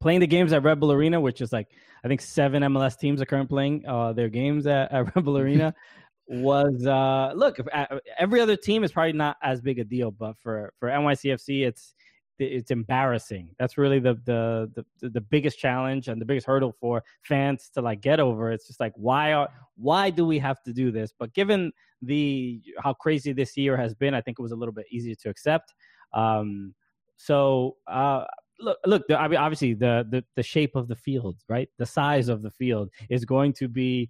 playing 0.02 0.20
the 0.20 0.28
games 0.28 0.52
at 0.52 0.62
Red 0.62 0.82
Bull 0.82 0.92
Arena, 0.92 1.22
which 1.22 1.40
is 1.40 1.54
like 1.54 1.70
I 2.04 2.10
think 2.10 2.20
seven 2.20 2.64
MLS 2.64 3.00
teams 3.00 3.22
are 3.22 3.26
currently 3.26 3.48
playing 3.48 3.86
uh, 3.88 4.12
their 4.12 4.30
games 4.30 4.68
at, 4.68 4.92
at 4.92 5.16
Red 5.16 5.24
Bull 5.24 5.38
Arena. 5.38 5.74
was 6.30 6.88
uh 6.88 7.34
look 7.36 7.60
if, 7.60 7.68
uh, 7.74 8.00
every 8.18 8.40
other 8.40 8.56
team 8.56 8.86
is 8.86 8.94
probably 8.94 9.12
not 9.12 9.36
as 9.44 9.60
big 9.60 9.78
a 9.78 9.84
deal 9.84 10.10
but 10.10 10.36
for 10.42 10.74
for 10.80 10.88
NYCFC 10.88 11.68
it's 11.68 11.94
it's 12.40 12.72
embarrassing. 12.72 13.50
That's 13.60 13.78
really 13.78 14.00
the, 14.00 14.16
the 14.26 14.86
the 15.02 15.10
the 15.10 15.22
biggest 15.22 15.60
challenge 15.60 16.08
and 16.08 16.20
the 16.20 16.26
biggest 16.26 16.48
hurdle 16.48 16.74
for 16.80 17.04
fans 17.22 17.70
to 17.74 17.82
like 17.82 18.02
get 18.02 18.20
over. 18.20 18.52
It's 18.52 18.68
just 18.68 18.80
like 18.80 18.94
why 18.96 19.34
are 19.34 19.50
why 19.76 20.10
do 20.10 20.26
we 20.26 20.40
have 20.40 20.62
to 20.64 20.74
do 20.74 20.92
this? 20.92 21.14
But 21.18 21.34
given 21.34 21.72
the 22.02 22.62
how 22.80 22.94
crazy 22.94 23.34
this 23.34 23.56
year 23.58 23.78
has 23.78 23.94
been, 23.94 24.14
I 24.14 24.22
think 24.22 24.40
it 24.40 24.42
was 24.42 24.52
a 24.52 24.56
little 24.56 24.74
bit 24.74 24.86
easier 24.92 25.16
to 25.16 25.30
accept. 25.30 25.74
Um, 26.14 26.74
so 27.18 27.78
uh, 27.88 28.26
look, 28.60 28.78
look. 28.86 29.08
The, 29.08 29.20
I 29.20 29.28
mean, 29.28 29.40
obviously, 29.40 29.74
the, 29.74 30.06
the 30.10 30.24
the 30.36 30.44
shape 30.44 30.76
of 30.76 30.88
the 30.88 30.96
field, 30.96 31.38
right? 31.48 31.70
The 31.78 31.86
size 31.86 32.30
of 32.30 32.42
the 32.42 32.52
field 32.52 32.90
is 33.10 33.26
going 33.26 33.54
to 33.54 33.68
be 33.68 34.10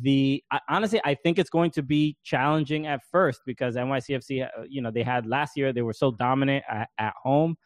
the. 0.00 0.42
I, 0.50 0.60
honestly, 0.68 1.00
I 1.04 1.14
think 1.14 1.38
it's 1.38 1.50
going 1.50 1.70
to 1.72 1.82
be 1.82 2.16
challenging 2.24 2.86
at 2.86 3.00
first 3.10 3.42
because 3.46 3.76
NYCFC, 3.76 4.44
uh, 4.44 4.62
you 4.68 4.82
know, 4.82 4.90
they 4.90 5.02
had 5.02 5.26
last 5.26 5.56
year 5.56 5.72
they 5.72 5.82
were 5.82 5.92
so 5.92 6.10
dominant 6.10 6.64
at, 6.68 6.88
at 6.98 7.14
home, 7.22 7.56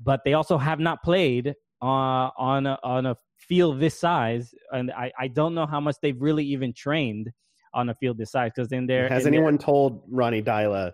but 0.00 0.20
they 0.24 0.34
also 0.34 0.58
have 0.58 0.78
not 0.78 1.02
played 1.02 1.54
uh, 1.82 2.30
on 2.38 2.66
a, 2.66 2.78
on 2.82 3.06
a 3.06 3.16
field 3.38 3.80
this 3.80 3.98
size, 3.98 4.54
and 4.72 4.90
I 4.92 5.12
I 5.18 5.28
don't 5.28 5.54
know 5.54 5.66
how 5.66 5.80
much 5.80 5.96
they've 6.00 6.20
really 6.20 6.44
even 6.44 6.72
trained 6.72 7.30
on 7.74 7.88
a 7.88 7.94
field 7.94 8.16
this 8.16 8.30
size 8.30 8.52
because 8.54 8.72
in 8.72 8.86
there 8.86 9.08
has 9.08 9.26
in 9.26 9.34
anyone 9.34 9.58
told 9.58 10.02
Ronny 10.08 10.42
Deila 10.42 10.92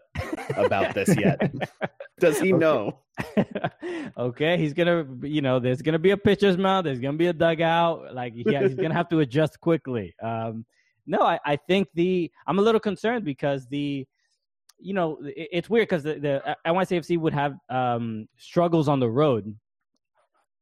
about 0.57 0.95
this 0.95 1.15
yet? 1.19 1.53
Does 2.19 2.41
he 2.41 2.53
know? 2.53 2.99
okay, 4.19 4.57
he's 4.57 4.73
gonna, 4.73 5.07
you 5.23 5.43
know, 5.43 5.61
there's 5.61 5.83
gonna 5.83 5.99
be 5.99 6.11
a 6.11 6.17
pitcher's 6.17 6.57
mound. 6.57 6.87
There's 6.87 6.99
gonna 6.99 7.17
be 7.17 7.27
a 7.27 7.33
dugout. 7.33 8.15
Like 8.15 8.35
he, 8.35 8.45
he's 8.45 8.75
gonna 8.75 8.95
have 8.95 9.09
to 9.11 9.21
adjust 9.21 9.61
quickly. 9.61 10.15
Um, 10.23 10.65
no, 11.07 11.21
I, 11.23 11.39
I 11.45 11.57
think 11.57 11.89
the 11.95 12.31
I'm 12.47 12.59
a 12.59 12.63
little 12.63 12.81
concerned 12.81 13.25
because 13.25 13.67
the, 13.67 14.07
you 14.79 14.95
know, 14.95 15.19
it, 15.23 15.49
it's 15.53 15.71
weird 15.71 15.89
because 15.89 16.03
the, 16.03 16.15
the 16.15 16.49
uh, 16.49 16.55
NYCFC 16.67 17.19
would 17.19 17.35
have 17.35 17.55
um, 17.69 18.29
struggles 18.37 18.89
on 18.89 19.01
the 19.01 19.11
road, 19.11 19.55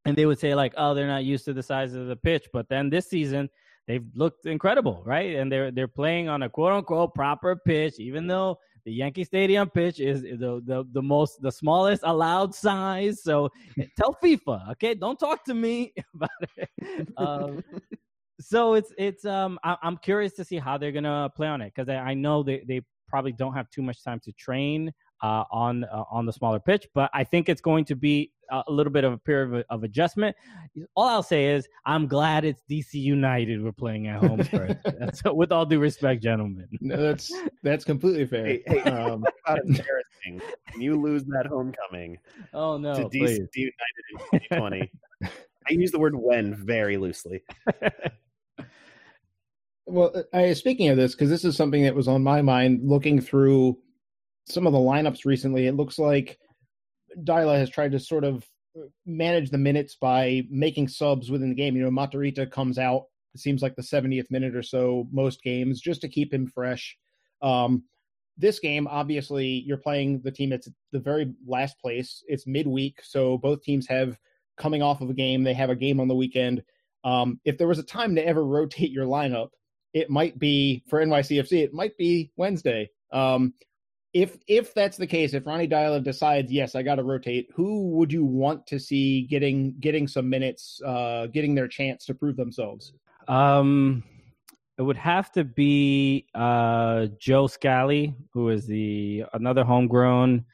and 0.05 0.17
they 0.17 0.27
would 0.27 0.39
say 0.39 0.55
like, 0.55 0.75
oh, 0.77 0.95
they're 0.95 1.07
not 1.07 1.25
used 1.25 1.45
to 1.47 1.53
the 1.53 1.63
size 1.63 1.95
of 1.95 2.07
the 2.07 2.17
pitch. 2.17 2.47
But 2.53 2.69
then 2.69 2.91
this 2.91 3.09
season, 3.09 3.49
they've 3.89 4.05
looked 4.15 4.47
incredible, 4.47 5.03
right? 5.05 5.35
And 5.35 5.51
they're 5.51 5.73
they're 5.73 5.89
playing 5.89 6.29
on 6.29 6.43
a 6.43 6.49
quote 6.49 6.73
unquote 6.73 7.15
proper 7.15 7.57
pitch, 7.57 7.95
even 7.99 8.29
though 8.29 8.59
the 8.85 8.93
Yankee 8.93 9.25
Stadium 9.25 9.69
pitch 9.69 9.99
is 9.99 10.23
the, 10.23 10.63
the 10.65 10.85
the 10.93 11.03
most 11.03 11.43
the 11.43 11.51
smallest 11.51 12.03
allowed 12.05 12.55
size. 12.55 13.23
So 13.23 13.49
tell 13.97 14.17
FIFA, 14.23 14.71
okay? 14.73 14.95
Don't 14.95 15.19
talk 15.19 15.45
to 15.47 15.55
me 15.55 15.93
about 16.15 16.31
it. 16.57 17.09
Um, 17.17 17.65
so 18.41 18.75
it's 18.75 18.93
it's 18.97 19.25
um 19.25 19.59
I, 19.65 19.77
am 19.83 19.97
curious 19.97 20.35
to 20.35 20.45
see 20.45 20.59
how 20.59 20.79
they're 20.79 20.93
gonna 20.93 21.31
play 21.35 21.49
on 21.49 21.61
it 21.63 21.73
because 21.75 21.89
I, 21.89 21.97
I 21.97 22.15
know 22.15 22.45
they 22.45 22.63
they 22.69 22.83
probably 23.09 23.33
don't 23.33 23.55
have 23.55 23.69
too 23.71 23.83
much 23.83 24.05
time 24.05 24.21
to 24.21 24.33
train 24.33 24.93
uh, 25.23 25.45
on 25.51 25.85
uh, 25.85 26.05
on 26.11 26.27
the 26.27 26.33
smaller 26.33 26.61
pitch. 26.61 26.87
But 26.95 27.11
I 27.13 27.25
think 27.25 27.49
it's 27.49 27.63
going 27.63 27.85
to 27.87 27.97
be 27.97 28.33
a 28.51 28.65
little 28.69 28.93
bit 28.93 29.05
of 29.05 29.13
a 29.13 29.19
period 29.19 29.55
of, 29.55 29.65
of, 29.71 29.85
adjustment. 29.85 30.37
All 30.95 31.09
I'll 31.09 31.23
say 31.23 31.47
is 31.47 31.69
I'm 31.85 32.07
glad 32.07 32.45
it's 32.45 32.63
DC 32.71 32.95
United 32.95 33.63
we're 33.63 33.73
playing 33.73 34.07
at 34.09 34.21
home 34.21 34.43
first. 34.45 34.77
that's, 34.99 35.23
with 35.25 35.53
all 35.53 35.67
due 35.67 35.79
respect, 35.79 36.23
gentlemen. 36.23 36.69
No, 36.81 36.97
that's 36.97 37.33
that's 37.63 37.85
completely 37.85 38.27
fair. 38.27 38.47
Hey, 38.47 38.63
hey 38.67 38.81
um, 38.83 39.25
embarrassing. 39.49 40.41
Can 40.67 40.81
you 40.81 41.01
lose 41.01 41.25
that 41.25 41.47
homecoming? 41.47 42.19
Oh 42.55 42.79
no, 42.79 42.95
to 42.95 43.05
DC 43.05 43.11
please. 43.11 43.49
United 43.55 43.73
in 44.33 44.41
2020. 44.41 44.93
I 45.71 45.73
use 45.73 45.91
the 45.91 45.99
word 45.99 46.15
"when" 46.15 46.55
very 46.55 46.97
loosely. 46.97 47.43
well, 49.87 50.25
I, 50.33 50.53
speaking 50.55 50.89
of 50.89 50.97
this, 50.97 51.15
because 51.15 51.29
this 51.29 51.45
is 51.45 51.57
something 51.57 51.83
that 51.83 51.95
was 51.95 52.09
on 52.09 52.23
my 52.23 52.41
mind 52.41 52.89
looking 52.89 53.21
through 53.21 53.79
some 54.47 54.67
of 54.67 54.73
the 54.73 54.79
lineups 54.79 55.25
recently, 55.25 55.67
it 55.67 55.77
looks 55.77 55.99
like 55.99 56.39
Deila 57.17 57.57
has 57.59 57.71
tried 57.71 57.93
to 57.93 58.01
sort 58.01 58.25
of 58.25 58.47
manage 59.07 59.51
the 59.51 59.59
minutes 59.59 59.97
by 60.01 60.43
making 60.51 60.89
subs 60.89 61.31
within 61.31 61.51
the 61.51 61.55
game. 61.55 61.77
You 61.77 61.83
know, 61.83 61.91
Matarrita 61.91 62.51
comes 62.51 62.79
out, 62.79 63.05
it 63.35 63.41
seems 63.41 63.63
like 63.63 63.77
the 63.77 63.83
70th 63.83 64.31
minute 64.31 64.55
or 64.55 64.63
so 64.63 65.07
most 65.11 65.43
games, 65.43 65.81
just 65.81 66.01
to 66.03 66.09
keep 66.09 66.33
him 66.33 66.47
fresh. 66.47 66.97
Um, 67.43 67.85
this 68.37 68.61
game, 68.61 68.87
obviously, 68.87 69.65
you're 69.67 69.79
playing 69.79 70.21
the 70.23 70.31
team 70.31 70.51
that's 70.51 70.69
the 70.93 71.01
very 71.01 71.35
last 71.47 71.79
place. 71.81 72.23
It's 72.29 72.47
midweek, 72.47 73.01
so 73.03 73.37
both 73.37 73.63
teams 73.63 73.87
have 73.89 74.19
coming 74.57 74.83
off 74.83 75.01
of 75.01 75.11
a 75.11 75.15
game. 75.15 75.43
They 75.43 75.55
have 75.55 75.71
a 75.71 75.77
game 75.77 76.01
on 76.01 76.09
the 76.09 76.15
weekend. 76.15 76.63
Um, 77.05 77.41
if 77.45 77.59
there 77.59 77.69
was 77.69 77.79
a 77.79 77.85
time 77.85 78.15
to 78.17 78.27
ever 78.27 78.45
rotate 78.45 78.91
your 78.91 79.07
lineup, 79.07 79.51
it 79.93 80.11
might 80.11 80.39
be 80.39 80.83
for 80.89 81.05
NYCFC. 81.05 81.65
It 81.65 81.73
might 81.73 81.97
be 81.97 82.31
Wednesday. 82.37 82.91
Um, 83.13 83.55
if 84.15 84.39
if 84.47 84.75
that's 84.75 84.97
the 84.97 85.07
case, 85.07 85.35
if 85.35 85.47
Ronny 85.47 85.69
Deila 85.69 86.03
decides, 86.03 86.51
yes, 86.51 86.75
I 86.75 86.83
got 86.83 86.97
to 86.97 87.03
rotate, 87.03 87.49
who 87.55 87.91
would 87.91 88.13
you 88.13 88.25
want 88.25 88.67
to 88.69 88.79
see 88.79 89.23
getting 89.23 89.75
getting 89.81 90.09
some 90.09 90.29
minutes, 90.29 90.81
uh, 90.85 91.27
getting 91.27 91.55
their 91.55 91.69
chance 91.69 92.07
to 92.07 92.15
prove 92.15 92.37
themselves? 92.37 92.93
Um, 93.27 94.03
it 94.79 94.83
would 94.83 94.97
have 94.97 95.31
to 95.33 95.45
be 95.45 96.27
uh, 96.35 97.09
Joe 97.19 97.47
Scally, 97.47 98.15
who 98.33 98.49
is 98.49 98.67
the 98.67 99.25
another 99.35 99.65
homegrown, 99.65 100.45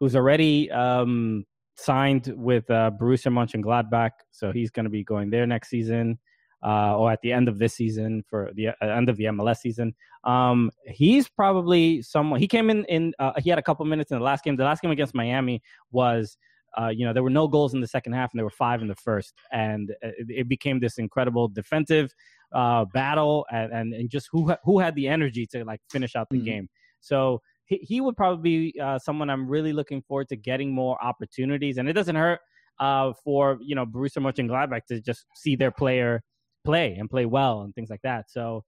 who's 0.00 0.16
already 0.16 0.70
um, 0.70 1.44
signed 1.76 2.32
with 2.36 2.70
uh, 2.70 2.90
Borussia 2.98 3.30
Mönchengladbach, 3.30 4.12
so 4.30 4.52
he's 4.52 4.70
going 4.70 4.84
to 4.84 4.90
be 4.90 5.04
going 5.04 5.30
there 5.30 5.46
next 5.46 5.68
season 5.68 6.18
uh, 6.64 6.96
or 6.96 7.10
at 7.10 7.20
the 7.22 7.32
end 7.32 7.48
of 7.48 7.58
this 7.58 7.74
season 7.74 8.22
for 8.28 8.50
the 8.54 8.68
uh, 8.68 8.72
end 8.80 9.08
of 9.08 9.16
the 9.16 9.24
MLS 9.24 9.58
season. 9.58 9.94
Um, 10.24 10.70
he's 10.86 11.28
probably 11.28 12.02
someone. 12.02 12.40
He 12.40 12.48
came 12.48 12.70
in 12.70 12.84
in. 12.84 13.14
Uh, 13.18 13.32
he 13.38 13.50
had 13.50 13.58
a 13.58 13.62
couple 13.62 13.84
minutes 13.84 14.10
in 14.10 14.18
the 14.18 14.24
last 14.24 14.44
game. 14.44 14.56
The 14.56 14.64
last 14.64 14.82
game 14.82 14.90
against 14.90 15.14
Miami 15.14 15.62
was. 15.90 16.36
Uh, 16.80 16.88
you 16.88 17.04
know, 17.04 17.12
there 17.12 17.22
were 17.22 17.28
no 17.28 17.46
goals 17.46 17.74
in 17.74 17.82
the 17.82 17.86
second 17.86 18.14
half, 18.14 18.32
and 18.32 18.38
there 18.38 18.46
were 18.46 18.50
five 18.50 18.80
in 18.80 18.88
the 18.88 18.94
first, 18.94 19.34
and 19.52 19.90
it, 20.00 20.26
it 20.30 20.48
became 20.48 20.80
this 20.80 20.96
incredible 20.96 21.46
defensive 21.46 22.10
uh, 22.54 22.86
battle, 22.94 23.44
and, 23.52 23.70
and, 23.72 23.92
and 23.92 24.08
just 24.08 24.30
who 24.32 24.54
who 24.64 24.78
had 24.78 24.94
the 24.94 25.06
energy 25.06 25.46
to 25.48 25.66
like 25.66 25.82
finish 25.90 26.16
out 26.16 26.28
the 26.30 26.38
mm-hmm. 26.38 26.46
game. 26.46 26.68
So 27.00 27.42
he, 27.66 27.76
he 27.76 28.00
would 28.00 28.16
probably 28.16 28.72
be 28.72 28.80
uh, 28.80 28.98
someone 28.98 29.28
I'm 29.28 29.46
really 29.46 29.74
looking 29.74 30.00
forward 30.00 30.30
to 30.30 30.36
getting 30.36 30.72
more 30.72 30.96
opportunities, 31.04 31.76
and 31.76 31.90
it 31.90 31.92
doesn't 31.92 32.16
hurt 32.16 32.40
uh, 32.80 33.12
for 33.22 33.58
you 33.60 33.74
know 33.74 33.84
Borussia 33.84 34.18
Mönchengladbach 34.18 34.86
to 34.86 35.00
just 35.00 35.26
see 35.34 35.56
their 35.56 35.70
player 35.70 36.22
play 36.64 36.96
and 36.98 37.10
play 37.10 37.26
well 37.26 37.62
and 37.62 37.74
things 37.74 37.90
like 37.90 38.02
that. 38.02 38.30
So 38.30 38.64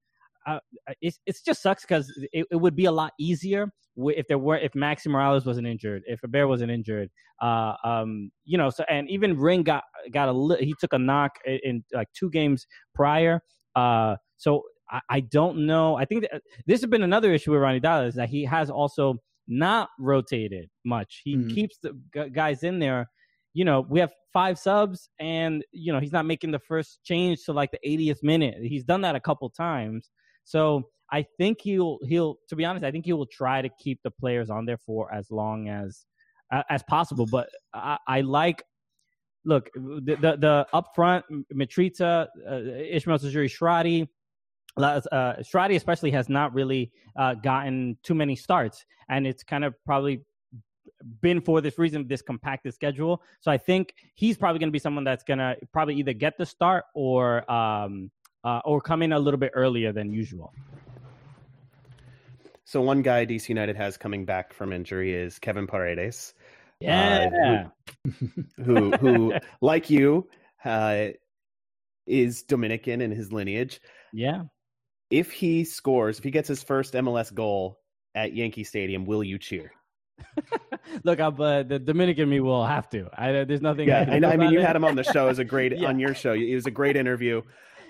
uh, 0.46 0.58
it 1.00 1.14
it 1.26 1.36
just 1.44 1.62
sucks 1.62 1.82
because 1.82 2.12
it, 2.32 2.46
it 2.50 2.56
would 2.56 2.76
be 2.76 2.84
a 2.84 2.92
lot 2.92 3.12
easier 3.18 3.70
if 3.96 4.26
there 4.28 4.38
were 4.38 4.56
if 4.56 4.72
Maxi 4.72 5.06
Moralez 5.06 5.46
wasn't 5.46 5.66
injured, 5.66 6.02
if 6.06 6.20
Héber 6.20 6.48
wasn't 6.48 6.70
injured, 6.70 7.10
uh, 7.40 7.74
um, 7.84 8.30
you 8.44 8.58
know. 8.58 8.70
So 8.70 8.84
and 8.88 9.08
even 9.08 9.38
Ring 9.38 9.62
got 9.62 9.84
got 10.12 10.28
a 10.28 10.56
he 10.64 10.74
took 10.80 10.92
a 10.92 10.98
knock 10.98 11.32
in, 11.46 11.60
in 11.64 11.84
like 11.92 12.08
two 12.12 12.30
games 12.30 12.66
prior. 12.94 13.40
Uh, 13.74 14.16
so 14.36 14.62
I, 14.90 15.00
I, 15.08 15.20
don't 15.20 15.66
know. 15.66 15.96
I 15.96 16.04
think 16.04 16.22
that 16.22 16.42
this 16.66 16.80
has 16.80 16.88
been 16.88 17.02
another 17.02 17.32
issue 17.32 17.50
with 17.50 17.60
Ronny 17.60 17.80
Deila 17.80 18.06
is 18.06 18.14
that 18.14 18.28
he 18.28 18.44
has 18.44 18.70
also 18.70 19.16
not 19.48 19.88
rotated 19.98 20.68
much. 20.84 21.22
He 21.24 21.36
mm-hmm. 21.36 21.54
keeps 21.54 21.78
the 21.82 21.98
guys 22.32 22.62
in 22.62 22.78
there 22.78 23.08
you 23.54 23.64
know, 23.64 23.86
we 23.88 24.00
have 24.00 24.12
five 24.32 24.58
subs 24.58 25.08
and, 25.20 25.64
you 25.72 25.92
know, 25.92 26.00
he's 26.00 26.12
not 26.12 26.26
making 26.26 26.50
the 26.50 26.58
first 26.58 26.98
change 27.04 27.44
to 27.44 27.52
like 27.52 27.70
the 27.70 27.78
80th 27.86 28.22
minute. 28.22 28.56
He's 28.60 28.84
done 28.84 29.00
that 29.02 29.14
a 29.14 29.20
couple 29.20 29.48
times. 29.48 30.10
So 30.44 30.82
I 31.12 31.24
think 31.38 31.60
he'll, 31.62 31.98
he'll, 32.02 32.36
to 32.48 32.56
be 32.56 32.64
honest, 32.64 32.84
I 32.84 32.90
think 32.90 33.04
he 33.04 33.12
will 33.12 33.26
try 33.26 33.62
to 33.62 33.70
keep 33.78 34.00
the 34.02 34.10
players 34.10 34.50
on 34.50 34.66
there 34.66 34.78
for 34.78 35.12
as 35.14 35.30
long 35.30 35.68
as, 35.68 36.04
as 36.68 36.82
possible. 36.82 37.26
But 37.30 37.48
I, 37.72 37.96
I 38.06 38.20
like, 38.22 38.64
look, 39.44 39.70
the, 39.74 40.16
the, 40.20 40.36
the 40.36 40.66
up 40.72 40.90
front, 40.94 41.24
Mitrita, 41.54 42.26
uh, 42.50 42.54
Ismael 42.54 43.18
Tajouri 43.18 43.48
Shradi, 43.48 44.08
uh, 44.76 45.34
Shradi 45.42 45.76
especially 45.76 46.10
has 46.10 46.28
not 46.28 46.52
really 46.52 46.90
uh, 47.16 47.34
gotten 47.34 47.96
too 48.02 48.14
many 48.14 48.34
starts, 48.34 48.84
and 49.08 49.26
it's 49.26 49.44
kind 49.44 49.64
of 49.64 49.74
probably 49.84 50.24
been 51.20 51.40
for 51.40 51.60
this 51.60 51.78
reason, 51.78 52.06
this 52.08 52.22
compacted 52.22 52.74
schedule. 52.74 53.22
So 53.40 53.50
I 53.50 53.58
think 53.58 53.94
he's 54.14 54.36
probably 54.36 54.58
going 54.58 54.68
to 54.68 54.72
be 54.72 54.78
someone 54.78 55.04
that's 55.04 55.24
going 55.24 55.38
to 55.38 55.56
probably 55.72 55.96
either 55.96 56.12
get 56.12 56.38
the 56.38 56.46
start 56.46 56.84
or 56.94 57.50
um, 57.50 58.10
uh, 58.44 58.60
or 58.64 58.80
come 58.80 59.02
in 59.02 59.12
a 59.12 59.18
little 59.18 59.40
bit 59.40 59.52
earlier 59.54 59.92
than 59.92 60.12
usual. 60.12 60.52
So 62.64 62.80
one 62.80 63.02
guy 63.02 63.26
DC 63.26 63.48
United 63.48 63.76
has 63.76 63.96
coming 63.96 64.24
back 64.24 64.52
from 64.52 64.72
injury 64.72 65.14
is 65.14 65.38
Kevin 65.38 65.66
Paredes. 65.66 66.34
Yeah, 66.80 67.68
uh, 68.04 68.10
who, 68.10 68.32
who, 68.64 68.90
who 68.92 69.34
like 69.60 69.90
you 69.90 70.28
uh, 70.64 71.08
is 72.06 72.42
Dominican 72.42 73.00
in 73.00 73.10
his 73.10 73.32
lineage. 73.32 73.80
Yeah. 74.12 74.44
If 75.10 75.30
he 75.30 75.64
scores, 75.64 76.18
if 76.18 76.24
he 76.24 76.30
gets 76.30 76.48
his 76.48 76.62
first 76.62 76.94
MLS 76.94 77.32
goal 77.32 77.78
at 78.14 78.34
Yankee 78.34 78.64
Stadium, 78.64 79.04
will 79.04 79.22
you 79.22 79.38
cheer? 79.38 79.72
Look, 81.04 81.20
uh, 81.20 81.30
the 81.30 81.78
Dominican 81.78 82.28
me 82.28 82.40
will 82.40 82.64
have 82.64 82.88
to. 82.90 83.08
I, 83.16 83.44
there's 83.44 83.62
nothing. 83.62 83.88
Yeah, 83.88 84.06
I, 84.08 84.32
I 84.32 84.36
mean, 84.36 84.52
you 84.52 84.60
it. 84.60 84.66
had 84.66 84.76
him 84.76 84.84
on 84.84 84.94
the 84.94 85.04
show 85.04 85.28
as 85.28 85.38
a 85.38 85.44
great 85.44 85.76
yeah. 85.78 85.88
on 85.88 85.98
your 85.98 86.14
show. 86.14 86.32
It 86.32 86.54
was 86.54 86.66
a 86.66 86.70
great 86.70 86.96
interview. 86.96 87.42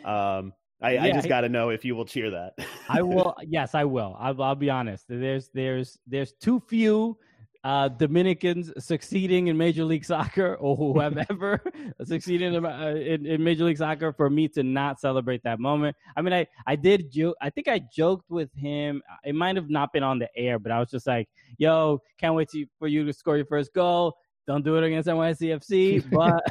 Um, 0.05 0.53
I, 0.83 0.93
yeah, 0.93 1.05
I 1.05 1.11
just 1.13 1.29
got 1.29 1.43
to 1.43 1.49
know 1.49 1.71
if 1.71 1.85
you 1.85 1.97
will 1.97 2.05
cheer 2.05 2.31
that. 2.31 2.59
I 2.89 3.03
will. 3.03 3.35
Yes, 3.47 3.75
I 3.75 3.85
will. 3.85 4.17
I'll, 4.19 4.43
I'll 4.43 4.55
be 4.55 4.71
honest. 4.71 5.05
There's 5.09 5.49
there's 5.55 5.99
there's 6.07 6.33
too 6.33 6.61
few 6.69 7.17
uh, 7.65 7.89
Dominicans 7.89 8.71
succeeding 8.79 9.47
in 9.47 9.57
Major 9.57 9.85
League 9.85 10.05
Soccer 10.05 10.55
or 10.61 10.77
whoever 10.77 11.61
succeeded 12.05 12.55
in, 12.55 12.65
uh, 12.65 12.95
in, 12.95 13.25
in, 13.25 13.43
Major 13.43 13.65
League 13.65 13.79
Soccer 13.79 14.13
for 14.13 14.29
me 14.29 14.49
to 14.49 14.63
not 14.63 15.01
celebrate 15.01 15.43
that 15.45 15.59
moment. 15.59 15.97
I 16.15 16.23
mean, 16.23 16.35
I, 16.35 16.47
I 16.67 16.77
did 16.77 17.11
joke. 17.11 17.37
I 17.41 17.49
think 17.49 17.67
I 17.67 17.79
joked 17.79 18.31
with 18.31 18.53
him. 18.55 19.03
It 19.25 19.35
might 19.35 19.57
have 19.57 19.71
not 19.71 19.93
been 19.93 20.03
on 20.03 20.19
the 20.19 20.29
air, 20.37 20.59
but 20.59 20.73
I 20.73 20.79
was 20.79 20.91
just 20.91 21.07
like, 21.07 21.27
yo, 21.57 22.03
can't 22.19 22.35
wait 22.35 22.51
to, 22.51 22.67
for 22.79 22.87
you 22.87 23.07
to 23.07 23.13
score 23.13 23.37
your 23.37 23.47
first 23.47 23.73
goal. 23.73 24.15
Don't 24.47 24.63
do 24.63 24.77
it 24.77 24.85
against 24.85 25.09
NYCFC, 25.09 26.11
but 26.11 26.45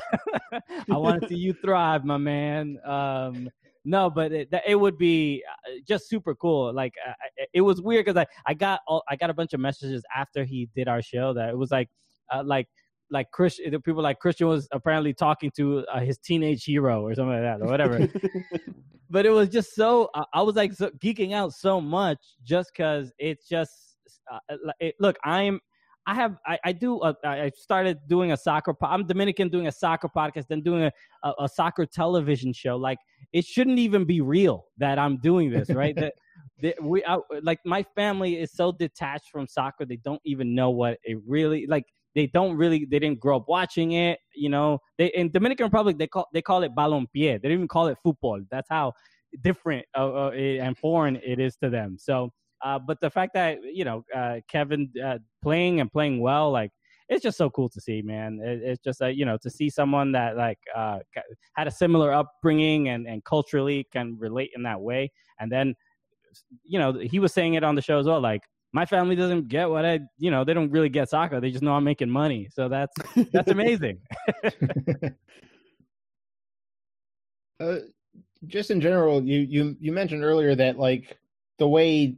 I 0.92 0.98
want 0.98 1.22
to 1.22 1.28
see 1.28 1.36
you 1.36 1.54
thrive, 1.54 2.04
my 2.04 2.18
man. 2.18 2.80
Um, 2.84 3.50
no, 3.86 4.10
but 4.10 4.32
it, 4.32 4.54
it 4.66 4.76
would 4.76 4.98
be 4.98 5.44
uh, 5.68 5.72
just 5.88 6.08
super 6.10 6.36
cool. 6.36 6.74
Like 6.74 6.94
uh, 7.08 7.14
it 7.54 7.62
was 7.62 7.82
weird 7.82 8.06
because 8.06 8.20
I, 8.20 8.26
I 8.50 8.54
got 8.54 8.82
all, 8.88 9.04
I 9.10 9.16
got 9.16 9.30
a 9.30 9.34
bunch 9.34 9.54
of 9.54 9.60
messages 9.60 10.04
after 10.16 10.44
he 10.44 10.70
did 10.76 10.88
our 10.88 11.02
show 11.02 11.34
that 11.34 11.50
it 11.50 11.58
was 11.58 11.72
like 11.72 11.90
uh, 12.34 12.44
like 12.46 12.68
like 13.10 13.30
Christian 13.32 13.80
people 13.82 14.02
like 14.02 14.20
Christian 14.20 14.48
was 14.48 14.68
apparently 14.72 15.14
talking 15.14 15.52
to 15.58 15.86
uh, 15.94 16.00
his 16.00 16.18
teenage 16.18 16.64
hero 16.64 17.02
or 17.06 17.14
something 17.14 17.34
like 17.34 17.42
that 17.42 17.62
or 17.62 17.70
whatever. 17.70 18.08
but 19.10 19.26
it 19.26 19.30
was 19.30 19.50
just 19.50 19.76
so 19.76 20.10
I 20.34 20.42
was 20.42 20.56
like 20.56 20.74
so, 20.74 20.90
geeking 20.92 21.34
out 21.34 21.54
so 21.54 21.82
much 21.82 22.18
just 22.44 22.72
because 22.76 23.12
it's 23.20 23.48
just 23.48 23.98
uh, 24.32 24.56
it, 24.80 24.96
look 25.00 25.18
I'm 25.24 25.60
I 26.06 26.16
have 26.16 26.38
I, 26.46 26.60
I 26.66 26.72
do 26.74 27.02
a, 27.02 27.16
I 27.24 27.52
started 27.56 28.00
doing 28.08 28.32
a 28.32 28.38
soccer. 28.38 28.76
I'm 28.82 29.08
Dominican 29.08 29.50
doing 29.50 29.68
a 29.68 29.72
soccer 29.72 30.10
podcast, 30.10 30.48
then 30.48 30.62
doing 30.62 30.84
a, 30.84 30.92
a, 31.24 31.34
a, 31.44 31.50
soccer 31.50 31.86
television 31.86 32.52
show. 32.52 32.76
Like 32.76 32.98
it 33.32 33.46
shouldn't 33.46 33.80
even 33.80 34.06
be 34.06 34.20
real 34.20 34.66
that 34.78 35.00
I'm 35.00 35.18
doing 35.18 35.50
this, 35.50 35.70
right? 35.70 35.96
that, 35.96 36.14
that 36.62 36.84
we 36.84 37.04
I, 37.06 37.20
like 37.42 37.60
my 37.66 37.84
family 37.96 38.38
is 38.38 38.52
so 38.52 38.72
detached 38.72 39.30
from 39.32 39.48
soccer, 39.48 39.86
they 39.86 39.98
don't 39.98 40.22
even 40.26 40.54
know 40.54 40.72
what 40.72 41.00
it 41.04 41.20
really 41.26 41.68
like. 41.68 41.86
They 42.16 42.28
don't 42.28 42.56
really 42.56 42.86
they 42.86 43.00
didn't 43.00 43.20
grow 43.20 43.38
up 43.38 43.46
watching 43.48 43.94
it. 43.94 44.20
You 44.36 44.50
know, 44.50 44.80
they 44.98 45.08
in 45.08 45.32
Dominican 45.32 45.66
Republic 45.66 45.98
they 45.98 46.08
call 46.08 46.28
they 46.34 46.42
call 46.42 46.64
it 46.64 46.76
balompié. 46.76 47.42
They 47.42 47.48
don't 47.48 47.54
even 47.54 47.68
call 47.68 47.88
it 47.88 47.98
football. 48.04 48.42
That's 48.52 48.68
how 48.70 48.94
different 49.42 49.86
uh, 49.98 50.28
uh, 50.28 50.30
and 50.32 50.78
foreign 50.78 51.16
it 51.16 51.40
is 51.40 51.56
to 51.58 51.70
them. 51.70 51.98
So 51.98 52.32
uh, 52.64 52.80
but 52.80 53.00
the 53.02 53.10
fact 53.10 53.34
that 53.34 53.60
you 53.64 53.84
know 53.84 54.06
uh, 54.16 54.40
Kevin 54.48 54.90
uh, 55.04 55.18
playing 55.42 55.82
and 55.82 55.92
playing 55.92 56.22
well, 56.22 56.50
like 56.52 56.72
it's 57.10 57.22
just 57.22 57.38
so 57.38 57.50
cool 57.50 57.68
to 57.70 57.82
see, 57.82 58.02
man. 58.02 58.40
It, 58.42 58.62
it's 58.64 58.82
just 58.82 59.02
uh, 59.02 59.08
you 59.08 59.26
know 59.26 59.38
to 59.42 59.50
see 59.50 59.70
someone 59.70 60.14
that 60.14 60.38
like 60.38 60.60
uh, 60.74 61.00
had 61.56 61.68
a 61.68 61.72
similar 61.72 62.14
upbringing 62.14 62.90
and 62.90 63.06
and 63.06 63.24
culturally 63.26 63.86
can 63.92 64.18
relate 64.18 64.52
in 64.56 64.64
that 64.64 64.80
way, 64.80 65.12
and 65.40 65.52
then 65.52 65.76
you 66.64 66.80
know 66.80 66.94
he 66.94 67.20
was 67.20 67.34
saying 67.34 67.56
it 67.56 67.64
on 67.64 67.76
the 67.76 67.82
show 67.82 68.00
as 68.00 68.06
well, 68.06 68.22
like. 68.22 68.42
My 68.76 68.88
family 68.88 69.16
doesn't 69.16 69.50
get 69.50 69.70
what 69.70 69.86
I, 69.86 70.00
you 70.18 70.32
know, 70.32 70.44
they 70.44 70.56
don't 70.56 70.72
really 70.72 70.90
get 70.90 71.08
soccer. 71.08 71.40
They 71.40 71.52
just 71.52 71.62
know 71.62 71.74
I'm 71.74 71.84
making 71.84 72.10
money. 72.10 72.50
So 72.52 72.68
that's 72.68 72.92
that's 73.32 73.52
amazing. 73.52 74.00
uh, 77.60 77.76
just 78.48 78.72
in 78.72 78.82
general, 78.82 79.24
you 79.24 79.42
you 79.42 79.78
you 79.80 79.92
mentioned 79.92 80.24
earlier 80.24 80.56
that 80.56 80.80
like 80.80 81.20
the 81.60 81.68
way 81.68 82.18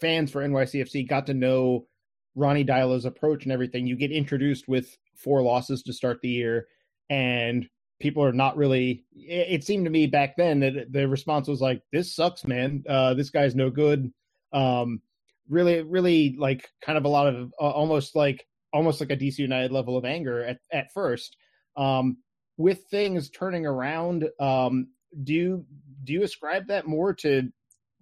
fans 0.00 0.30
for 0.30 0.42
NYCFC 0.42 1.08
got 1.08 1.26
to 1.26 1.34
know 1.34 1.86
Ronny 2.34 2.64
Deila's 2.64 3.04
approach 3.04 3.44
and 3.44 3.52
everything. 3.52 3.86
You 3.86 3.96
get 3.96 4.12
introduced 4.12 4.68
with 4.68 4.96
four 5.14 5.42
losses 5.42 5.82
to 5.84 5.92
start 5.92 6.20
the 6.20 6.28
year, 6.28 6.66
and 7.08 7.68
people 7.98 8.22
are 8.22 8.32
not 8.32 8.56
really. 8.56 9.04
It, 9.14 9.64
seemed 9.64 9.86
to 9.86 9.90
me 9.90 10.06
back 10.06 10.36
then 10.36 10.60
that 10.60 10.92
the 10.92 11.08
response 11.08 11.48
was 11.48 11.60
like, 11.60 11.82
"This 11.92 12.14
sucks, 12.14 12.46
man. 12.46 12.84
Uh, 12.88 13.14
this 13.14 13.30
guy's 13.30 13.54
no 13.54 13.70
good." 13.70 14.12
Um, 14.52 15.00
really, 15.48 15.82
really, 15.82 16.36
like 16.38 16.68
kind 16.82 16.98
of 16.98 17.04
a 17.04 17.08
lot 17.08 17.26
of 17.26 17.52
uh, 17.58 17.70
almost 17.70 18.14
like 18.14 18.46
almost 18.72 19.00
like 19.00 19.10
a 19.10 19.16
DC 19.16 19.38
United 19.38 19.72
level 19.72 19.96
of 19.96 20.04
anger 20.04 20.44
at 20.44 20.58
at 20.72 20.92
first. 20.92 21.36
Um, 21.76 22.18
with 22.58 22.84
things 22.90 23.30
turning 23.30 23.66
around, 23.66 24.28
um, 24.40 24.88
do 25.22 25.32
you 25.32 25.66
do 26.04 26.12
you 26.12 26.22
ascribe 26.22 26.68
that 26.68 26.86
more 26.86 27.14
to 27.14 27.50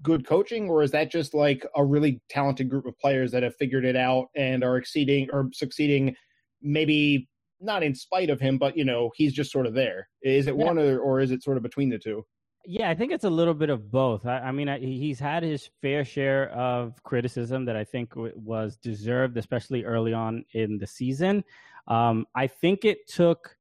good 0.03 0.27
coaching, 0.27 0.69
or 0.69 0.83
is 0.83 0.91
that 0.93 1.11
just 1.11 1.35
like 1.35 1.67
a 1.77 1.85
really 1.85 2.21
talented 2.29 2.69
group 2.69 2.87
of 2.87 2.99
players 2.99 3.31
that 3.33 3.43
have 3.43 3.57
figured 3.57 3.85
it 3.85 3.97
out 3.97 4.27
and 4.37 4.65
are 4.65 4.77
exceeding 4.77 5.29
or 5.33 5.49
succeeding? 5.53 6.15
Maybe 6.63 7.29
not 7.61 7.83
in 7.83 7.95
spite 7.95 8.31
of 8.31 8.41
him, 8.41 8.59
but 8.59 8.77
you 8.77 8.85
know 8.85 9.11
he's 9.15 9.33
just 9.33 9.51
sort 9.51 9.67
of 9.67 9.75
there. 9.75 10.09
Is 10.23 10.47
it 10.47 10.57
yeah. 10.57 10.65
one 10.65 10.79
or, 10.79 10.99
or 10.99 11.21
is 11.21 11.31
it 11.31 11.43
sort 11.43 11.57
of 11.57 11.63
between 11.63 11.89
the 11.89 11.99
two? 11.99 12.25
Yeah, 12.67 12.89
I 12.89 12.95
think 12.95 13.13
it's 13.13 13.25
a 13.25 13.31
little 13.31 13.53
bit 13.53 13.69
of 13.69 13.91
both. 13.91 14.25
I, 14.25 14.39
I 14.39 14.51
mean, 14.51 14.71
I, 14.71 14.79
he's 14.79 15.21
had 15.21 15.43
his 15.43 15.69
fair 15.83 16.03
share 16.03 16.49
of 16.51 17.03
criticism 17.03 17.67
that 17.67 17.77
I 17.77 17.85
think 17.85 18.11
w- 18.15 18.33
was 18.35 18.79
deserved, 18.79 19.37
especially 19.37 19.85
early 19.85 20.15
on 20.15 20.47
in 20.55 20.79
the 20.79 20.87
season. 20.87 21.45
Um, 21.89 22.27
I 22.35 22.47
think 22.47 22.85
it 22.85 23.07
took. 23.07 23.57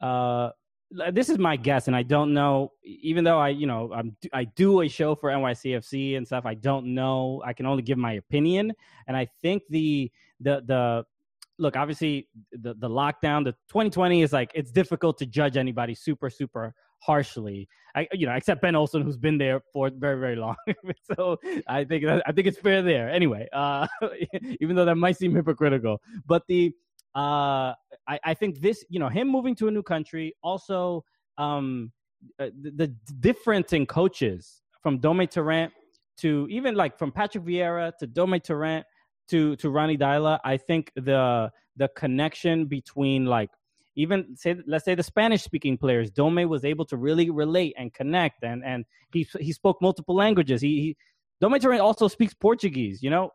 Uh, 0.00 0.50
this 1.12 1.28
is 1.28 1.38
my 1.38 1.56
guess, 1.56 1.86
and 1.86 1.94
I 1.94 2.02
don't 2.02 2.34
know. 2.34 2.72
Even 2.82 3.24
though 3.24 3.38
I, 3.38 3.50
you 3.50 3.66
know, 3.66 3.92
I'm, 3.94 4.16
I 4.32 4.44
do 4.44 4.80
a 4.82 4.88
show 4.88 5.14
for 5.14 5.30
NYCFC 5.30 6.16
and 6.16 6.26
stuff, 6.26 6.46
I 6.46 6.54
don't 6.54 6.94
know. 6.94 7.42
I 7.44 7.52
can 7.52 7.66
only 7.66 7.82
give 7.82 7.98
my 7.98 8.14
opinion, 8.14 8.72
and 9.06 9.16
I 9.16 9.28
think 9.40 9.62
the 9.70 10.10
the 10.40 10.62
the 10.66 11.04
look, 11.58 11.76
obviously, 11.76 12.28
the 12.52 12.74
the 12.74 12.88
lockdown, 12.88 13.44
the 13.44 13.52
2020 13.68 14.22
is 14.22 14.32
like 14.32 14.50
it's 14.54 14.72
difficult 14.72 15.18
to 15.18 15.26
judge 15.26 15.56
anybody 15.56 15.94
super 15.94 16.28
super 16.28 16.74
harshly. 16.98 17.68
I, 17.94 18.08
you 18.12 18.26
know, 18.26 18.34
except 18.34 18.62
Ben 18.62 18.76
Olsen, 18.76 19.02
who's 19.02 19.16
been 19.16 19.38
there 19.38 19.60
for 19.72 19.90
very 19.90 20.18
very 20.18 20.36
long. 20.36 20.56
so 21.14 21.38
I 21.68 21.84
think 21.84 22.04
I 22.04 22.32
think 22.32 22.48
it's 22.48 22.58
fair 22.58 22.82
there. 22.82 23.08
Anyway, 23.08 23.48
uh, 23.52 23.86
even 24.60 24.74
though 24.74 24.84
that 24.84 24.96
might 24.96 25.16
seem 25.16 25.34
hypocritical, 25.34 26.00
but 26.26 26.42
the 26.48 26.72
uh, 27.14 27.74
I, 28.10 28.18
I 28.24 28.34
think 28.34 28.60
this, 28.60 28.84
you 28.88 28.98
know, 28.98 29.08
him 29.08 29.28
moving 29.28 29.54
to 29.56 29.68
a 29.68 29.70
new 29.70 29.84
country, 29.84 30.34
also 30.42 31.04
um, 31.38 31.92
uh, 32.38 32.50
the, 32.60 32.70
the 32.72 32.86
difference 33.20 33.72
in 33.72 33.86
coaches 33.86 34.62
from 34.82 34.98
Dome 34.98 35.26
Torrent 35.28 35.72
to 36.18 36.46
even 36.50 36.74
like 36.74 36.98
from 36.98 37.12
Patrick 37.12 37.44
Vieira 37.44 37.96
to 37.98 38.06
Dome 38.06 38.38
Torrent 38.40 38.84
to 39.28 39.54
to 39.56 39.70
Ronny 39.70 39.96
Deila, 39.96 40.40
I 40.44 40.56
think 40.56 40.90
the 40.96 41.50
the 41.76 41.88
connection 41.96 42.66
between 42.66 43.26
like 43.26 43.50
even 43.94 44.36
say 44.36 44.56
let's 44.66 44.84
say 44.84 44.96
the 44.96 45.02
Spanish 45.04 45.42
speaking 45.42 45.78
players, 45.78 46.10
Dome 46.10 46.48
was 46.48 46.64
able 46.64 46.84
to 46.86 46.96
really 46.96 47.30
relate 47.30 47.74
and 47.78 47.94
connect, 47.94 48.42
and 48.42 48.64
and 48.64 48.84
he 49.12 49.26
he 49.38 49.52
spoke 49.52 49.80
multiple 49.80 50.16
languages. 50.16 50.60
He, 50.60 50.80
he 50.80 50.96
Dome 51.40 51.58
Torrent 51.60 51.80
also 51.80 52.08
speaks 52.08 52.34
Portuguese, 52.34 53.02
you 53.02 53.10
know, 53.10 53.30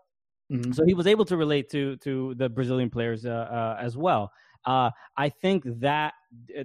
mm-hmm. 0.52 0.74
so 0.74 0.84
he 0.86 0.94
was 0.94 1.08
able 1.08 1.26
to 1.26 1.38
relate 1.38 1.70
to 1.72 1.96
to 1.98 2.36
the 2.36 2.50
Brazilian 2.50 2.90
players 2.90 3.26
uh, 3.26 3.30
uh, 3.30 3.78
as 3.80 3.96
well. 3.98 4.32
Uh, 4.66 4.90
I 5.18 5.30
think 5.30 5.64
that 5.80 6.14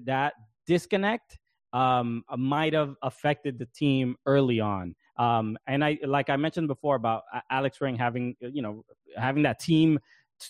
that 0.05 0.35
disconnect 0.67 1.39
um, 1.73 2.25
might 2.37 2.73
have 2.73 2.95
affected 3.03 3.59
the 3.59 3.67
team 3.67 4.17
early 4.27 4.61
on. 4.61 4.95
Um, 5.19 5.59
and 5.67 5.85
I, 5.85 5.99
like 6.05 6.31
I 6.31 6.37
mentioned 6.37 6.69
before 6.69 6.97
about 6.97 7.23
Alex 7.51 7.81
Ring 7.81 7.97
having, 7.97 8.35
you 8.41 8.63
know, 8.63 8.85
having 9.17 9.43
that 9.45 9.61
team 9.61 9.99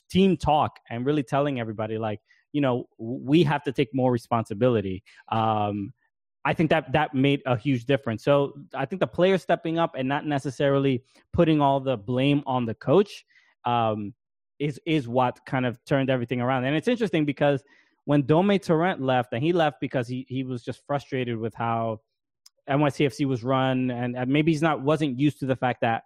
team 0.08 0.36
talk 0.36 0.78
and 0.88 1.04
really 1.04 1.24
telling 1.24 1.58
everybody 1.58 1.98
like, 1.98 2.20
you 2.52 2.60
know, 2.60 2.88
we 2.98 3.42
have 3.42 3.62
to 3.64 3.72
take 3.72 3.88
more 3.92 4.12
responsibility. 4.12 5.02
Um, 5.30 5.92
I 6.44 6.54
think 6.54 6.70
that 6.70 6.92
that 6.92 7.14
made 7.14 7.42
a 7.44 7.56
huge 7.56 7.84
difference. 7.84 8.24
So 8.24 8.54
I 8.74 8.86
think 8.86 9.00
the 9.00 9.06
player 9.06 9.36
stepping 9.36 9.78
up 9.78 9.94
and 9.96 10.08
not 10.08 10.26
necessarily 10.26 11.02
putting 11.32 11.60
all 11.60 11.80
the 11.80 11.96
blame 11.96 12.42
on 12.46 12.64
the 12.64 12.74
coach 12.74 13.24
um, 13.64 14.14
is 14.60 14.78
is 14.86 15.08
what 15.08 15.44
kind 15.46 15.66
of 15.66 15.82
turned 15.84 16.10
everything 16.10 16.40
around. 16.40 16.64
And 16.64 16.76
it's 16.76 16.86
interesting 16.86 17.24
because 17.24 17.64
when 18.04 18.22
Dome 18.26 18.56
Torrent 18.58 19.00
left, 19.00 19.32
and 19.32 19.42
he 19.42 19.52
left 19.52 19.80
because 19.80 20.06
he 20.06 20.26
he 20.28 20.44
was 20.44 20.62
just 20.62 20.82
frustrated 20.86 21.36
with 21.36 21.54
how 21.54 22.00
NYCFC 22.68 23.26
was 23.26 23.42
run, 23.42 23.90
and, 23.90 24.16
and 24.16 24.30
maybe 24.30 24.52
he's 24.52 24.62
not 24.62 24.82
wasn't 24.82 25.18
used 25.18 25.40
to 25.40 25.46
the 25.46 25.56
fact 25.56 25.80
that 25.80 26.04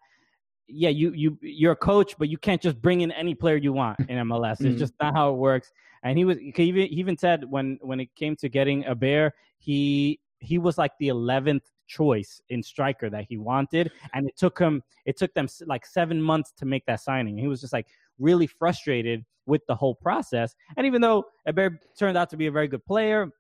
yeah, 0.67 0.89
you 0.89 1.13
you 1.13 1.37
you're 1.43 1.73
a 1.73 1.77
coach, 1.77 2.17
but 2.17 2.29
you 2.29 2.39
can't 2.39 2.63
just 2.63 2.81
bring 2.81 3.03
in 3.03 3.13
any 3.13 3.35
player 3.35 3.57
you 3.57 3.73
want 3.73 3.99
in 4.09 4.17
MLS. 4.29 4.53
It's 4.53 4.63
mm-hmm. 4.63 4.79
just 4.79 4.95
not 5.03 5.15
how 5.15 5.31
it 5.31 5.37
works. 5.37 5.71
And 6.05 6.17
he 6.17 6.25
was 6.25 6.39
he 6.39 6.53
even, 6.59 6.83
he 6.89 6.97
even 6.97 7.19
said 7.19 7.45
when 7.51 7.79
when 7.83 8.01
it 8.01 8.15
came 8.15 8.37
to 8.37 8.49
getting 8.49 8.85
Héber, 8.85 9.33
he 9.59 10.21
he 10.39 10.59
was 10.59 10.79
like 10.79 10.93
the 11.01 11.09
eleventh 11.09 11.65
choice 11.87 12.41
in 12.49 12.63
striker 12.63 13.11
that 13.11 13.27
he 13.29 13.37
wanted, 13.37 13.91
and 14.15 14.27
it 14.27 14.37
took 14.37 14.59
him 14.59 14.83
it 15.05 15.19
took 15.19 15.35
them 15.35 15.49
like 15.67 15.85
seven 15.85 16.23
months 16.23 16.53
to 16.59 16.65
make 16.65 16.87
that 16.87 17.01
signing. 17.01 17.37
He 17.37 17.49
was 17.49 17.61
just 17.61 17.73
like 17.73 17.89
really 18.19 18.47
frustrated 18.47 19.25
with 19.47 19.63
the 19.69 19.75
whole 19.75 19.95
process. 19.95 20.55
And 20.77 20.87
even 20.87 21.01
though 21.01 21.25
Héber 21.49 21.79
turned 21.99 22.17
out 22.17 22.31
to 22.31 22.37
be 22.37 22.47
a 22.47 22.51
very 22.51 22.69
good 22.69 22.85
player 22.85 23.31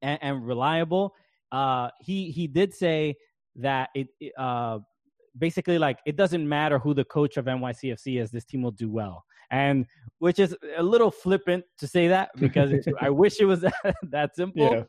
and, 0.00 0.18
and 0.22 0.46
reliable, 0.46 1.14
uh, 1.50 1.90
he 2.00 2.30
he 2.30 2.46
did 2.46 2.72
say 2.72 3.16
that 3.56 3.90
it 3.94 4.08
uh, 4.38 4.78
basically 5.38 5.78
like 5.78 5.98
it 6.06 6.16
doesn't 6.16 6.46
matter 6.48 6.78
who 6.78 6.94
the 6.94 7.04
coach 7.04 7.36
of 7.36 7.46
NYCFC 7.46 8.20
is, 8.20 8.30
this 8.30 8.44
team 8.44 8.62
will 8.62 8.70
do 8.70 8.90
well. 8.90 9.24
And 9.50 9.84
which 10.18 10.38
is 10.38 10.56
a 10.78 10.82
little 10.82 11.10
flippant 11.10 11.64
to 11.76 11.86
say 11.86 12.08
that 12.08 12.30
because 12.38 12.72
I 12.98 13.10
wish 13.22 13.38
it 13.38 13.44
was 13.44 13.60
that, 13.60 13.74
that 14.04 14.34
simple. 14.34 14.62
Yeah. 14.62 14.84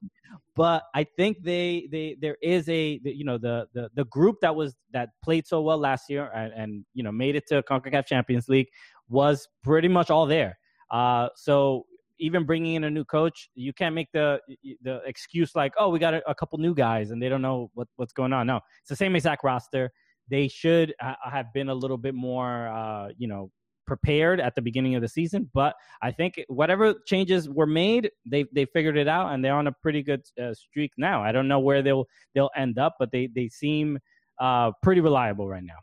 But 0.56 0.84
I 0.96 1.04
think 1.04 1.44
they 1.44 1.90
they 1.92 2.16
there 2.22 2.38
is 2.42 2.70
a 2.70 3.00
you 3.04 3.26
know 3.26 3.38
the 3.38 3.68
the 3.74 3.90
the 3.94 4.06
group 4.06 4.38
that 4.42 4.56
was 4.56 4.74
that 4.94 5.10
played 5.22 5.46
so 5.46 5.62
well 5.62 5.78
last 5.78 6.10
year 6.10 6.32
and, 6.34 6.54
and 6.54 6.86
you 6.94 7.04
know 7.04 7.12
made 7.12 7.36
it 7.36 7.46
to 7.48 7.62
Concacaf 7.64 8.06
Champions 8.06 8.48
League 8.48 8.70
was 9.14 9.48
pretty 9.64 9.88
much 9.88 10.10
all 10.10 10.26
there. 10.26 10.58
Uh, 10.92 11.30
so 11.36 11.86
even 12.20 12.46
bringing 12.46 12.76
in 12.76 12.84
a 12.84 12.90
new 12.90 13.06
coach, 13.06 13.50
you 13.56 13.74
can't 13.74 13.96
make 13.96 14.12
the 14.12 14.40
the 14.82 15.02
excuse 15.06 15.56
like, 15.56 15.74
oh, 15.80 15.90
we 15.90 16.00
got 16.00 16.14
a, 16.14 16.30
a 16.30 16.36
couple 16.36 16.58
new 16.60 16.74
guys 16.74 17.12
and 17.12 17.22
they 17.22 17.30
don't 17.30 17.42
know 17.42 17.70
what, 17.74 17.88
what's 17.96 18.14
going 18.14 18.34
on. 18.34 18.48
No, 18.48 18.58
it's 18.82 18.90
the 18.90 18.96
same 18.96 19.16
exact 19.16 19.44
roster. 19.44 19.92
They 20.30 20.48
should 20.48 20.94
have 21.00 21.48
been 21.54 21.70
a 21.70 21.74
little 21.74 21.98
bit 21.98 22.16
more, 22.16 22.68
uh, 22.70 23.10
you 23.18 23.28
know, 23.28 23.52
prepared 23.86 24.40
at 24.40 24.56
the 24.56 24.62
beginning 24.62 24.96
of 24.96 25.02
the 25.02 25.08
season. 25.08 25.50
But 25.54 25.76
I 26.02 26.12
think 26.12 26.42
whatever 26.48 26.96
changes 27.06 27.50
were 27.50 27.68
made, 27.68 28.10
they 28.26 28.46
they 28.54 28.66
figured 28.66 28.98
it 28.98 29.08
out 29.08 29.34
and 29.34 29.44
they're 29.44 29.56
on 29.56 29.68
a 29.68 29.76
pretty 29.84 30.02
good 30.02 30.22
uh, 30.42 30.54
streak 30.54 30.92
now. 30.98 31.22
I 31.22 31.32
don't 31.32 31.48
know 31.48 31.60
where 31.60 31.82
they'll 31.82 32.06
they'll 32.34 32.52
end 32.56 32.80
up, 32.80 32.96
but 33.00 33.12
they 33.12 33.28
they 33.36 33.50
seem 33.50 34.00
uh, 34.40 34.72
pretty 34.82 35.02
reliable 35.02 35.48
right 35.48 35.64
now. 35.64 35.80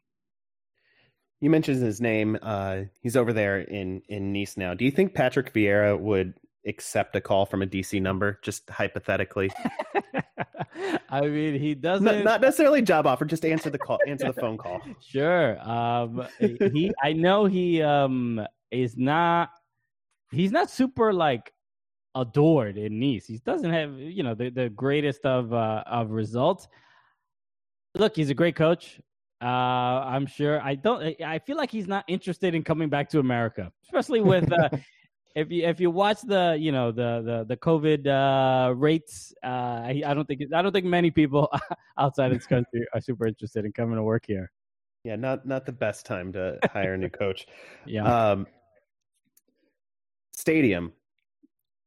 You 1.40 1.48
mentioned 1.48 1.82
his 1.82 2.00
name. 2.00 2.38
Uh, 2.42 2.82
he's 3.00 3.16
over 3.16 3.32
there 3.32 3.60
in 3.60 4.02
in 4.08 4.32
Nice 4.32 4.56
now. 4.56 4.74
Do 4.74 4.84
you 4.84 4.90
think 4.90 5.14
Patrick 5.14 5.52
Vieira 5.54 5.98
would 5.98 6.34
accept 6.66 7.16
a 7.16 7.20
call 7.20 7.46
from 7.46 7.62
a 7.62 7.66
DC 7.66 8.00
number, 8.00 8.38
just 8.42 8.68
hypothetically? 8.68 9.50
I 11.08 11.22
mean, 11.22 11.58
he 11.58 11.74
doesn't. 11.74 12.04
Not, 12.04 12.24
not, 12.24 12.40
necessarily 12.40 12.82
job 12.82 13.06
offer. 13.06 13.24
Just 13.24 13.44
answer 13.44 13.70
the 13.70 13.78
call. 13.78 13.98
Answer 14.06 14.32
the 14.32 14.40
phone 14.40 14.58
call. 14.58 14.80
Sure. 15.00 15.58
Um, 15.60 16.26
he. 16.38 16.92
I 17.02 17.12
know 17.12 17.46
he 17.46 17.82
um 17.82 18.46
is 18.70 18.96
not. 18.96 19.50
He's 20.30 20.52
not 20.52 20.70
super 20.70 21.12
like 21.12 21.52
adored 22.14 22.76
in 22.76 23.00
Nice. 23.00 23.26
He 23.26 23.38
doesn't 23.38 23.72
have 23.72 23.94
you 23.98 24.22
know 24.22 24.34
the 24.34 24.50
the 24.50 24.68
greatest 24.68 25.24
of 25.24 25.52
uh, 25.52 25.84
of 25.86 26.10
results. 26.10 26.68
Look, 27.94 28.14
he's 28.14 28.30
a 28.30 28.34
great 28.34 28.56
coach. 28.56 29.00
Uh, 29.42 29.44
I'm 29.44 30.26
sure. 30.26 30.60
I 30.60 30.74
don't. 30.74 31.20
I 31.22 31.38
feel 31.38 31.56
like 31.56 31.70
he's 31.70 31.88
not 31.88 32.04
interested 32.08 32.54
in 32.54 32.62
coming 32.62 32.88
back 32.88 33.08
to 33.10 33.18
America, 33.20 33.72
especially 33.84 34.20
with. 34.20 34.50
Uh, 34.52 34.68
if 35.34 35.50
you 35.50 35.66
if 35.66 35.80
you 35.80 35.90
watch 35.90 36.20
the 36.22 36.56
you 36.58 36.72
know 36.72 36.90
the 36.90 37.22
the 37.24 37.44
the 37.48 37.56
COVID 37.56 38.06
uh, 38.06 38.74
rates, 38.74 39.32
uh, 39.42 39.46
I, 39.46 40.02
I 40.04 40.14
don't 40.14 40.26
think 40.26 40.42
I 40.54 40.62
don't 40.62 40.72
think 40.72 40.86
many 40.86 41.10
people 41.10 41.50
outside 41.98 42.32
this 42.32 42.46
country 42.46 42.86
are 42.94 43.00
super 43.00 43.26
interested 43.26 43.64
in 43.64 43.72
coming 43.72 43.96
to 43.96 44.02
work 44.02 44.24
here. 44.26 44.50
Yeah, 45.04 45.16
not 45.16 45.46
not 45.46 45.64
the 45.64 45.72
best 45.72 46.04
time 46.04 46.32
to 46.34 46.58
hire 46.72 46.94
a 46.94 46.98
new 46.98 47.08
coach. 47.08 47.46
yeah. 47.86 48.30
Um, 48.30 48.46
stadium, 50.32 50.92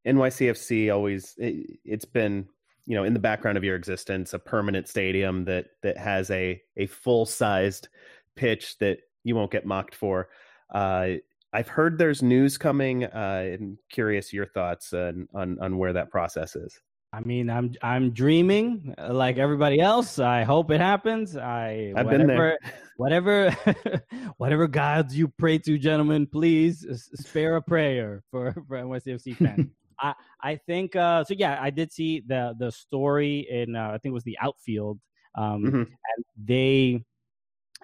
NYCFC 0.06 0.92
always 0.92 1.34
it, 1.38 1.78
it's 1.84 2.04
been 2.04 2.48
you 2.86 2.94
know 2.96 3.04
in 3.04 3.14
the 3.14 3.20
background 3.20 3.56
of 3.56 3.64
your 3.64 3.76
existence 3.76 4.34
a 4.34 4.38
permanent 4.38 4.88
stadium 4.88 5.44
that 5.44 5.66
that 5.82 5.96
has 5.96 6.30
a 6.30 6.60
a 6.76 6.86
full 6.86 7.26
sized 7.26 7.88
pitch 8.36 8.78
that 8.78 8.98
you 9.22 9.34
won't 9.34 9.50
get 9.50 9.66
mocked 9.66 9.94
for 9.94 10.28
uh, 10.74 11.08
i've 11.52 11.68
heard 11.68 11.98
there's 11.98 12.22
news 12.22 12.58
coming 12.58 13.04
uh, 13.04 13.56
and 13.58 13.78
curious 13.90 14.32
your 14.32 14.46
thoughts 14.46 14.92
on, 14.92 15.28
on 15.34 15.58
on 15.60 15.78
where 15.78 15.92
that 15.92 16.10
process 16.10 16.56
is 16.56 16.78
I 17.14 17.20
mean, 17.20 17.48
I'm 17.48 17.72
I'm 17.80 18.10
dreaming 18.10 18.92
uh, 18.98 19.14
like 19.14 19.38
everybody 19.38 19.78
else. 19.78 20.18
I 20.18 20.42
hope 20.42 20.72
it 20.72 20.80
happens. 20.80 21.36
I 21.36 21.92
I've 21.94 22.06
whatever, 22.06 22.18
been 22.18 22.26
there. 22.26 22.58
Whatever, 22.96 23.50
whatever 24.36 24.68
gods 24.68 25.16
you 25.16 25.26
pray 25.26 25.58
to, 25.58 25.78
gentlemen, 25.78 26.28
please 26.28 26.86
spare 27.14 27.56
a 27.56 27.62
prayer 27.62 28.22
for 28.30 28.52
for 28.68 28.76
NYCFC 28.76 29.36
fans. 29.36 29.66
I 30.00 30.14
I 30.40 30.56
think 30.56 30.96
uh, 30.96 31.24
so. 31.24 31.34
Yeah, 31.36 31.58
I 31.60 31.70
did 31.70 31.92
see 31.92 32.22
the 32.26 32.54
the 32.58 32.70
story 32.70 33.46
in 33.50 33.76
uh, 33.76 33.88
I 33.88 33.98
think 33.98 34.12
it 34.12 34.14
was 34.14 34.24
the 34.24 34.38
outfield, 34.40 35.00
um, 35.34 35.64
mm-hmm. 35.64 35.76
and 35.76 36.24
they 36.36 37.04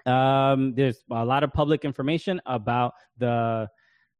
um, 0.05 0.73
there's 0.75 1.03
a 1.11 1.25
lot 1.25 1.43
of 1.43 1.53
public 1.53 1.85
information 1.85 2.41
about 2.45 2.93
the 3.17 3.69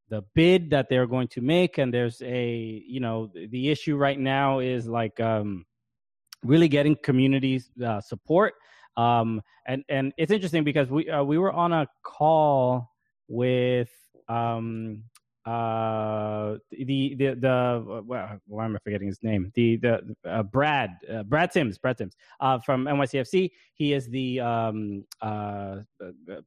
the 0.09 0.23
bid 0.35 0.69
that 0.71 0.89
they're 0.89 1.07
going 1.07 1.29
to 1.29 1.41
make, 1.41 1.77
and 1.77 1.93
there's 1.93 2.21
a 2.21 2.83
you 2.85 2.99
know 2.99 3.31
the 3.33 3.69
issue 3.69 3.95
right 3.95 4.19
now 4.19 4.59
is 4.59 4.87
like 4.87 5.19
um, 5.19 5.65
really 6.43 6.67
getting 6.67 6.95
community 6.95 7.61
uh, 7.83 8.01
support. 8.01 8.53
Um, 8.97 9.41
and 9.67 9.83
and 9.89 10.13
it's 10.17 10.31
interesting 10.31 10.63
because 10.63 10.89
we 10.89 11.09
uh, 11.09 11.23
we 11.23 11.37
were 11.37 11.51
on 11.51 11.71
a 11.71 11.87
call 12.03 12.91
with 13.27 13.89
um, 14.27 15.03
uh, 15.45 15.71
uh, 16.51 16.57
the 16.71 17.15
the 17.15 17.35
the 17.35 18.03
well, 18.05 18.39
why 18.47 18.65
am 18.65 18.75
I 18.75 18.79
forgetting 18.83 19.07
his 19.07 19.19
name? 19.23 19.51
The 19.55 19.77
the 19.77 20.15
uh, 20.25 20.43
Brad 20.43 20.91
uh, 21.11 21.23
Brad 21.23 21.51
Sims 21.53 21.77
Brad 21.77 21.97
Sims 21.97 22.15
uh, 22.39 22.59
from 22.59 22.85
NYCFC. 22.85 23.51
He 23.73 23.93
is 23.93 24.07
the 24.07 24.39
um, 24.39 25.05
uh, 25.21 25.77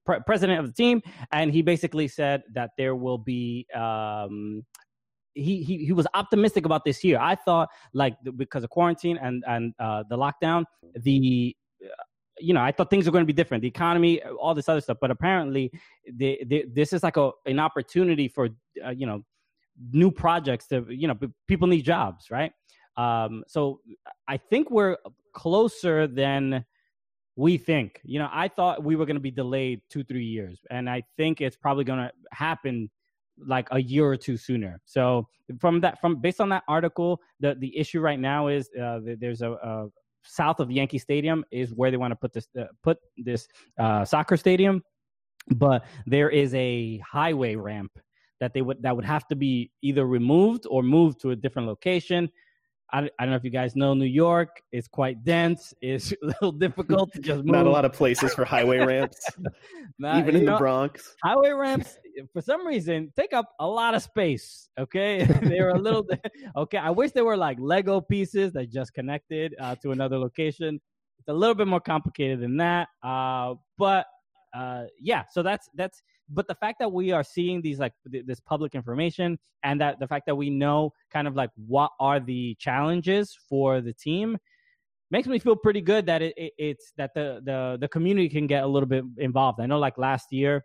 pre- 0.05 0.21
president 0.27 0.61
of 0.61 0.67
the 0.67 0.73
team, 0.73 1.03
and 1.33 1.53
he 1.53 1.63
basically 1.63 2.09
said 2.09 2.43
that 2.53 2.71
there 2.77 2.95
will 2.95 3.19
be. 3.19 3.67
Um, 3.75 4.65
he, 5.37 5.65
he 5.65 5.85
he 5.87 5.93
was 5.93 6.07
optimistic 6.15 6.65
about 6.65 6.85
this 6.85 7.03
year. 7.03 7.19
I 7.19 7.35
thought 7.35 7.69
like 7.93 8.15
because 8.37 8.63
of 8.63 8.71
quarantine 8.71 9.19
and 9.21 9.43
and 9.49 9.75
uh, 9.81 10.05
the 10.09 10.17
lockdown, 10.17 10.65
the 10.95 11.57
you 12.39 12.55
know, 12.55 12.61
I 12.61 12.73
thought 12.73 12.91
things 12.91 13.07
were 13.07 13.13
going 13.13 13.23
to 13.23 13.27
be 13.27 13.33
different, 13.33 13.63
the 13.63 13.69
economy, 13.69 14.23
all 14.23 14.55
this 14.55 14.69
other 14.69 14.81
stuff. 14.81 14.99
But 15.01 15.11
apparently, 15.11 15.73
they, 16.11 16.45
they, 16.47 16.65
this 16.73 16.93
is 16.93 17.03
like 17.03 17.17
a 17.17 17.31
an 17.47 17.59
opportunity 17.59 18.29
for 18.29 18.49
uh, 18.85 18.91
you 18.91 19.07
know 19.07 19.25
new 19.93 20.11
projects 20.11 20.67
to 20.69 20.87
you 20.89 21.09
know 21.09 21.19
people 21.47 21.69
need 21.69 21.83
jobs, 21.83 22.31
right? 22.31 22.53
Um, 22.97 23.45
so 23.47 23.81
I 24.29 24.37
think 24.37 24.71
we're 24.71 24.97
closer 25.33 26.07
than 26.07 26.65
we 27.37 27.59
think. 27.59 28.01
You 28.05 28.21
know, 28.21 28.29
I 28.33 28.49
thought 28.49 28.85
we 28.85 28.97
were 28.97 29.07
going 29.07 29.17
to 29.17 29.21
be 29.21 29.31
delayed 29.31 29.83
two 29.91 30.05
three 30.05 30.25
years, 30.25 30.61
and 30.71 30.89
I 30.89 31.03
think 31.17 31.41
it's 31.41 31.57
probably 31.57 31.85
going 31.85 32.01
to 32.01 32.13
happen 32.33 32.91
like 33.39 33.67
a 33.73 33.83
year 33.83 34.07
or 34.07 34.17
two 34.17 34.37
sooner. 34.37 34.81
So 34.85 35.29
from 35.61 35.81
that, 35.81 36.01
from 36.01 36.17
based 36.17 36.41
on 36.41 36.49
that 36.51 36.63
article, 36.69 37.21
the 37.41 37.55
the 37.57 37.77
issue 37.77 38.01
right 38.01 38.19
now 38.19 38.49
is 38.49 38.71
uh, 38.81 39.01
there's 39.19 39.43
a, 39.43 39.53
a 39.53 39.87
south 40.25 40.61
of 40.61 40.71
Yankee 40.71 40.99
Stadium 40.99 41.45
is 41.51 41.75
where 41.75 41.91
they 41.91 41.97
want 41.97 42.13
to 42.13 42.17
put 42.17 42.33
this 42.33 42.49
uh, 42.59 42.65
put 42.83 42.99
this 43.17 43.47
uh, 43.79 44.05
soccer 44.05 44.37
stadium, 44.37 44.83
but 45.57 45.85
there 46.07 46.31
is 46.31 46.55
a 46.55 46.99
highway 46.99 47.55
ramp 47.55 47.93
that 48.41 48.53
they 48.53 48.63
would 48.63 48.83
that 48.83 48.95
would 48.95 49.05
have 49.05 49.27
to 49.29 49.37
be 49.37 49.71
either 49.83 50.07
removed 50.07 50.67
or 50.69 50.83
moved 50.83 51.21
to 51.21 51.31
a 51.31 51.37
different 51.37 51.69
location. 51.69 52.31
I, 52.95 53.11
I 53.19 53.25
don't 53.25 53.31
know 53.31 53.37
if 53.37 53.43
you 53.43 53.51
guys 53.51 53.75
know 53.75 53.93
New 53.93 54.05
York. 54.05 54.63
It's 54.71 54.87
quite 54.87 55.25
dense. 55.25 55.75
It's 55.83 56.13
a 56.23 56.27
little 56.27 56.53
difficult 56.53 57.13
to 57.15 57.21
just 57.21 57.39
move. 57.39 57.47
Not 57.47 57.67
a 57.67 57.71
lot 57.71 57.85
of 57.85 57.93
places 57.93 58.33
for 58.33 58.45
highway 58.45 58.79
ramps, 58.87 59.27
Not, 59.99 60.19
even 60.19 60.37
in 60.37 60.45
know, 60.45 60.53
the 60.53 60.59
Bronx. 60.59 61.17
Highway 61.25 61.51
ramps, 61.51 61.99
for 62.33 62.41
some 62.41 62.65
reason, 62.65 63.13
take 63.17 63.33
up 63.33 63.51
a 63.59 63.67
lot 63.67 63.95
of 63.97 64.03
space. 64.03 64.69
Okay, 64.79 65.25
they're 65.43 65.71
a 65.71 65.79
little. 65.79 66.07
okay, 66.57 66.79
I 66.79 66.91
wish 66.91 67.11
they 67.11 67.23
were 67.23 67.37
like 67.37 67.59
Lego 67.59 68.01
pieces 68.01 68.53
that 68.53 68.71
just 68.71 68.95
connected 68.95 69.57
uh, 69.59 69.75
to 69.83 69.91
another 69.91 70.17
location. 70.17 70.81
It's 71.19 71.29
a 71.29 71.35
little 71.35 71.57
bit 71.57 71.67
more 71.67 71.81
complicated 71.81 72.41
than 72.41 72.57
that. 72.59 72.89
Uh, 73.03 73.55
but 73.77 74.07
uh, 74.55 74.85
yeah, 75.01 75.25
so 75.33 75.43
that's 75.43 75.69
that's 75.75 76.01
but 76.29 76.49
the 76.49 76.55
fact 76.55 76.79
that 76.79 76.91
we 76.91 77.13
are 77.13 77.23
seeing 77.23 77.61
these 77.61 77.79
like 77.79 77.93
th- 78.11 78.25
this 78.27 78.41
public 78.41 78.75
information 78.75 79.39
and 79.63 79.81
that 79.81 79.99
the 79.99 80.09
fact 80.09 80.27
that 80.27 80.35
we 80.35 80.51
know 80.51 80.93
kind 81.13 81.29
of 81.29 81.35
like 81.35 81.51
what 81.67 81.91
are 82.01 82.21
the 82.21 82.57
challenges 82.59 83.37
for 83.49 83.81
the 83.81 83.93
team 83.93 84.39
makes 85.11 85.29
me 85.29 85.39
feel 85.39 85.57
pretty 85.57 85.81
good 85.81 86.07
that 86.07 86.23
it, 86.23 86.35
it, 86.37 86.53
it's 86.59 86.93
that 86.97 87.13
the, 87.15 87.41
the 87.45 87.79
the 87.81 87.89
community 87.89 88.29
can 88.29 88.47
get 88.47 88.65
a 88.65 88.67
little 88.67 88.89
bit 88.89 89.05
involved. 89.19 89.61
I 89.61 89.67
know 89.67 89.79
like 89.79 89.99
last 89.99 90.33
year 90.33 90.65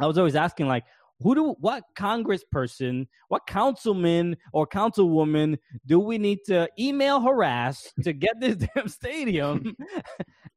i 0.00 0.06
was 0.06 0.18
always 0.18 0.36
asking 0.36 0.66
like 0.66 0.84
who 1.20 1.34
do 1.34 1.54
what 1.60 1.84
congressperson 1.96 3.06
what 3.28 3.46
councilman 3.46 4.36
or 4.52 4.66
councilwoman 4.66 5.56
do 5.86 6.00
we 6.00 6.18
need 6.18 6.38
to 6.46 6.68
email 6.78 7.20
harass 7.20 7.92
to 8.02 8.12
get 8.12 8.40
this 8.40 8.56
damn 8.74 8.88
stadium? 8.88 9.76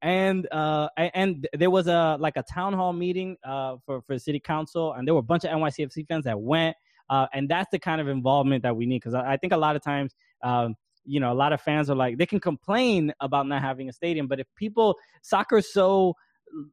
And 0.04 0.48
uh 0.52 0.90
and 0.96 1.48
there 1.54 1.72
was 1.72 1.88
a 1.88 2.18
like 2.20 2.38
a 2.38 2.44
town 2.44 2.74
hall 2.74 2.94
meeting 2.94 3.36
uh 3.44 3.78
for 3.84 4.00
for 4.04 4.20
city 4.20 4.40
council 4.40 4.94
and 4.94 5.08
there 5.08 5.16
were 5.16 5.22
a 5.22 5.24
bunch 5.24 5.44
of 5.44 5.50
nycfc 5.50 6.08
fans 6.08 6.26
that 6.26 6.40
went 6.40 6.78
uh 7.10 7.26
and 7.34 7.50
that's 7.50 7.68
the 7.72 7.80
kind 7.80 8.00
of 8.00 8.08
involvement 8.08 8.62
that 8.62 8.76
we 8.76 8.86
need 8.86 8.98
because 8.98 9.16
I, 9.16 9.34
I, 9.34 9.38
think 9.38 9.54
a 9.54 9.58
lot 9.58 9.76
of 9.76 9.82
times 9.82 10.14
um 10.44 10.76
you 11.04 11.20
know 11.20 11.32
a 11.32 11.34
lot 11.34 11.52
of 11.52 11.62
fans 11.62 11.90
are 11.90 11.96
like 11.96 12.20
they 12.20 12.28
can 12.28 12.40
complain 12.40 13.12
about 13.22 13.48
not 13.48 13.64
having 13.64 13.90
a 13.90 13.92
stadium 13.92 14.28
but 14.28 14.40
if 14.40 14.46
people 14.56 14.96
soccer 15.24 15.64
so 15.64 16.14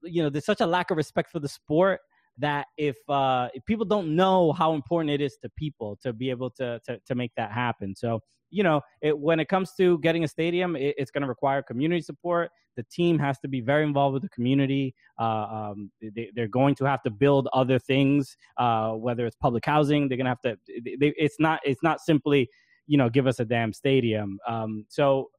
you 0.02 0.22
know 0.22 0.28
there's 0.28 0.44
such 0.44 0.60
a 0.60 0.66
lack 0.66 0.90
of 0.90 0.98
respect 0.98 1.30
for 1.30 1.40
the 1.40 1.48
sport 1.48 2.00
that 2.38 2.66
if 2.76 2.96
uh, 3.08 3.48
if 3.54 3.64
people 3.64 3.84
don't 3.84 4.14
know 4.14 4.52
how 4.52 4.74
important 4.74 5.10
it 5.10 5.20
is 5.20 5.36
to 5.42 5.48
people 5.56 5.98
to 6.02 6.12
be 6.12 6.30
able 6.30 6.50
to 6.50 6.80
to, 6.86 6.98
to 7.06 7.14
make 7.14 7.32
that 7.36 7.52
happen. 7.52 7.94
So 7.94 8.20
you 8.54 8.62
know, 8.62 8.80
it, 9.02 9.18
when 9.18 9.40
it 9.40 9.48
comes 9.48 9.72
to 9.78 9.98
getting 9.98 10.22
a 10.22 10.28
stadium, 10.28 10.76
it, 10.76 10.94
it's 10.96 11.10
going 11.10 11.22
to 11.22 11.28
require 11.28 11.60
community 11.60 12.00
support. 12.00 12.50
The 12.76 12.84
team 12.84 13.18
has 13.18 13.38
to 13.40 13.48
be 13.48 13.60
very 13.60 13.82
involved 13.82 14.14
with 14.14 14.22
the 14.22 14.28
community. 14.28 14.94
Uh, 15.18 15.72
um, 15.72 15.90
they, 16.00 16.30
are 16.38 16.46
going 16.46 16.76
to 16.76 16.84
have 16.84 17.02
to 17.02 17.10
build 17.10 17.48
other 17.52 17.78
things, 17.80 18.36
uh, 18.56 18.92
whether 18.92 19.26
it's 19.26 19.36
public 19.36 19.64
housing. 19.64 20.08
They're 20.08 20.16
going 20.16 20.26
to 20.26 20.30
have 20.30 20.40
to. 20.42 20.56
They, 20.98 21.12
it's 21.16 21.36
not. 21.40 21.60
It's 21.64 21.82
not 21.82 22.00
simply, 22.00 22.48
you 22.86 22.96
know, 22.96 23.08
give 23.08 23.26
us 23.26 23.40
a 23.40 23.44
damn 23.44 23.72
stadium. 23.72 24.38
Um, 24.46 24.86
so, 24.88 25.30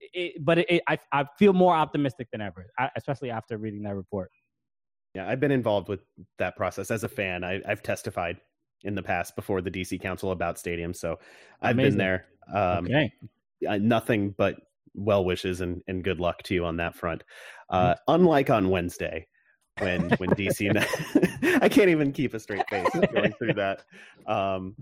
it, 0.00 0.44
but 0.44 0.66
I 0.88 0.98
I 1.12 1.24
feel 1.38 1.52
more 1.52 1.74
optimistic 1.74 2.28
than 2.32 2.40
ever, 2.40 2.66
especially 2.96 3.30
after 3.30 3.56
reading 3.56 3.82
that 3.84 3.94
report. 3.94 4.30
Yeah, 5.14 5.28
I've 5.28 5.40
been 5.40 5.52
involved 5.52 5.88
with 5.88 6.00
that 6.38 6.56
process 6.56 6.90
as 6.90 7.04
a 7.04 7.08
fan. 7.08 7.44
I, 7.44 7.60
have 7.66 7.82
testified 7.82 8.38
in 8.82 8.94
the 8.94 9.02
past 9.02 9.36
before 9.36 9.60
the 9.60 9.70
DC 9.70 10.00
Council 10.00 10.32
about 10.32 10.56
stadiums, 10.56 10.96
so 10.96 11.18
I've 11.62 11.72
Amazing. 11.72 11.90
been 11.90 11.98
there. 11.98 12.26
Um, 12.52 12.84
okay, 12.86 13.12
nothing 13.78 14.34
but 14.36 14.56
well 14.94 15.24
wishes 15.24 15.60
and, 15.60 15.82
and 15.88 16.04
good 16.04 16.20
luck 16.20 16.42
to 16.44 16.54
you 16.54 16.64
on 16.64 16.76
that 16.76 16.94
front. 16.94 17.24
Uh, 17.70 17.94
unlike 18.08 18.50
on 18.50 18.70
Wednesday, 18.70 19.26
when 19.78 20.10
when 20.10 20.30
DC, 20.30 20.70
I 21.62 21.68
can't 21.68 21.88
even 21.88 22.12
keep 22.12 22.34
a 22.34 22.40
straight 22.40 22.68
face 22.68 22.88
going 23.12 23.32
through 23.34 23.54
that. 23.54 23.84
Um, 24.26 24.74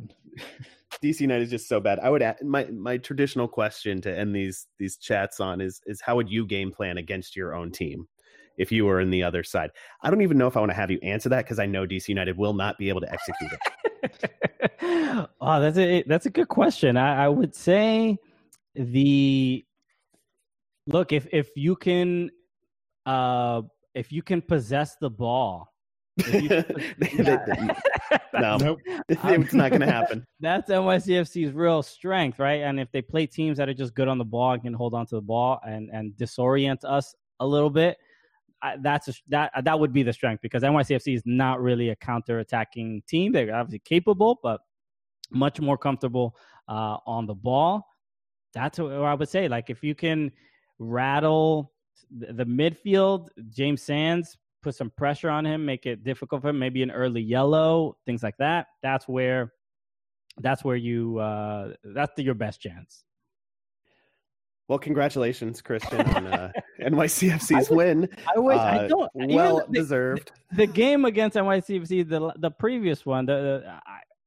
DC 1.02 1.20
United 1.20 1.44
is 1.44 1.50
just 1.50 1.68
so 1.68 1.80
bad. 1.80 1.98
I 2.00 2.10
would 2.10 2.22
add, 2.22 2.42
my 2.42 2.64
my 2.66 2.98
traditional 2.98 3.48
question 3.48 4.00
to 4.02 4.18
end 4.18 4.34
these 4.34 4.66
these 4.78 4.96
chats 4.96 5.40
on 5.40 5.60
is 5.60 5.80
is 5.86 6.00
how 6.00 6.16
would 6.16 6.30
you 6.30 6.46
game 6.46 6.70
plan 6.70 6.98
against 6.98 7.36
your 7.36 7.54
own 7.54 7.70
team? 7.70 8.06
If 8.57 8.73
you 8.73 8.85
were 8.85 9.01
in 9.01 9.11
the 9.11 9.23
other 9.23 9.43
side? 9.43 9.70
I 10.03 10.11
don't 10.11 10.23
even 10.23 10.39
know 10.39 10.47
if 10.47 10.57
I 10.57 10.61
want 10.61 10.70
to 10.70 10.77
have 10.77 10.91
you 10.91 10.99
answer 11.03 11.29
that 11.31 11.45
because 11.45 11.59
I 11.59 11.66
know 11.66 11.87
DC 11.87 12.09
United 12.09 12.37
will 12.37 12.55
not 12.55 12.79
be 12.79 12.89
able 12.89 13.01
to 13.01 13.12
execute 13.12 13.53
it. 13.53 13.61
oh, 15.41 15.61
that's 15.61 15.79
a 15.79 16.03
that's 16.07 16.27
a 16.27 16.31
good 16.31 16.49
question. 16.49 16.97
I, 16.97 17.24
I 17.24 17.29
would 17.29 17.55
say 17.55 18.19
the 18.74 19.65
look 20.87 21.12
if 21.12 21.27
if 21.33 21.51
you 21.57 21.77
can 21.77 22.31
uh 23.07 23.62
if 23.95 24.12
you 24.12 24.23
can 24.23 24.43
possess 24.43 24.97
the 25.01 25.11
ball. 25.11 25.69
You, 26.31 26.49
no, 28.35 28.57
nope. 28.59 28.81
it's 29.09 29.55
not 29.55 29.70
going 29.70 29.81
to 29.81 29.91
happen. 29.91 30.27
That's 30.41 30.70
NYCFC's 30.70 31.53
real 31.55 31.83
strength, 31.83 32.39
right? 32.39 32.62
And 32.62 32.79
if 32.79 32.91
they 32.93 33.01
play 33.01 33.27
teams 33.27 33.57
that 33.59 33.69
are 33.69 33.74
just 33.74 33.95
good 33.95 34.09
on 34.09 34.19
the 34.19 34.24
ball 34.24 34.53
and 34.53 34.62
can 34.62 34.74
hold 34.74 34.93
on 34.95 35.07
to 35.07 35.15
the 35.15 35.23
ball 35.23 35.61
and 35.66 35.91
and 35.91 36.12
disorient 36.15 36.85
us 36.85 37.15
a 37.41 37.47
little 37.47 37.70
bit, 37.70 37.97
that's 38.80 39.09
a, 39.09 39.12
that 39.28 39.52
that 39.64 39.78
would 39.78 39.93
be 39.93 40.02
the 40.02 40.12
strength 40.12 40.40
because 40.43 40.62
NYCFC 40.62 41.14
is 41.14 41.22
not 41.24 41.60
really 41.60 41.90
a 41.90 41.97
counter-attacking 41.97 43.02
team. 43.09 43.32
They're 43.32 43.55
obviously 43.55 43.80
capable, 43.80 44.39
but 44.43 44.60
much 45.30 45.60
more 45.60 45.78
comfortable 45.78 46.36
uh, 46.68 46.98
on 47.06 47.26
the 47.26 47.34
ball. 47.34 47.86
That's 48.55 48.78
what 48.78 48.93
I 48.93 49.14
would 49.14 49.28
say. 49.28 49.48
Like 49.48 49.70
if 49.70 49.82
you 49.82 49.94
can 49.94 50.30
rattle 50.78 51.72
the, 52.10 52.32
the 52.32 52.44
midfield, 52.44 53.28
James 53.51 53.82
Sands, 53.82 54.36
put 54.62 54.74
some 54.74 54.90
pressure 54.90 55.30
on 55.30 55.44
him, 55.44 55.64
make 55.64 55.86
it 55.86 56.05
difficult 56.05 56.43
for 56.43 56.48
him, 56.48 56.59
maybe 56.59 56.82
an 56.82 56.90
early 56.90 57.22
yellow, 57.22 57.97
things 58.06 58.22
like 58.22 58.36
that. 58.39 58.66
That's 58.82 59.09
where 59.09 59.52
that's 60.39 60.64
where 60.64 60.76
you 60.76 61.18
uh, 61.18 61.72
that's 61.82 62.12
the, 62.16 62.22
your 62.22 62.34
best 62.34 62.60
chance. 62.60 63.05
Well, 64.68 64.78
congratulations, 64.78 65.60
Christian, 65.60 66.01
on 66.16 66.26
uh, 66.26 66.52
NYCFC's 66.80 67.70
I 67.70 67.74
win. 67.74 68.09
I 68.34 68.39
wish 68.39 68.56
uh, 68.56 68.60
I 68.60 68.86
don't. 68.86 69.10
Well 69.14 69.66
the, 69.68 69.80
deserved. 69.80 70.32
The, 70.52 70.66
game 70.66 71.05
against 71.05 71.36
NYCFC, 71.36 72.09
the 72.09 72.32
the 72.39 72.51
previous 72.51 73.05
one, 73.05 73.26
the, 73.26 73.32
the 73.32 73.80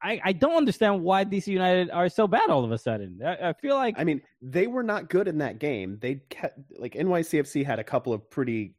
I, 0.05 0.21
I 0.23 0.33
don't 0.33 0.55
understand 0.55 1.01
why 1.01 1.25
DC 1.25 1.47
United 1.47 1.89
are 1.89 2.09
so 2.09 2.27
bad 2.27 2.49
all 2.49 2.63
of 2.63 2.71
a 2.71 2.77
sudden. 2.77 3.19
I, 3.25 3.49
I, 3.49 3.53
feel 3.53 3.75
like 3.75 3.95
I 3.97 4.03
mean 4.03 4.21
they 4.39 4.67
were 4.67 4.83
not 4.83 5.09
good 5.09 5.27
in 5.27 5.39
that 5.39 5.57
game. 5.57 5.97
They 5.99 6.21
kept 6.29 6.59
like 6.77 6.93
NYCFC 6.93 7.65
had 7.65 7.79
a 7.79 7.83
couple 7.83 8.13
of 8.13 8.29
pretty 8.29 8.75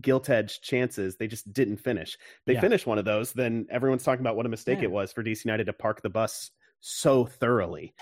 gilt 0.00 0.30
edged 0.30 0.62
chances. 0.62 1.16
They 1.16 1.26
just 1.26 1.52
didn't 1.52 1.78
finish. 1.78 2.16
They 2.46 2.54
yeah. 2.54 2.60
finished 2.60 2.86
one 2.86 2.98
of 2.98 3.04
those, 3.04 3.32
then 3.32 3.66
everyone's 3.70 4.04
talking 4.04 4.20
about 4.20 4.36
what 4.36 4.46
a 4.46 4.48
mistake 4.48 4.78
yeah. 4.78 4.84
it 4.84 4.90
was 4.90 5.12
for 5.12 5.24
DC 5.24 5.44
United 5.44 5.64
to 5.64 5.72
park 5.72 6.00
the 6.00 6.10
bus 6.10 6.50
so 6.82 7.24
thoroughly 7.24 7.94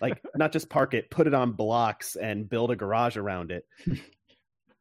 like 0.00 0.20
not 0.36 0.52
just 0.52 0.68
park 0.68 0.94
it, 0.94 1.10
put 1.10 1.26
it 1.26 1.34
on 1.34 1.52
blocks 1.52 2.16
and 2.16 2.48
build 2.48 2.70
a 2.70 2.76
garage 2.76 3.16
around 3.16 3.50
it. 3.50 3.66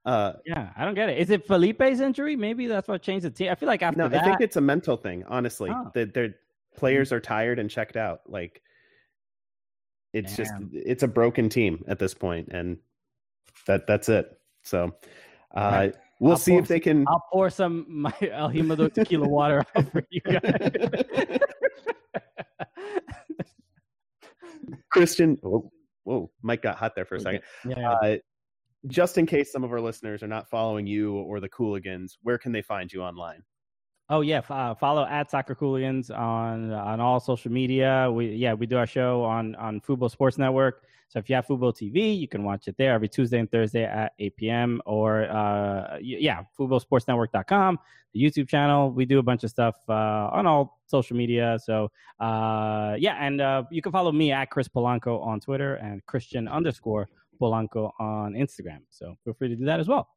Uh, 0.06 0.34
yeah, 0.46 0.70
I 0.76 0.84
don't 0.84 0.96
get 0.96 1.08
it. 1.08 1.18
Is 1.18 1.30
it 1.30 1.48
Felipe's 1.48 2.02
injury? 2.02 2.36
Maybe 2.36 2.68
that's 2.68 2.90
what 2.90 3.02
changed 3.02 3.26
the 3.26 3.30
team. 3.30 3.50
I 3.50 3.56
feel 3.56 3.68
like 3.68 3.82
after 3.82 4.00
no, 4.00 4.10
that, 4.10 4.22
I 4.22 4.26
think 4.26 4.42
it's 4.42 4.58
a 4.58 4.62
mental 4.62 4.98
thing. 4.98 5.24
Honestly, 5.30 5.72
oh. 5.74 5.92
that 5.94 6.14
their 6.14 6.36
players 6.76 7.14
are 7.14 7.22
tired 7.22 7.58
and 7.58 7.70
checked 7.70 7.96
out. 7.96 8.20
Like 8.28 8.62
it's 10.12 10.36
Damn. 10.36 10.46
just 10.46 10.54
it's 10.74 11.04
a 11.04 11.08
broken 11.08 11.48
team 11.48 11.86
at 11.88 12.00
this 12.00 12.14
point, 12.14 12.50
and 12.52 12.80
that 13.66 13.88
that's 13.88 14.10
it. 14.10 14.38
So 14.64 14.94
uh, 15.56 15.88
we'll 16.20 16.34
I'll 16.34 16.38
see 16.38 16.58
if 16.58 16.68
they 16.68 16.82
can. 16.82 17.06
I'll 17.08 17.24
pour 17.32 17.50
some 17.50 17.86
my 17.88 18.14
El 18.30 18.50
Jimador 18.50 18.94
tequila 18.94 19.30
water 19.30 19.64
out 19.74 19.90
for 19.90 20.04
you 20.10 20.20
guys. 20.20 21.40
Christian, 24.94 25.38
whoa, 25.42 25.72
whoa, 26.04 26.32
Mike 26.42 26.62
got 26.62 26.78
hot 26.78 26.94
there 26.96 27.06
for 27.06 27.16
a 27.16 27.20
second. 27.20 27.42
Yeah. 27.68 27.92
Uh, 27.92 28.18
just 28.88 29.18
in 29.18 29.26
case 29.26 29.52
some 29.52 29.64
of 29.64 29.72
our 29.72 29.82
listeners 29.82 30.24
are 30.24 30.28
not 30.28 30.50
following 30.50 30.86
you 30.86 31.16
or 31.16 31.40
the 31.40 31.50
Cooligans, 31.50 32.18
where 32.22 32.38
can 32.38 32.52
they 32.52 32.62
find 32.62 32.92
you 32.92 33.02
online? 33.02 33.44
Oh 34.10 34.22
yeah, 34.22 34.42
uh, 34.50 34.76
follow 34.76 35.06
at 35.06 35.32
Soccer 35.32 35.56
Cooligans 35.56 36.12
on 36.12 36.72
on 36.72 37.00
all 37.00 37.20
social 37.20 37.52
media. 37.52 38.12
We 38.12 38.28
yeah 38.36 38.54
we 38.54 38.66
do 38.66 38.78
our 38.78 38.86
show 38.86 39.24
on 39.24 39.56
on 39.56 39.80
Fubo 39.80 40.12
Sports 40.12 40.38
Network. 40.38 40.84
So 41.10 41.20
if 41.20 41.30
you 41.30 41.36
have 41.36 41.46
Fubo 41.46 41.74
TV, 41.74 42.18
you 42.20 42.28
can 42.28 42.44
watch 42.44 42.68
it 42.68 42.76
there 42.78 42.94
every 42.94 43.08
Tuesday 43.08 43.40
and 43.40 43.50
Thursday 43.50 43.84
at 43.84 44.14
8 44.20 44.36
p.m. 44.36 44.82
Or 44.86 45.24
uh, 45.30 45.98
yeah, 46.02 46.44
FuboSportsNetwork.com, 46.60 47.80
the 48.14 48.22
YouTube 48.22 48.48
channel. 48.48 48.92
We 48.92 49.06
do 49.06 49.20
a 49.20 49.24
bunch 49.24 49.44
of 49.44 49.50
stuff 49.50 49.76
uh, 49.88 50.30
on 50.32 50.48
all 50.48 50.80
social 50.88 51.16
media. 51.16 51.60
So 51.64 51.92
uh, 52.20 52.96
yeah, 52.98 53.18
and 53.20 53.42
uh, 53.42 53.64
you 53.72 53.82
can 53.82 53.92
follow 53.92 54.12
me 54.12 54.32
at 54.32 54.50
Chris 54.50 54.68
Polanco 54.68 55.24
on 55.26 55.40
Twitter 55.40 55.76
and 55.76 56.06
Christian 56.06 56.48
underscore 56.48 57.08
Polanco 57.42 57.92
on 58.00 58.34
Instagram. 58.34 58.80
So 58.90 59.16
feel 59.24 59.34
free 59.34 59.50
to 59.50 59.56
do 59.56 59.66
that 59.66 59.80
as 59.80 59.88
well 59.88 60.10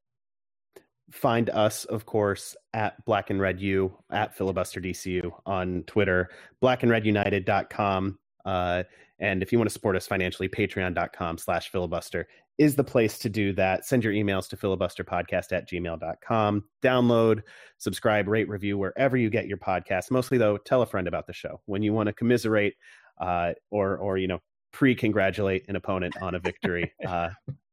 find 1.11 1.51
us, 1.51 1.85
of 1.87 2.07
course, 2.07 2.57
at 2.75 3.05
Black 3.05 3.31
and 3.31 3.41
Red 3.41 3.61
U, 3.61 3.97
at 4.11 4.37
Filibuster 4.37 4.81
DCU 4.81 5.31
on 5.45 5.85
Twitter, 5.85 6.31
blackandredunited.com. 6.63 8.19
Uh, 8.47 8.85
and 9.19 9.43
if 9.43 9.53
you 9.53 9.59
want 9.59 9.69
to 9.69 9.73
support 9.73 9.97
us 9.97 10.07
financially, 10.07 10.49
patreon.com 10.49 11.39
slash 11.39 11.71
filibuster 11.71 12.29
is 12.59 12.75
the 12.75 12.85
place 12.85 13.19
to 13.19 13.29
do 13.29 13.53
that. 13.55 13.85
Send 13.85 14.05
your 14.05 14.13
emails 14.13 14.49
to 14.49 14.57
filibusterpodcast 14.57 15.53
at 15.53 15.69
gmail.com. 15.69 16.65
Download, 16.83 17.43
subscribe, 17.79 18.29
rate, 18.29 18.49
review 18.49 18.79
wherever 18.79 19.17
you 19.17 19.29
get 19.29 19.47
your 19.47 19.59
podcast. 19.59 20.11
Mostly, 20.11 20.39
though, 20.39 20.57
tell 20.57 20.83
a 20.83 20.87
friend 20.87 21.09
about 21.09 21.27
the 21.27 21.33
show. 21.33 21.61
When 21.67 21.83
you 21.83 21.93
want 21.93 22.07
to 22.07 22.13
commiserate 22.13 22.75
uh, 23.21 23.53
or, 23.71 23.99
or, 23.99 24.17
you 24.17 24.29
know, 24.29 24.41
pre-congratulate 24.73 25.65
an 25.69 25.77
opponent 25.77 26.15
on 26.21 26.35
a 26.35 26.39
victory, 26.39 26.93
uh, 27.07 27.31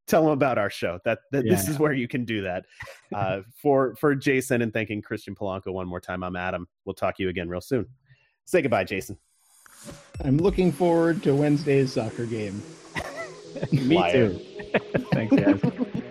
tell 0.08 0.24
them 0.24 0.32
about 0.32 0.58
our 0.58 0.70
show. 0.70 1.00
That, 1.06 1.20
that 1.32 1.46
yeah. 1.46 1.56
this 1.56 1.68
is 1.68 1.80
where 1.80 1.94
you 1.94 2.08
can 2.08 2.26
do 2.26 2.42
that. 2.42 2.66
Uh, 3.14 3.42
for 3.62 3.96
for 3.96 4.16
Jason 4.16 4.62
and 4.62 4.74
thanking 4.74 5.02
Christian 5.02 5.36
Polanco 5.36 5.74
one 5.74 5.88
more 5.88 6.02
time, 6.02 6.24
I'm 6.24 6.36
Adam. 6.36 6.68
We'll 6.86 6.96
talk 6.96 7.18
to 7.18 7.24
you 7.24 7.30
again 7.30 7.48
real 7.48 7.62
soon. 7.62 7.86
Say 8.46 8.62
goodbye, 8.62 8.84
Jason. 8.84 9.18
I'm 10.24 10.38
looking 10.38 10.72
forward 10.72 11.24
to 11.24 11.34
Wednesday's 11.36 11.94
soccer 11.94 12.26
game. 12.26 12.62
Me 13.72 14.12
too. 14.12 14.40
Thanks, 15.14 15.36
guys. 15.36 15.62